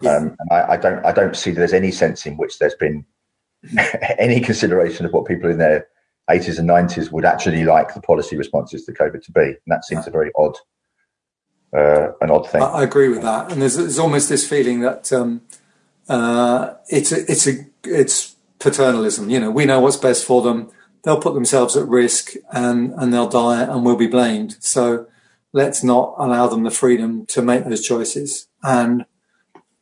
Yeah. 0.01 0.15
Um, 0.15 0.37
I, 0.49 0.73
I, 0.73 0.77
don't 0.77 1.05
I 1.05 1.11
don't 1.11 1.35
see 1.35 1.51
there's 1.51 1.73
any 1.73 1.91
sense 1.91 2.25
in 2.25 2.35
which 2.37 2.59
there's 2.59 2.75
been 2.75 3.05
any 4.17 4.39
consideration 4.39 5.05
of 5.05 5.13
what 5.13 5.27
people 5.27 5.49
in 5.49 5.57
their 5.57 5.87
80s 6.31 6.59
and 6.59 6.69
90s 6.69 7.11
would 7.11 7.25
actually 7.25 7.63
like 7.63 7.93
the 7.93 8.01
policy 8.01 8.37
responses 8.37 8.85
to 8.85 8.93
COVID 8.93 9.23
to 9.23 9.31
be, 9.31 9.41
and 9.41 9.57
that 9.67 9.85
seems 9.85 10.07
a 10.07 10.11
very 10.11 10.31
odd 10.35 10.57
uh, 11.73 12.11
an 12.21 12.31
odd 12.31 12.49
thing. 12.49 12.61
I, 12.61 12.83
agree 12.83 13.09
with 13.09 13.21
that, 13.21 13.51
and 13.51 13.61
there's, 13.61 13.77
there's 13.77 13.99
almost 13.99 14.29
this 14.29 14.47
feeling 14.47 14.81
that 14.81 15.11
um, 15.13 15.41
uh, 16.09 16.73
it's 16.89 17.11
a, 17.11 17.31
it's 17.31 17.47
a 17.47 17.65
it's 17.83 18.35
paternalism. 18.59 19.29
You 19.29 19.39
know, 19.39 19.51
we 19.51 19.65
know 19.65 19.79
what's 19.79 19.97
best 19.97 20.25
for 20.25 20.41
them. 20.41 20.69
They'll 21.03 21.21
put 21.21 21.33
themselves 21.33 21.77
at 21.77 21.87
risk, 21.87 22.33
and 22.51 22.93
and 22.95 23.13
they'll 23.13 23.29
die, 23.29 23.63
and 23.63 23.85
we'll 23.85 23.95
be 23.95 24.07
blamed. 24.07 24.57
So 24.59 25.07
let's 25.53 25.83
not 25.83 26.15
allow 26.17 26.47
them 26.47 26.63
the 26.63 26.71
freedom 26.71 27.25
to 27.27 27.41
make 27.41 27.65
those 27.65 27.85
choices. 27.85 28.47
And 28.63 29.05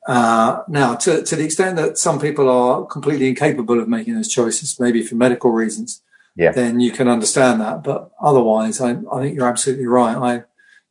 uh, 0.08 0.64
now, 0.68 0.96
to 0.96 1.24
to 1.24 1.36
the 1.36 1.44
extent 1.44 1.76
that 1.78 1.98
some 1.98 2.20
people 2.20 2.50
are 2.50 2.86
completely 2.86 3.30
incapable 3.30 3.80
of 3.80 3.88
making 3.88 4.16
those 4.16 4.30
choices, 4.30 4.80
maybe 4.80 5.02
for 5.02 5.16
medical 5.16 5.52
reasons, 5.52 6.02
yeah. 6.40 6.52
then 6.52 6.80
you 6.80 6.92
can 6.92 7.08
understand 7.08 7.60
that. 7.60 7.84
But 7.84 8.12
otherwise, 8.22 8.80
I, 8.80 8.92
I 9.12 9.22
think 9.22 9.36
you're 9.36 9.48
absolutely 9.48 9.88
right. 9.88 10.16
I 10.16 10.44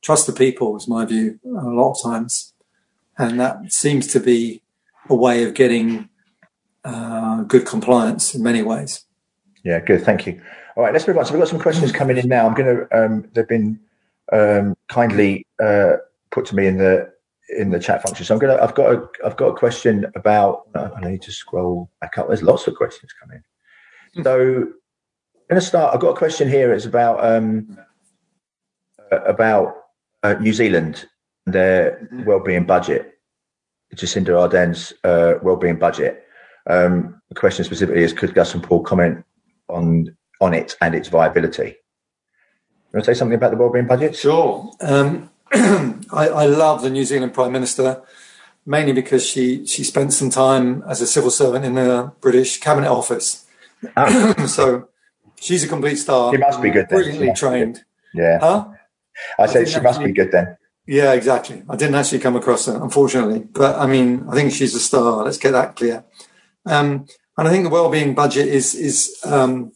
trust 0.02 0.26
the 0.26 0.32
people 0.32 0.76
is 0.76 0.86
my 0.86 1.06
view 1.06 1.40
a 1.44 1.48
lot 1.48 1.92
of 1.92 2.02
times. 2.02 2.52
And 3.16 3.40
that 3.40 3.72
seems 3.72 4.06
to 4.08 4.20
be 4.20 4.62
a 5.08 5.14
way 5.14 5.44
of 5.44 5.54
getting 5.54 6.08
uh, 6.84 7.42
good 7.42 7.66
compliance 7.66 8.34
in 8.34 8.42
many 8.42 8.62
ways. 8.62 9.04
Yeah, 9.64 9.80
good. 9.80 10.04
Thank 10.04 10.26
you. 10.26 10.40
All 10.76 10.84
right, 10.84 10.92
let's 10.92 11.08
move 11.08 11.16
on. 11.16 11.24
So 11.24 11.32
we've 11.32 11.40
got 11.40 11.48
some 11.48 11.58
questions 11.58 11.90
coming 11.92 12.18
in 12.18 12.28
now. 12.28 12.46
I'm 12.46 12.54
going 12.54 12.76
to. 12.76 13.04
Um, 13.04 13.28
they've 13.32 13.48
been 13.48 13.80
um, 14.32 14.76
kindly 14.88 15.46
uh, 15.60 15.94
put 16.30 16.46
to 16.46 16.54
me 16.54 16.66
in 16.66 16.76
the 16.76 17.10
in 17.56 17.70
the 17.70 17.80
chat 17.80 18.02
function. 18.02 18.24
So 18.24 18.34
I'm 18.34 18.38
going 18.38 18.56
to. 18.56 18.62
I've 18.62 18.74
got 18.74 18.94
a. 18.94 19.08
I've 19.24 19.36
got 19.36 19.48
a 19.48 19.54
question 19.56 20.06
about. 20.14 20.68
Uh, 20.74 20.90
I 20.94 21.00
need 21.10 21.22
to 21.22 21.32
scroll 21.32 21.90
back 22.00 22.18
up. 22.18 22.28
There's 22.28 22.42
lots 22.42 22.66
of 22.66 22.74
questions 22.76 23.12
coming. 23.20 23.42
So 24.24 24.66
going 25.48 25.60
to 25.60 25.66
start. 25.66 25.94
I've 25.94 26.00
got 26.00 26.10
a 26.10 26.16
question 26.16 26.48
here. 26.48 26.72
It's 26.72 26.84
about 26.84 27.24
um, 27.24 27.78
uh, 29.10 29.20
about 29.22 29.74
uh, 30.22 30.34
New 30.34 30.52
Zealand, 30.52 31.06
their 31.46 32.08
mm-hmm. 32.12 32.24
well-being 32.24 32.64
budget, 32.64 33.18
Jacinda 33.94 34.38
Ardern's 34.38 34.92
uh, 35.04 35.34
well-being 35.42 35.78
budget. 35.78 36.24
Um, 36.68 37.20
the 37.28 37.34
question 37.34 37.64
specifically 37.64 38.02
is: 38.02 38.12
Could 38.12 38.34
Gus 38.34 38.54
and 38.54 38.62
Paul 38.62 38.82
comment 38.82 39.24
on 39.68 40.16
on 40.40 40.54
it 40.54 40.76
and 40.80 40.94
its 40.94 41.08
viability? 41.08 41.76
You 42.90 42.96
want 42.96 43.04
to 43.04 43.14
say 43.14 43.18
something 43.18 43.36
about 43.36 43.50
the 43.50 43.56
well-being 43.56 43.86
budget? 43.86 44.16
Sure. 44.16 44.70
Um, 44.80 45.30
I, 45.52 46.28
I, 46.28 46.46
love 46.46 46.82
the 46.82 46.90
New 46.90 47.04
Zealand 47.04 47.34
Prime 47.34 47.52
Minister, 47.52 48.02
mainly 48.66 48.92
because 48.92 49.26
she 49.26 49.66
she 49.66 49.82
spent 49.82 50.12
some 50.12 50.30
time 50.30 50.82
as 50.86 51.00
a 51.00 51.06
civil 51.06 51.30
servant 51.30 51.64
in 51.64 51.74
the 51.74 52.12
British 52.20 52.60
Cabinet 52.60 52.90
Office. 52.90 53.46
Oh. 53.96 54.34
so 54.46 54.88
she's 55.40 55.64
a 55.64 55.68
complete 55.68 55.96
star. 55.96 56.32
She 56.32 56.38
must 56.38 56.62
be 56.62 56.70
good. 56.70 56.88
Then. 56.88 56.98
Brilliantly 56.98 57.32
trained. 57.34 57.84
Yeah. 58.14 58.38
Huh? 58.40 58.68
I 59.38 59.46
said 59.46 59.68
she 59.68 59.80
must 59.80 60.00
be 60.00 60.12
good 60.12 60.32
then. 60.32 60.56
Yeah, 60.86 61.12
exactly. 61.12 61.62
I 61.68 61.76
didn't 61.76 61.96
actually 61.96 62.20
come 62.20 62.36
across 62.36 62.66
her, 62.66 62.82
unfortunately. 62.82 63.40
But 63.40 63.76
I 63.76 63.86
mean, 63.86 64.24
I 64.28 64.34
think 64.34 64.52
she's 64.52 64.74
a 64.74 64.80
star. 64.80 65.24
Let's 65.24 65.36
get 65.36 65.50
that 65.52 65.76
clear. 65.76 66.04
Um, 66.64 67.06
and 67.36 67.46
I 67.46 67.50
think 67.50 67.64
the 67.64 67.70
well-being 67.70 68.14
budget 68.14 68.48
is 68.48 68.74
is 68.74 69.20
um, 69.24 69.72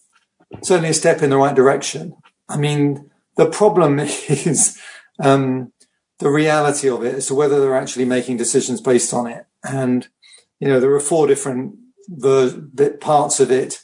certainly 0.63 0.91
a 0.91 0.95
step 0.95 1.23
in 1.23 1.31
the 1.31 1.37
right 1.37 1.55
direction. 1.55 2.15
I 2.49 2.57
mean, 2.57 3.11
the 3.37 3.47
problem 3.47 3.99
is 4.01 4.79
um, 5.21 5.73
the 6.19 6.31
reality 6.31 6.89
of 6.89 7.05
it 7.05 7.17
as 7.17 7.27
to 7.27 7.35
whether 7.35 7.61
they're 7.61 7.77
actually 7.77 8.05
making 8.05 8.37
decisions 8.39 8.81
based 8.81 9.13
on 9.13 9.27
it. 9.27 9.47
And 9.63 10.09
you 10.61 10.69
know, 10.69 10.81
there 10.81 10.95
are 10.95 11.01
four 11.01 11.27
different 11.27 11.75
ver- 12.09 12.97
parts 13.01 13.39
of 13.41 13.51
it. 13.51 13.82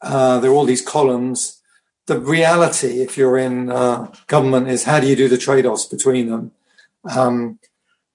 Uh, 0.00 0.38
there 0.38 0.50
are 0.50 0.54
all 0.54 0.64
these 0.64 0.82
columns 0.82 1.58
the 2.08 2.18
reality, 2.18 3.00
if 3.02 3.16
you're 3.16 3.38
in 3.38 3.70
uh, 3.70 4.10
government, 4.26 4.66
is 4.68 4.84
how 4.84 4.98
do 4.98 5.06
you 5.06 5.14
do 5.14 5.28
the 5.28 5.38
trade 5.38 5.66
offs 5.66 5.84
between 5.84 6.28
them? 6.28 6.52
Um, 7.08 7.60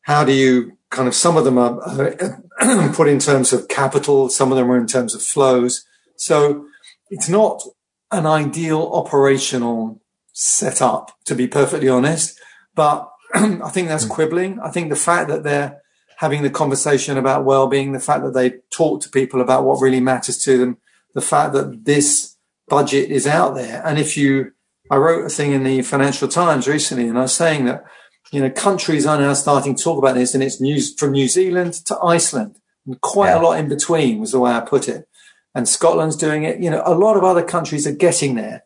how 0.01 0.25
do 0.25 0.33
you 0.33 0.77
kind 0.89 1.07
of, 1.07 1.15
some 1.15 1.37
of 1.37 1.45
them 1.45 1.57
are, 1.57 1.79
are 1.81 2.91
put 2.93 3.07
in 3.07 3.19
terms 3.19 3.53
of 3.53 3.67
capital, 3.67 4.29
some 4.29 4.51
of 4.51 4.57
them 4.57 4.69
are 4.71 4.77
in 4.77 4.87
terms 4.87 5.15
of 5.15 5.21
flows. 5.21 5.85
So 6.15 6.65
it's 7.09 7.29
not 7.29 7.63
an 8.11 8.25
ideal 8.25 8.89
operational 8.93 10.01
setup, 10.33 11.15
to 11.25 11.35
be 11.35 11.47
perfectly 11.47 11.87
honest. 11.87 12.39
But 12.75 13.09
I 13.35 13.69
think 13.69 13.87
that's 13.87 14.05
hmm. 14.05 14.11
quibbling. 14.11 14.59
I 14.59 14.71
think 14.71 14.89
the 14.89 14.95
fact 14.95 15.29
that 15.29 15.43
they're 15.43 15.81
having 16.17 16.41
the 16.41 16.49
conversation 16.49 17.17
about 17.17 17.45
well-being, 17.45 17.91
the 17.91 17.99
fact 17.99 18.23
that 18.23 18.33
they 18.33 18.55
talk 18.71 19.01
to 19.01 19.09
people 19.09 19.39
about 19.39 19.65
what 19.65 19.81
really 19.81 19.99
matters 19.99 20.39
to 20.45 20.57
them, 20.57 20.77
the 21.13 21.21
fact 21.21 21.53
that 21.53 21.85
this 21.85 22.37
budget 22.67 23.09
is 23.09 23.27
out 23.27 23.55
there. 23.55 23.85
And 23.85 23.99
if 23.99 24.17
you, 24.17 24.51
I 24.89 24.97
wrote 24.97 25.25
a 25.25 25.29
thing 25.29 25.51
in 25.51 25.63
the 25.63 25.81
Financial 25.81 26.27
Times 26.27 26.67
recently, 26.67 27.07
and 27.07 27.17
I 27.17 27.23
was 27.23 27.35
saying 27.35 27.65
that, 27.65 27.83
you 28.31 28.41
know, 28.41 28.49
countries 28.49 29.05
are 29.05 29.19
now 29.19 29.33
starting 29.33 29.75
to 29.75 29.83
talk 29.83 29.97
about 29.97 30.15
this, 30.15 30.33
and 30.33 30.43
it's 30.43 30.59
news 30.59 30.93
from 30.93 31.11
New 31.11 31.27
Zealand 31.27 31.73
to 31.85 31.97
Iceland, 31.99 32.57
and 32.85 32.99
quite 33.01 33.29
yeah. 33.29 33.39
a 33.39 33.43
lot 33.43 33.59
in 33.59 33.69
between 33.69 34.19
was 34.19 34.31
the 34.31 34.39
way 34.39 34.51
I 34.51 34.61
put 34.61 34.89
it. 34.89 35.07
And 35.53 35.69
Scotland's 35.69 36.15
doing 36.15 36.43
it. 36.43 36.59
You 36.59 36.71
know, 36.71 36.81
a 36.83 36.95
lot 36.95 37.15
of 37.15 37.23
other 37.23 37.43
countries 37.43 37.85
are 37.85 37.93
getting 37.93 38.35
there, 38.35 38.63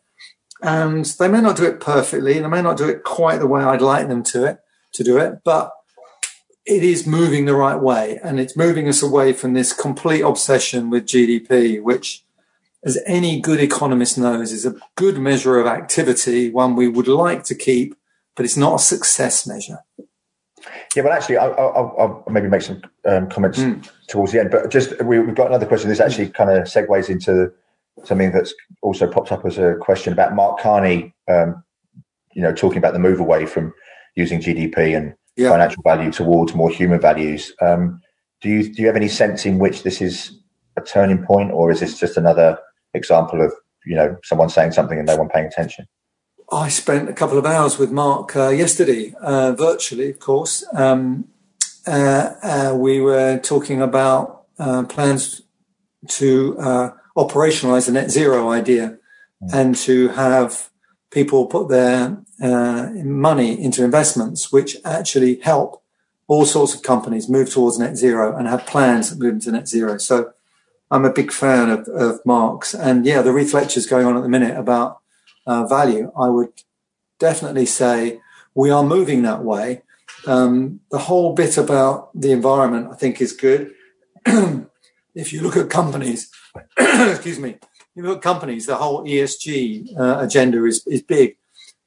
and 0.62 1.04
they 1.04 1.28
may 1.28 1.42
not 1.42 1.56
do 1.56 1.64
it 1.64 1.80
perfectly, 1.80 2.36
and 2.36 2.44
they 2.44 2.48
may 2.48 2.62
not 2.62 2.78
do 2.78 2.88
it 2.88 3.04
quite 3.04 3.40
the 3.40 3.46
way 3.46 3.62
I'd 3.62 3.82
like 3.82 4.08
them 4.08 4.22
to 4.24 4.46
it 4.46 4.58
to 4.94 5.04
do 5.04 5.18
it, 5.18 5.40
but 5.44 5.72
it 6.64 6.82
is 6.82 7.06
moving 7.06 7.44
the 7.44 7.54
right 7.54 7.80
way, 7.80 8.18
and 8.22 8.40
it's 8.40 8.56
moving 8.56 8.88
us 8.88 9.02
away 9.02 9.32
from 9.32 9.52
this 9.52 9.72
complete 9.72 10.22
obsession 10.22 10.88
with 10.88 11.06
GDP, 11.06 11.82
which 11.82 12.24
as 12.84 12.98
any 13.06 13.40
good 13.40 13.60
economist 13.60 14.18
knows, 14.18 14.52
is 14.52 14.64
a 14.64 14.76
good 14.96 15.18
measure 15.18 15.58
of 15.58 15.66
activity, 15.66 16.50
one 16.50 16.76
we 16.76 16.88
would 16.88 17.08
like 17.08 17.44
to 17.44 17.54
keep, 17.54 17.94
but 18.36 18.44
it's 18.44 18.56
not 18.56 18.76
a 18.76 18.78
success 18.78 19.46
measure. 19.46 19.78
Yeah, 20.94 21.02
well, 21.02 21.12
actually, 21.12 21.38
I'll, 21.38 21.54
I'll, 21.54 21.94
I'll 21.98 22.24
maybe 22.30 22.48
make 22.48 22.62
some 22.62 22.82
um, 23.04 23.28
comments 23.28 23.58
mm. 23.58 23.88
towards 24.08 24.32
the 24.32 24.40
end, 24.40 24.50
but 24.50 24.70
just 24.70 25.00
we, 25.02 25.16
have 25.16 25.34
got 25.34 25.48
another 25.48 25.66
question. 25.66 25.88
This 25.88 26.00
actually 26.00 26.28
kind 26.30 26.50
of 26.50 26.64
segues 26.64 27.08
into 27.08 27.52
something 28.04 28.32
that's 28.32 28.54
also 28.82 29.10
popped 29.10 29.32
up 29.32 29.44
as 29.44 29.58
a 29.58 29.74
question 29.80 30.12
about 30.12 30.34
Mark 30.34 30.60
Carney, 30.60 31.14
um, 31.28 31.62
you 32.32 32.42
know, 32.42 32.52
talking 32.52 32.78
about 32.78 32.92
the 32.92 32.98
move 32.98 33.20
away 33.20 33.46
from 33.46 33.72
using 34.14 34.40
GDP 34.40 34.96
and 34.96 35.14
yeah. 35.36 35.50
financial 35.50 35.82
value 35.82 36.10
towards 36.10 36.54
more 36.54 36.70
human 36.70 37.00
values. 37.00 37.52
Um, 37.60 38.00
do 38.40 38.48
you 38.48 38.72
do 38.72 38.82
you 38.82 38.86
have 38.86 38.96
any 38.96 39.08
sense 39.08 39.46
in 39.46 39.58
which 39.58 39.82
this 39.82 40.00
is 40.00 40.38
a 40.76 40.80
turning 40.80 41.24
point, 41.24 41.50
or 41.50 41.70
is 41.70 41.80
this 41.80 41.98
just 41.98 42.16
another 42.16 42.58
example 42.94 43.42
of 43.42 43.52
you 43.84 43.96
know 43.96 44.16
someone 44.24 44.48
saying 44.48 44.72
something 44.72 44.98
and 44.98 45.06
no 45.06 45.16
one 45.16 45.28
paying 45.28 45.46
attention. 45.46 45.86
I 46.50 46.68
spent 46.68 47.08
a 47.08 47.12
couple 47.12 47.36
of 47.36 47.44
hours 47.44 47.78
with 47.78 47.90
Mark 47.90 48.34
uh, 48.34 48.48
yesterday, 48.48 49.14
uh, 49.20 49.52
virtually, 49.52 50.10
of 50.10 50.18
course. 50.18 50.64
Um, 50.74 51.28
uh, 51.86 52.34
uh 52.42 52.74
we 52.76 53.00
were 53.00 53.38
talking 53.38 53.82
about 53.82 54.44
uh, 54.58 54.84
plans 54.84 55.42
to 56.06 56.56
uh, 56.58 56.90
operationalize 57.16 57.86
the 57.86 57.92
net 57.92 58.10
zero 58.10 58.50
idea 58.50 58.98
mm. 59.42 59.54
and 59.54 59.76
to 59.76 60.08
have 60.08 60.70
people 61.10 61.46
put 61.46 61.68
their 61.68 62.22
money 62.40 63.60
into 63.60 63.82
investments 63.82 64.52
which 64.52 64.76
actually 64.84 65.40
help 65.40 65.82
all 66.28 66.44
sorts 66.44 66.74
of 66.74 66.82
companies 66.82 67.28
move 67.28 67.50
towards 67.50 67.78
net 67.78 67.96
zero 67.96 68.36
and 68.36 68.46
have 68.46 68.66
plans 68.66 69.10
that 69.10 69.18
move 69.18 69.34
into 69.34 69.50
net 69.50 69.66
zero. 69.66 69.98
So 69.98 70.32
I'm 70.90 71.04
a 71.04 71.12
big 71.12 71.32
fan 71.32 71.70
of, 71.70 71.88
of 71.88 72.20
Mark's, 72.24 72.74
and 72.74 73.04
yeah, 73.04 73.22
the 73.22 73.32
Reith 73.32 73.52
going 73.88 74.06
on 74.06 74.16
at 74.16 74.22
the 74.22 74.28
minute 74.28 74.56
about 74.56 75.00
uh, 75.46 75.66
value. 75.66 76.10
I 76.18 76.28
would 76.28 76.62
definitely 77.18 77.66
say 77.66 78.20
we 78.54 78.70
are 78.70 78.82
moving 78.82 79.22
that 79.22 79.44
way. 79.44 79.82
Um, 80.26 80.80
the 80.90 80.98
whole 80.98 81.34
bit 81.34 81.56
about 81.58 82.10
the 82.18 82.32
environment, 82.32 82.88
I 82.90 82.96
think, 82.96 83.20
is 83.20 83.32
good. 83.32 83.72
if 84.26 85.32
you 85.32 85.42
look 85.42 85.56
at 85.56 85.70
companies, 85.70 86.30
excuse 86.78 87.38
me, 87.38 87.56
you 87.94 88.02
look 88.02 88.18
at 88.18 88.22
companies, 88.22 88.66
the 88.66 88.76
whole 88.76 89.04
ESG 89.04 89.98
uh, 89.98 90.20
agenda 90.20 90.64
is, 90.64 90.86
is 90.86 91.02
big, 91.02 91.36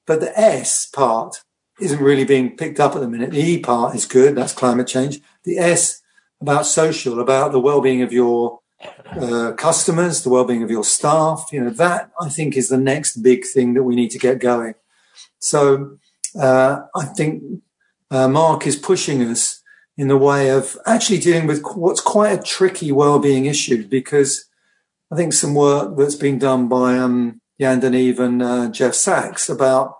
but 0.05 0.19
the 0.19 0.37
S 0.39 0.85
part 0.85 1.43
isn't 1.79 2.01
really 2.01 2.25
being 2.25 2.55
picked 2.55 2.79
up 2.79 2.95
at 2.95 3.01
the 3.01 3.07
minute. 3.07 3.31
The 3.31 3.41
E 3.41 3.59
part 3.59 3.95
is 3.95 4.05
good. 4.05 4.35
That's 4.35 4.53
climate 4.53 4.87
change. 4.87 5.19
The 5.43 5.57
S 5.57 6.01
about 6.39 6.65
social, 6.65 7.19
about 7.19 7.51
the 7.51 7.59
well-being 7.59 8.01
of 8.01 8.11
your 8.11 8.60
uh, 9.19 9.53
customers, 9.53 10.23
the 10.23 10.29
well-being 10.29 10.63
of 10.63 10.71
your 10.71 10.83
staff. 10.83 11.49
You 11.51 11.63
know, 11.63 11.69
that 11.71 12.11
I 12.19 12.29
think 12.29 12.55
is 12.55 12.69
the 12.69 12.77
next 12.77 13.17
big 13.17 13.45
thing 13.45 13.73
that 13.73 13.83
we 13.83 13.95
need 13.95 14.11
to 14.11 14.19
get 14.19 14.39
going. 14.39 14.75
So 15.39 15.97
uh, 16.39 16.81
I 16.95 17.05
think 17.05 17.43
uh, 18.09 18.27
Mark 18.27 18.67
is 18.67 18.75
pushing 18.75 19.21
us 19.23 19.61
in 19.97 20.07
the 20.07 20.17
way 20.17 20.49
of 20.49 20.77
actually 20.85 21.19
dealing 21.19 21.47
with 21.47 21.61
what's 21.75 22.01
quite 22.01 22.39
a 22.39 22.41
tricky 22.41 22.91
well-being 22.91 23.45
issue 23.45 23.87
because 23.87 24.45
I 25.11 25.15
think 25.15 25.33
some 25.33 25.53
work 25.53 25.97
that's 25.97 26.15
been 26.15 26.39
done 26.39 26.67
by 26.67 26.97
um, 26.97 27.41
Jan 27.59 27.83
and 27.83 28.41
uh, 28.41 28.69
Jeff 28.69 28.93
Sachs 28.93 29.49
about 29.49 29.97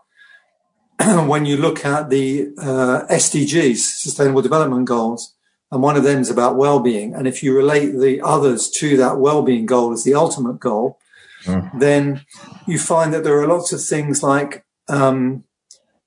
when 1.28 1.46
you 1.46 1.58
look 1.58 1.86
at 1.86 2.10
the 2.10 2.48
uh, 2.58 3.06
SDGs, 3.10 3.78
Sustainable 3.78 4.42
Development 4.42 4.86
Goals, 4.86 5.36
and 5.72 5.82
one 5.82 5.96
of 5.96 6.04
them 6.04 6.20
is 6.20 6.30
about 6.30 6.58
well-being. 6.58 7.14
And 7.14 7.28
if 7.28 7.42
you 7.42 7.56
relate 7.56 7.98
the 7.98 8.22
others 8.22 8.70
to 8.72 8.98
that 8.98 9.20
well-being 9.20 9.66
goal 9.66 9.94
as 9.94 10.04
the 10.04 10.14
ultimate 10.14 10.60
goal, 10.60 11.00
mm. 11.46 11.80
then 11.80 12.26
you 12.68 12.78
find 12.78 13.14
that 13.14 13.24
there 13.24 13.40
are 13.40 13.48
lots 13.48 13.72
of 13.72 13.82
things 13.82 14.22
like 14.22 14.66
um, 14.90 15.46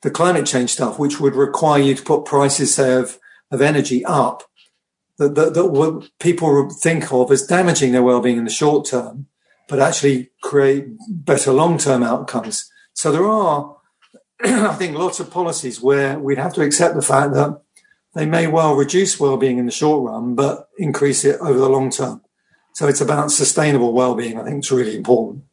the 0.02 0.10
climate 0.10 0.46
change 0.46 0.70
stuff, 0.70 0.98
which 0.98 1.18
would 1.18 1.34
require 1.34 1.80
you 1.80 1.94
to 1.94 2.02
put 2.02 2.24
prices 2.24 2.74
say, 2.74 2.94
of 2.94 3.18
of 3.50 3.62
energy 3.62 4.04
up, 4.04 4.42
that, 5.18 5.34
that, 5.34 5.54
that 5.54 5.68
what 5.68 6.10
people 6.18 6.68
think 6.70 7.12
of 7.12 7.30
as 7.30 7.46
damaging 7.46 7.92
their 7.92 8.02
well-being 8.02 8.38
in 8.38 8.44
the 8.44 8.50
short 8.50 8.86
term, 8.86 9.26
but 9.68 9.78
actually 9.78 10.30
create 10.42 10.86
better 11.08 11.52
long-term 11.52 12.02
outcomes. 12.02 12.70
So 12.92 13.12
there 13.12 13.26
are, 13.26 13.76
I 14.44 14.74
think, 14.74 14.96
lots 14.96 15.20
of 15.20 15.30
policies 15.30 15.80
where 15.80 16.18
we'd 16.18 16.38
have 16.38 16.54
to 16.54 16.62
accept 16.62 16.94
the 16.96 17.02
fact 17.02 17.32
that 17.34 17.60
they 18.14 18.26
may 18.26 18.46
well 18.46 18.74
reduce 18.74 19.18
well-being 19.18 19.58
in 19.58 19.66
the 19.66 19.72
short 19.72 20.08
run, 20.08 20.34
but 20.34 20.68
increase 20.78 21.24
it 21.24 21.40
over 21.40 21.58
the 21.58 21.68
long 21.68 21.90
term. 21.90 22.22
So 22.74 22.88
it's 22.88 23.00
about 23.00 23.30
sustainable 23.30 23.92
well-being. 23.92 24.38
I 24.38 24.44
think 24.44 24.58
it's 24.58 24.70
really 24.70 24.96
important. 24.96 25.44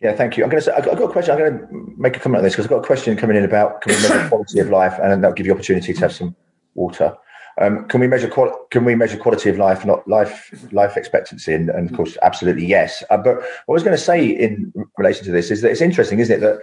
Yeah, 0.00 0.16
thank 0.16 0.36
you. 0.36 0.42
I'm 0.42 0.50
going 0.50 0.60
to 0.60 0.66
say, 0.66 0.72
I've 0.72 0.84
got 0.84 0.98
a 0.98 1.12
question. 1.12 1.32
I'm 1.32 1.38
going 1.38 1.58
to 1.58 1.94
make 1.96 2.16
a 2.16 2.20
comment 2.20 2.38
on 2.38 2.44
this 2.44 2.54
because 2.54 2.66
I've 2.66 2.70
got 2.70 2.82
a 2.82 2.86
question 2.86 3.16
coming 3.16 3.36
in 3.36 3.44
about 3.44 3.82
can 3.82 3.94
we 3.94 4.02
measure 4.02 4.28
quality 4.28 4.58
of 4.58 4.68
life, 4.70 4.98
and 5.00 5.22
that'll 5.22 5.34
give 5.34 5.46
you 5.46 5.52
opportunity 5.52 5.92
to 5.92 6.00
have 6.00 6.12
some 6.12 6.34
water. 6.74 7.16
Um, 7.60 7.86
can 7.86 8.00
we 8.00 8.08
measure 8.08 8.28
quali- 8.28 8.56
can 8.70 8.84
we 8.84 8.94
measure 8.94 9.16
quality 9.16 9.50
of 9.50 9.58
life, 9.58 9.84
not 9.84 10.06
life 10.08 10.52
life 10.72 10.96
expectancy? 10.96 11.54
And, 11.54 11.70
and 11.70 11.90
of 11.90 11.96
course, 11.96 12.16
absolutely 12.22 12.66
yes. 12.66 13.04
Uh, 13.10 13.18
but 13.18 13.36
what 13.36 13.44
I 13.68 13.72
was 13.72 13.82
going 13.84 13.96
to 13.96 14.02
say 14.02 14.26
in 14.26 14.72
relation 14.96 15.24
to 15.26 15.30
this 15.30 15.50
is 15.50 15.60
that 15.60 15.70
it's 15.70 15.82
interesting, 15.82 16.18
isn't 16.18 16.36
it, 16.36 16.40
that 16.40 16.60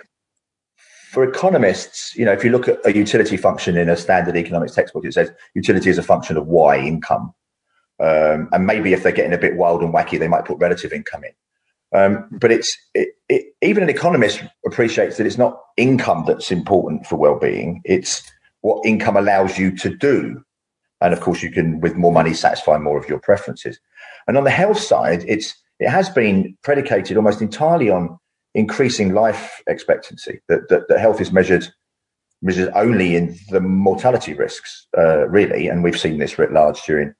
for 1.09 1.23
economists, 1.23 2.15
you 2.15 2.23
know, 2.23 2.31
if 2.31 2.43
you 2.43 2.51
look 2.51 2.67
at 2.67 2.77
a 2.85 2.95
utility 2.95 3.35
function 3.35 3.75
in 3.75 3.89
a 3.89 3.97
standard 3.97 4.37
economics 4.37 4.75
textbook, 4.75 5.03
it 5.05 5.13
says 5.15 5.31
utility 5.55 5.89
is 5.89 5.97
a 5.97 6.03
function 6.03 6.37
of 6.37 6.45
Y 6.45 6.77
income. 6.77 7.33
Um, 7.99 8.47
and 8.51 8.67
maybe 8.67 8.93
if 8.93 9.01
they're 9.01 9.11
getting 9.11 9.33
a 9.33 9.37
bit 9.39 9.55
wild 9.55 9.81
and 9.81 9.91
wacky, 9.91 10.19
they 10.19 10.27
might 10.27 10.45
put 10.45 10.59
relative 10.59 10.93
income 10.93 11.23
in. 11.23 11.31
Um, 11.99 12.29
but 12.31 12.51
it's 12.51 12.77
it, 12.93 13.09
it, 13.27 13.55
even 13.63 13.81
an 13.81 13.89
economist 13.89 14.43
appreciates 14.63 15.17
that 15.17 15.25
it's 15.25 15.39
not 15.39 15.59
income 15.77 16.25
that's 16.27 16.51
important 16.51 17.07
for 17.07 17.15
well-being. 17.15 17.81
It's 17.85 18.21
what 18.61 18.85
income 18.85 19.17
allows 19.17 19.57
you 19.57 19.75
to 19.77 19.89
do, 19.89 20.43
and 21.01 21.11
of 21.11 21.21
course, 21.21 21.41
you 21.41 21.51
can 21.51 21.79
with 21.79 21.95
more 21.95 22.11
money 22.11 22.35
satisfy 22.35 22.77
more 22.77 22.99
of 22.99 23.09
your 23.09 23.19
preferences. 23.19 23.79
And 24.27 24.37
on 24.37 24.43
the 24.43 24.51
health 24.51 24.79
side, 24.79 25.25
it's 25.27 25.55
it 25.79 25.89
has 25.89 26.07
been 26.07 26.55
predicated 26.61 27.17
almost 27.17 27.41
entirely 27.41 27.89
on 27.89 28.19
increasing 28.59 29.13
life 29.13 29.61
expectancy. 29.67 30.41
That 30.49 30.69
that, 30.69 30.87
that 30.89 30.99
health 30.99 31.21
is 31.21 31.31
measured 31.31 31.67
measured 32.41 32.71
only 32.75 33.15
in 33.15 33.37
the 33.49 33.59
mortality 33.59 34.33
risks, 34.33 34.87
uh, 34.97 35.27
really, 35.27 35.67
and 35.67 35.83
we've 35.83 35.99
seen 35.99 36.19
this 36.19 36.37
writ 36.37 36.53
large 36.53 36.81
during 36.83 37.13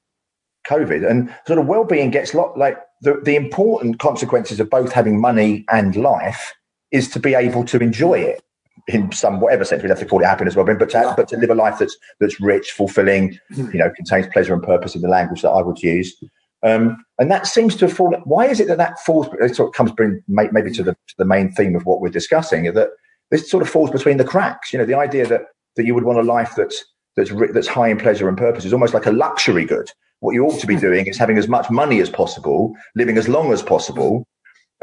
COVID. 0.66 1.08
And 1.08 1.34
sort 1.46 1.58
of 1.58 1.66
well-being 1.66 2.10
gets 2.10 2.34
lot 2.34 2.56
like 2.56 2.78
the, 3.02 3.20
the 3.24 3.36
important 3.36 3.98
consequences 3.98 4.60
of 4.60 4.70
both 4.70 4.92
having 4.92 5.20
money 5.20 5.64
and 5.70 5.96
life 5.96 6.54
is 6.90 7.08
to 7.10 7.20
be 7.20 7.34
able 7.34 7.64
to 7.64 7.78
enjoy 7.78 8.14
it 8.14 8.42
in 8.88 9.12
some 9.12 9.40
whatever 9.40 9.64
sense 9.64 9.82
we'd 9.82 9.90
have 9.90 9.98
to 9.98 10.06
call 10.06 10.20
it 10.22 10.24
happiness 10.24 10.56
well-being 10.56 10.78
but 10.78 10.88
to, 10.90 10.98
yeah. 10.98 11.14
but 11.16 11.28
to 11.28 11.36
live 11.36 11.50
a 11.50 11.54
life 11.54 11.78
that's 11.78 11.96
that's 12.18 12.40
rich 12.40 12.70
fulfilling 12.70 13.38
hmm. 13.52 13.70
you 13.72 13.78
know 13.78 13.90
contains 13.90 14.26
pleasure 14.32 14.54
and 14.54 14.62
purpose 14.62 14.94
in 14.94 15.02
the 15.02 15.08
language 15.08 15.42
that 15.42 15.50
i 15.50 15.60
would 15.60 15.80
use 15.82 16.16
um, 16.62 17.02
and 17.18 17.30
that 17.30 17.46
seems 17.46 17.74
to 17.76 17.86
have 17.86 17.96
fallen 17.96 18.20
why 18.24 18.46
is 18.46 18.60
it 18.60 18.68
that 18.68 18.78
that 18.78 18.98
falls 19.00 19.28
it 19.40 19.56
sort 19.56 19.68
of 19.68 19.74
comes 19.74 19.92
bring 19.92 20.22
maybe 20.28 20.70
to 20.70 20.82
the 20.82 20.92
to 20.92 21.14
the 21.18 21.24
main 21.24 21.50
theme 21.52 21.74
of 21.74 21.86
what 21.86 22.00
we're 22.00 22.08
discussing 22.08 22.64
that 22.72 22.90
this 23.30 23.48
sort 23.50 23.62
of 23.62 23.68
falls 23.68 23.90
between 23.90 24.16
the 24.16 24.24
cracks. 24.24 24.72
You 24.72 24.78
know 24.78 24.84
the 24.84 24.94
idea 24.94 25.26
that 25.26 25.42
that 25.76 25.86
you 25.86 25.94
would 25.94 26.04
want 26.04 26.18
a 26.18 26.22
life 26.22 26.54
that's 26.56 26.84
that's 27.16 27.32
that's 27.52 27.68
high 27.68 27.88
in 27.88 27.96
pleasure 27.96 28.28
and 28.28 28.36
purpose 28.36 28.64
is 28.64 28.72
almost 28.72 28.94
like 28.94 29.06
a 29.06 29.12
luxury 29.12 29.64
good. 29.64 29.90
What 30.20 30.34
you 30.34 30.44
ought 30.44 30.60
to 30.60 30.66
be 30.66 30.76
doing 30.76 31.06
is 31.06 31.16
having 31.16 31.38
as 31.38 31.48
much 31.48 31.70
money 31.70 32.00
as 32.00 32.10
possible, 32.10 32.74
living 32.94 33.16
as 33.16 33.28
long 33.28 33.52
as 33.52 33.62
possible, 33.62 34.26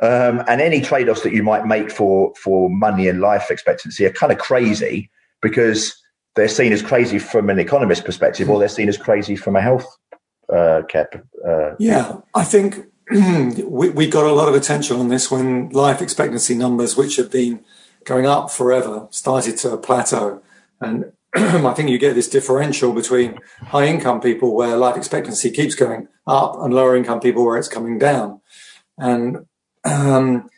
um, 0.02 0.44
and 0.48 0.62
any 0.62 0.82
trade-offs 0.82 1.22
that 1.22 1.34
you 1.34 1.44
might 1.44 1.66
make 1.66 1.92
for 1.92 2.34
for 2.42 2.70
money 2.70 3.08
and 3.08 3.22
life 3.22 3.52
expectancy 3.52 4.06
are 4.06 4.12
kind 4.12 4.32
of 4.32 4.40
crazy 4.40 5.10
because 5.42 5.96
they're 6.36 6.48
seen 6.48 6.72
as 6.72 6.82
crazy 6.82 7.20
from 7.20 7.50
an 7.50 7.60
economist 7.60 8.06
perspective, 8.06 8.50
or 8.50 8.60
they're 8.60 8.68
seen 8.68 8.90
as 8.90 8.98
crazy 8.98 9.36
from 9.36 9.56
a 9.56 9.62
health 9.62 9.88
uh. 10.54 10.82
Uh, 11.46 11.76
yeah, 11.80 12.18
I 12.34 12.44
think 12.44 12.86
we, 13.12 13.90
we 13.90 14.08
got 14.08 14.26
a 14.26 14.34
lot 14.34 14.48
of 14.48 14.56
attention 14.56 14.98
on 14.98 15.10
this 15.10 15.30
when 15.32 15.70
life 15.70 16.02
expectancy 16.02 16.56
numbers, 16.56 16.98
which 16.98 17.16
have 17.18 17.32
been 17.32 17.64
going 18.06 18.26
up 18.26 18.50
forever, 18.52 19.08
started 19.12 19.58
to 19.58 19.78
plateau, 19.78 20.42
and 20.80 21.12
I 21.36 21.74
think 21.74 21.90
you 21.90 21.98
get 21.98 22.16
this 22.16 22.30
differential 22.30 22.94
between 22.94 23.38
high 23.68 23.86
income 23.86 24.22
people 24.22 24.56
where 24.56 24.78
life 24.78 24.98
expectancy 24.98 25.52
keeps 25.52 25.76
going 25.76 26.08
up 26.26 26.56
and 26.60 26.74
lower 26.74 26.96
income 26.96 27.20
people 27.20 27.46
where 27.46 27.58
it's 27.58 27.68
coming 27.68 28.00
down. 28.00 28.42
And 28.98 29.46
um, 29.84 30.50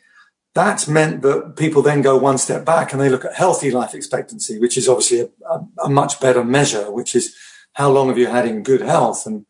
that's 0.54 0.88
meant 0.88 1.22
that 1.22 1.56
people 1.56 1.82
then 1.82 2.02
go 2.02 2.16
one 2.16 2.38
step 2.38 2.64
back 2.64 2.92
and 2.92 3.00
they 3.00 3.08
look 3.08 3.24
at 3.24 3.34
healthy 3.34 3.70
life 3.70 3.94
expectancy, 3.94 4.58
which 4.58 4.76
is 4.76 4.88
obviously 4.88 5.20
a, 5.20 5.28
a, 5.48 5.68
a 5.84 5.90
much 5.90 6.20
better 6.20 6.44
measure, 6.44 6.90
which 6.90 7.14
is 7.14 7.36
how 7.74 7.90
long 7.90 8.08
have 8.08 8.18
you 8.18 8.26
had 8.26 8.46
in 8.46 8.62
good 8.62 8.80
health? 8.80 9.26
And 9.26 9.46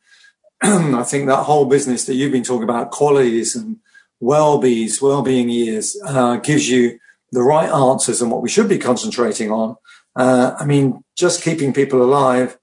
I 0.96 1.02
think 1.04 1.26
that 1.26 1.44
whole 1.44 1.64
business 1.64 2.04
that 2.04 2.14
you've 2.14 2.32
been 2.32 2.42
talking 2.42 2.64
about, 2.64 2.92
QALYs 2.92 3.56
and 3.56 3.78
WELLBYs, 4.22 5.00
well-being 5.00 5.48
years, 5.48 5.96
uh, 6.04 6.36
gives 6.36 6.68
you 6.68 6.98
the 7.32 7.42
right 7.42 7.70
answers 7.70 8.20
and 8.20 8.30
what 8.30 8.42
we 8.42 8.48
should 8.48 8.68
be 8.68 8.78
concentrating 8.78 9.50
on 9.50 9.76
uh, 10.16 10.56
I 10.58 10.64
mean, 10.64 11.04
just 11.16 11.42
keeping 11.42 11.72
people 11.72 12.02
alive 12.02 12.58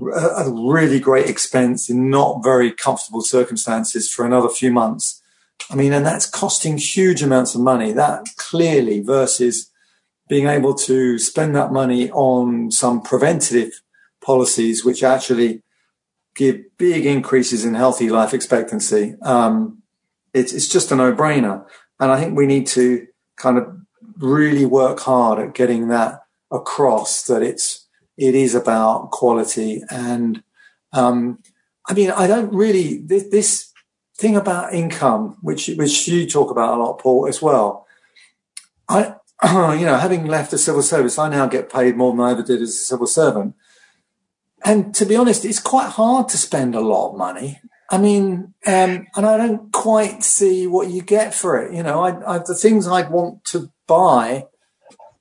at 0.00 0.46
a 0.46 0.50
really 0.50 0.98
great 0.98 1.28
expense 1.28 1.88
in 1.88 2.10
not 2.10 2.42
very 2.42 2.72
comfortable 2.72 3.22
circumstances 3.22 4.10
for 4.10 4.24
another 4.24 4.48
few 4.48 4.72
months. 4.72 5.22
I 5.70 5.76
mean, 5.76 5.92
and 5.92 6.04
that's 6.04 6.26
costing 6.26 6.76
huge 6.76 7.22
amounts 7.22 7.54
of 7.54 7.60
money. 7.60 7.92
That 7.92 8.26
clearly 8.36 9.00
versus 9.00 9.70
being 10.28 10.48
able 10.48 10.74
to 10.74 11.18
spend 11.18 11.54
that 11.54 11.72
money 11.72 12.10
on 12.10 12.70
some 12.70 13.00
preventative 13.00 13.80
policies, 14.24 14.84
which 14.84 15.02
actually 15.02 15.62
give 16.34 16.60
big 16.78 17.06
increases 17.06 17.64
in 17.64 17.74
healthy 17.74 18.08
life 18.08 18.32
expectancy. 18.32 19.16
Um, 19.22 19.82
it's, 20.32 20.52
it's 20.52 20.68
just 20.68 20.90
a 20.92 20.96
no 20.96 21.12
brainer. 21.12 21.66
And 22.00 22.10
I 22.10 22.20
think 22.20 22.36
we 22.36 22.46
need 22.46 22.66
to 22.68 23.06
kind 23.36 23.58
of 23.58 23.76
really 24.18 24.64
work 24.64 25.00
hard 25.00 25.38
at 25.38 25.54
getting 25.54 25.88
that 25.88 26.22
across 26.50 27.24
that 27.24 27.42
it's 27.42 27.88
it 28.16 28.34
is 28.34 28.54
about 28.54 29.10
quality 29.10 29.82
and 29.90 30.42
um, 30.92 31.38
I 31.88 31.94
mean 31.94 32.10
I 32.10 32.26
don't 32.26 32.52
really 32.52 32.98
this, 32.98 33.28
this, 33.30 33.68
thing 34.18 34.36
about 34.36 34.72
income 34.72 35.38
which 35.40 35.68
which 35.76 36.06
you 36.06 36.28
talk 36.28 36.50
about 36.50 36.78
a 36.78 36.80
lot 36.80 36.98
Paul 36.98 37.26
as 37.26 37.42
well 37.42 37.86
I 38.88 39.14
you 39.76 39.86
know 39.86 39.96
having 39.96 40.26
left 40.26 40.52
the 40.52 40.58
civil 40.58 40.82
service 40.82 41.18
I 41.18 41.28
now 41.28 41.46
get 41.46 41.72
paid 41.72 41.96
more 41.96 42.12
than 42.12 42.20
I 42.20 42.32
ever 42.32 42.42
did 42.42 42.60
as 42.62 42.68
a 42.68 42.72
civil 42.72 43.06
servant 43.06 43.56
and 44.64 44.94
to 44.94 45.04
be 45.04 45.16
honest 45.16 45.44
it's 45.44 45.60
quite 45.60 45.88
hard 45.88 46.28
to 46.28 46.36
spend 46.36 46.74
a 46.74 46.80
lot 46.80 47.10
of 47.10 47.18
money 47.18 47.60
I 47.90 47.98
mean, 47.98 48.54
um, 48.66 49.06
and 49.14 49.26
I 49.26 49.36
don't 49.36 49.70
quite 49.70 50.24
see 50.24 50.66
what 50.66 50.88
you 50.88 51.02
get 51.02 51.34
for 51.34 51.60
it. 51.60 51.74
You 51.74 51.82
know, 51.82 52.02
I, 52.02 52.36
I, 52.36 52.38
the 52.38 52.54
things 52.54 52.88
I'd 52.88 53.10
want 53.10 53.44
to 53.46 53.70
buy 53.86 54.46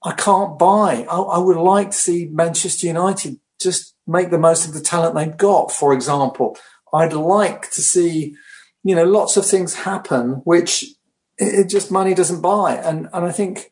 I 0.04 0.14
can't 0.14 0.58
buy. 0.58 1.06
I, 1.10 1.18
I, 1.18 1.38
would 1.38 1.58
like 1.58 1.92
to 1.92 1.98
see 1.98 2.30
Manchester 2.32 2.88
United 2.88 3.40
just 3.62 3.96
make 4.08 4.32
the 4.32 4.40
most 4.40 4.68
of 4.68 4.74
the 4.74 4.82
talent 4.82 5.16
they've 5.16 5.38
got. 5.38 5.72
For 5.72 5.94
example, 5.94 6.58
I'd 6.92 7.14
like 7.14 7.70
to 7.72 7.82
see, 7.82 8.36
you 8.84 8.96
know, 8.96 9.04
lots 9.04 9.38
of 9.38 9.46
things 9.46 9.76
happen 9.76 10.42
which 10.44 10.84
it, 11.38 11.66
it 11.66 11.70
just 11.70 11.92
money 11.92 12.16
doesn't 12.16 12.42
buy. 12.42 12.76
And 12.76 13.10
and 13.14 13.26
I 13.26 13.32
think 13.32 13.70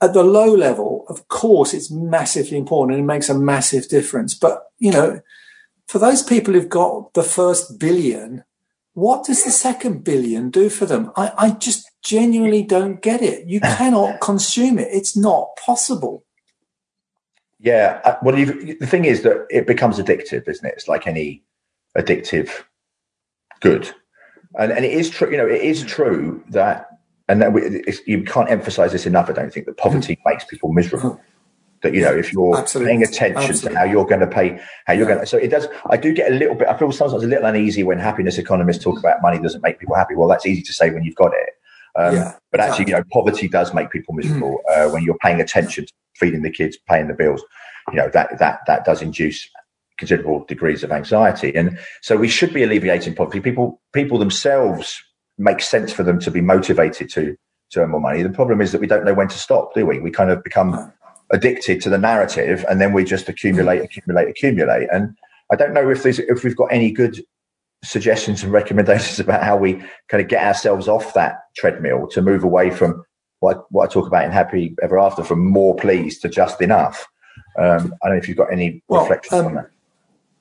at 0.00 0.12
the 0.12 0.22
low 0.22 0.54
level, 0.54 1.04
of 1.08 1.28
course, 1.28 1.72
it's 1.72 1.90
massively 1.90 2.58
important 2.58 2.98
and 2.98 3.04
it 3.04 3.12
makes 3.12 3.28
a 3.28 3.38
massive 3.38 3.88
difference. 3.88 4.34
But 4.34 4.64
you 4.78 4.90
know, 4.90 5.20
for 5.86 5.98
those 5.98 6.22
people 6.22 6.54
who've 6.54 6.68
got 6.68 7.14
the 7.14 7.22
first 7.22 7.78
billion, 7.78 8.44
what 8.94 9.24
does 9.24 9.44
the 9.44 9.50
second 9.50 10.04
billion 10.04 10.50
do 10.50 10.68
for 10.68 10.86
them? 10.86 11.10
I, 11.16 11.32
I 11.36 11.50
just 11.50 11.90
genuinely 12.02 12.62
don't 12.62 13.02
get 13.02 13.22
it. 13.22 13.46
You 13.46 13.60
cannot 13.78 14.20
consume 14.20 14.78
it. 14.78 14.88
It's 14.90 15.16
not 15.16 15.48
possible. 15.64 16.24
Yeah. 17.58 18.00
Uh, 18.04 18.16
well, 18.22 18.36
the 18.36 18.86
thing 18.86 19.04
is 19.04 19.22
that 19.22 19.46
it 19.50 19.66
becomes 19.66 19.98
addictive, 19.98 20.48
isn't 20.48 20.66
it? 20.66 20.74
It's 20.74 20.88
like 20.88 21.06
any 21.06 21.42
addictive 21.96 22.50
good. 23.60 23.90
And, 24.58 24.70
and 24.70 24.84
it 24.84 24.92
is 24.92 25.10
true, 25.10 25.30
you 25.30 25.36
know, 25.36 25.46
it 25.46 25.62
is 25.62 25.82
true 25.82 26.44
that, 26.50 26.88
and 27.28 27.40
that 27.40 27.52
we, 27.52 27.82
you 28.06 28.22
can't 28.22 28.50
emphasize 28.50 28.92
this 28.92 29.06
enough, 29.06 29.30
I 29.30 29.32
don't 29.32 29.52
think, 29.52 29.66
that 29.66 29.76
poverty 29.76 30.18
makes 30.24 30.44
people 30.44 30.72
miserable 30.72 31.20
that 31.84 31.94
you 31.94 32.00
know 32.00 32.12
if 32.12 32.32
you're 32.32 32.58
Absolutely. 32.58 32.90
paying 32.90 33.02
attention 33.04 33.50
Absolutely. 33.50 33.70
to 33.70 33.78
how 33.78 33.84
you're 33.84 34.06
going 34.06 34.20
to 34.20 34.26
pay 34.26 34.58
how 34.86 34.94
you're 34.94 35.06
yeah. 35.08 35.14
going 35.14 35.20
to 35.20 35.26
so 35.26 35.36
it 35.36 35.48
does 35.48 35.68
i 35.90 35.96
do 35.96 36.12
get 36.12 36.32
a 36.32 36.34
little 36.34 36.56
bit 36.56 36.66
i 36.66 36.76
feel 36.76 36.90
sometimes 36.90 37.22
a 37.22 37.28
little 37.28 37.44
uneasy 37.44 37.84
when 37.84 37.98
happiness 37.98 38.38
economists 38.38 38.82
talk 38.82 38.98
about 38.98 39.22
money 39.22 39.38
doesn't 39.38 39.62
make 39.62 39.78
people 39.78 39.94
happy 39.94 40.16
well 40.16 40.26
that's 40.26 40.46
easy 40.46 40.62
to 40.62 40.72
say 40.72 40.90
when 40.90 41.04
you've 41.04 41.14
got 41.14 41.32
it 41.32 41.50
um, 41.96 42.16
yeah, 42.16 42.34
but 42.50 42.58
actually 42.58 42.86
you 42.86 42.92
know 42.92 43.04
poverty 43.12 43.46
does 43.46 43.72
make 43.72 43.90
people 43.90 44.14
miserable 44.14 44.60
mm. 44.68 44.86
uh, 44.86 44.90
when 44.90 45.04
you're 45.04 45.18
paying 45.18 45.40
attention 45.40 45.86
to 45.86 45.92
feeding 46.16 46.42
the 46.42 46.50
kids 46.50 46.76
paying 46.88 47.06
the 47.06 47.14
bills 47.14 47.44
you 47.90 47.96
know 47.96 48.10
that 48.12 48.36
that 48.38 48.60
that 48.66 48.84
does 48.84 49.00
induce 49.00 49.48
considerable 49.98 50.44
degrees 50.46 50.82
of 50.82 50.90
anxiety 50.90 51.54
and 51.54 51.78
so 52.02 52.16
we 52.16 52.26
should 52.26 52.52
be 52.52 52.64
alleviating 52.64 53.14
poverty 53.14 53.40
people 53.40 53.80
people 53.92 54.18
themselves 54.18 55.04
make 55.38 55.60
sense 55.60 55.92
for 55.92 56.02
them 56.02 56.18
to 56.20 56.30
be 56.30 56.40
motivated 56.40 57.08
to 57.10 57.36
to 57.70 57.80
earn 57.80 57.90
more 57.90 58.00
money 58.00 58.22
the 58.22 58.30
problem 58.30 58.60
is 58.60 58.72
that 58.72 58.80
we 58.80 58.86
don't 58.86 59.04
know 59.04 59.14
when 59.14 59.28
to 59.28 59.38
stop 59.38 59.74
do 59.74 59.86
we 59.86 59.98
we 59.98 60.10
kind 60.10 60.30
of 60.30 60.42
become 60.44 60.92
addicted 61.32 61.80
to 61.80 61.90
the 61.90 61.98
narrative 61.98 62.64
and 62.68 62.80
then 62.80 62.92
we 62.92 63.04
just 63.04 63.28
accumulate 63.28 63.80
accumulate 63.82 64.28
accumulate 64.28 64.88
and 64.92 65.16
i 65.50 65.56
don't 65.56 65.72
know 65.72 65.90
if 65.90 66.02
there's 66.02 66.18
if 66.18 66.44
we've 66.44 66.56
got 66.56 66.72
any 66.72 66.92
good 66.92 67.24
suggestions 67.82 68.42
and 68.42 68.52
recommendations 68.52 69.20
about 69.24 69.42
how 69.42 69.56
we 69.56 69.74
kind 70.08 70.22
of 70.22 70.28
get 70.28 70.44
ourselves 70.44 70.88
off 70.88 71.14
that 71.14 71.40
treadmill 71.56 72.08
to 72.08 72.22
move 72.22 72.44
away 72.44 72.70
from 72.70 73.04
what, 73.40 73.66
what 73.70 73.90
I 73.90 73.92
talk 73.92 74.06
about 74.06 74.24
in 74.24 74.32
Happy 74.32 74.74
Ever 74.82 74.98
After, 74.98 75.22
from 75.22 75.44
more 75.46 75.76
pleased 75.76 76.22
to 76.22 76.30
just 76.30 76.62
enough. 76.62 77.06
Um, 77.58 77.94
I 78.02 78.08
don't 78.08 78.16
know 78.16 78.22
if 78.22 78.26
you've 78.26 78.38
got 78.38 78.50
any 78.50 78.82
well, 78.88 79.02
reflections 79.02 79.40
um, 79.40 79.46
on 79.46 79.54
that. 79.56 79.70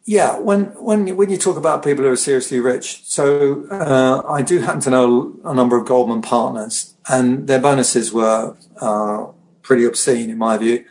Yeah, 0.06 0.38
when 0.38 0.66
when 0.82 1.16
when 1.16 1.30
you 1.30 1.38
talk 1.38 1.56
about 1.56 1.84
people 1.84 2.04
who 2.04 2.12
are 2.12 2.18
seriously 2.18 2.60
rich, 2.60 3.04
so 3.06 3.66
uh, 3.72 4.22
I 4.28 4.42
do 4.42 4.60
happen 4.60 4.82
to 4.82 4.90
know 4.90 5.40
a 5.46 5.54
number 5.54 5.78
of 5.78 5.86
Goldman 5.86 6.22
partners, 6.22 6.96
and 7.08 7.48
their 7.48 7.60
bonuses 7.60 8.12
were 8.12 8.58
uh, 8.82 9.28
pretty 9.62 9.86
obscene 9.86 10.30
in 10.30 10.38
my 10.38 10.58
view. 10.58 10.84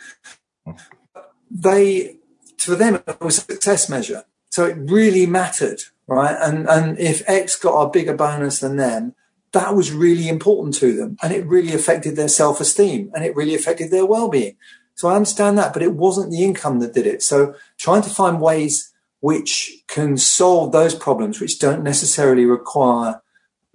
They, 1.51 2.17
for 2.57 2.75
them, 2.75 3.03
it 3.07 3.21
was 3.21 3.39
a 3.39 3.41
success 3.43 3.91
measure. 3.91 4.25
So 4.51 4.65
it 4.67 4.77
really 4.79 5.27
mattered, 5.27 5.81
right? 6.07 6.37
And, 6.41 6.69
and 6.69 6.99
if 6.99 7.23
X 7.29 7.57
got 7.57 7.81
a 7.81 7.91
bigger 7.91 8.15
bonus 8.15 8.61
than 8.61 8.77
them, 8.77 9.15
that 9.53 9.75
was 9.75 9.93
really 9.93 10.29
important 10.29 10.75
to 10.77 10.95
them 10.95 11.17
and 11.23 11.33
it 11.33 11.47
really 11.47 11.75
affected 11.75 12.17
their 12.17 12.29
self-esteem 12.29 13.11
and 13.15 13.25
it 13.25 13.37
really 13.37 13.55
affected 13.55 13.91
their 13.91 14.07
well-being. 14.07 14.57
So 14.95 15.09
I 15.09 15.17
understand 15.17 15.57
that, 15.59 15.73
but 15.73 15.83
it 15.83 15.95
wasn't 15.95 16.31
the 16.31 16.45
income 16.45 16.81
that 16.81 16.95
did 16.95 17.07
it. 17.07 17.23
So 17.23 17.55
trying 17.79 18.03
to 18.03 18.11
find 18.11 18.41
ways 18.41 18.92
which 19.23 19.71
can 19.87 20.17
solve 20.17 20.73
those 20.73 20.97
problems, 20.97 21.41
which 21.41 21.61
don't 21.61 21.85
necessarily 21.85 22.45
require 22.45 23.23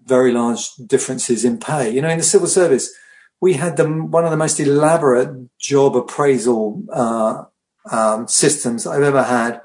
very 0.03 0.33
large 0.33 0.75
differences 0.75 1.45
in 1.45 1.57
pay. 1.57 1.89
You 1.89 2.01
know, 2.01 2.09
in 2.09 2.17
the 2.17 2.23
civil 2.23 2.49
service, 2.49 2.93
we 3.39 3.53
had 3.53 3.77
the, 3.77 3.87
one 3.87 4.25
of 4.25 4.31
the 4.31 4.35
most 4.35 4.59
elaborate 4.59 5.57
job 5.57 5.95
appraisal 5.95 6.83
uh, 6.91 7.45
um, 7.89 8.27
systems 8.27 8.85
I've 8.85 9.03
ever 9.03 9.23
had. 9.23 9.61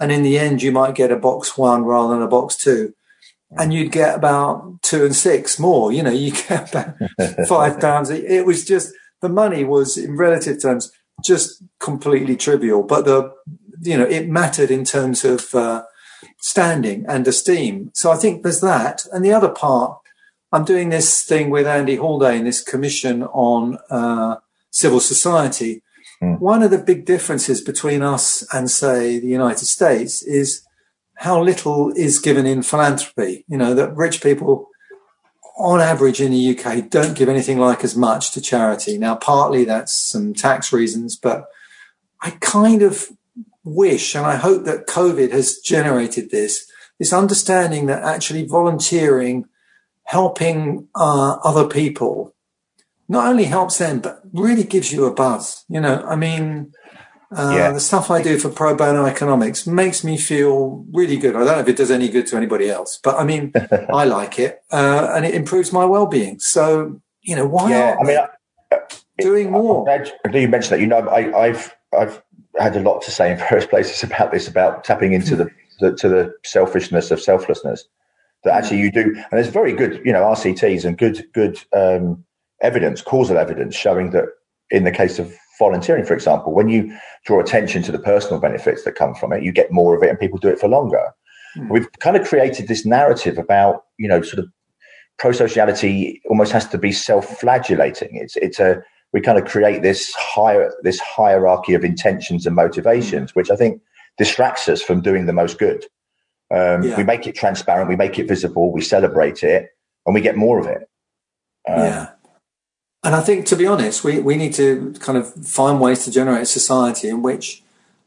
And 0.00 0.10
in 0.10 0.22
the 0.22 0.38
end, 0.38 0.62
you 0.62 0.72
might 0.72 0.94
get 0.94 1.12
a 1.12 1.16
box 1.16 1.58
one 1.58 1.84
rather 1.84 2.14
than 2.14 2.22
a 2.22 2.28
box 2.28 2.56
two. 2.56 2.94
And 3.58 3.74
you'd 3.74 3.92
get 3.92 4.16
about 4.16 4.80
two 4.82 5.04
and 5.04 5.14
six 5.14 5.58
more. 5.58 5.92
You 5.92 6.02
know, 6.02 6.10
you 6.10 6.32
get 6.32 6.70
about 6.70 6.94
five 7.46 7.78
pounds. 7.78 8.08
It 8.08 8.46
was 8.46 8.64
just, 8.64 8.90
the 9.20 9.28
money 9.28 9.64
was 9.64 9.98
in 9.98 10.16
relative 10.16 10.62
terms 10.62 10.90
just 11.22 11.62
completely 11.78 12.36
trivial. 12.36 12.82
But 12.82 13.04
the, 13.04 13.34
you 13.82 13.96
know, 13.96 14.04
it 14.04 14.28
mattered 14.28 14.70
in 14.70 14.84
terms 14.84 15.24
of 15.24 15.54
uh, 15.54 15.84
standing 16.38 17.04
and 17.08 17.26
esteem. 17.26 17.90
So 17.94 18.10
I 18.10 18.16
think 18.16 18.42
there's 18.42 18.60
that. 18.60 19.06
And 19.12 19.24
the 19.24 19.32
other 19.32 19.48
part 19.48 19.98
I'm 20.52 20.64
doing 20.64 20.88
this 20.88 21.24
thing 21.24 21.50
with 21.50 21.66
Andy 21.66 21.96
Haldane, 21.96 22.44
this 22.44 22.62
commission 22.62 23.24
on 23.24 23.78
uh, 23.90 24.36
civil 24.70 25.00
society. 25.00 25.82
Mm. 26.22 26.38
One 26.38 26.62
of 26.62 26.70
the 26.70 26.78
big 26.78 27.04
differences 27.04 27.60
between 27.60 28.02
us 28.02 28.46
and, 28.54 28.70
say, 28.70 29.18
the 29.18 29.26
United 29.26 29.66
States 29.66 30.22
is 30.22 30.66
how 31.16 31.42
little 31.42 31.92
is 31.96 32.20
given 32.20 32.46
in 32.46 32.62
philanthropy. 32.62 33.44
You 33.48 33.58
know, 33.58 33.74
that 33.74 33.96
rich 33.96 34.22
people, 34.22 34.68
on 35.58 35.80
average 35.80 36.20
in 36.20 36.30
the 36.30 36.58
UK, 36.58 36.88
don't 36.88 37.16
give 37.16 37.28
anything 37.28 37.58
like 37.58 37.82
as 37.82 37.96
much 37.96 38.32
to 38.32 38.40
charity. 38.40 38.98
Now, 38.98 39.16
partly 39.16 39.64
that's 39.64 39.92
some 39.92 40.32
tax 40.32 40.72
reasons, 40.72 41.16
but 41.16 41.46
I 42.22 42.30
kind 42.40 42.82
of 42.82 43.08
wish 43.66 44.14
and 44.14 44.24
I 44.24 44.36
hope 44.36 44.64
that 44.64 44.86
COVID 44.86 45.32
has 45.32 45.58
generated 45.58 46.30
this, 46.30 46.70
this 46.98 47.12
understanding 47.12 47.86
that 47.86 48.02
actually 48.02 48.46
volunteering 48.46 49.44
helping 50.04 50.88
uh, 50.94 51.32
other 51.44 51.68
people 51.68 52.32
not 53.08 53.26
only 53.26 53.44
helps 53.44 53.78
them, 53.78 54.00
but 54.00 54.22
really 54.32 54.64
gives 54.64 54.92
you 54.92 55.04
a 55.04 55.12
buzz. 55.12 55.64
You 55.68 55.80
know, 55.80 56.04
I 56.08 56.16
mean, 56.16 56.72
uh, 57.36 57.54
yeah. 57.56 57.72
the 57.72 57.80
stuff 57.80 58.10
I 58.10 58.22
do 58.22 58.38
for 58.38 58.48
pro 58.48 58.74
bono 58.74 59.04
economics 59.04 59.66
makes 59.66 60.02
me 60.04 60.16
feel 60.16 60.84
really 60.92 61.16
good. 61.16 61.34
I 61.34 61.40
don't 61.40 61.46
know 61.48 61.58
if 61.58 61.68
it 61.68 61.76
does 61.76 61.90
any 61.90 62.08
good 62.08 62.26
to 62.28 62.36
anybody 62.36 62.70
else, 62.70 62.98
but 63.02 63.16
I 63.16 63.24
mean, 63.24 63.52
I 63.92 64.04
like 64.04 64.38
it, 64.38 64.62
uh, 64.70 65.12
and 65.14 65.24
it 65.24 65.34
improves 65.34 65.72
my 65.72 65.84
well-being. 65.84 66.38
So, 66.38 67.00
you 67.22 67.36
know, 67.36 67.46
why 67.46 67.70
yeah, 67.70 67.96
I 68.00 68.04
mean, 68.04 68.18
I, 68.18 68.78
doing 69.18 69.50
more? 69.50 69.84
Do 70.30 70.38
you 70.38 70.48
mention 70.48 70.70
that? 70.70 70.80
You 70.80 70.86
know, 70.86 71.08
I, 71.08 71.48
have 71.48 71.74
I've 71.96 72.22
had 72.58 72.76
a 72.76 72.80
lot 72.80 73.02
to 73.02 73.10
say 73.10 73.30
in 73.32 73.38
various 73.50 73.66
places 73.66 74.02
about 74.02 74.32
this, 74.32 74.48
about 74.48 74.84
tapping 74.84 75.12
into 75.12 75.36
the, 75.36 75.50
the 75.80 75.94
to 75.96 76.08
the 76.08 76.34
selfishness 76.44 77.10
of 77.10 77.20
selflessness 77.20 77.84
that 78.44 78.54
actually 78.54 78.80
you 78.80 78.90
do. 78.90 79.02
And 79.02 79.32
there's 79.32 79.48
very 79.48 79.72
good, 79.72 80.00
you 80.04 80.12
know, 80.12 80.22
RCTs 80.22 80.84
and 80.84 80.96
good, 80.96 81.26
good 81.34 81.58
um, 81.76 82.24
evidence, 82.62 83.02
causal 83.02 83.38
evidence 83.38 83.74
showing 83.74 84.10
that 84.10 84.24
in 84.70 84.84
the 84.84 84.90
case 84.90 85.18
of 85.18 85.34
volunteering, 85.58 86.04
for 86.04 86.14
example, 86.14 86.52
when 86.52 86.68
you 86.68 86.96
draw 87.24 87.40
attention 87.40 87.82
to 87.82 87.92
the 87.92 87.98
personal 87.98 88.40
benefits 88.40 88.84
that 88.84 88.94
come 88.94 89.14
from 89.14 89.32
it, 89.32 89.42
you 89.42 89.52
get 89.52 89.72
more 89.72 89.96
of 89.96 90.02
it 90.02 90.10
and 90.10 90.18
people 90.18 90.38
do 90.38 90.48
it 90.48 90.58
for 90.58 90.68
longer. 90.68 91.12
Mm. 91.56 91.70
We've 91.70 91.90
kind 92.00 92.16
of 92.16 92.26
created 92.26 92.68
this 92.68 92.86
narrative 92.86 93.38
about, 93.38 93.84
you 93.98 94.08
know, 94.08 94.22
sort 94.22 94.40
of 94.40 94.50
pro-sociality 95.18 96.20
almost 96.28 96.52
has 96.52 96.68
to 96.68 96.78
be 96.78 96.92
self-flagellating. 96.92 98.10
It's, 98.12 98.36
it's 98.36 98.60
a, 98.60 98.82
we 99.16 99.22
kind 99.22 99.38
of 99.38 99.46
create 99.46 99.80
this 99.80 100.12
higher, 100.12 100.70
this 100.82 101.00
hierarchy 101.00 101.72
of 101.72 101.82
intentions 101.82 102.44
and 102.44 102.54
motivations, 102.54 103.34
which 103.34 103.50
I 103.50 103.56
think 103.56 103.80
distracts 104.18 104.68
us 104.68 104.82
from 104.82 105.00
doing 105.00 105.24
the 105.24 105.32
most 105.32 105.58
good. 105.58 105.86
Um, 106.50 106.82
yeah. 106.82 106.98
We 106.98 107.02
make 107.02 107.26
it 107.26 107.34
transparent, 107.34 107.88
we 107.88 107.96
make 107.96 108.18
it 108.18 108.28
visible, 108.28 108.70
we 108.72 108.82
celebrate 108.82 109.42
it, 109.42 109.70
and 110.04 110.14
we 110.14 110.20
get 110.20 110.36
more 110.36 110.58
of 110.58 110.66
it. 110.66 110.90
Um, 111.66 111.78
yeah. 111.78 112.08
And 113.04 113.14
I 113.14 113.22
think, 113.22 113.46
to 113.46 113.56
be 113.56 113.66
honest, 113.66 114.04
we, 114.04 114.18
we 114.18 114.36
need 114.36 114.52
to 114.56 114.94
kind 115.00 115.16
of 115.16 115.32
find 115.32 115.80
ways 115.80 116.04
to 116.04 116.10
generate 116.10 116.42
a 116.42 116.46
society 116.60 117.08
in 117.08 117.22
which 117.22 117.62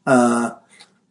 uh, 0.06 0.52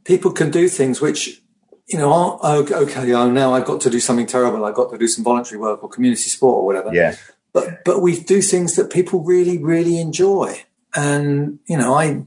people 0.05 0.31
can 0.31 0.49
do 0.49 0.69
things 0.69 1.01
which, 1.01 1.41
you 1.87 1.99
know, 1.99 2.13
aren't 2.13 2.71
okay. 2.71 3.11
Oh, 3.11 3.29
now 3.29 3.53
I've 3.53 3.65
got 3.65 3.81
to 3.81 3.89
do 3.89 3.99
something 3.99 4.27
terrible. 4.27 4.63
I've 4.63 4.75
got 4.75 4.91
to 4.91 4.97
do 4.97 5.09
some 5.09 5.25
voluntary 5.25 5.59
work 5.59 5.83
or 5.83 5.89
community 5.89 6.29
sport 6.29 6.55
or 6.59 6.65
whatever. 6.65 6.93
Yeah. 6.93 7.17
But 7.53 7.83
but 7.83 8.01
we 8.01 8.19
do 8.19 8.41
things 8.41 8.75
that 8.75 8.91
people 8.91 9.23
really 9.23 9.57
really 9.57 9.99
enjoy, 9.99 10.63
and 10.95 11.59
you 11.67 11.77
know, 11.77 11.93
I 11.93 12.25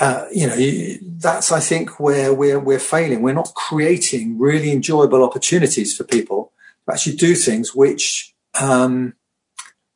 uh, 0.00 0.26
you 0.32 0.46
know, 0.46 0.98
that's 1.18 1.52
I 1.52 1.60
think 1.60 2.00
where 2.00 2.32
we're 2.34 2.58
we're 2.58 2.78
failing. 2.78 3.22
We're 3.22 3.34
not 3.34 3.54
creating 3.54 4.38
really 4.38 4.72
enjoyable 4.72 5.22
opportunities 5.22 5.96
for 5.96 6.04
people 6.04 6.52
to 6.86 6.94
actually 6.94 7.16
do 7.16 7.34
things 7.34 7.74
which 7.74 8.34
um, 8.60 9.14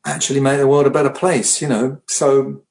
actually 0.06 0.40
make 0.40 0.58
the 0.58 0.68
world 0.68 0.86
a 0.86 0.90
better 0.90 1.10
place. 1.10 1.60
You 1.60 1.68
know, 1.68 2.00
so 2.06 2.62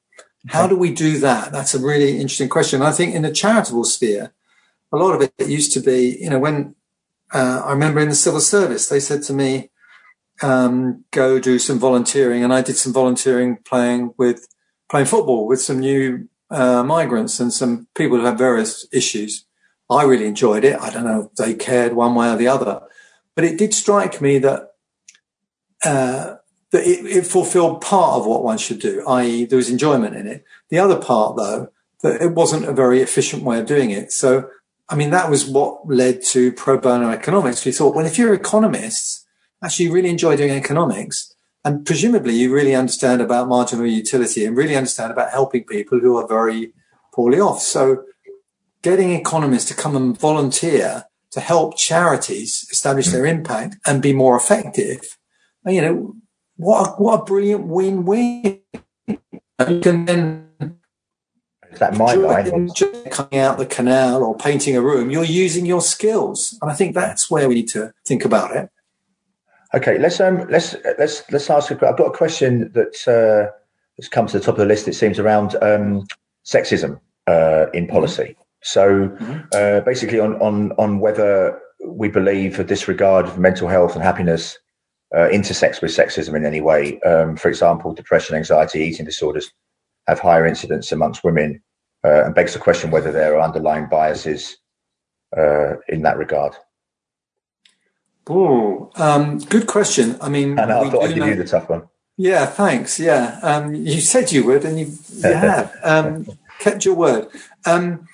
how 0.48 0.68
do 0.68 0.78
we 0.78 0.94
do 0.94 1.18
that? 1.20 1.52
That's 1.52 1.74
a 1.74 1.80
really 1.80 2.16
interesting 2.16 2.50
question. 2.50 2.82
I 2.82 2.92
think 2.92 3.14
in 3.14 3.24
the 3.24 3.32
charitable 3.32 3.84
sphere, 3.84 4.34
a 4.92 4.98
lot 4.98 5.14
of 5.14 5.22
it 5.22 5.50
used 5.50 5.74
to 5.74 5.82
be, 5.82 6.18
you 6.22 6.30
know, 6.30 6.40
when 6.40 6.76
uh, 7.34 7.62
I 7.66 7.72
remember 7.72 8.00
in 8.00 8.10
the 8.10 8.16
civil 8.16 8.40
service, 8.40 8.88
they 8.88 9.02
said 9.02 9.24
to 9.24 9.34
me, 9.34 9.70
um, 10.42 11.04
"Go 11.12 11.40
do 11.40 11.60
some 11.60 11.80
volunteering," 11.80 12.44
and 12.44 12.54
I 12.54 12.62
did 12.62 12.78
some 12.78 12.94
volunteering 12.94 13.58
playing 13.66 14.14
with 14.18 14.48
playing 14.90 15.08
football 15.08 15.48
with 15.48 15.62
some 15.62 15.80
new 15.80 16.30
uh, 16.50 16.84
migrants 16.84 17.40
and 17.40 17.52
some 17.52 17.88
people 17.96 18.18
who 18.18 18.26
have 18.26 18.38
various 18.38 18.88
issues. 18.92 19.46
I 19.90 20.04
really 20.04 20.26
enjoyed 20.26 20.64
it. 20.64 20.80
I 20.80 20.90
don't 20.90 21.06
know 21.06 21.30
if 21.30 21.36
they 21.36 21.54
cared 21.54 21.94
one 21.94 22.16
way 22.16 22.30
or 22.30 22.36
the 22.38 22.48
other, 22.48 22.82
but 23.36 23.46
it 23.46 23.58
did 23.58 23.74
strike 23.74 24.22
me 24.22 24.38
that 24.40 24.72
uh, 25.84 26.36
that 26.72 26.84
it, 26.86 27.06
it, 27.06 27.26
fulfilled 27.26 27.82
part 27.82 28.16
of 28.16 28.26
what 28.26 28.44
one 28.44 28.58
should 28.58 28.80
do, 28.80 29.06
i.e., 29.08 29.46
there 29.46 29.58
was 29.58 29.70
enjoyment 29.70 30.16
in 30.16 30.28
it. 30.28 30.44
The 30.70 30.80
other 30.80 31.00
part, 31.00 31.38
though, 31.38 31.70
that 32.02 32.22
it 32.22 32.34
wasn't 32.34 32.66
a 32.66 32.74
very 32.74 33.02
efficient 33.02 33.44
way 33.44 33.60
of 33.60 33.66
doing 33.66 33.92
it. 33.92 34.12
So 34.12 34.50
I 34.90 34.96
mean, 34.96 35.10
that 35.10 35.30
was 35.30 35.46
what 35.46 35.88
led 35.88 36.24
to 36.28 36.52
pro 36.54 36.78
bono 36.78 37.10
economics. 37.10 37.66
We 37.66 37.72
thought, 37.72 37.94
well, 37.94 38.06
if 38.06 38.18
you're 38.18 38.34
economists, 38.34 39.26
actually 39.64 39.86
you 39.86 39.94
really 39.94 40.10
enjoy 40.10 40.36
doing 40.36 40.52
economics, 40.52 41.34
and 41.64 41.86
presumably 41.86 42.36
you 42.36 42.54
really 42.54 42.76
understand 42.76 43.22
about 43.22 43.48
marginal 43.48 43.86
utility 43.86 44.46
and 44.46 44.56
really 44.56 44.76
understand 44.76 45.12
about 45.12 45.32
helping 45.32 45.64
people 45.64 46.00
who 46.00 46.18
are 46.18 46.28
very 46.28 46.74
poorly 47.14 47.40
off. 47.40 47.62
So 47.62 48.04
getting 48.82 49.14
economists 49.14 49.66
to 49.66 49.74
come 49.74 49.96
and 49.96 50.18
volunteer 50.18 51.06
to 51.32 51.40
help 51.40 51.78
charities 51.78 52.68
establish 52.72 53.08
their 53.08 53.26
impact 53.26 53.76
and 53.86 54.02
be 54.02 54.14
more 54.14 54.38
effective, 54.38 55.18
you 55.66 55.82
know, 55.82 56.16
what 56.56 56.88
a, 56.88 56.92
what 56.92 57.22
a 57.22 57.26
brilliant 57.26 57.68
win-win. 57.68 58.62
You 59.08 59.80
can 59.82 60.06
then 60.06 60.48
is 61.72 61.80
that 61.80 61.98
my 61.98 62.14
line? 62.14 62.70
Coming 63.12 63.40
out 63.40 63.58
the 63.58 63.66
canal 63.66 64.24
or 64.24 64.36
painting 64.36 64.76
a 64.76 64.82
room, 64.82 65.12
you're 65.12 65.24
using 65.24 65.66
your 65.66 65.82
skills, 65.82 66.58
and 66.62 66.72
I 66.72 66.74
think 66.74 66.96
that's 66.96 67.30
where 67.30 67.48
we 67.48 67.56
need 67.56 67.68
to 67.70 67.94
think 68.06 68.26
about 68.26 68.56
it. 68.56 68.70
Okay, 69.74 69.98
let's 69.98 70.20
um, 70.20 70.48
let's 70.50 70.76
let's 70.98 71.30
let's 71.32 71.50
ask. 71.50 71.72
A, 71.72 71.88
I've 71.88 71.98
got 71.98 72.08
a 72.08 72.18
question 72.18 72.72
that 72.74 73.08
uh, 73.08 73.52
has 73.98 74.08
come 74.08 74.28
to 74.28 74.40
the 74.40 74.44
top 74.44 74.56
of 74.56 74.60
the 74.60 74.66
list. 74.66 74.88
It 74.88 74.94
seems 74.94 75.20
around 75.20 75.56
um, 75.62 76.06
sexism 76.46 77.00
uh, 77.28 77.66
in 77.74 77.84
mm-hmm. 77.84 77.94
policy. 77.94 78.38
So 78.64 79.10
mm-hmm. 79.10 79.40
uh, 79.54 79.82
basically, 79.82 80.20
on 80.20 80.36
on 80.42 80.72
on 80.74 81.00
whether 81.00 81.60
we 81.86 82.08
believe 82.08 82.60
a 82.60 82.64
disregard 82.64 83.26
of 83.26 83.38
mental 83.38 83.68
health 83.68 83.94
and 83.94 84.04
happiness 84.04 84.58
uh, 85.16 85.30
intersects 85.30 85.82
with 85.82 85.92
sexism 85.92 86.36
in 86.36 86.46
any 86.46 86.62
way. 86.62 87.00
Um, 87.02 87.36
for 87.36 87.50
example, 87.50 87.94
depression, 87.94 88.36
anxiety, 88.36 88.80
eating 88.80 89.06
disorders 89.06 89.52
have 90.08 90.20
higher 90.20 90.46
incidence 90.46 90.92
amongst 90.94 91.26
women, 91.26 91.62
uh, 92.06 92.24
and 92.26 92.34
begs 92.34 92.54
the 92.54 92.60
question 92.60 92.90
whether 92.90 93.12
there 93.12 93.36
are 93.36 93.42
underlying 93.42 93.88
biases 93.90 94.58
uh, 95.38 95.76
in 95.90 96.04
that 96.04 96.18
regard. 96.18 96.56
Oh, 98.30 98.92
um, 98.96 99.40
good 99.40 99.68
question. 99.68 100.18
I 100.22 100.30
mean, 100.30 100.60
and 100.60 100.72
I 100.72 100.90
thought 100.90 101.04
I'd 101.04 101.10
give 101.10 101.18
know... 101.18 101.26
you 101.26 101.36
the 101.36 101.46
tough 101.46 101.70
one. 101.70 101.88
Yeah, 102.18 102.46
thanks. 102.46 103.00
Yeah, 103.00 103.40
um, 103.44 103.76
you 103.76 104.02
said 104.02 104.32
you 104.32 104.44
would, 104.46 104.66
and 104.66 104.80
you, 104.80 104.92
you 105.14 105.34
have 105.34 105.76
um, 105.84 106.28
kept 106.60 106.84
your 106.84 106.96
word. 106.96 107.28
Um, 107.66 108.08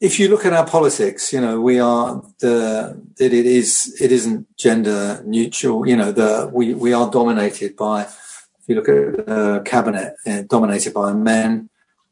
if 0.00 0.18
you 0.18 0.28
look 0.28 0.44
at 0.44 0.52
our 0.52 0.66
politics, 0.66 1.32
you 1.32 1.40
know 1.40 1.60
we 1.60 1.78
are 1.78 2.22
the 2.40 3.00
that 3.18 3.32
it 3.32 3.46
is 3.46 3.96
it 4.00 4.10
isn't 4.10 4.56
gender 4.56 5.22
neutral. 5.24 5.86
You 5.86 5.96
know 5.96 6.10
the 6.10 6.50
we 6.52 6.74
we 6.74 6.92
are 6.92 7.10
dominated 7.10 7.76
by 7.76 8.02
if 8.02 8.68
you 8.68 8.74
look 8.74 8.88
at 8.88 9.26
the 9.26 9.62
cabinet, 9.64 10.14
uh, 10.26 10.42
dominated 10.42 10.94
by 10.94 11.12
men, 11.12 11.68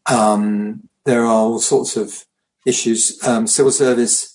um, 0.07 0.89
there 1.05 1.23
are 1.23 1.27
all 1.27 1.59
sorts 1.59 1.97
of 1.97 2.27
issues. 2.67 3.19
Um, 3.27 3.47
civil 3.47 3.73
service 3.73 4.32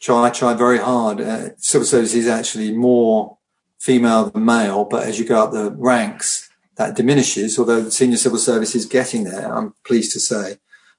try 0.00 0.30
try 0.30 0.54
very 0.54 0.78
hard. 0.78 1.20
Uh, 1.20 1.56
civil 1.56 1.86
service 1.86 2.14
is 2.14 2.28
actually 2.28 2.72
more 2.72 3.38
female 3.78 4.30
than 4.30 4.44
male, 4.44 4.84
but 4.84 5.06
as 5.06 5.18
you 5.18 5.24
go 5.24 5.42
up 5.42 5.52
the 5.52 5.70
ranks, 5.72 6.48
that 6.76 6.96
diminishes. 6.96 7.58
Although 7.58 7.82
the 7.82 7.90
senior 7.90 8.16
civil 8.16 8.38
service 8.38 8.74
is 8.74 8.86
getting 8.86 9.24
there, 9.24 9.52
I'm 9.54 9.74
pleased 9.84 10.12
to 10.12 10.20
say. 10.20 10.58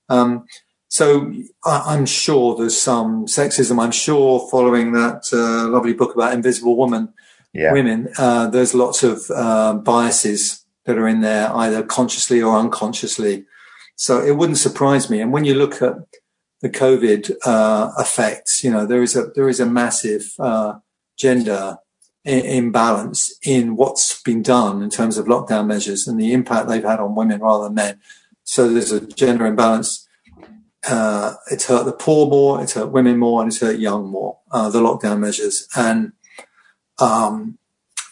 Um, 0.09 0.45
so 0.89 1.33
I, 1.65 1.95
am 1.95 2.05
sure 2.05 2.55
there's 2.55 2.77
some 2.77 3.25
sexism. 3.25 3.81
I'm 3.81 3.91
sure 3.91 4.47
following 4.49 4.93
that 4.93 5.27
uh, 5.33 5.67
lovely 5.69 5.93
book 5.93 6.15
about 6.15 6.33
Invisible 6.33 6.77
Woman, 6.77 7.13
yeah. 7.53 7.73
women, 7.73 8.09
uh, 8.17 8.47
there's 8.47 8.73
lots 8.73 9.03
of 9.03 9.21
uh, 9.33 9.73
biases 9.73 10.65
that 10.85 10.97
are 10.97 11.07
in 11.07 11.21
there, 11.21 11.53
either 11.53 11.83
consciously 11.83 12.41
or 12.41 12.57
unconsciously. 12.57 13.45
So 13.95 14.23
it 14.23 14.37
wouldn't 14.37 14.59
surprise 14.59 15.09
me. 15.09 15.19
And 15.19 15.33
when 15.33 15.43
you 15.43 15.55
look 15.55 15.81
at 15.81 15.95
the 16.61 16.69
COVID 16.69 17.35
uh, 17.45 17.91
effects, 17.99 18.63
you 18.63 18.71
know 18.71 18.85
there 18.85 19.03
is 19.03 19.15
a 19.15 19.27
there 19.35 19.49
is 19.49 19.59
a 19.59 19.65
massive 19.65 20.33
uh, 20.39 20.79
gender 21.17 21.77
imbalance 22.25 23.37
in 23.43 23.77
what's 23.77 24.21
been 24.21 24.43
done 24.43 24.81
in 24.81 24.89
terms 24.89 25.17
of 25.17 25.27
lockdown 25.27 25.65
measures 25.65 26.07
and 26.07 26.19
the 26.19 26.33
impact 26.33 26.67
they've 26.67 26.83
had 26.83 26.99
on 26.99 27.15
women 27.15 27.39
rather 27.39 27.65
than 27.65 27.75
men. 27.75 28.01
So 28.43 28.67
there's 28.67 28.91
a 28.91 29.05
gender 29.07 29.45
imbalance. 29.45 30.05
Uh, 30.87 31.35
it's 31.49 31.67
hurt 31.67 31.85
the 31.85 31.93
poor 31.93 32.29
more, 32.29 32.61
it's 32.61 32.73
hurt 32.73 32.91
women 32.91 33.17
more, 33.17 33.41
and 33.41 33.51
it's 33.51 33.61
hurt 33.61 33.79
young 33.79 34.07
more. 34.07 34.39
Uh, 34.51 34.69
the 34.69 34.81
lockdown 34.81 35.19
measures, 35.19 35.67
and 35.75 36.13
um, 36.99 37.57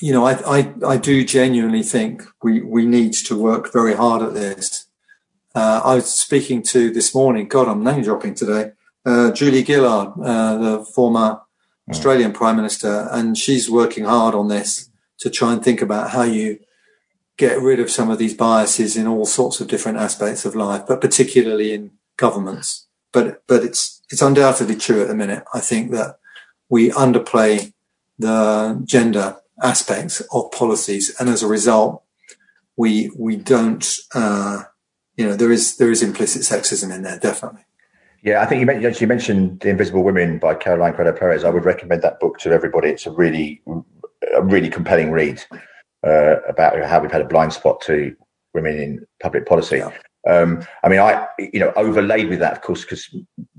you 0.01 0.11
know, 0.11 0.25
I, 0.25 0.57
I, 0.57 0.73
I 0.85 0.97
do 0.97 1.23
genuinely 1.23 1.83
think 1.83 2.23
we, 2.43 2.61
we 2.61 2.85
need 2.85 3.13
to 3.13 3.39
work 3.39 3.71
very 3.71 3.93
hard 3.93 4.21
at 4.21 4.33
this. 4.33 4.84
Uh, 5.55 5.81
I 5.85 5.95
was 5.95 6.13
speaking 6.13 6.61
to 6.63 6.91
this 6.91 7.15
morning, 7.15 7.47
God, 7.47 7.69
I'm 7.69 7.81
name 7.81 8.03
dropping 8.03 8.35
today, 8.35 8.73
uh, 9.05 9.31
Julia 9.31 9.65
Gillard, 9.65 10.09
uh, 10.21 10.57
the 10.57 10.85
former 10.85 11.39
hmm. 11.85 11.91
Australian 11.91 12.33
Prime 12.33 12.57
Minister, 12.57 13.07
and 13.09 13.37
she's 13.37 13.69
working 13.69 14.03
hard 14.03 14.35
on 14.35 14.49
this 14.49 14.89
to 15.19 15.29
try 15.29 15.53
and 15.53 15.63
think 15.63 15.81
about 15.81 16.09
how 16.09 16.23
you 16.23 16.59
get 17.37 17.61
rid 17.61 17.79
of 17.79 17.89
some 17.89 18.11
of 18.11 18.17
these 18.17 18.33
biases 18.33 18.97
in 18.97 19.07
all 19.07 19.25
sorts 19.25 19.61
of 19.61 19.69
different 19.69 19.97
aspects 19.97 20.43
of 20.43 20.55
life, 20.55 20.83
but 20.85 20.99
particularly 20.99 21.73
in 21.73 21.91
governments. 22.17 22.87
But, 23.13 23.43
but 23.47 23.63
it's, 23.63 24.01
it's 24.09 24.21
undoubtedly 24.21 24.75
true 24.75 25.01
at 25.01 25.07
the 25.07 25.15
minute. 25.15 25.45
I 25.53 25.61
think 25.61 25.91
that 25.91 26.19
we 26.67 26.89
underplay 26.91 27.71
the 28.19 28.81
gender 28.83 29.37
aspects 29.63 30.21
of 30.33 30.51
policies, 30.51 31.15
and 31.17 31.29
as 31.29 31.43
a 31.43 31.47
result, 31.47 32.03
we 32.75 33.09
we 33.17 33.37
don't. 33.37 33.97
Uh, 34.13 34.63
you 35.17 35.25
know, 35.25 35.35
there 35.35 35.51
is 35.51 35.77
there 35.77 35.91
is 35.91 36.03
implicit 36.03 36.41
sexism 36.41 36.93
in 36.93 37.03
there, 37.03 37.19
definitely. 37.19 37.65
Yeah, 38.21 38.41
I 38.41 38.47
think 38.47 38.59
you 38.59 38.65
mentioned, 38.65 39.01
you 39.01 39.07
mentioned 39.07 39.59
The 39.59 39.69
Invisible 39.69 40.03
Women 40.03 40.39
by 40.39 40.55
Caroline 40.55 40.93
Criado 40.93 41.15
Perez. 41.15 41.43
I 41.43 41.51
would 41.51 41.63
recommend 41.63 42.01
that 42.01 42.19
book 42.19 42.39
to 42.39 42.51
everybody. 42.51 42.89
It's 42.89 43.05
a 43.05 43.11
really, 43.11 43.61
a 44.35 44.41
really 44.41 44.67
compelling 44.67 45.11
read 45.11 45.43
uh, 46.05 46.41
about 46.47 46.81
how 46.85 46.99
we've 46.99 47.11
had 47.11 47.21
a 47.21 47.27
blind 47.27 47.53
spot 47.53 47.81
to 47.81 48.15
women 48.55 48.79
in 48.79 49.05
public 49.21 49.45
policy. 49.45 49.77
Yeah. 49.77 49.91
Um, 50.27 50.65
I 50.83 50.89
mean, 50.89 50.99
I, 50.99 51.27
you 51.37 51.59
know, 51.59 51.71
overlaid 51.75 52.29
with 52.29 52.39
that, 52.39 52.53
of 52.53 52.61
course, 52.61 52.81
because 52.81 53.15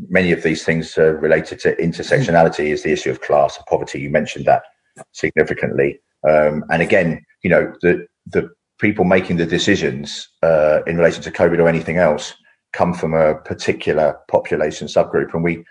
many 0.09 0.33
of 0.33 0.43
these 0.43 0.65
things 0.65 0.99
are 0.99 1.17
related 1.17 1.61
to 1.61 1.77
intersectionality 1.77 2.71
is 2.73 2.83
the 2.83 2.91
issue 2.91 3.11
of 3.11 3.21
class 3.21 3.57
and 3.57 3.67
poverty. 3.67 4.01
You 4.01 4.11
mentioned 4.11 4.47
that 4.47 4.65
significantly. 5.13 6.01
Um, 6.29 6.65
and 6.71 6.83
again, 6.83 7.25
you 7.43 7.51
know, 7.51 7.73
the 7.83 8.07
the 8.27 8.51
people 8.79 9.05
making 9.05 9.37
the 9.37 9.47
decisions 9.47 10.29
uh, 10.43 10.81
in 10.87 10.97
relation 10.97 11.23
to 11.23 11.31
COVID 11.31 11.59
or 11.59 11.69
anything 11.69 11.97
else 11.97 12.35
come 12.73 12.93
from 12.93 13.15
a 13.15 13.37
particular 13.37 14.19
population 14.29 14.87
subgroup, 14.87 15.33
and 15.35 15.43
we 15.43 15.65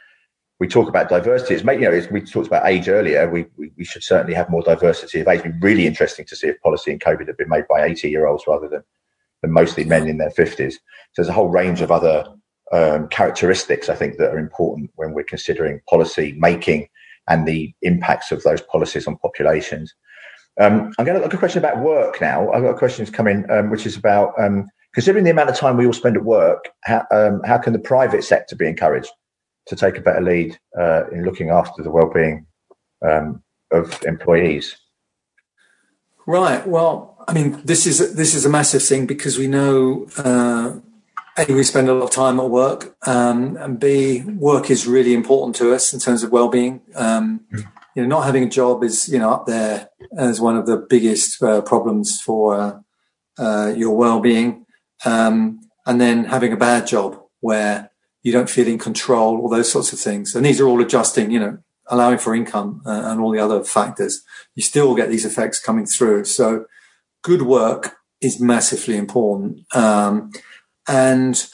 we 0.60 0.68
talk 0.68 0.88
about 0.88 1.10
diversity. 1.10 1.56
It's 1.56 1.64
you 1.64 1.80
know, 1.80 2.08
we 2.12 2.22
talked 2.22 2.48
about 2.48 2.66
age 2.66 2.88
earlier. 2.88 3.30
We, 3.30 3.46
we, 3.58 3.72
we 3.78 3.84
should 3.84 4.04
certainly 4.04 4.34
have 4.34 4.50
more 4.50 4.62
diversity 4.62 5.20
of 5.20 5.28
age. 5.28 5.42
It'd 5.42 5.60
be 5.60 5.68
really 5.68 5.86
interesting 5.86 6.26
to 6.28 6.36
see 6.36 6.48
if 6.48 6.62
policy 6.62 6.92
in 6.92 7.00
COVID 7.00 7.28
had 7.28 7.38
been 7.38 7.50
made 7.50 7.68
by 7.68 7.84
80 7.84 8.10
year 8.10 8.26
olds 8.26 8.46
rather 8.48 8.70
than, 8.70 8.84
than 9.42 9.52
mostly 9.52 9.84
men 9.84 10.08
in 10.08 10.18
their 10.18 10.30
50s. 10.30 10.72
So 10.72 10.80
there's 11.18 11.28
a 11.28 11.34
whole 11.34 11.50
range 11.50 11.82
of 11.82 11.92
other 11.92 12.26
um, 12.72 13.10
characteristics 13.10 13.90
I 13.90 13.96
think 13.96 14.18
that 14.18 14.34
are 14.34 14.40
important 14.40 14.92
when 14.96 15.14
we're 15.14 15.24
considering 15.24 15.82
policy 15.90 16.36
making 16.38 16.88
and 17.28 17.48
the 17.48 17.74
impacts 17.82 18.32
of 18.32 18.44
those 18.44 18.62
policies 18.62 19.08
on 19.08 19.18
populations. 19.18 19.94
Um, 20.60 20.94
I'm 20.98 21.06
going 21.06 21.18
to 21.18 21.24
look 21.24 21.34
a 21.34 21.38
question 21.38 21.60
about 21.60 21.80
work 21.80 22.22
now. 22.22 22.52
I've 22.52 22.64
got 22.64 22.70
a 22.70 22.78
question 22.78 23.04
that's 23.04 23.16
coming, 23.16 23.46
um, 23.50 23.70
which 23.70 23.86
is 23.86 23.98
about 23.98 24.34
um, 24.40 24.68
considering 24.94 25.26
the 25.26 25.32
amount 25.32 25.50
of 25.50 25.56
time 25.56 25.76
we 25.78 25.86
all 25.86 25.94
spend 25.94 26.16
at 26.16 26.24
work, 26.24 26.70
how, 26.84 27.06
um, 27.12 27.42
how 27.44 27.58
can 27.58 27.74
the 27.74 27.80
private 27.80 28.24
sector 28.24 28.56
be 28.56 28.68
encouraged 28.68 29.12
to 29.68 29.76
take 29.76 29.98
a 29.98 30.02
better 30.02 30.22
lead 30.22 30.58
uh, 30.80 31.04
in 31.12 31.26
looking 31.26 31.50
after 31.50 31.84
the 31.84 31.92
well-being 31.92 32.46
um, 33.06 33.44
of 33.72 34.02
employees? 34.06 34.78
Right. 36.26 36.66
Well, 36.66 37.24
I 37.28 37.34
mean, 37.34 37.62
this 37.66 37.86
is 37.86 38.16
this 38.16 38.34
is 38.34 38.46
a 38.46 38.50
massive 38.50 38.82
thing 38.82 39.06
because 39.06 39.38
we 39.38 39.48
know 39.48 40.08
uh, 40.18 40.80
a, 41.38 41.54
we 41.54 41.64
spend 41.64 41.90
a 41.90 41.94
lot 41.94 42.06
of 42.06 42.12
time 42.12 42.40
at 42.40 42.50
work, 42.50 42.96
um, 43.08 43.58
and 43.58 43.80
B, 43.80 44.22
work 44.22 44.72
is 44.72 44.88
really 44.88 45.14
important 45.14 45.56
to 45.58 45.74
us 45.74 45.94
in 45.94 46.00
terms 46.00 46.24
of 46.24 46.32
well-being. 46.32 46.82
Um, 46.96 47.42
you 47.96 48.02
know, 48.02 48.08
not 48.08 48.26
having 48.26 48.44
a 48.44 48.50
job 48.50 48.84
is, 48.84 49.08
you 49.08 49.20
know, 49.20 49.32
up 49.32 49.46
there 49.46 49.90
as 50.18 50.42
one 50.42 50.56
of 50.56 50.66
the 50.66 50.78
biggest 50.78 51.42
uh, 51.42 51.62
problems 51.62 52.22
for 52.22 52.56
uh, 52.56 52.80
uh, 53.38 53.74
your 53.76 53.96
well-being. 53.96 54.66
Um, 55.06 55.62
and 55.86 56.02
then 56.02 56.26
having 56.26 56.54
a 56.54 56.58
bad 56.58 56.88
job 56.88 57.22
where 57.42 57.92
you 58.24 58.32
don't 58.32 58.50
feel 58.50 58.68
in 58.68 58.80
control, 58.80 59.40
all 59.40 59.50
those 59.50 59.72
sorts 59.72 59.94
of 59.94 60.00
things. 60.00 60.36
And 60.36 60.46
these 60.46 60.60
are 60.60 60.68
all 60.68 60.82
adjusting, 60.82 61.30
you 61.30 61.40
know, 61.40 61.60
allowing 61.88 62.18
for 62.18 62.34
income 62.34 62.82
uh, 62.86 63.04
and 63.06 63.22
all 63.22 63.32
the 63.32 63.40
other 63.40 63.64
factors. 63.64 64.24
You 64.56 64.64
still 64.64 64.96
get 64.96 65.10
these 65.10 65.26
effects 65.26 65.60
coming 65.60 65.86
through. 65.86 66.26
So 66.26 66.66
good 67.24 67.44
work 67.44 67.96
is 68.22 68.40
massively 68.40 68.98
important. 68.98 69.62
Um, 69.76 70.32
and 70.88 71.46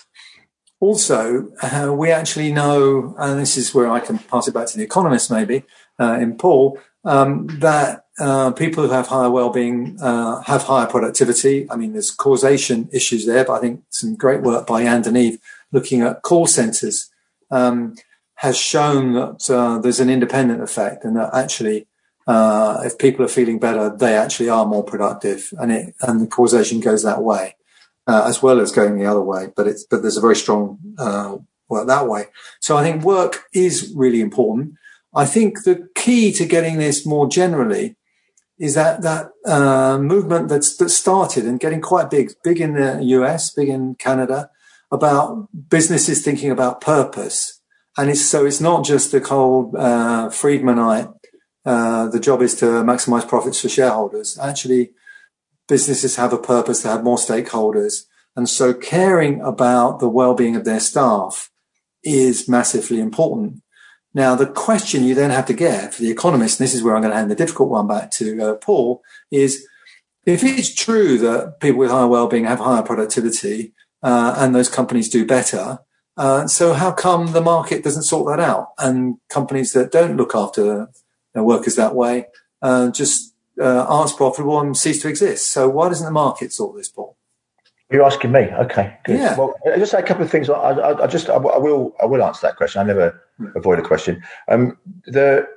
also, 0.79 1.49
uh, 1.61 1.93
we 1.93 2.09
actually 2.09 2.51
know, 2.53 3.15
and 3.19 3.39
this 3.39 3.57
is 3.57 3.73
where 3.73 3.89
I 3.91 3.99
can 3.99 4.19
pass 4.19 4.47
it 4.47 4.53
back 4.53 4.67
to 4.67 4.77
the 4.77 4.83
economist 4.83 5.29
maybe, 5.29 5.63
uh, 5.99 6.17
in 6.21 6.37
Paul, 6.37 6.79
um, 7.03 7.47
that 7.59 8.05
uh, 8.21 8.51
people 8.51 8.85
who 8.85 8.91
have 8.91 9.07
higher 9.07 9.29
well-being 9.29 9.97
uh, 10.01 10.41
have 10.43 10.63
higher 10.63 10.87
productivity. 10.87 11.69
I 11.69 11.75
mean, 11.75 11.93
there's 11.93 12.11
causation 12.11 12.87
issues 12.93 13.25
there, 13.25 13.43
but 13.43 13.53
I 13.53 13.59
think 13.59 13.83
some 13.89 14.15
great 14.15 14.41
work 14.41 14.67
by 14.67 14.83
Anne 14.83 15.07
and 15.07 15.17
Eve 15.17 15.39
looking 15.71 16.01
at 16.01 16.21
call 16.21 16.47
centres. 16.47 17.09
Um, 17.49 17.95
has 18.35 18.57
shown 18.57 19.13
that 19.13 19.47
uh, 19.51 19.77
there's 19.77 19.99
an 19.99 20.09
independent 20.09 20.63
effect 20.63 21.03
and 21.03 21.15
that 21.15 21.29
actually 21.31 21.85
uh, 22.27 22.81
if 22.83 22.97
people 22.97 23.23
are 23.25 23.29
feeling 23.29 23.59
better, 23.59 23.95
they 23.95 24.15
actually 24.15 24.49
are 24.49 24.65
more 24.65 24.83
productive, 24.83 25.53
and 25.59 25.71
it 25.71 25.95
and 26.01 26.21
the 26.21 26.27
causation 26.27 26.79
goes 26.79 27.03
that 27.03 27.21
way, 27.21 27.55
uh, 28.07 28.23
as 28.27 28.41
well 28.41 28.59
as 28.59 28.71
going 28.71 28.97
the 28.97 29.05
other 29.05 29.21
way. 29.21 29.47
But 29.55 29.67
it's 29.67 29.83
but 29.83 30.01
there's 30.01 30.17
a 30.17 30.21
very 30.21 30.35
strong 30.35 30.79
uh, 30.97 31.37
work 31.67 31.87
that 31.87 32.07
way. 32.07 32.25
So 32.59 32.77
I 32.77 32.83
think 32.83 33.03
work 33.03 33.43
is 33.53 33.91
really 33.95 34.21
important. 34.21 34.75
I 35.13 35.25
think 35.25 35.63
the 35.63 35.89
key 35.95 36.31
to 36.33 36.45
getting 36.45 36.77
this 36.77 37.05
more 37.05 37.27
generally 37.27 37.95
is 38.61 38.75
that 38.75 39.01
that 39.01 39.31
uh, 39.45 39.97
movement 39.97 40.47
that's 40.47 40.77
that 40.77 40.89
started 40.89 41.45
and 41.45 41.59
getting 41.59 41.81
quite 41.81 42.09
big, 42.09 42.31
big 42.43 42.61
in 42.61 42.75
the 42.75 43.03
US, 43.17 43.51
big 43.51 43.69
in 43.69 43.95
Canada, 43.95 44.49
about 44.91 45.49
businesses 45.69 46.23
thinking 46.23 46.51
about 46.51 46.79
purpose. 46.79 47.59
And 47.97 48.09
it's 48.09 48.25
so 48.25 48.45
it's 48.45 48.61
not 48.61 48.85
just 48.85 49.11
the 49.11 49.19
cold 49.19 49.75
uh, 49.75 50.29
Friedmanite 50.29 51.13
uh, 51.65 52.07
the 52.07 52.19
job 52.19 52.41
is 52.41 52.55
to 52.55 52.65
maximize 52.65 53.27
profits 53.27 53.61
for 53.61 53.69
shareholders. 53.69 54.37
Actually, 54.39 54.91
businesses 55.67 56.15
have 56.15 56.33
a 56.33 56.37
purpose 56.37 56.81
to 56.81 56.87
have 56.87 57.03
more 57.03 57.17
stakeholders. 57.17 58.05
And 58.35 58.49
so 58.49 58.73
caring 58.73 59.41
about 59.41 59.99
the 59.99 60.09
well-being 60.09 60.55
of 60.55 60.65
their 60.65 60.79
staff 60.79 61.51
is 62.03 62.49
massively 62.49 62.99
important. 62.99 63.61
Now, 64.13 64.35
the 64.35 64.47
question 64.47 65.03
you 65.03 65.15
then 65.15 65.29
have 65.29 65.45
to 65.45 65.53
get 65.53 65.93
for 65.93 66.01
the 66.01 66.11
economist, 66.11 66.59
and 66.59 66.65
this 66.65 66.73
is 66.73 66.83
where 66.83 66.95
I'm 66.95 67.01
going 67.01 67.11
to 67.11 67.17
hand 67.17 67.31
the 67.31 67.35
difficult 67.35 67.69
one 67.69 67.87
back 67.87 68.11
to 68.11 68.41
uh, 68.41 68.53
Paul, 68.55 69.01
is 69.31 69.65
if 70.25 70.43
it's 70.43 70.73
true 70.73 71.17
that 71.19 71.59
people 71.59 71.79
with 71.79 71.91
higher 71.91 72.07
well-being 72.07 72.45
have 72.45 72.59
higher 72.59 72.83
productivity 72.83 73.73
uh, 74.03 74.35
and 74.37 74.53
those 74.53 74.69
companies 74.69 75.09
do 75.09 75.25
better, 75.25 75.79
uh, 76.17 76.45
so 76.47 76.73
how 76.73 76.91
come 76.91 77.31
the 77.31 77.41
market 77.41 77.83
doesn't 77.83 78.03
sort 78.03 78.27
that 78.27 78.43
out? 78.43 78.73
And 78.77 79.17
companies 79.29 79.73
that 79.73 79.91
don't 79.91 80.17
look 80.17 80.35
after 80.35 80.89
their 81.33 81.43
workers 81.43 81.75
that 81.77 81.95
way, 81.95 82.25
uh, 82.61 82.91
just 82.91 83.33
uh, 83.59 83.85
aren't 83.87 84.15
profitable 84.17 84.59
and 84.59 84.75
cease 84.75 85.01
to 85.01 85.07
exist. 85.07 85.49
So 85.51 85.69
why 85.69 85.87
doesn't 85.87 86.05
the 86.05 86.11
market 86.11 86.51
sort 86.51 86.75
this, 86.75 86.89
Paul? 86.89 87.17
You're 87.91 88.05
asking 88.05 88.31
me. 88.31 88.39
Okay, 88.39 88.97
good. 89.03 89.19
Yeah. 89.19 89.37
Well, 89.37 89.53
I 89.65 89.77
just 89.77 89.91
say 89.91 89.99
a 89.99 90.03
couple 90.03 90.23
of 90.23 90.31
things. 90.31 90.49
I, 90.49 90.53
I, 90.53 91.03
I 91.03 91.07
just 91.07 91.29
I, 91.29 91.37
will 91.37 91.93
I 92.01 92.05
will 92.05 92.23
answer 92.23 92.47
that 92.47 92.55
question. 92.55 92.81
I 92.81 92.85
never. 92.85 93.21
Avoid 93.55 93.79
a 93.79 93.83
question. 93.83 94.21
Um, 94.47 94.77
the 95.05 95.47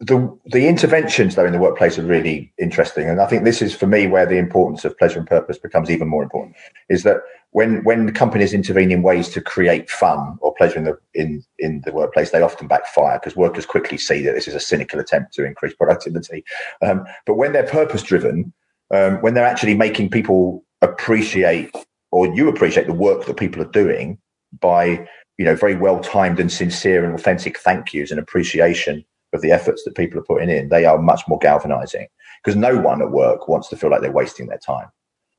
the 0.00 0.38
the 0.46 0.66
interventions 0.66 1.34
though 1.34 1.44
in 1.44 1.52
the 1.52 1.58
workplace 1.58 1.98
are 1.98 2.02
really 2.02 2.52
interesting, 2.58 3.08
and 3.08 3.20
I 3.20 3.26
think 3.26 3.44
this 3.44 3.62
is 3.62 3.74
for 3.74 3.86
me 3.86 4.06
where 4.06 4.26
the 4.26 4.38
importance 4.38 4.84
of 4.84 4.98
pleasure 4.98 5.18
and 5.18 5.28
purpose 5.28 5.58
becomes 5.58 5.90
even 5.90 6.08
more 6.08 6.22
important. 6.22 6.56
Is 6.88 7.02
that 7.04 7.18
when 7.52 7.84
when 7.84 8.12
companies 8.12 8.52
intervene 8.52 8.90
in 8.90 9.02
ways 9.02 9.28
to 9.30 9.40
create 9.40 9.90
fun 9.90 10.38
or 10.40 10.54
pleasure 10.54 10.78
in 10.78 10.84
the 10.84 10.98
in 11.14 11.44
in 11.58 11.82
the 11.84 11.92
workplace, 11.92 12.30
they 12.30 12.42
often 12.42 12.68
backfire 12.68 13.18
because 13.18 13.36
workers 13.36 13.66
quickly 13.66 13.98
see 13.98 14.22
that 14.22 14.34
this 14.34 14.48
is 14.48 14.54
a 14.54 14.60
cynical 14.60 14.98
attempt 15.00 15.34
to 15.34 15.44
increase 15.44 15.74
productivity. 15.74 16.44
Um, 16.82 17.04
but 17.26 17.34
when 17.34 17.52
they're 17.52 17.66
purpose 17.66 18.02
driven, 18.02 18.52
um, 18.90 19.16
when 19.16 19.34
they're 19.34 19.46
actually 19.46 19.74
making 19.74 20.10
people 20.10 20.64
appreciate 20.82 21.74
or 22.10 22.26
you 22.34 22.48
appreciate 22.48 22.86
the 22.86 22.92
work 22.92 23.26
that 23.26 23.36
people 23.36 23.62
are 23.62 23.70
doing 23.70 24.18
by 24.58 25.06
you 25.40 25.46
know 25.46 25.56
very 25.56 25.74
well 25.74 26.00
timed 26.00 26.38
and 26.38 26.52
sincere 26.52 27.02
and 27.02 27.14
authentic 27.14 27.58
thank 27.58 27.94
yous 27.94 28.10
and 28.10 28.20
appreciation 28.20 29.02
of 29.32 29.40
the 29.40 29.50
efforts 29.50 29.84
that 29.84 29.96
people 29.96 30.20
are 30.20 30.24
putting 30.24 30.50
in, 30.50 30.68
they 30.68 30.84
are 30.84 30.98
much 30.98 31.22
more 31.28 31.38
galvanizing 31.38 32.08
because 32.44 32.56
no 32.56 32.78
one 32.78 33.00
at 33.00 33.10
work 33.10 33.48
wants 33.48 33.68
to 33.68 33.76
feel 33.76 33.88
like 33.88 34.02
they're 34.02 34.12
wasting 34.12 34.48
their 34.48 34.58
time. 34.58 34.88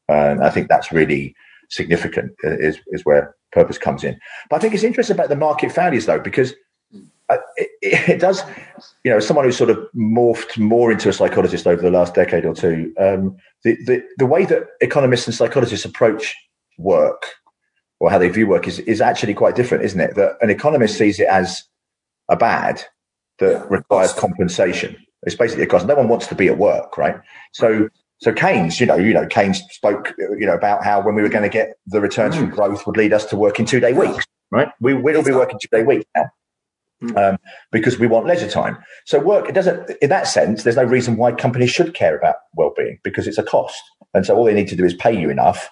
And 0.07 0.43
I 0.43 0.49
think 0.49 0.69
that's 0.69 0.91
really 0.91 1.35
significant 1.69 2.31
is, 2.41 2.79
is 2.87 3.05
where 3.05 3.35
purpose 3.51 3.77
comes 3.77 4.03
in. 4.03 4.19
But 4.49 4.55
I 4.55 4.59
think 4.59 4.73
it's 4.73 4.83
interesting 4.83 5.15
about 5.15 5.29
the 5.29 5.35
market 5.35 5.71
failures 5.71 6.07
though, 6.07 6.19
because 6.19 6.55
uh, 7.29 7.37
it, 7.57 7.69
it, 8.09 8.19
does, 8.19 8.41
you 9.03 9.11
know, 9.11 9.19
someone 9.19 9.45
who's 9.45 9.57
sort 9.57 9.69
of 9.69 9.77
morphed 9.95 10.57
more 10.57 10.91
into 10.91 11.09
a 11.09 11.13
psychologist 11.13 11.67
over 11.67 11.81
the 11.81 11.91
last 11.91 12.15
decade 12.15 12.43
or 12.43 12.55
two, 12.55 12.91
um, 12.99 13.37
the, 13.63 13.77
the, 13.85 14.03
the 14.17 14.25
way 14.25 14.45
that 14.45 14.63
economists 14.79 15.27
and 15.27 15.35
psychologists 15.35 15.85
approach 15.85 16.35
work 16.79 17.27
or 18.01 18.09
how 18.09 18.17
they 18.17 18.29
view 18.29 18.47
work 18.47 18.67
is, 18.67 18.79
is 18.79 18.99
actually 18.99 19.35
quite 19.35 19.55
different, 19.55 19.83
isn't 19.83 19.99
it? 19.99 20.15
That 20.15 20.35
an 20.41 20.49
economist 20.49 20.97
sees 20.97 21.19
it 21.19 21.27
as 21.27 21.63
a 22.29 22.35
bad 22.35 22.83
that 23.37 23.69
requires 23.69 24.11
compensation. 24.11 24.97
It's 25.21 25.35
basically 25.35 25.65
a 25.65 25.67
cost. 25.67 25.85
No 25.85 25.93
one 25.93 26.07
wants 26.07 26.25
to 26.27 26.35
be 26.35 26.47
at 26.47 26.57
work, 26.57 26.97
right? 26.97 27.21
So, 27.53 27.89
so 28.17 28.33
Keynes, 28.33 28.79
you 28.79 28.87
know, 28.87 28.95
you 28.95 29.13
know, 29.13 29.27
Keynes 29.27 29.61
spoke, 29.69 30.15
you 30.17 30.47
know, 30.47 30.55
about 30.55 30.83
how 30.83 30.99
when 30.99 31.13
we 31.13 31.21
were 31.21 31.29
going 31.29 31.43
to 31.43 31.49
get 31.49 31.75
the 31.85 32.01
returns 32.01 32.33
mm. 32.33 32.39
from 32.39 32.49
growth 32.49 32.87
would 32.87 32.97
lead 32.97 33.13
us 33.13 33.25
to 33.25 33.35
working 33.35 33.67
two 33.67 33.79
day 33.79 33.93
weeks, 33.93 34.25
right? 34.49 34.69
We 34.79 34.95
will 34.95 35.21
be 35.21 35.31
working 35.31 35.59
two 35.61 35.69
day 35.71 35.83
weeks 35.83 36.05
now. 36.15 36.25
Mm. 37.03 37.33
Um, 37.33 37.37
because 37.71 37.99
we 37.99 38.07
want 38.07 38.25
leisure 38.25 38.49
time. 38.49 38.77
So 39.05 39.19
work, 39.19 39.47
it 39.47 39.53
doesn't, 39.53 39.91
in 40.03 40.09
that 40.09 40.27
sense, 40.27 40.63
there's 40.63 40.75
no 40.75 40.83
reason 40.83 41.17
why 41.17 41.33
companies 41.33 41.71
should 41.71 41.95
care 41.95 42.15
about 42.15 42.35
well-being 42.53 42.99
because 43.03 43.27
it's 43.27 43.39
a 43.39 43.43
cost. 43.43 43.81
And 44.13 44.23
so 44.23 44.35
all 44.35 44.45
they 44.45 44.53
need 44.53 44.67
to 44.67 44.75
do 44.75 44.85
is 44.85 44.93
pay 44.93 45.19
you 45.19 45.31
enough 45.31 45.69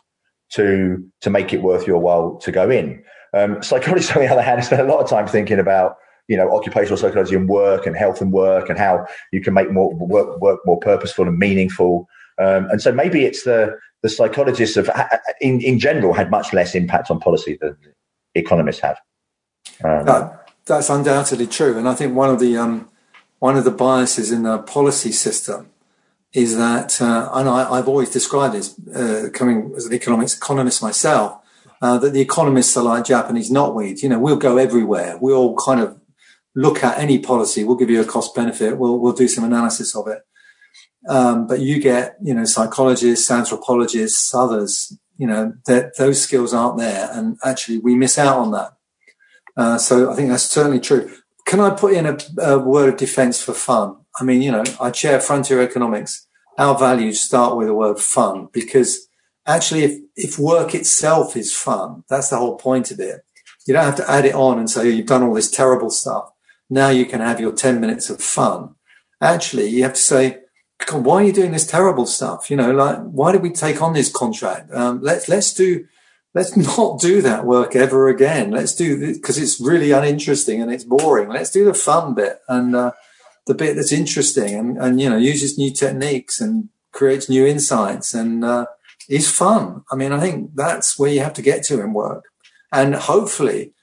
to, 0.52 1.04
to 1.22 1.30
make 1.30 1.54
it 1.54 1.62
worth 1.62 1.88
your 1.88 2.00
while 2.00 2.38
to 2.38 2.52
go 2.52 2.70
in. 2.70 3.04
Um, 3.34 3.62
psychologists, 3.62 4.12
on 4.16 4.22
the 4.22 4.28
other 4.28 4.42
hand, 4.42 4.64
spend 4.64 4.82
a 4.82 4.92
lot 4.92 5.02
of 5.02 5.10
time 5.10 5.28
thinking 5.28 5.60
about 5.60 5.98
you 6.28 6.38
know 6.38 6.56
occupational 6.56 6.96
psychology 6.96 7.36
and 7.36 7.50
work 7.50 7.86
and 7.88 7.96
health 7.96 8.22
and 8.22 8.32
work 8.32 8.70
and 8.70 8.78
how 8.78 9.06
you 9.32 9.42
can 9.42 9.54
make 9.54 9.72
more 9.72 9.94
work 9.96 10.40
work 10.40 10.60
more 10.66 10.80
purposeful 10.80 11.28
and 11.28 11.38
meaningful. 11.38 12.08
Um, 12.40 12.70
and 12.70 12.82
so 12.82 12.92
maybe 12.92 13.26
it's 13.26 13.44
the 13.44 13.78
the 14.04 14.10
psychologists 14.10 14.78
of 14.78 14.90
in 15.42 15.60
in 15.62 15.80
general 15.80 16.14
had 16.14 16.32
much 16.32 16.54
less 16.54 16.76
impact 16.76 17.12
on 17.12 17.20
policy 17.20 17.58
than 17.60 17.76
economists 18.36 18.80
have. 18.80 18.98
Um, 19.84 20.06
that, 20.06 20.52
that's 20.66 20.90
undoubtedly 20.90 21.48
true, 21.48 21.78
and 21.78 21.90
I 21.90 21.96
think 21.96 22.16
one 22.16 22.30
of 22.30 22.40
the 22.40 22.56
um, 22.58 22.88
one 23.40 23.58
of 23.58 23.64
the 23.64 23.72
biases 23.72 24.32
in 24.32 24.44
the 24.44 24.60
policy 24.60 25.12
system 25.12 25.72
is 26.34 26.58
that, 26.58 27.02
uh, 27.02 27.30
and 27.34 27.50
I, 27.50 27.78
have 27.78 27.88
always 27.88 28.10
described 28.10 28.54
this, 28.54 28.76
uh, 28.96 29.30
coming 29.34 29.74
as 29.76 29.86
an 29.86 29.94
economics 29.94 30.38
economist 30.38 30.82
myself, 30.82 31.42
uh, 31.82 31.98
that 31.98 32.14
the 32.14 32.22
economists 32.22 32.76
are 32.78 32.84
like 32.84 33.06
Japanese 33.06 33.52
knotweed. 33.52 34.04
You 34.04 34.10
know, 34.10 34.20
we'll 34.20 34.38
go 34.38 34.58
everywhere. 34.58 35.18
We'll 35.20 35.56
kind 35.56 35.80
of 35.80 36.00
look 36.56 36.84
at 36.84 37.00
any 37.00 37.20
policy. 37.20 37.64
We'll 37.64 37.78
give 37.78 37.90
you 37.90 38.02
a 38.02 38.06
cost 38.06 38.36
benefit. 38.36 38.78
We'll, 38.78 39.00
we'll 39.00 39.14
do 39.14 39.28
some 39.28 39.44
analysis 39.44 39.96
of 39.96 40.08
it. 40.08 40.22
Um, 41.08 41.48
but 41.48 41.62
you 41.62 41.80
get, 41.80 42.18
you 42.22 42.34
know, 42.34 42.46
psychologists, 42.46 43.32
anthropologists, 43.32 44.34
others, 44.36 44.98
you 45.18 45.26
know, 45.26 45.54
that 45.66 45.98
those 45.98 46.22
skills 46.22 46.54
aren't 46.54 46.78
there. 46.78 47.10
And 47.12 47.38
actually 47.44 47.80
we 47.80 47.96
miss 47.96 48.18
out 48.18 48.38
on 48.38 48.52
that. 48.52 48.74
Uh, 49.56 49.78
so 49.78 50.12
I 50.12 50.16
think 50.16 50.30
that's 50.30 50.44
certainly 50.44 50.80
true. 50.80 51.12
Can 51.46 51.60
I 51.60 51.72
put 51.72 51.94
in 51.94 52.06
a, 52.06 52.18
a 52.42 52.60
word 52.60 52.94
of 52.94 53.00
defense 53.00 53.42
for 53.42 53.54
fun? 53.54 53.98
I 54.20 54.24
mean, 54.24 54.42
you 54.42 54.52
know, 54.52 54.64
I 54.80 54.92
chair 54.92 55.20
Frontier 55.20 55.62
Economics. 55.62 56.28
Our 56.58 56.78
values 56.78 57.22
start 57.22 57.56
with 57.56 57.68
the 57.68 57.74
word 57.74 58.00
fun 58.00 58.50
because 58.52 59.08
actually 59.46 59.84
if, 59.84 60.00
if 60.16 60.40
work 60.40 60.76
itself 60.76 61.38
is 61.38 61.56
fun, 61.56 62.04
that's 62.10 62.30
the 62.30 62.38
whole 62.38 62.58
point 62.58 62.92
of 62.92 63.00
it. 63.00 63.22
You 63.66 63.74
don't 63.74 63.86
have 63.86 63.96
to 63.98 64.12
add 64.12 64.26
it 64.26 64.36
on 64.36 64.60
and 64.60 64.70
say, 64.70 64.90
you've 64.90 65.06
done 65.06 65.24
all 65.24 65.34
this 65.34 65.52
terrible 65.52 65.90
stuff 65.90 66.32
now 66.70 66.90
you 66.90 67.06
can 67.06 67.20
have 67.20 67.40
your 67.40 67.52
10 67.52 67.80
minutes 67.80 68.10
of 68.10 68.22
fun. 68.22 68.76
Actually, 69.22 69.68
you 69.68 69.84
have 69.84 69.94
to 69.94 70.00
say, 70.00 70.38
why 70.92 71.16
are 71.16 71.24
you 71.26 71.34
doing 71.34 71.52
this 71.52 71.68
terrible 71.68 72.06
stuff? 72.06 72.50
You 72.50 72.58
know, 72.58 72.72
like, 72.72 73.00
why 73.00 73.32
did 73.32 73.42
we 73.42 73.50
take 73.50 73.82
on 73.82 73.94
this 73.94 74.12
contract? 74.12 74.72
Um, 74.72 75.02
let's, 75.02 75.28
let's 75.28 75.54
do, 75.54 75.86
let's 76.34 76.56
not 76.78 77.00
do 77.00 77.22
that 77.22 77.46
work 77.46 77.76
ever 77.76 78.08
again. 78.08 78.52
Let's 78.52 78.76
do 78.76 78.98
this 78.98 79.18
because 79.18 79.38
it's 79.38 79.60
really 79.60 79.92
uninteresting 79.92 80.62
and 80.62 80.72
it's 80.72 80.84
boring. 80.84 81.30
Let's 81.30 81.52
do 81.52 81.66
the 81.66 81.74
fun 81.74 82.14
bit 82.14 82.40
and, 82.48 82.76
uh, 82.76 82.92
the 83.50 83.54
bit 83.54 83.76
that's 83.76 83.92
interesting 83.92 84.56
and, 84.56 84.78
and, 84.78 85.02
you 85.02 85.10
know, 85.10 85.18
uses 85.18 85.58
new 85.58 85.72
techniques 85.72 86.40
and 86.40 86.70
creates 86.94 87.28
new 87.28 87.46
insights 87.46 88.14
and, 88.14 88.46
uh, 88.46 88.66
is 89.10 89.30
fun. 89.30 89.84
I 89.92 89.96
mean, 89.96 90.14
I 90.14 90.20
think 90.22 90.52
that's 90.56 90.98
where 90.98 91.12
you 91.12 91.20
have 91.20 91.34
to 91.34 91.42
get 91.42 91.64
to 91.64 91.82
in 91.82 91.92
work. 91.94 92.24
And 92.72 92.96
hopefully 92.96 93.74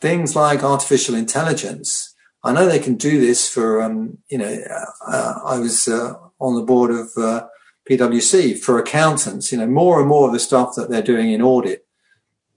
things 0.00 0.34
like 0.34 0.64
artificial 0.64 1.14
intelligence 1.14 2.12
I 2.44 2.52
know 2.52 2.66
they 2.66 2.80
can 2.80 2.96
do 2.96 3.20
this 3.20 3.48
for, 3.48 3.80
um, 3.82 4.18
you 4.28 4.38
know, 4.38 4.58
uh, 5.06 5.34
I 5.44 5.58
was 5.60 5.86
uh, 5.86 6.14
on 6.40 6.56
the 6.56 6.62
board 6.62 6.90
of 6.90 7.10
uh, 7.16 7.46
PwC 7.88 8.58
for 8.58 8.78
accountants. 8.78 9.52
You 9.52 9.58
know, 9.58 9.66
more 9.66 10.00
and 10.00 10.08
more 10.08 10.26
of 10.26 10.32
the 10.32 10.40
stuff 10.40 10.74
that 10.76 10.90
they're 10.90 11.02
doing 11.02 11.30
in 11.30 11.40
audit 11.40 11.86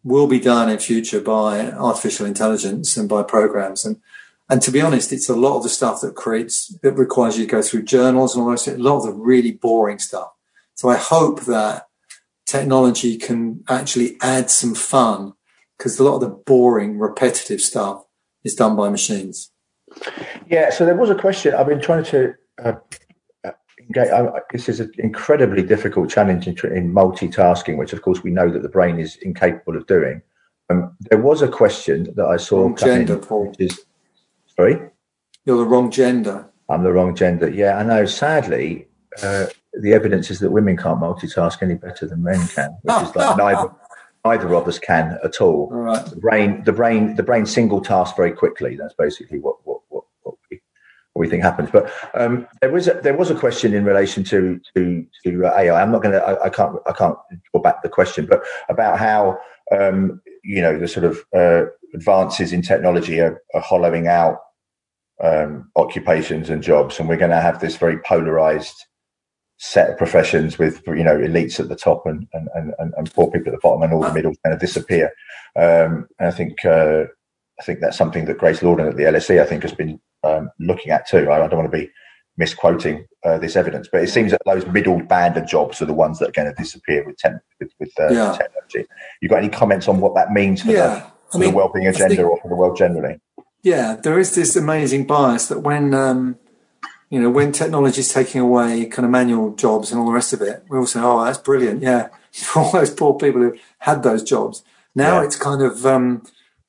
will 0.03 0.27
be 0.27 0.39
done 0.39 0.69
in 0.69 0.79
future 0.79 1.21
by 1.21 1.71
artificial 1.71 2.25
intelligence 2.25 2.97
and 2.97 3.07
by 3.07 3.21
programs. 3.21 3.85
And 3.85 3.97
and 4.49 4.61
to 4.61 4.71
be 4.71 4.81
honest, 4.81 5.11
it's 5.11 5.29
a 5.29 5.35
lot 5.35 5.57
of 5.57 5.63
the 5.63 5.69
stuff 5.69 6.01
that 6.01 6.15
creates 6.15 6.67
that 6.83 6.93
requires 6.93 7.37
you 7.37 7.45
to 7.45 7.51
go 7.51 7.61
through 7.61 7.83
journals 7.83 8.35
and 8.35 8.43
all 8.43 8.51
this. 8.51 8.67
A 8.67 8.77
lot 8.77 8.97
of 8.97 9.05
the 9.05 9.13
really 9.13 9.51
boring 9.51 9.99
stuff. 9.99 10.29
So 10.75 10.89
I 10.89 10.97
hope 10.97 11.41
that 11.41 11.87
technology 12.45 13.17
can 13.17 13.63
actually 13.67 14.17
add 14.21 14.51
some 14.51 14.75
fun 14.75 15.33
because 15.77 15.99
a 15.99 16.03
lot 16.03 16.15
of 16.15 16.21
the 16.21 16.29
boring, 16.29 16.99
repetitive 16.99 17.59
stuff 17.59 18.03
is 18.43 18.55
done 18.55 18.75
by 18.75 18.89
machines. 18.89 19.51
Yeah, 20.47 20.69
so 20.69 20.85
there 20.85 20.95
was 20.95 21.09
a 21.09 21.15
question. 21.15 21.53
I've 21.53 21.67
been 21.67 21.81
trying 21.81 22.03
to. 22.05 22.33
Uh, 22.63 22.73
engage, 23.79 24.09
uh, 24.09 24.31
this 24.51 24.69
is 24.69 24.79
an 24.79 24.91
incredibly 24.97 25.63
difficult 25.63 26.09
challenge 26.09 26.47
in, 26.47 26.55
in, 26.71 26.93
multitasking, 26.93 27.77
which 27.77 27.93
of 27.93 28.01
course 28.01 28.23
we 28.23 28.31
know 28.31 28.49
that 28.49 28.61
the 28.61 28.69
brain 28.69 28.99
is 28.99 29.17
incapable 29.17 29.77
of 29.77 29.85
doing. 29.87 30.21
Um, 30.69 30.95
there 30.99 31.21
was 31.21 31.41
a 31.41 31.47
question 31.47 32.11
that 32.15 32.25
I 32.25 32.37
saw. 32.37 32.73
gender, 32.75 33.17
Paul. 33.17 33.53
Is, 33.59 33.85
Sorry? 34.55 34.79
You're 35.45 35.57
the 35.57 35.65
wrong 35.65 35.91
gender. 35.91 36.49
I'm 36.69 36.83
the 36.83 36.91
wrong 36.91 37.15
gender. 37.15 37.49
Yeah, 37.49 37.77
I 37.77 37.83
know. 37.83 38.05
Sadly, 38.05 38.87
uh, 39.21 39.47
the 39.81 39.93
evidence 39.93 40.31
is 40.31 40.39
that 40.39 40.51
women 40.51 40.77
can't 40.77 40.99
multitask 40.99 41.61
any 41.61 41.75
better 41.75 42.07
than 42.07 42.23
men 42.23 42.47
can, 42.47 42.75
which 42.81 43.09
is 43.09 43.15
like 43.15 43.37
neither 43.37 43.71
neither 44.25 44.55
of 44.55 44.67
us 44.67 44.79
can 44.79 45.19
at 45.23 45.39
all. 45.39 45.69
all 45.71 45.81
right. 45.81 46.05
The 46.05 46.15
brain, 46.15 46.63
the 46.63 46.73
brain, 46.73 47.15
the 47.15 47.23
brain 47.23 47.45
single 47.45 47.79
task 47.79 48.15
very 48.15 48.31
quickly. 48.31 48.75
That's 48.75 48.95
basically 48.95 49.39
what 49.39 49.57
what 49.65 49.81
what, 49.89 50.05
what, 50.23 50.35
we, 50.49 50.59
what 51.13 51.21
we 51.21 51.29
think 51.29 51.43
happens. 51.43 51.69
But 51.71 51.91
um, 52.15 52.47
there 52.61 52.71
was 52.71 52.87
a, 52.87 52.93
there 52.95 53.15
was 53.15 53.29
a 53.29 53.35
question 53.35 53.73
in 53.73 53.85
relation 53.85 54.23
to 54.25 54.59
to 54.75 55.05
to 55.23 55.45
AI. 55.45 55.81
I'm 55.81 55.91
not 55.91 56.01
going 56.01 56.13
to. 56.13 56.39
I 56.43 56.49
can't. 56.49 56.77
I 56.87 56.93
can't 56.93 57.17
go 57.53 57.59
back 57.59 57.83
the 57.83 57.89
question, 57.89 58.25
but 58.25 58.43
about 58.69 58.97
how 58.97 59.37
um, 59.71 60.21
you 60.43 60.61
know 60.61 60.79
the 60.79 60.87
sort 60.87 61.05
of 61.05 61.19
uh, 61.35 61.65
advances 61.93 62.51
in 62.51 62.63
technology 62.63 63.19
are, 63.19 63.41
are 63.53 63.61
hollowing 63.61 64.07
out 64.07 64.39
um, 65.23 65.69
occupations 65.75 66.49
and 66.49 66.61
jobs, 66.61 66.99
and 66.99 67.07
we're 67.07 67.17
going 67.17 67.31
to 67.31 67.41
have 67.41 67.59
this 67.59 67.77
very 67.77 67.99
polarized 67.99 68.85
set 69.57 69.89
of 69.89 69.97
professions 69.97 70.57
with 70.57 70.81
you 70.87 71.03
know 71.03 71.17
elites 71.17 71.59
at 71.59 71.69
the 71.69 71.75
top 71.75 72.05
and 72.05 72.27
and, 72.33 72.49
and, 72.77 72.93
and 72.97 73.13
poor 73.13 73.31
people 73.31 73.47
at 73.47 73.53
the 73.53 73.59
bottom 73.61 73.81
and 73.83 73.93
all 73.93 74.01
the 74.01 74.13
middle 74.13 74.33
kind 74.43 74.53
of 74.53 74.59
disappear. 74.59 75.11
Um, 75.55 76.07
and 76.19 76.27
I 76.27 76.31
think 76.31 76.65
uh, 76.65 77.03
I 77.59 77.63
think 77.63 77.79
that's 77.79 77.97
something 77.97 78.25
that 78.25 78.37
Grace 78.37 78.59
Lordan 78.59 78.89
at 78.89 78.97
the 78.97 79.03
LSE 79.03 79.41
I 79.41 79.45
think 79.45 79.63
has 79.63 79.73
been 79.73 79.99
um, 80.23 80.49
looking 80.59 80.91
at 80.91 81.07
too. 81.07 81.29
I, 81.29 81.45
I, 81.45 81.47
don't 81.47 81.59
want 81.59 81.71
to 81.71 81.77
be 81.77 81.89
misquoting 82.37 83.05
uh, 83.23 83.37
this 83.37 83.55
evidence, 83.55 83.87
but 83.89 84.03
it 84.03 84.09
seems 84.09 84.31
that 84.31 84.41
those 84.45 84.65
middle 84.67 85.01
band 85.01 85.37
of 85.37 85.47
jobs 85.47 85.81
are 85.81 85.85
the 85.85 85.93
ones 85.93 86.19
that 86.19 86.29
are 86.29 86.33
going 86.43 86.53
to 86.53 86.61
disappear 86.61 87.05
with 87.05 87.17
ten, 87.17 87.39
with, 87.59 87.71
with 87.79 87.91
uh, 87.99 88.09
yeah. 88.09 88.37
technology. 88.37 88.85
You 89.21 89.29
got 89.29 89.37
any 89.37 89.49
comments 89.49 89.87
on 89.87 90.01
what 90.01 90.15
that 90.15 90.31
means 90.31 90.63
for 90.63 90.71
yeah. 90.71 90.87
the, 90.87 90.99
for 91.31 91.37
I 91.37 91.39
mean, 91.39 91.51
the 91.51 91.55
well-being 91.55 91.87
agenda 91.87 92.15
think, 92.15 92.27
or 92.27 92.39
for 92.41 92.49
the 92.49 92.55
world 92.55 92.75
generally? 92.75 93.19
Yeah, 93.65 93.95
there 93.95 94.19
is 94.19 94.35
this 94.35 94.55
amazing 94.55 95.07
bias 95.07 95.47
that 95.47 95.61
when 95.61 95.95
um, 95.95 96.37
you 97.09 97.19
know, 97.19 97.31
when 97.31 97.51
technology 97.51 98.01
is 98.01 98.13
taking 98.13 98.39
away 98.39 98.85
kind 98.85 99.07
of 99.07 99.11
manual 99.11 99.55
jobs 99.55 99.91
and 99.91 99.99
all 99.99 100.05
the 100.05 100.11
rest 100.11 100.33
of 100.33 100.41
it, 100.43 100.63
we 100.69 100.77
all 100.77 100.85
say, 100.85 100.99
"Oh, 101.01 101.25
that's 101.25 101.39
brilliant!" 101.39 101.81
Yeah, 101.81 102.09
for 102.31 102.59
all 102.59 102.71
those 102.71 102.91
poor 102.91 103.15
people 103.15 103.41
who 103.41 103.57
had 103.79 104.03
those 104.03 104.21
jobs. 104.21 104.63
Now 104.93 105.19
yeah. 105.19 105.25
it's 105.25 105.35
kind 105.35 105.63
of 105.63 105.83
um, 105.83 106.21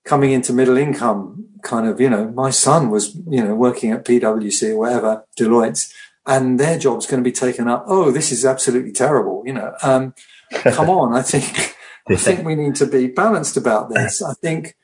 coming 0.05 0.33
into 0.33 0.55
middle 0.55 0.79
income. 0.79 1.45
Kind 1.63 1.87
of, 1.87 2.01
you 2.01 2.09
know, 2.09 2.29
my 2.29 2.49
son 2.49 2.89
was, 2.89 3.15
you 3.29 3.45
know, 3.45 3.55
working 3.55 3.91
at 3.91 4.07
PwC 4.07 4.71
or 4.71 4.79
whatever, 4.79 5.25
Deloitte, 5.39 5.93
and 6.25 6.59
their 6.59 6.79
job's 6.79 7.07
going 7.07 7.23
to 7.23 7.29
be 7.29 7.33
taken 7.33 7.69
up. 7.69 7.85
Oh, 7.89 8.11
this 8.11 8.33
is 8.33 8.47
absolutely 8.47 8.93
terrible. 8.93 9.43
You 9.45 9.53
know, 9.53 9.75
um, 9.83 10.15
come 10.63 10.89
on. 10.89 11.15
I 11.15 11.21
think 11.21 11.77
I 12.09 12.17
think 12.17 12.47
we 12.47 12.55
need 12.55 12.77
to 12.77 12.87
be 12.87 13.09
balanced 13.09 13.59
about 13.59 13.91
this. 13.91 14.23
I 14.23 14.33
think 14.33 14.77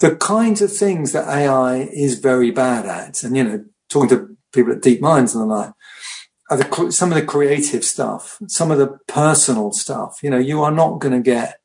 the 0.00 0.16
kinds 0.16 0.62
of 0.62 0.74
things 0.74 1.12
that 1.12 1.28
AI 1.28 1.88
is 1.92 2.18
very 2.18 2.50
bad 2.50 2.86
at, 2.86 3.22
and 3.22 3.36
you 3.36 3.44
know, 3.44 3.64
talking 3.88 4.08
to 4.10 4.36
people 4.52 4.72
at 4.72 4.82
Deep 4.82 5.00
Minds 5.00 5.34
and 5.34 5.42
the 5.42 5.46
like, 5.46 5.72
are 6.50 6.58
the, 6.58 6.92
some 6.92 7.10
of 7.10 7.16
the 7.16 7.24
creative 7.24 7.84
stuff, 7.84 8.38
some 8.48 8.70
of 8.70 8.78
the 8.78 8.98
personal 9.08 9.72
stuff. 9.72 10.20
You 10.22 10.30
know, 10.30 10.38
you 10.38 10.62
are 10.62 10.70
not 10.70 11.00
going 11.00 11.14
to 11.14 11.20
get 11.20 11.58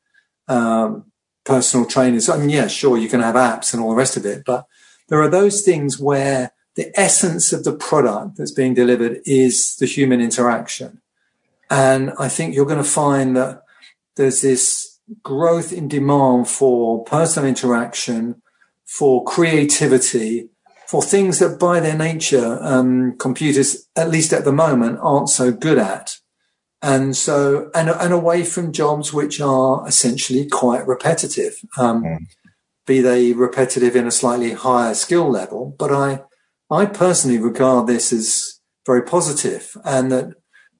um, 0.48 1.10
personal 1.44 1.86
trainers. 1.86 2.28
I 2.28 2.38
mean, 2.38 2.50
yeah, 2.50 2.66
sure, 2.66 2.96
you 2.96 3.08
can 3.08 3.20
have 3.20 3.34
apps 3.34 3.72
and 3.72 3.82
all 3.82 3.90
the 3.90 3.96
rest 3.96 4.16
of 4.16 4.26
it, 4.26 4.42
but 4.44 4.66
there 5.08 5.20
are 5.20 5.28
those 5.28 5.62
things 5.62 5.98
where 5.98 6.52
the 6.76 6.98
essence 6.98 7.52
of 7.52 7.64
the 7.64 7.72
product 7.72 8.36
that's 8.36 8.52
being 8.52 8.74
delivered 8.74 9.20
is 9.26 9.76
the 9.76 9.86
human 9.86 10.20
interaction. 10.20 11.00
And 11.68 12.12
I 12.18 12.28
think 12.28 12.54
you're 12.54 12.66
going 12.66 12.78
to 12.78 12.84
find 12.84 13.36
that 13.36 13.62
there's 14.16 14.40
this 14.40 14.89
growth 15.22 15.72
in 15.72 15.88
demand 15.88 16.48
for 16.48 17.04
personal 17.04 17.48
interaction, 17.48 18.42
for 18.86 19.24
creativity, 19.24 20.48
for 20.88 21.02
things 21.02 21.38
that 21.38 21.58
by 21.58 21.80
their 21.80 21.96
nature, 21.96 22.58
um, 22.62 23.16
computers, 23.18 23.86
at 23.96 24.10
least 24.10 24.32
at 24.32 24.44
the 24.44 24.52
moment, 24.52 24.98
aren't 25.00 25.28
so 25.28 25.52
good 25.52 25.78
at. 25.78 26.16
And 26.82 27.16
so, 27.16 27.70
and, 27.74 27.90
and 27.90 28.12
away 28.12 28.42
from 28.42 28.72
jobs 28.72 29.12
which 29.12 29.40
are 29.40 29.86
essentially 29.86 30.48
quite 30.48 30.86
repetitive, 30.86 31.60
um, 31.78 32.02
mm. 32.02 32.18
be 32.86 33.00
they 33.00 33.32
repetitive 33.32 33.94
in 33.94 34.06
a 34.06 34.10
slightly 34.10 34.52
higher 34.52 34.94
skill 34.94 35.30
level. 35.30 35.76
But 35.78 35.92
I, 35.92 36.22
I 36.70 36.86
personally 36.86 37.38
regard 37.38 37.86
this 37.86 38.12
as 38.12 38.60
very 38.86 39.02
positive 39.02 39.76
and 39.84 40.10
that 40.10 40.32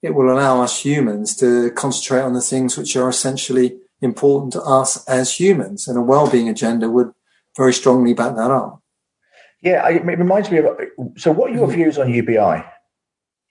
it 0.02 0.14
will 0.14 0.32
allow 0.32 0.62
us 0.62 0.84
humans 0.84 1.36
to 1.36 1.70
concentrate 1.72 2.22
on 2.22 2.32
the 2.32 2.40
things 2.40 2.76
which 2.76 2.96
are 2.96 3.08
essentially 3.08 3.76
important 4.00 4.52
to 4.54 4.62
us 4.62 5.04
as 5.06 5.38
humans. 5.38 5.88
And 5.88 5.98
a 5.98 6.02
well-being 6.02 6.48
agenda 6.48 6.90
would 6.90 7.12
very 7.56 7.72
strongly 7.72 8.14
back 8.14 8.36
that 8.36 8.50
up. 8.50 8.82
Yeah, 9.62 9.86
it 9.88 10.04
reminds 10.04 10.50
me 10.50 10.58
of. 10.58 10.66
So, 11.16 11.32
what 11.32 11.50
are 11.50 11.54
your 11.54 11.70
views 11.70 11.98
on 11.98 12.10
UBI, 12.10 12.64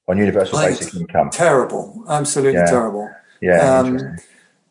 on 0.08 0.18
universal 0.18 0.58
basic 0.58 0.95
income? 0.95 1.30
Terrible, 1.30 2.04
absolutely 2.10 2.60
yeah. 2.60 2.66
terrible. 2.66 3.10
Yeah, 3.41 3.80
um, 3.80 4.18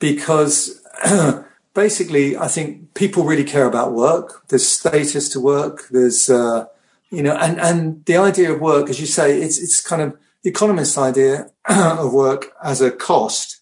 because 0.01 0.85
basically, 1.75 2.37
I 2.37 2.49
think 2.49 2.93
people 2.95 3.25
really 3.25 3.45
care 3.45 3.67
about 3.67 3.93
work. 3.93 4.49
There's 4.49 4.67
status 4.67 5.29
to 5.31 5.41
work. 5.41 5.87
There's, 5.91 6.29
uh, 6.29 6.67
you 7.11 7.23
know, 7.23 7.37
and 7.37 7.61
and 7.61 8.05
the 8.05 8.17
idea 8.17 8.53
of 8.53 8.61
work, 8.61 8.91
as 8.91 9.01
you 9.01 9.07
say, 9.07 9.41
it's 9.41 9.59
it's 9.59 9.81
kind 9.81 10.03
of 10.03 10.19
the 10.43 10.51
economist's 10.51 10.99
idea 10.99 11.51
of 11.69 12.13
work 12.13 12.53
as 12.63 12.81
a 12.81 12.91
cost. 12.91 13.61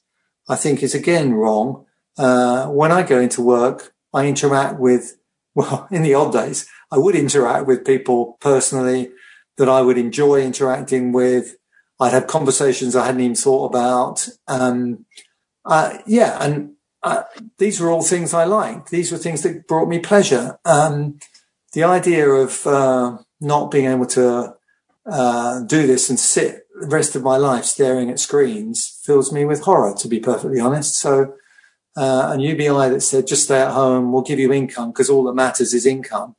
I 0.49 0.57
think 0.57 0.83
is 0.83 0.95
again 0.95 1.35
wrong. 1.35 1.86
Uh, 2.19 2.67
when 2.67 2.93
I 2.93 3.03
go 3.03 3.21
into 3.21 3.43
work, 3.43 3.95
I 4.13 4.27
interact 4.27 4.79
with 4.79 5.19
well, 5.57 5.89
in 5.91 6.03
the 6.03 6.15
old 6.15 6.33
days, 6.33 6.69
I 6.93 6.99
would 6.99 7.17
interact 7.17 7.67
with 7.67 7.85
people 7.85 8.37
personally 8.41 9.11
that 9.57 9.69
I 9.69 9.81
would 9.81 9.99
enjoy 9.99 10.43
interacting 10.43 11.11
with. 11.13 11.57
I'd 11.99 12.13
have 12.13 12.27
conversations 12.27 12.95
I 12.95 13.07
hadn't 13.07 13.23
even 13.23 13.35
thought 13.35 13.71
about. 13.71 14.29
Um, 14.47 15.07
uh, 15.65 15.99
yeah, 16.07 16.37
and 16.41 16.75
uh, 17.03 17.23
these 17.59 17.81
were 17.81 17.91
all 17.91 18.03
things 18.03 18.35
I 18.35 18.45
liked. 18.45 18.91
These 18.91 19.11
were 19.11 19.19
things 19.19 19.43
that 19.43 19.67
brought 19.67 19.89
me 19.89 19.99
pleasure. 19.99 20.59
Um, 20.67 21.19
the 21.73 21.85
idea 21.85 22.29
of 22.29 22.67
uh, 22.67 23.19
not 23.41 23.71
being 23.71 23.87
able 23.87 24.07
to 24.07 24.55
uh, 25.07 25.61
do 25.63 25.87
this 25.87 26.11
and 26.11 26.21
sit 26.21 26.67
the 26.79 26.89
rest 26.89 27.17
of 27.17 27.23
my 27.23 27.39
life 27.39 27.65
staring 27.65 28.11
at 28.11 28.21
screens 28.21 29.01
fills 29.03 29.33
me 29.33 29.47
with 29.47 29.63
horror, 29.63 29.95
to 29.99 30.09
be 30.09 30.21
perfectly 30.21 30.61
honest. 30.61 30.97
So, 31.01 31.35
uh, 31.97 32.31
an 32.33 32.41
UBI 32.41 32.91
that 32.91 33.01
said 33.01 33.27
just 33.27 33.45
stay 33.45 33.61
at 33.61 33.73
home, 33.73 34.13
we'll 34.13 34.23
give 34.23 34.39
you 34.39 34.53
income 34.53 34.91
because 34.91 35.09
all 35.09 35.25
that 35.25 35.35
matters 35.35 35.73
is 35.73 35.87
income. 35.87 36.37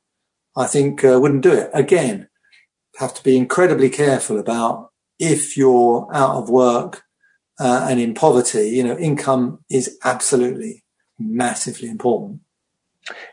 I 0.56 0.66
think 0.66 1.04
uh, 1.04 1.20
wouldn't 1.20 1.44
do 1.44 1.54
it. 1.54 1.70
Again, 1.74 2.30
have 2.98 3.14
to 3.16 3.24
be 3.24 3.38
incredibly 3.38 3.90
careful 3.90 4.40
about 4.40 4.92
if 5.20 5.56
you're 5.56 6.08
out 6.14 6.36
of 6.36 6.50
work 6.50 7.04
uh, 7.60 7.88
and 7.90 8.00
in 8.00 8.14
poverty. 8.14 8.70
You 8.70 8.84
know, 8.84 8.98
income 8.98 9.60
is 9.70 9.98
absolutely 10.04 10.84
massively 11.20 11.90
important. 11.90 12.42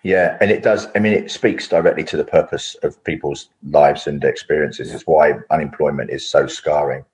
Yeah, 0.03 0.39
and 0.41 0.51
it 0.51 0.63
does. 0.63 0.87
I 0.95 1.01
mean, 1.01 1.13
it 1.13 1.31
speaks 1.31 1.67
directly 1.67 2.05
to 2.05 2.17
the 2.17 2.25
purpose 2.25 2.77
of 2.83 3.03
people's 3.05 3.49
lives 3.65 4.07
and 4.07 4.23
experiences. 4.23 4.93
It's 4.93 5.07
why 5.07 5.35
unemployment 5.51 6.11
is 6.11 6.29
so 6.29 6.47
scarring. 6.47 7.05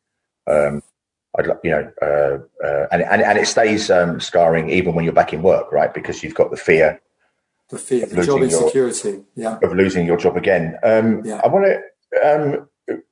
Um, 0.47 0.83
you 1.63 1.71
know, 1.71 1.91
uh, 2.03 2.65
uh, 2.67 2.87
and, 2.93 3.03
and 3.03 3.23
and 3.23 3.39
it 3.39 3.47
stays 3.47 3.91
um, 3.91 4.21
scarring 4.21 4.71
even 4.71 4.95
when 4.95 5.05
you're 5.05 5.15
back 5.15 5.33
in 5.33 5.43
work, 5.43 5.71
right? 5.73 5.93
Because 5.93 6.23
you've 6.23 6.35
got 6.35 6.51
the 6.51 6.57
fear 6.57 7.01
the 7.71 7.79
fear, 7.79 8.07
the 8.07 8.25
job 8.25 8.43
insecurity, 8.43 9.11
your, 9.11 9.25
yeah, 9.37 9.59
of 9.63 9.73
losing 9.75 10.07
your 10.07 10.17
job 10.17 10.37
again. 10.37 10.77
Um, 10.83 11.23
yeah. 11.25 11.41
I 11.43 11.49
want 11.49 11.67
to 11.67 11.81
um, 12.25 12.69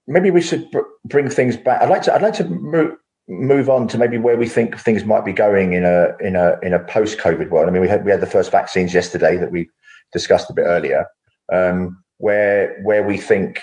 maybe 0.06 0.30
we 0.30 0.40
should 0.40 0.70
br- 0.70 0.80
bring 1.04 1.30
things 1.30 1.56
back. 1.56 1.80
I'd 1.80 1.88
like 1.88 2.02
to. 2.02 2.14
I'd 2.14 2.22
like 2.22 2.34
to 2.34 2.44
move, 2.44 2.96
move 3.28 3.70
on 3.70 3.86
to 3.88 3.98
maybe 3.98 4.18
where 4.18 4.36
we 4.36 4.48
think 4.48 4.78
things 4.78 5.04
might 5.04 5.24
be 5.24 5.32
going 5.32 5.72
in 5.72 5.84
a 5.84 6.16
in 6.20 6.36
a 6.36 6.58
in 6.62 6.74
a 6.74 6.80
post 6.80 7.18
COVID 7.18 7.50
world. 7.50 7.68
I 7.68 7.70
mean, 7.70 7.82
we 7.82 7.88
had 7.88 8.04
we 8.04 8.10
had 8.10 8.20
the 8.20 8.26
first 8.26 8.50
vaccines 8.50 8.92
yesterday 8.92 9.36
that 9.36 9.52
we 9.52 9.70
discussed 10.12 10.50
a 10.50 10.54
bit 10.54 10.62
earlier. 10.62 11.06
Um, 11.52 12.02
where 12.18 12.80
where 12.82 13.04
we 13.04 13.16
think 13.16 13.62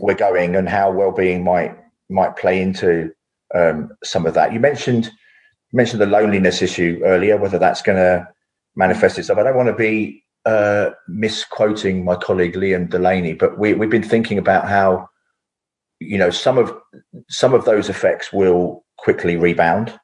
we're 0.00 0.14
going 0.14 0.56
and 0.56 0.68
how 0.68 0.90
well-being 0.90 1.44
might 1.44 1.78
might 2.10 2.36
play 2.36 2.60
into 2.60 3.12
um, 3.56 3.90
some 4.04 4.26
of 4.26 4.34
that. 4.34 4.52
You 4.52 4.60
mentioned 4.60 5.06
you 5.06 5.76
mentioned 5.76 6.00
the 6.00 6.06
loneliness 6.06 6.62
issue 6.62 7.00
earlier, 7.04 7.36
whether 7.36 7.58
that's 7.58 7.82
going 7.82 7.98
to 7.98 8.28
manifest 8.76 9.18
itself. 9.18 9.38
I 9.38 9.42
don't 9.42 9.56
want 9.56 9.68
to 9.68 9.74
be 9.74 10.22
uh, 10.44 10.90
misquoting 11.08 12.04
my 12.04 12.16
colleague 12.16 12.54
Liam 12.54 12.88
Delaney, 12.88 13.32
but 13.32 13.58
we, 13.58 13.74
we've 13.74 13.90
been 13.90 14.02
thinking 14.02 14.38
about 14.38 14.68
how 14.68 15.08
you 15.98 16.18
know 16.18 16.30
some 16.30 16.58
of 16.58 16.76
some 17.28 17.54
of 17.54 17.64
those 17.64 17.88
effects 17.88 18.32
will 18.32 18.84
quickly 18.98 19.36
rebound, 19.36 19.98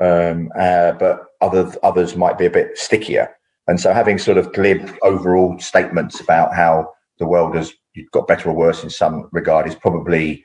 um, 0.00 0.50
uh, 0.58 0.92
but 0.92 1.26
other 1.40 1.72
others 1.82 2.16
might 2.16 2.38
be 2.38 2.46
a 2.46 2.50
bit 2.50 2.76
stickier. 2.76 3.30
And 3.68 3.78
so, 3.78 3.92
having 3.92 4.18
sort 4.18 4.38
of 4.38 4.52
glib 4.52 4.96
overall 5.02 5.58
statements 5.58 6.20
about 6.20 6.54
how 6.54 6.90
the 7.18 7.26
world 7.26 7.54
has 7.54 7.72
got 8.12 8.26
better 8.26 8.48
or 8.48 8.54
worse 8.54 8.82
in 8.82 8.90
some 8.90 9.28
regard 9.32 9.66
is 9.66 9.74
probably 9.74 10.42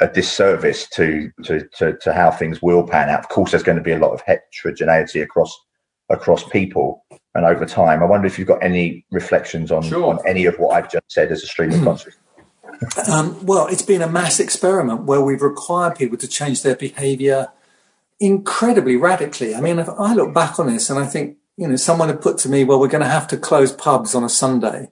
a 0.00 0.08
disservice 0.08 0.88
to, 0.90 1.30
to 1.44 1.66
to 1.76 1.96
to 1.98 2.12
how 2.12 2.30
things 2.30 2.62
will 2.62 2.86
pan 2.86 3.08
out. 3.08 3.20
Of 3.20 3.28
course, 3.28 3.50
there's 3.50 3.62
going 3.62 3.78
to 3.78 3.84
be 3.84 3.92
a 3.92 3.98
lot 3.98 4.12
of 4.12 4.22
heterogeneity 4.22 5.20
across 5.20 5.58
across 6.08 6.44
people 6.44 7.04
and 7.34 7.44
over 7.44 7.66
time. 7.66 8.02
I 8.02 8.06
wonder 8.06 8.26
if 8.26 8.38
you've 8.38 8.48
got 8.48 8.62
any 8.62 9.04
reflections 9.10 9.70
on, 9.70 9.82
sure. 9.82 10.04
on 10.04 10.18
any 10.26 10.46
of 10.46 10.56
what 10.56 10.74
I've 10.74 10.90
just 10.90 11.04
said 11.08 11.30
as 11.30 11.42
a 11.42 11.46
stream 11.46 11.72
of 11.72 11.84
consciousness. 11.84 12.16
Um, 13.08 13.44
well, 13.44 13.66
it's 13.66 13.82
been 13.82 14.02
a 14.02 14.08
mass 14.08 14.40
experiment 14.40 15.02
where 15.02 15.20
we've 15.20 15.42
required 15.42 15.96
people 15.96 16.16
to 16.18 16.28
change 16.28 16.62
their 16.62 16.76
behavior 16.76 17.48
incredibly 18.20 18.96
radically. 18.96 19.54
I 19.54 19.60
mean, 19.60 19.78
if 19.78 19.88
I 19.88 20.14
look 20.14 20.32
back 20.32 20.58
on 20.58 20.66
this 20.66 20.90
and 20.90 20.98
I 20.98 21.06
think, 21.06 21.36
you 21.56 21.68
know, 21.68 21.76
someone 21.76 22.08
had 22.08 22.20
put 22.20 22.38
to 22.38 22.48
me, 22.48 22.64
well, 22.64 22.80
we're 22.80 22.88
going 22.88 23.02
to 23.02 23.08
have 23.08 23.28
to 23.28 23.36
close 23.36 23.72
pubs 23.72 24.14
on 24.14 24.24
a 24.24 24.28
Sunday. 24.28 24.90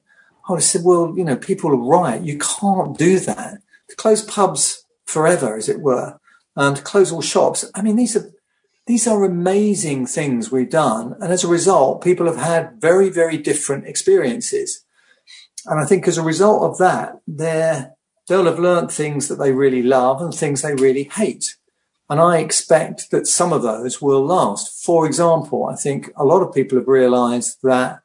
I 0.49 0.53
would 0.53 0.59
have 0.59 0.65
said, 0.65 0.83
well, 0.85 1.15
you 1.17 1.25
know, 1.25 1.37
people 1.37 1.71
are 1.71 1.77
right. 1.77 2.21
You 2.21 2.39
can't 2.39 2.97
do 2.97 3.19
that. 3.21 3.59
To 3.89 3.97
close 3.97 4.25
pubs 4.25 4.85
forever, 5.07 5.57
as 5.57 5.69
it 5.69 5.81
were, 5.81 6.19
and 6.55 6.85
close 6.85 7.13
all 7.13 7.23
shops. 7.23 7.71
I 7.75 7.83
mean, 7.83 7.97
these 7.97 8.17
are, 8.17 8.31
these 8.87 9.07
are 9.07 9.25
amazing 9.25 10.07
things 10.07 10.51
we've 10.51 10.71
done. 10.71 11.17
And 11.21 11.33
as 11.33 11.45
a 11.45 11.49
result, 11.49 12.05
people 12.05 12.27
have 12.27 12.37
had 12.37 12.81
very, 12.81 13.11
very 13.11 13.39
different 13.39 13.87
experiences. 13.87 14.85
And 15.67 15.81
I 15.81 15.85
think 15.85 16.07
as 16.07 16.19
a 16.19 16.23
result 16.23 16.63
of 16.63 16.79
that, 16.79 17.21
they're, 17.27 17.93
they'll 18.29 18.45
have 18.45 18.59
learned 18.59 18.93
things 18.93 19.29
that 19.29 19.37
they 19.37 19.53
really 19.53 19.83
love 19.83 20.21
and 20.21 20.33
things 20.33 20.63
they 20.63 20.75
really 20.75 21.05
hate. 21.05 21.57
And 22.09 22.21
I 22.21 22.39
expect 22.39 23.11
that 23.11 23.27
some 23.27 23.53
of 23.53 23.63
those 23.63 24.01
will 24.01 24.25
last. 24.25 24.85
For 24.85 25.07
example, 25.07 25.67
I 25.67 25.75
think 25.75 26.11
a 26.17 26.25
lot 26.25 26.43
of 26.43 26.55
people 26.55 26.79
have 26.79 26.87
realized 26.87 27.59
that 27.65 28.01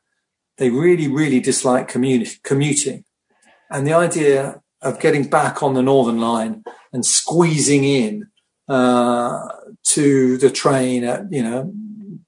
they 0.58 0.72
really, 0.72 1.08
really 1.08 1.40
dislike 1.40 1.88
commuting. 1.88 3.06
And 3.70 3.86
the 3.86 3.94
idea 3.94 4.61
of 4.82 5.00
getting 5.00 5.28
back 5.28 5.62
on 5.62 5.74
the 5.74 5.82
Northern 5.82 6.20
Line 6.20 6.64
and 6.92 7.06
squeezing 7.06 7.84
in 7.84 8.30
uh, 8.68 9.48
to 9.84 10.38
the 10.38 10.50
train 10.50 11.04
at, 11.04 11.32
you 11.32 11.44
know, 11.44 11.74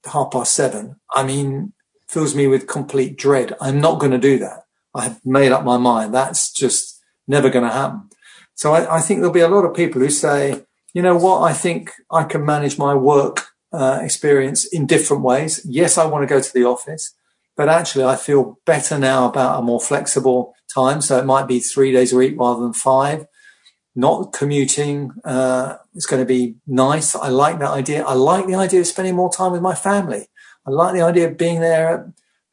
half 0.04 0.30
past 0.30 0.54
seven, 0.54 0.96
I 1.14 1.24
mean, 1.24 1.72
fills 2.08 2.34
me 2.34 2.46
with 2.46 2.66
complete 2.66 3.16
dread. 3.16 3.56
I'm 3.60 3.80
not 3.80 3.98
going 3.98 4.12
to 4.12 4.18
do 4.18 4.38
that. 4.38 4.64
I've 4.94 5.24
made 5.24 5.52
up 5.52 5.64
my 5.64 5.76
mind. 5.76 6.14
That's 6.14 6.52
just 6.52 7.00
never 7.26 7.50
going 7.50 7.64
to 7.64 7.72
happen. 7.72 8.08
So 8.54 8.72
I, 8.72 8.98
I, 8.98 9.00
think 9.00 9.18
there'll 9.18 9.32
be 9.32 9.40
a 9.40 9.48
lot 9.48 9.64
of 9.64 9.74
people 9.74 10.00
who 10.00 10.10
say, 10.10 10.64
you 10.92 11.02
know 11.02 11.16
what, 11.16 11.40
I 11.40 11.52
think 11.52 11.90
I 12.10 12.22
can 12.22 12.44
manage 12.44 12.78
my 12.78 12.94
work 12.94 13.46
uh, 13.72 13.98
experience 14.00 14.64
in 14.64 14.86
different 14.86 15.24
ways. 15.24 15.60
Yes, 15.64 15.98
I 15.98 16.04
want 16.04 16.22
to 16.22 16.32
go 16.32 16.40
to 16.40 16.52
the 16.54 16.64
office, 16.64 17.12
but 17.56 17.68
actually 17.68 18.04
I 18.04 18.16
feel 18.16 18.58
better 18.66 18.98
now 18.98 19.28
about 19.28 19.58
a 19.58 19.62
more 19.62 19.80
flexible 19.80 20.54
time. 20.74 21.00
So 21.00 21.18
it 21.18 21.24
might 21.24 21.46
be 21.46 21.60
three 21.60 21.92
days 21.92 22.12
a 22.12 22.16
week 22.16 22.34
rather 22.38 22.60
than 22.60 22.72
five. 22.72 23.26
Not 23.96 24.32
commuting 24.32 25.12
uh, 25.24 25.76
is 25.94 26.06
going 26.06 26.20
to 26.20 26.26
be 26.26 26.56
nice. 26.66 27.14
I 27.14 27.28
like 27.28 27.60
that 27.60 27.70
idea. 27.70 28.04
I 28.04 28.14
like 28.14 28.46
the 28.46 28.56
idea 28.56 28.80
of 28.80 28.86
spending 28.88 29.14
more 29.14 29.32
time 29.32 29.52
with 29.52 29.62
my 29.62 29.74
family. 29.74 30.26
I 30.66 30.70
like 30.70 30.94
the 30.94 31.02
idea 31.02 31.28
of 31.28 31.38
being 31.38 31.60
there 31.60 31.88
at 31.88 32.06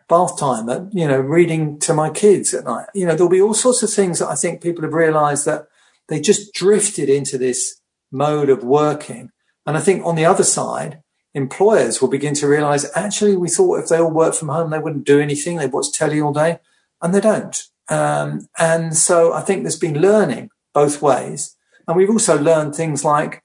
bath 0.08 0.38
time, 0.38 0.70
at, 0.70 0.94
you 0.94 1.08
know, 1.08 1.20
reading 1.20 1.80
to 1.80 1.94
my 1.94 2.10
kids 2.12 2.54
at 2.54 2.66
night. 2.66 2.88
You 2.94 3.08
know, 3.08 3.16
there'll 3.16 3.30
be 3.30 3.42
all 3.42 3.56
sorts 3.56 3.82
of 3.82 3.90
things 3.90 4.20
that 4.20 4.28
I 4.28 4.36
think 4.36 4.62
people 4.62 4.84
have 4.84 4.94
realized 4.94 5.46
that 5.46 5.68
they 6.10 6.20
just 6.20 6.54
drifted 6.54 7.10
into 7.10 7.38
this 7.38 7.82
mode 8.12 8.50
of 8.50 8.64
working. 8.64 9.32
And 9.66 9.78
I 9.78 9.80
think 9.80 10.06
on 10.06 10.16
the 10.16 10.26
other 10.26 10.44
side, 10.44 11.02
employers 11.34 12.02
will 12.02 12.10
begin 12.10 12.34
to 12.36 12.48
realize 12.48 12.90
actually 12.96 13.36
we 13.36 13.50
thought 13.50 13.80
if 13.80 13.90
they 13.90 14.00
all 14.00 14.12
work 14.12 14.34
from 14.34 14.50
home, 14.50 14.70
they 14.70 14.80
wouldn't 14.80 15.06
do 15.06 15.20
anything. 15.20 15.58
They 15.58 15.68
watch 15.68 15.92
telly 15.92 16.22
all 16.22 16.34
day 16.34 16.60
and 17.02 17.14
they 17.14 17.22
don't. 17.22 17.64
Um, 17.90 18.48
and 18.58 18.96
so 18.96 19.34
I 19.34 19.42
think 19.42 19.64
there's 19.64 19.78
been 19.78 20.02
learning 20.02 20.50
both 20.74 21.02
ways. 21.02 21.56
And 21.88 21.98
we've 21.98 22.10
also 22.10 22.40
learned 22.40 22.76
things 22.76 23.04
like 23.04 23.44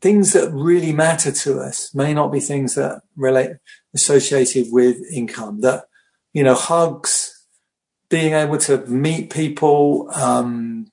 things 0.00 0.32
that 0.32 0.50
really 0.52 0.92
matter 0.92 1.30
to 1.30 1.60
us 1.60 1.94
may 1.94 2.12
not 2.12 2.32
be 2.32 2.40
things 2.40 2.74
that 2.74 3.02
relate 3.16 3.52
associated 3.94 4.66
with 4.70 4.96
income 5.12 5.60
that, 5.60 5.84
you 6.32 6.42
know, 6.42 6.54
hugs, 6.54 7.46
being 8.08 8.34
able 8.34 8.58
to 8.58 8.78
meet 8.86 9.30
people, 9.30 10.10
um, 10.14 10.86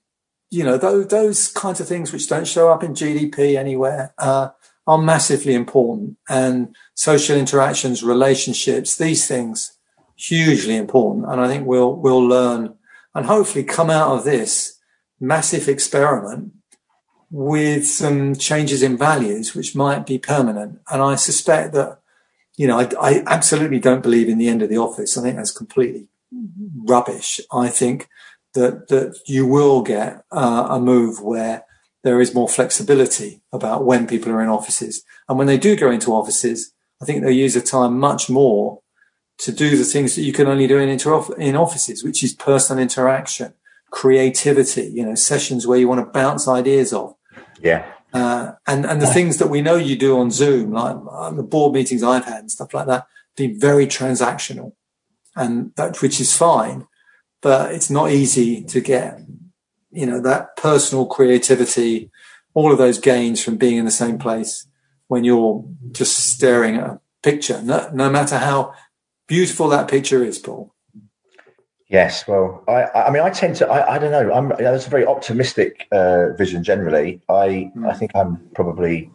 you 0.52 0.64
know, 0.64 0.78
those, 0.78 1.08
those 1.08 1.48
kinds 1.50 1.82
of 1.82 1.88
things 1.88 2.14
which 2.14 2.30
don't 2.30 2.48
show 2.48 2.72
up 2.72 2.84
in 2.84 2.94
GDP 2.94 3.58
anywhere, 3.58 4.14
uh, 4.18 4.50
are 4.90 4.98
massively 4.98 5.54
important 5.54 6.18
and 6.28 6.76
social 6.96 7.38
interactions, 7.38 8.02
relationships, 8.02 8.98
these 8.98 9.28
things 9.28 9.78
hugely 10.16 10.76
important. 10.76 11.26
And 11.30 11.40
I 11.40 11.48
think 11.48 11.68
we'll, 11.68 11.94
we'll 11.94 12.28
learn 12.28 12.74
and 13.14 13.28
hopefully 13.28 13.64
come 13.64 13.92
out 13.92 14.12
of 14.18 14.24
this 14.24 14.80
massive 15.20 15.68
experiment 15.68 16.54
with 17.30 17.86
some 17.86 18.34
changes 18.34 18.82
in 18.82 18.98
values, 18.98 19.54
which 19.54 19.76
might 19.76 20.08
be 20.08 20.18
permanent. 20.18 20.80
And 20.92 21.04
I 21.04 21.14
suspect 21.14 21.74
that, 21.76 22.00
you 22.58 22.66
know, 22.66 22.80
I, 22.80 22.90
I 23.00 23.24
absolutely 23.28 23.80
don't 23.80 24.02
believe 24.02 24.28
in 24.28 24.40
the 24.40 24.50
end 24.50 24.64
of 24.64 24.70
the 24.70 24.80
office. 24.80 25.16
I 25.16 25.22
think 25.22 25.36
that's 25.36 25.52
completely 25.52 26.08
rubbish. 26.84 27.40
I 27.54 27.68
think 27.68 28.10
that 28.56 28.88
that 28.88 29.20
you 29.28 29.46
will 29.46 29.84
get 29.84 30.24
uh, 30.32 30.66
a 30.72 30.80
move 30.80 31.22
where 31.22 31.64
there 32.04 32.22
is 32.22 32.34
more 32.34 32.48
flexibility 32.48 33.42
about 33.52 33.86
when 33.86 34.08
people 34.08 34.32
are 34.32 34.42
in 34.42 34.50
offices, 34.50 35.04
and 35.28 35.38
when 35.38 35.48
they 35.48 35.58
do 35.58 35.76
go 35.76 35.92
into 35.92 36.14
offices, 36.14 36.74
I 37.02 37.06
think 37.06 37.22
they'll 37.22 37.32
use 37.32 37.54
the 37.54 37.62
time 37.62 38.00
much 38.00 38.30
more 38.30 38.82
to 39.40 39.52
do 39.52 39.78
the 39.78 39.84
things 39.84 40.16
that 40.16 40.24
you 40.24 40.34
can 40.34 40.48
only 40.48 40.68
do 40.68 40.80
in 40.80 40.90
inter- 40.90 41.34
in 41.38 41.56
offices, 41.56 42.04
which 42.04 42.24
is 42.24 42.34
personal 42.34 42.82
interaction, 42.82 43.54
creativity, 43.90 44.92
you 44.94 45.06
know, 45.06 45.16
sessions 45.16 45.66
where 45.66 45.78
you 45.78 45.88
want 45.88 46.06
to 46.06 46.12
bounce 46.12 46.48
ideas 46.48 46.92
off. 46.94 47.16
Yeah. 47.62 47.86
Uh, 48.14 48.54
and 48.66 48.86
and 48.86 49.02
the 49.02 49.08
things 49.08 49.38
that 49.38 49.48
we 49.48 49.62
know 49.62 49.76
you 49.76 49.96
do 49.96 50.18
on 50.20 50.32
Zoom, 50.32 50.72
like 50.72 50.98
uh, 51.12 51.30
the 51.32 51.44
board 51.44 51.74
meetings 51.74 52.04
I've 52.04 52.26
had 52.26 52.40
and 52.40 52.52
stuff 52.52 52.74
like 52.74 52.88
that, 52.88 53.08
be 53.38 53.48
very 53.48 53.86
transactional, 53.86 54.74
and 55.36 55.74
that 55.76 56.02
which 56.02 56.20
is 56.20 56.36
fine 56.36 56.88
but 57.42 57.74
it's 57.74 57.90
not 57.90 58.12
easy 58.12 58.64
to 58.64 58.82
get, 58.82 59.22
you 59.92 60.06
know, 60.06 60.22
that 60.22 60.56
personal 60.56 61.06
creativity, 61.06 62.12
all 62.54 62.72
of 62.72 62.78
those 62.78 63.00
gains 63.00 63.44
from 63.44 63.58
being 63.58 63.78
in 63.78 63.86
the 63.86 63.92
same 63.92 64.18
place 64.18 64.68
when 65.08 65.24
you're 65.24 65.66
just 65.92 66.18
staring 66.18 66.76
at 66.76 66.84
a 66.84 67.02
picture, 67.24 67.62
no, 67.62 67.90
no 67.94 68.10
matter 68.10 68.38
how 68.38 68.74
beautiful 69.28 69.68
that 69.70 69.88
picture 69.90 70.24
is, 70.24 70.38
Paul. 70.38 70.74
Yes, 71.88 72.28
well, 72.28 72.64
I, 72.68 72.86
I 73.08 73.10
mean, 73.10 73.24
I 73.24 73.32
tend 73.32 73.56
to, 73.58 73.68
I, 73.68 73.96
I 73.96 73.98
don't 73.98 74.12
know, 74.12 74.32
I'm, 74.32 74.50
that's 74.50 74.86
a 74.86 74.90
very 74.92 75.08
optimistic 75.08 75.88
uh, 75.92 76.34
vision 76.34 76.64
generally. 76.64 77.20
I, 77.28 77.72
mm. 77.76 77.90
I 77.90 77.94
think 77.96 78.12
I'm 78.14 78.38
probably 78.54 79.12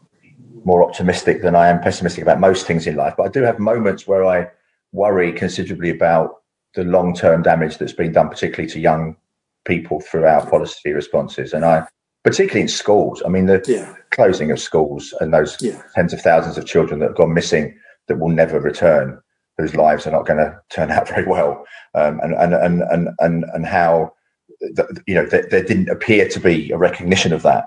more 0.65 0.83
optimistic 0.83 1.43
than 1.43 1.55
I 1.55 1.69
am 1.69 1.81
pessimistic 1.81 2.23
about 2.23 2.41
most 2.41 2.67
things 2.67 2.89
in 2.89 2.97
life, 2.97 3.15
but 3.17 3.25
I 3.25 3.29
do 3.29 3.43
have 3.43 3.61
moments 3.61 4.09
where 4.09 4.25
I 4.25 4.49
worry 4.91 5.33
considerably 5.33 5.91
about 5.91 6.43
the 6.75 6.83
long 6.83 7.15
term 7.15 7.43
damage 7.43 7.79
that's 7.79 7.93
been 7.93 8.13
done, 8.13 8.29
particularly 8.29 8.69
to 8.73 8.81
young 8.81 9.17
people 9.65 10.01
through 10.01 10.27
our 10.27 10.49
policy 10.49 10.93
responses. 10.93 11.53
And 11.53 11.65
I, 11.65 11.87
particularly 12.23 12.63
in 12.63 12.69
schools, 12.69 13.23
I 13.25 13.29
mean, 13.29 13.47
the 13.47 13.63
yeah. 13.67 13.95
closing 14.11 14.51
of 14.51 14.61
schools 14.61 15.15
and 15.21 15.33
those 15.33 15.57
yeah. 15.61 15.83
tens 15.95 16.13
of 16.13 16.21
thousands 16.21 16.59
of 16.59 16.67
children 16.67 17.01
that 17.01 17.09
have 17.09 17.17
gone 17.17 17.35
missing 17.35 17.77
that 18.09 18.19
will 18.19 18.29
never 18.29 18.61
return, 18.61 19.21
whose 19.59 19.75
lives 19.75 20.07
are 20.07 20.11
not 20.11 20.27
going 20.27 20.39
to 20.39 20.59
turn 20.71 20.91
out 20.91 21.09
very 21.09 21.27
well, 21.27 21.65
um, 21.95 22.21
and, 22.23 22.35
and, 22.35 22.55
and, 22.55 22.83
and, 22.83 23.09
and, 23.19 23.45
and 23.55 23.67
how, 23.67 24.13
the, 24.61 25.03
you 25.07 25.15
know, 25.15 25.27
there, 25.27 25.47
there 25.51 25.65
didn't 25.65 25.89
appear 25.89 26.29
to 26.29 26.41
be 26.41 26.71
a 26.71 26.79
recognition 26.79 27.33
of 27.33 27.43
that 27.43 27.67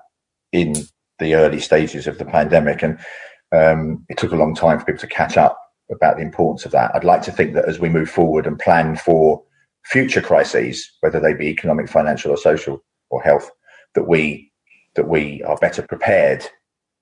in 0.51 0.73
the 1.19 1.35
early 1.35 1.59
stages 1.59 2.07
of 2.07 2.17
the 2.17 2.25
pandemic. 2.25 2.83
And 2.83 2.99
um, 3.51 4.05
it 4.09 4.17
took 4.17 4.31
a 4.31 4.35
long 4.35 4.55
time 4.55 4.79
for 4.79 4.85
people 4.85 5.01
to 5.01 5.07
catch 5.07 5.37
up 5.37 5.59
about 5.91 6.17
the 6.17 6.21
importance 6.21 6.65
of 6.65 6.71
that. 6.71 6.93
I'd 6.93 7.03
like 7.03 7.21
to 7.23 7.31
think 7.31 7.53
that 7.53 7.67
as 7.67 7.79
we 7.79 7.89
move 7.89 8.09
forward 8.09 8.45
and 8.45 8.59
plan 8.59 8.95
for 8.97 9.43
future 9.87 10.21
crises, 10.21 10.91
whether 10.99 11.19
they 11.19 11.33
be 11.33 11.47
economic, 11.47 11.89
financial, 11.89 12.31
or 12.31 12.37
social, 12.37 12.83
or 13.09 13.21
health, 13.21 13.49
that 13.95 14.07
we 14.07 14.51
that 14.95 15.07
we 15.07 15.43
are 15.43 15.57
better 15.57 15.83
prepared 15.83 16.43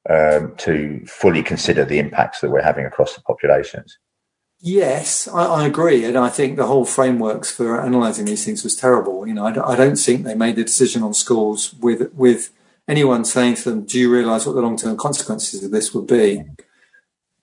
um, 0.09 0.53
to 0.57 1.03
fully 1.07 1.41
consider 1.41 1.85
the 1.85 1.97
impacts 1.97 2.41
that 2.41 2.51
we're 2.51 2.61
having 2.61 2.85
across 2.85 3.15
the 3.15 3.21
populations. 3.21 3.97
Yes, 4.59 5.27
I, 5.27 5.45
I, 5.45 5.65
agree, 5.65 6.05
and 6.05 6.17
I 6.17 6.29
think 6.29 6.57
the 6.57 6.67
whole 6.67 6.85
frameworks 6.85 7.51
for 7.51 7.79
analysing 7.79 8.25
these 8.25 8.45
things 8.45 8.63
was 8.63 8.75
terrible. 8.75 9.27
You 9.27 9.33
know, 9.33 9.45
I 9.45 9.51
don't, 9.51 9.65
I 9.65 9.75
don't 9.75 9.97
think 9.97 10.23
they 10.23 10.35
made 10.35 10.55
the 10.55 10.63
decision 10.63 11.03
on 11.03 11.13
schools 11.13 11.73
with 11.75 12.13
with 12.13 12.51
anyone 12.87 13.25
saying 13.25 13.55
to 13.55 13.69
them, 13.69 13.85
"Do 13.85 13.99
you 13.99 14.11
realise 14.11 14.45
what 14.45 14.53
the 14.53 14.61
long 14.61 14.77
term 14.77 14.97
consequences 14.97 15.63
of 15.63 15.71
this 15.71 15.93
would 15.93 16.07
be?" 16.07 16.43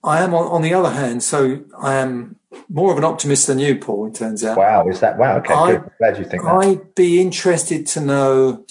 I 0.03 0.21
am 0.21 0.33
on, 0.33 0.47
on 0.47 0.61
the 0.61 0.73
other 0.73 0.89
hand, 0.89 1.23
so 1.23 1.63
I 1.77 1.95
am 1.95 2.37
more 2.69 2.91
of 2.91 2.97
an 2.97 3.03
optimist 3.03 3.47
than 3.47 3.59
you, 3.59 3.77
Paul. 3.77 4.07
It 4.07 4.15
turns 4.15 4.43
out. 4.43 4.57
Wow, 4.57 4.87
is 4.87 4.99
that 4.99 5.17
wow? 5.17 5.37
Okay, 5.37 5.53
I, 5.53 5.81
glad 5.97 6.17
you 6.17 6.25
think 6.25 6.43
that. 6.43 6.49
I'd 6.49 6.95
be 6.95 7.21
interested 7.21 7.85
to 7.87 8.01
know 8.01 8.65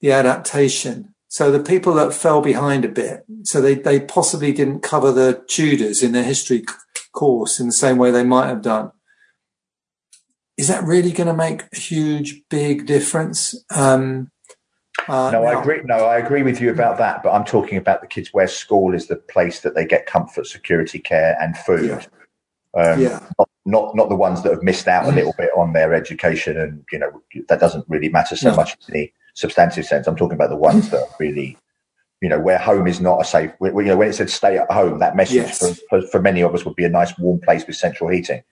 the 0.00 0.12
adaptation. 0.12 1.14
So 1.28 1.50
the 1.50 1.62
people 1.62 1.94
that 1.94 2.12
fell 2.12 2.42
behind 2.42 2.84
a 2.84 2.88
bit, 2.88 3.24
so 3.44 3.60
they 3.60 3.74
they 3.74 4.00
possibly 4.00 4.52
didn't 4.52 4.80
cover 4.80 5.12
the 5.12 5.42
Tudors 5.48 6.02
in 6.02 6.12
their 6.12 6.24
history 6.24 6.64
course 7.12 7.60
in 7.60 7.66
the 7.66 7.72
same 7.72 7.98
way 7.98 8.10
they 8.10 8.24
might 8.24 8.48
have 8.48 8.62
done. 8.62 8.92
Is 10.58 10.68
that 10.68 10.84
really 10.84 11.12
going 11.12 11.28
to 11.28 11.34
make 11.34 11.62
a 11.72 11.78
huge, 11.78 12.42
big 12.50 12.86
difference? 12.86 13.54
Um, 13.70 14.30
uh, 15.08 15.30
no, 15.30 15.44
I 15.44 15.58
agree. 15.58 15.80
No, 15.84 16.04
I 16.04 16.18
agree 16.18 16.42
with 16.42 16.60
you 16.60 16.70
about 16.70 16.98
that. 16.98 17.22
But 17.22 17.32
I'm 17.32 17.44
talking 17.44 17.78
about 17.78 18.00
the 18.00 18.06
kids 18.06 18.28
where 18.32 18.46
school 18.46 18.94
is 18.94 19.06
the 19.06 19.16
place 19.16 19.60
that 19.60 19.74
they 19.74 19.86
get 19.86 20.06
comfort, 20.06 20.46
security, 20.46 20.98
care, 20.98 21.36
and 21.40 21.56
food. 21.56 21.88
Yeah. 21.88 22.04
Um, 22.74 23.00
yeah. 23.00 23.20
Not, 23.38 23.48
not, 23.64 23.96
not 23.96 24.08
the 24.08 24.16
ones 24.16 24.42
that 24.42 24.52
have 24.52 24.62
missed 24.62 24.88
out 24.88 25.06
a 25.06 25.12
little 25.12 25.34
bit 25.36 25.50
on 25.56 25.72
their 25.72 25.94
education, 25.94 26.58
and 26.58 26.84
you 26.90 26.98
know 26.98 27.22
that 27.48 27.60
doesn't 27.60 27.84
really 27.88 28.08
matter 28.08 28.34
so 28.34 28.50
no. 28.50 28.56
much 28.56 28.76
in 28.88 28.94
the 28.94 29.12
substantive 29.34 29.84
sense. 29.84 30.06
I'm 30.06 30.16
talking 30.16 30.34
about 30.34 30.50
the 30.50 30.56
ones 30.56 30.90
that 30.90 31.06
really, 31.20 31.56
you 32.20 32.28
know, 32.28 32.40
where 32.40 32.58
home 32.58 32.86
is 32.86 33.00
not 33.00 33.20
a 33.20 33.24
safe. 33.24 33.52
You 33.60 33.82
know, 33.82 33.96
when 33.96 34.08
it 34.08 34.14
said 34.14 34.30
stay 34.30 34.58
at 34.58 34.70
home, 34.70 34.98
that 34.98 35.16
message 35.16 35.36
yes. 35.36 35.58
for, 35.58 35.74
for, 35.90 36.06
for, 36.08 36.20
many 36.20 36.40
of 36.40 36.54
us 36.54 36.64
would 36.64 36.76
be 36.76 36.84
a 36.84 36.88
nice 36.88 37.16
warm 37.18 37.40
place 37.40 37.66
with 37.66 37.76
central 37.76 38.10
heating. 38.10 38.42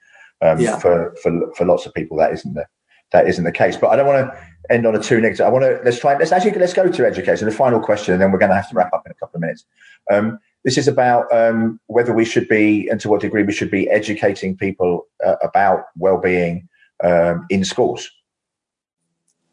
Um, 0.43 0.61
yeah. 0.61 0.79
For 0.79 1.15
for 1.23 1.53
for 1.55 1.65
lots 1.65 1.87
of 1.87 1.95
people, 1.95 2.17
that 2.19 2.33
isn't 2.33 2.55
the 2.55 2.67
that 3.13 3.29
isn't 3.29 3.45
the 3.45 3.53
case. 3.53 3.77
But 3.77 3.89
I 3.89 3.97
don't 3.97 4.07
want 4.07 4.31
to 4.31 4.73
end 4.73 4.87
on 4.87 4.95
a 4.95 5.03
too 5.03 5.21
negative. 5.21 5.47
I 5.47 5.51
want 5.51 5.65
to 5.65 5.81
let's 5.85 5.99
try. 5.99 6.17
Let's 6.17 6.33
actually 6.33 6.53
let's 6.53 6.73
go 6.73 6.91
to 6.91 7.07
education. 7.07 7.47
The 7.47 7.55
final 7.55 7.81
question, 7.81 8.13
and 8.13 8.23
then 8.23 8.33
we're 8.33 8.39
going 8.39 8.51
to 8.51 8.57
have 8.57 8.69
to 8.71 8.75
wrap 8.75 8.93
up 8.93 9.03
in 9.07 9.13
a 9.13 9.15
couple 9.15 9.37
of 9.37 9.41
minutes. 9.41 9.65
Um, 10.11 10.39
this 10.65 10.77
is 10.77 10.89
about 10.89 11.33
um, 11.33 11.81
whether 11.87 12.13
we 12.13 12.25
should 12.25 12.49
be, 12.49 12.89
and 12.89 13.01
to 13.01 13.09
what 13.09 13.21
degree 13.21 13.43
we 13.43 13.53
should 13.53 13.71
be 13.71 13.89
educating 13.89 14.57
people 14.57 15.07
uh, 15.25 15.37
about 15.43 15.85
well-being 15.97 16.69
um, 17.03 17.47
in 17.49 17.65
schools. 17.65 18.11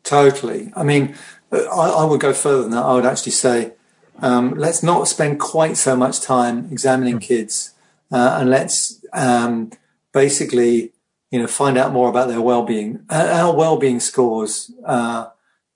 Totally. 0.04 0.72
I 0.76 0.84
mean, 0.84 1.16
I, 1.52 1.58
I, 1.58 2.04
would 2.06 2.20
go 2.20 2.34
further 2.34 2.64
than 2.64 2.72
that. 2.72 2.84
I 2.84 2.94
would 2.94 3.06
actually 3.06 3.34
say, 3.34 3.74
um, 4.20 4.56
let's 4.56 4.84
not 4.84 5.08
spend 5.08 5.40
quite 5.40 5.78
so 5.78 5.96
much 5.96 6.22
time 6.22 6.70
examining 6.72 7.20
kids, 7.20 7.74
uh, 8.12 8.38
and 8.40 8.50
let's 8.50 9.04
um, 9.14 9.72
basically, 10.14 10.94
you 11.32 11.40
know, 11.40 11.48
find 11.48 11.78
out 11.78 11.94
more 11.94 12.10
about 12.10 12.28
their 12.28 12.42
well-being. 12.42 13.06
Uh, 13.10 13.30
our 13.32 13.56
well-being 13.56 14.00
scores, 14.00 14.72
uh, 14.86 15.28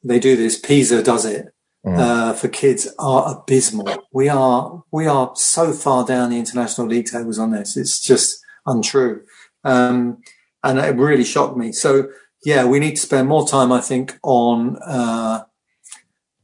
they 0.04 0.20
do 0.20 0.36
this. 0.36 0.60
PISA 0.60 1.04
does 1.04 1.26
it 1.26 1.54
mm. 1.86 1.98
uh, 1.98 2.34
for 2.34 2.48
kids 2.48 2.88
are 3.00 3.36
abysmal. 3.38 4.08
We 4.12 4.30
are 4.30 4.84
we 4.92 5.08
are 5.08 5.32
so 5.36 5.74
far 5.74 6.06
down 6.06 6.30
the 6.30 6.40
international 6.40 6.88
league 6.88 7.08
tables 7.08 7.40
on 7.40 7.52
this. 7.52 7.78
It's 7.78 8.00
just 8.00 8.44
untrue, 8.66 9.24
um, 9.64 10.22
and 10.64 10.80
it 10.80 10.96
really 10.96 11.24
shocked 11.24 11.58
me. 11.58 11.72
So 11.72 12.10
yeah, 12.44 12.66
we 12.66 12.80
need 12.80 12.96
to 12.96 13.02
spend 13.02 13.28
more 13.28 13.48
time, 13.48 13.72
I 13.72 13.82
think, 13.82 14.18
on 14.24 14.78
uh, 14.78 15.44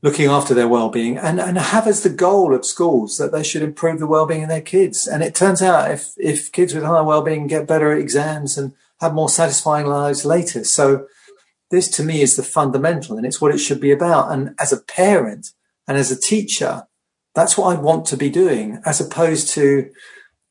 looking 0.04 0.28
after 0.28 0.54
their 0.54 0.68
well-being 0.68 1.18
and, 1.18 1.40
and 1.40 1.58
have 1.58 1.88
as 1.88 2.04
the 2.04 2.10
goal 2.10 2.54
at 2.54 2.66
schools 2.66 3.18
that 3.18 3.32
they 3.32 3.44
should 3.44 3.64
improve 3.64 4.00
the 4.00 4.06
well-being 4.06 4.44
of 4.44 4.50
their 4.50 4.62
kids. 4.62 5.08
And 5.08 5.24
it 5.24 5.34
turns 5.34 5.62
out 5.62 5.92
if 5.92 6.14
if 6.18 6.52
kids 6.52 6.74
with 6.74 6.84
higher 6.84 7.04
well-being 7.04 7.48
get 7.48 7.68
better 7.68 7.92
at 7.92 7.98
exams 7.98 8.58
and 8.58 8.74
have 9.02 9.14
more 9.14 9.30
satisfying 9.30 9.88
lives 9.88 10.26
later. 10.26 10.64
So 10.64 11.08
this 11.70 11.88
to 11.90 12.04
me 12.04 12.22
is 12.22 12.36
the 12.36 12.44
fundamental 12.44 13.18
and 13.18 13.26
it's 13.26 13.42
what 13.42 13.54
it 13.54 13.58
should 13.58 13.82
be 13.82 13.92
about. 13.92 14.32
And 14.32 14.56
as 14.60 14.72
a 14.72 14.82
parent 14.82 15.52
and 15.88 15.98
as 15.98 16.12
a 16.12 16.20
teacher, 16.20 16.88
that's 17.36 17.58
what 17.58 17.76
I 17.76 17.80
want 17.80 18.06
to 18.08 18.18
be 18.18 18.30
doing 18.30 18.82
as 18.86 19.00
opposed 19.00 19.50
to 19.50 19.90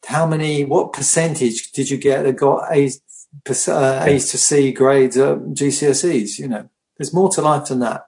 how 0.06 0.26
many, 0.26 0.64
what 0.64 0.92
percentage 0.92 1.72
did 1.72 1.90
you 1.90 1.96
get 1.96 2.22
that 2.22 2.36
got 2.36 2.70
A's, 2.70 3.00
uh, 3.68 4.04
A's 4.06 4.30
to 4.30 4.38
C 4.38 4.72
grades 4.72 5.16
at 5.16 5.38
GCSEs? 5.38 6.38
You 6.38 6.48
know, 6.48 6.68
there's 6.96 7.14
more 7.14 7.30
to 7.30 7.42
life 7.42 7.68
than 7.68 7.80
that. 7.80 8.06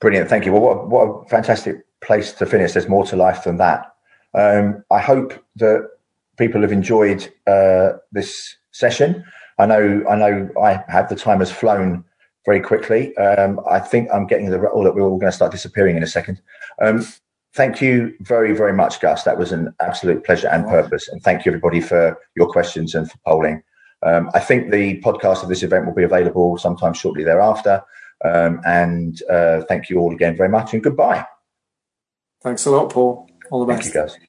Brilliant. 0.00 0.28
Thank 0.28 0.46
you. 0.46 0.52
Well, 0.52 0.62
what, 0.62 0.88
what 0.88 1.02
a 1.02 1.28
fantastic 1.28 1.84
place 2.00 2.32
to 2.34 2.46
finish. 2.46 2.72
There's 2.72 2.88
more 2.88 3.04
to 3.06 3.16
life 3.16 3.44
than 3.44 3.56
that. 3.56 3.92
Um, 4.34 4.84
I 4.90 5.00
hope 5.00 5.32
that 5.56 5.88
people 6.36 6.60
have 6.62 6.70
enjoyed 6.70 7.28
uh, 7.46 7.94
this 8.12 8.56
session. 8.70 9.24
I 9.58 9.66
know, 9.66 10.04
I 10.08 10.16
know, 10.16 10.48
I 10.62 10.84
have 10.88 11.08
the 11.08 11.16
time 11.16 11.40
has 11.40 11.50
flown 11.50 12.04
very 12.46 12.60
quickly. 12.60 13.16
Um, 13.16 13.60
I 13.68 13.80
think 13.80 14.08
I'm 14.12 14.26
getting 14.26 14.50
the 14.50 14.70
oh, 14.72 14.84
that 14.84 14.94
we're 14.94 15.02
all 15.02 15.18
going 15.18 15.30
to 15.30 15.36
start 15.36 15.52
disappearing 15.52 15.96
in 15.96 16.02
a 16.02 16.06
second. 16.06 16.40
Um, 16.80 17.04
thank 17.54 17.82
you 17.82 18.14
very, 18.20 18.54
very 18.54 18.72
much, 18.72 19.00
Gus. 19.00 19.24
That 19.24 19.38
was 19.38 19.52
an 19.52 19.74
absolute 19.80 20.24
pleasure 20.24 20.48
and 20.48 20.64
purpose. 20.66 21.08
And 21.08 21.22
thank 21.22 21.44
you, 21.44 21.50
everybody, 21.50 21.80
for 21.80 22.18
your 22.36 22.48
questions 22.48 22.94
and 22.94 23.10
for 23.10 23.18
polling. 23.26 23.62
Um, 24.06 24.30
I 24.32 24.40
think 24.40 24.70
the 24.70 25.00
podcast 25.00 25.42
of 25.42 25.48
this 25.48 25.62
event 25.62 25.86
will 25.86 25.94
be 25.94 26.04
available 26.04 26.56
sometime 26.56 26.94
shortly 26.94 27.24
thereafter. 27.24 27.82
Um, 28.24 28.60
and 28.64 29.20
uh, 29.30 29.62
thank 29.68 29.88
you 29.88 29.98
all 29.98 30.12
again 30.12 30.36
very 30.36 30.48
much 30.48 30.72
and 30.72 30.82
goodbye. 30.82 31.24
Thanks 32.42 32.66
a 32.66 32.70
lot, 32.70 32.90
Paul. 32.90 33.28
All 33.50 33.64
the 33.64 33.72
best. 33.72 33.82
Thank 33.82 33.94
you, 33.94 34.00
guys. 34.00 34.27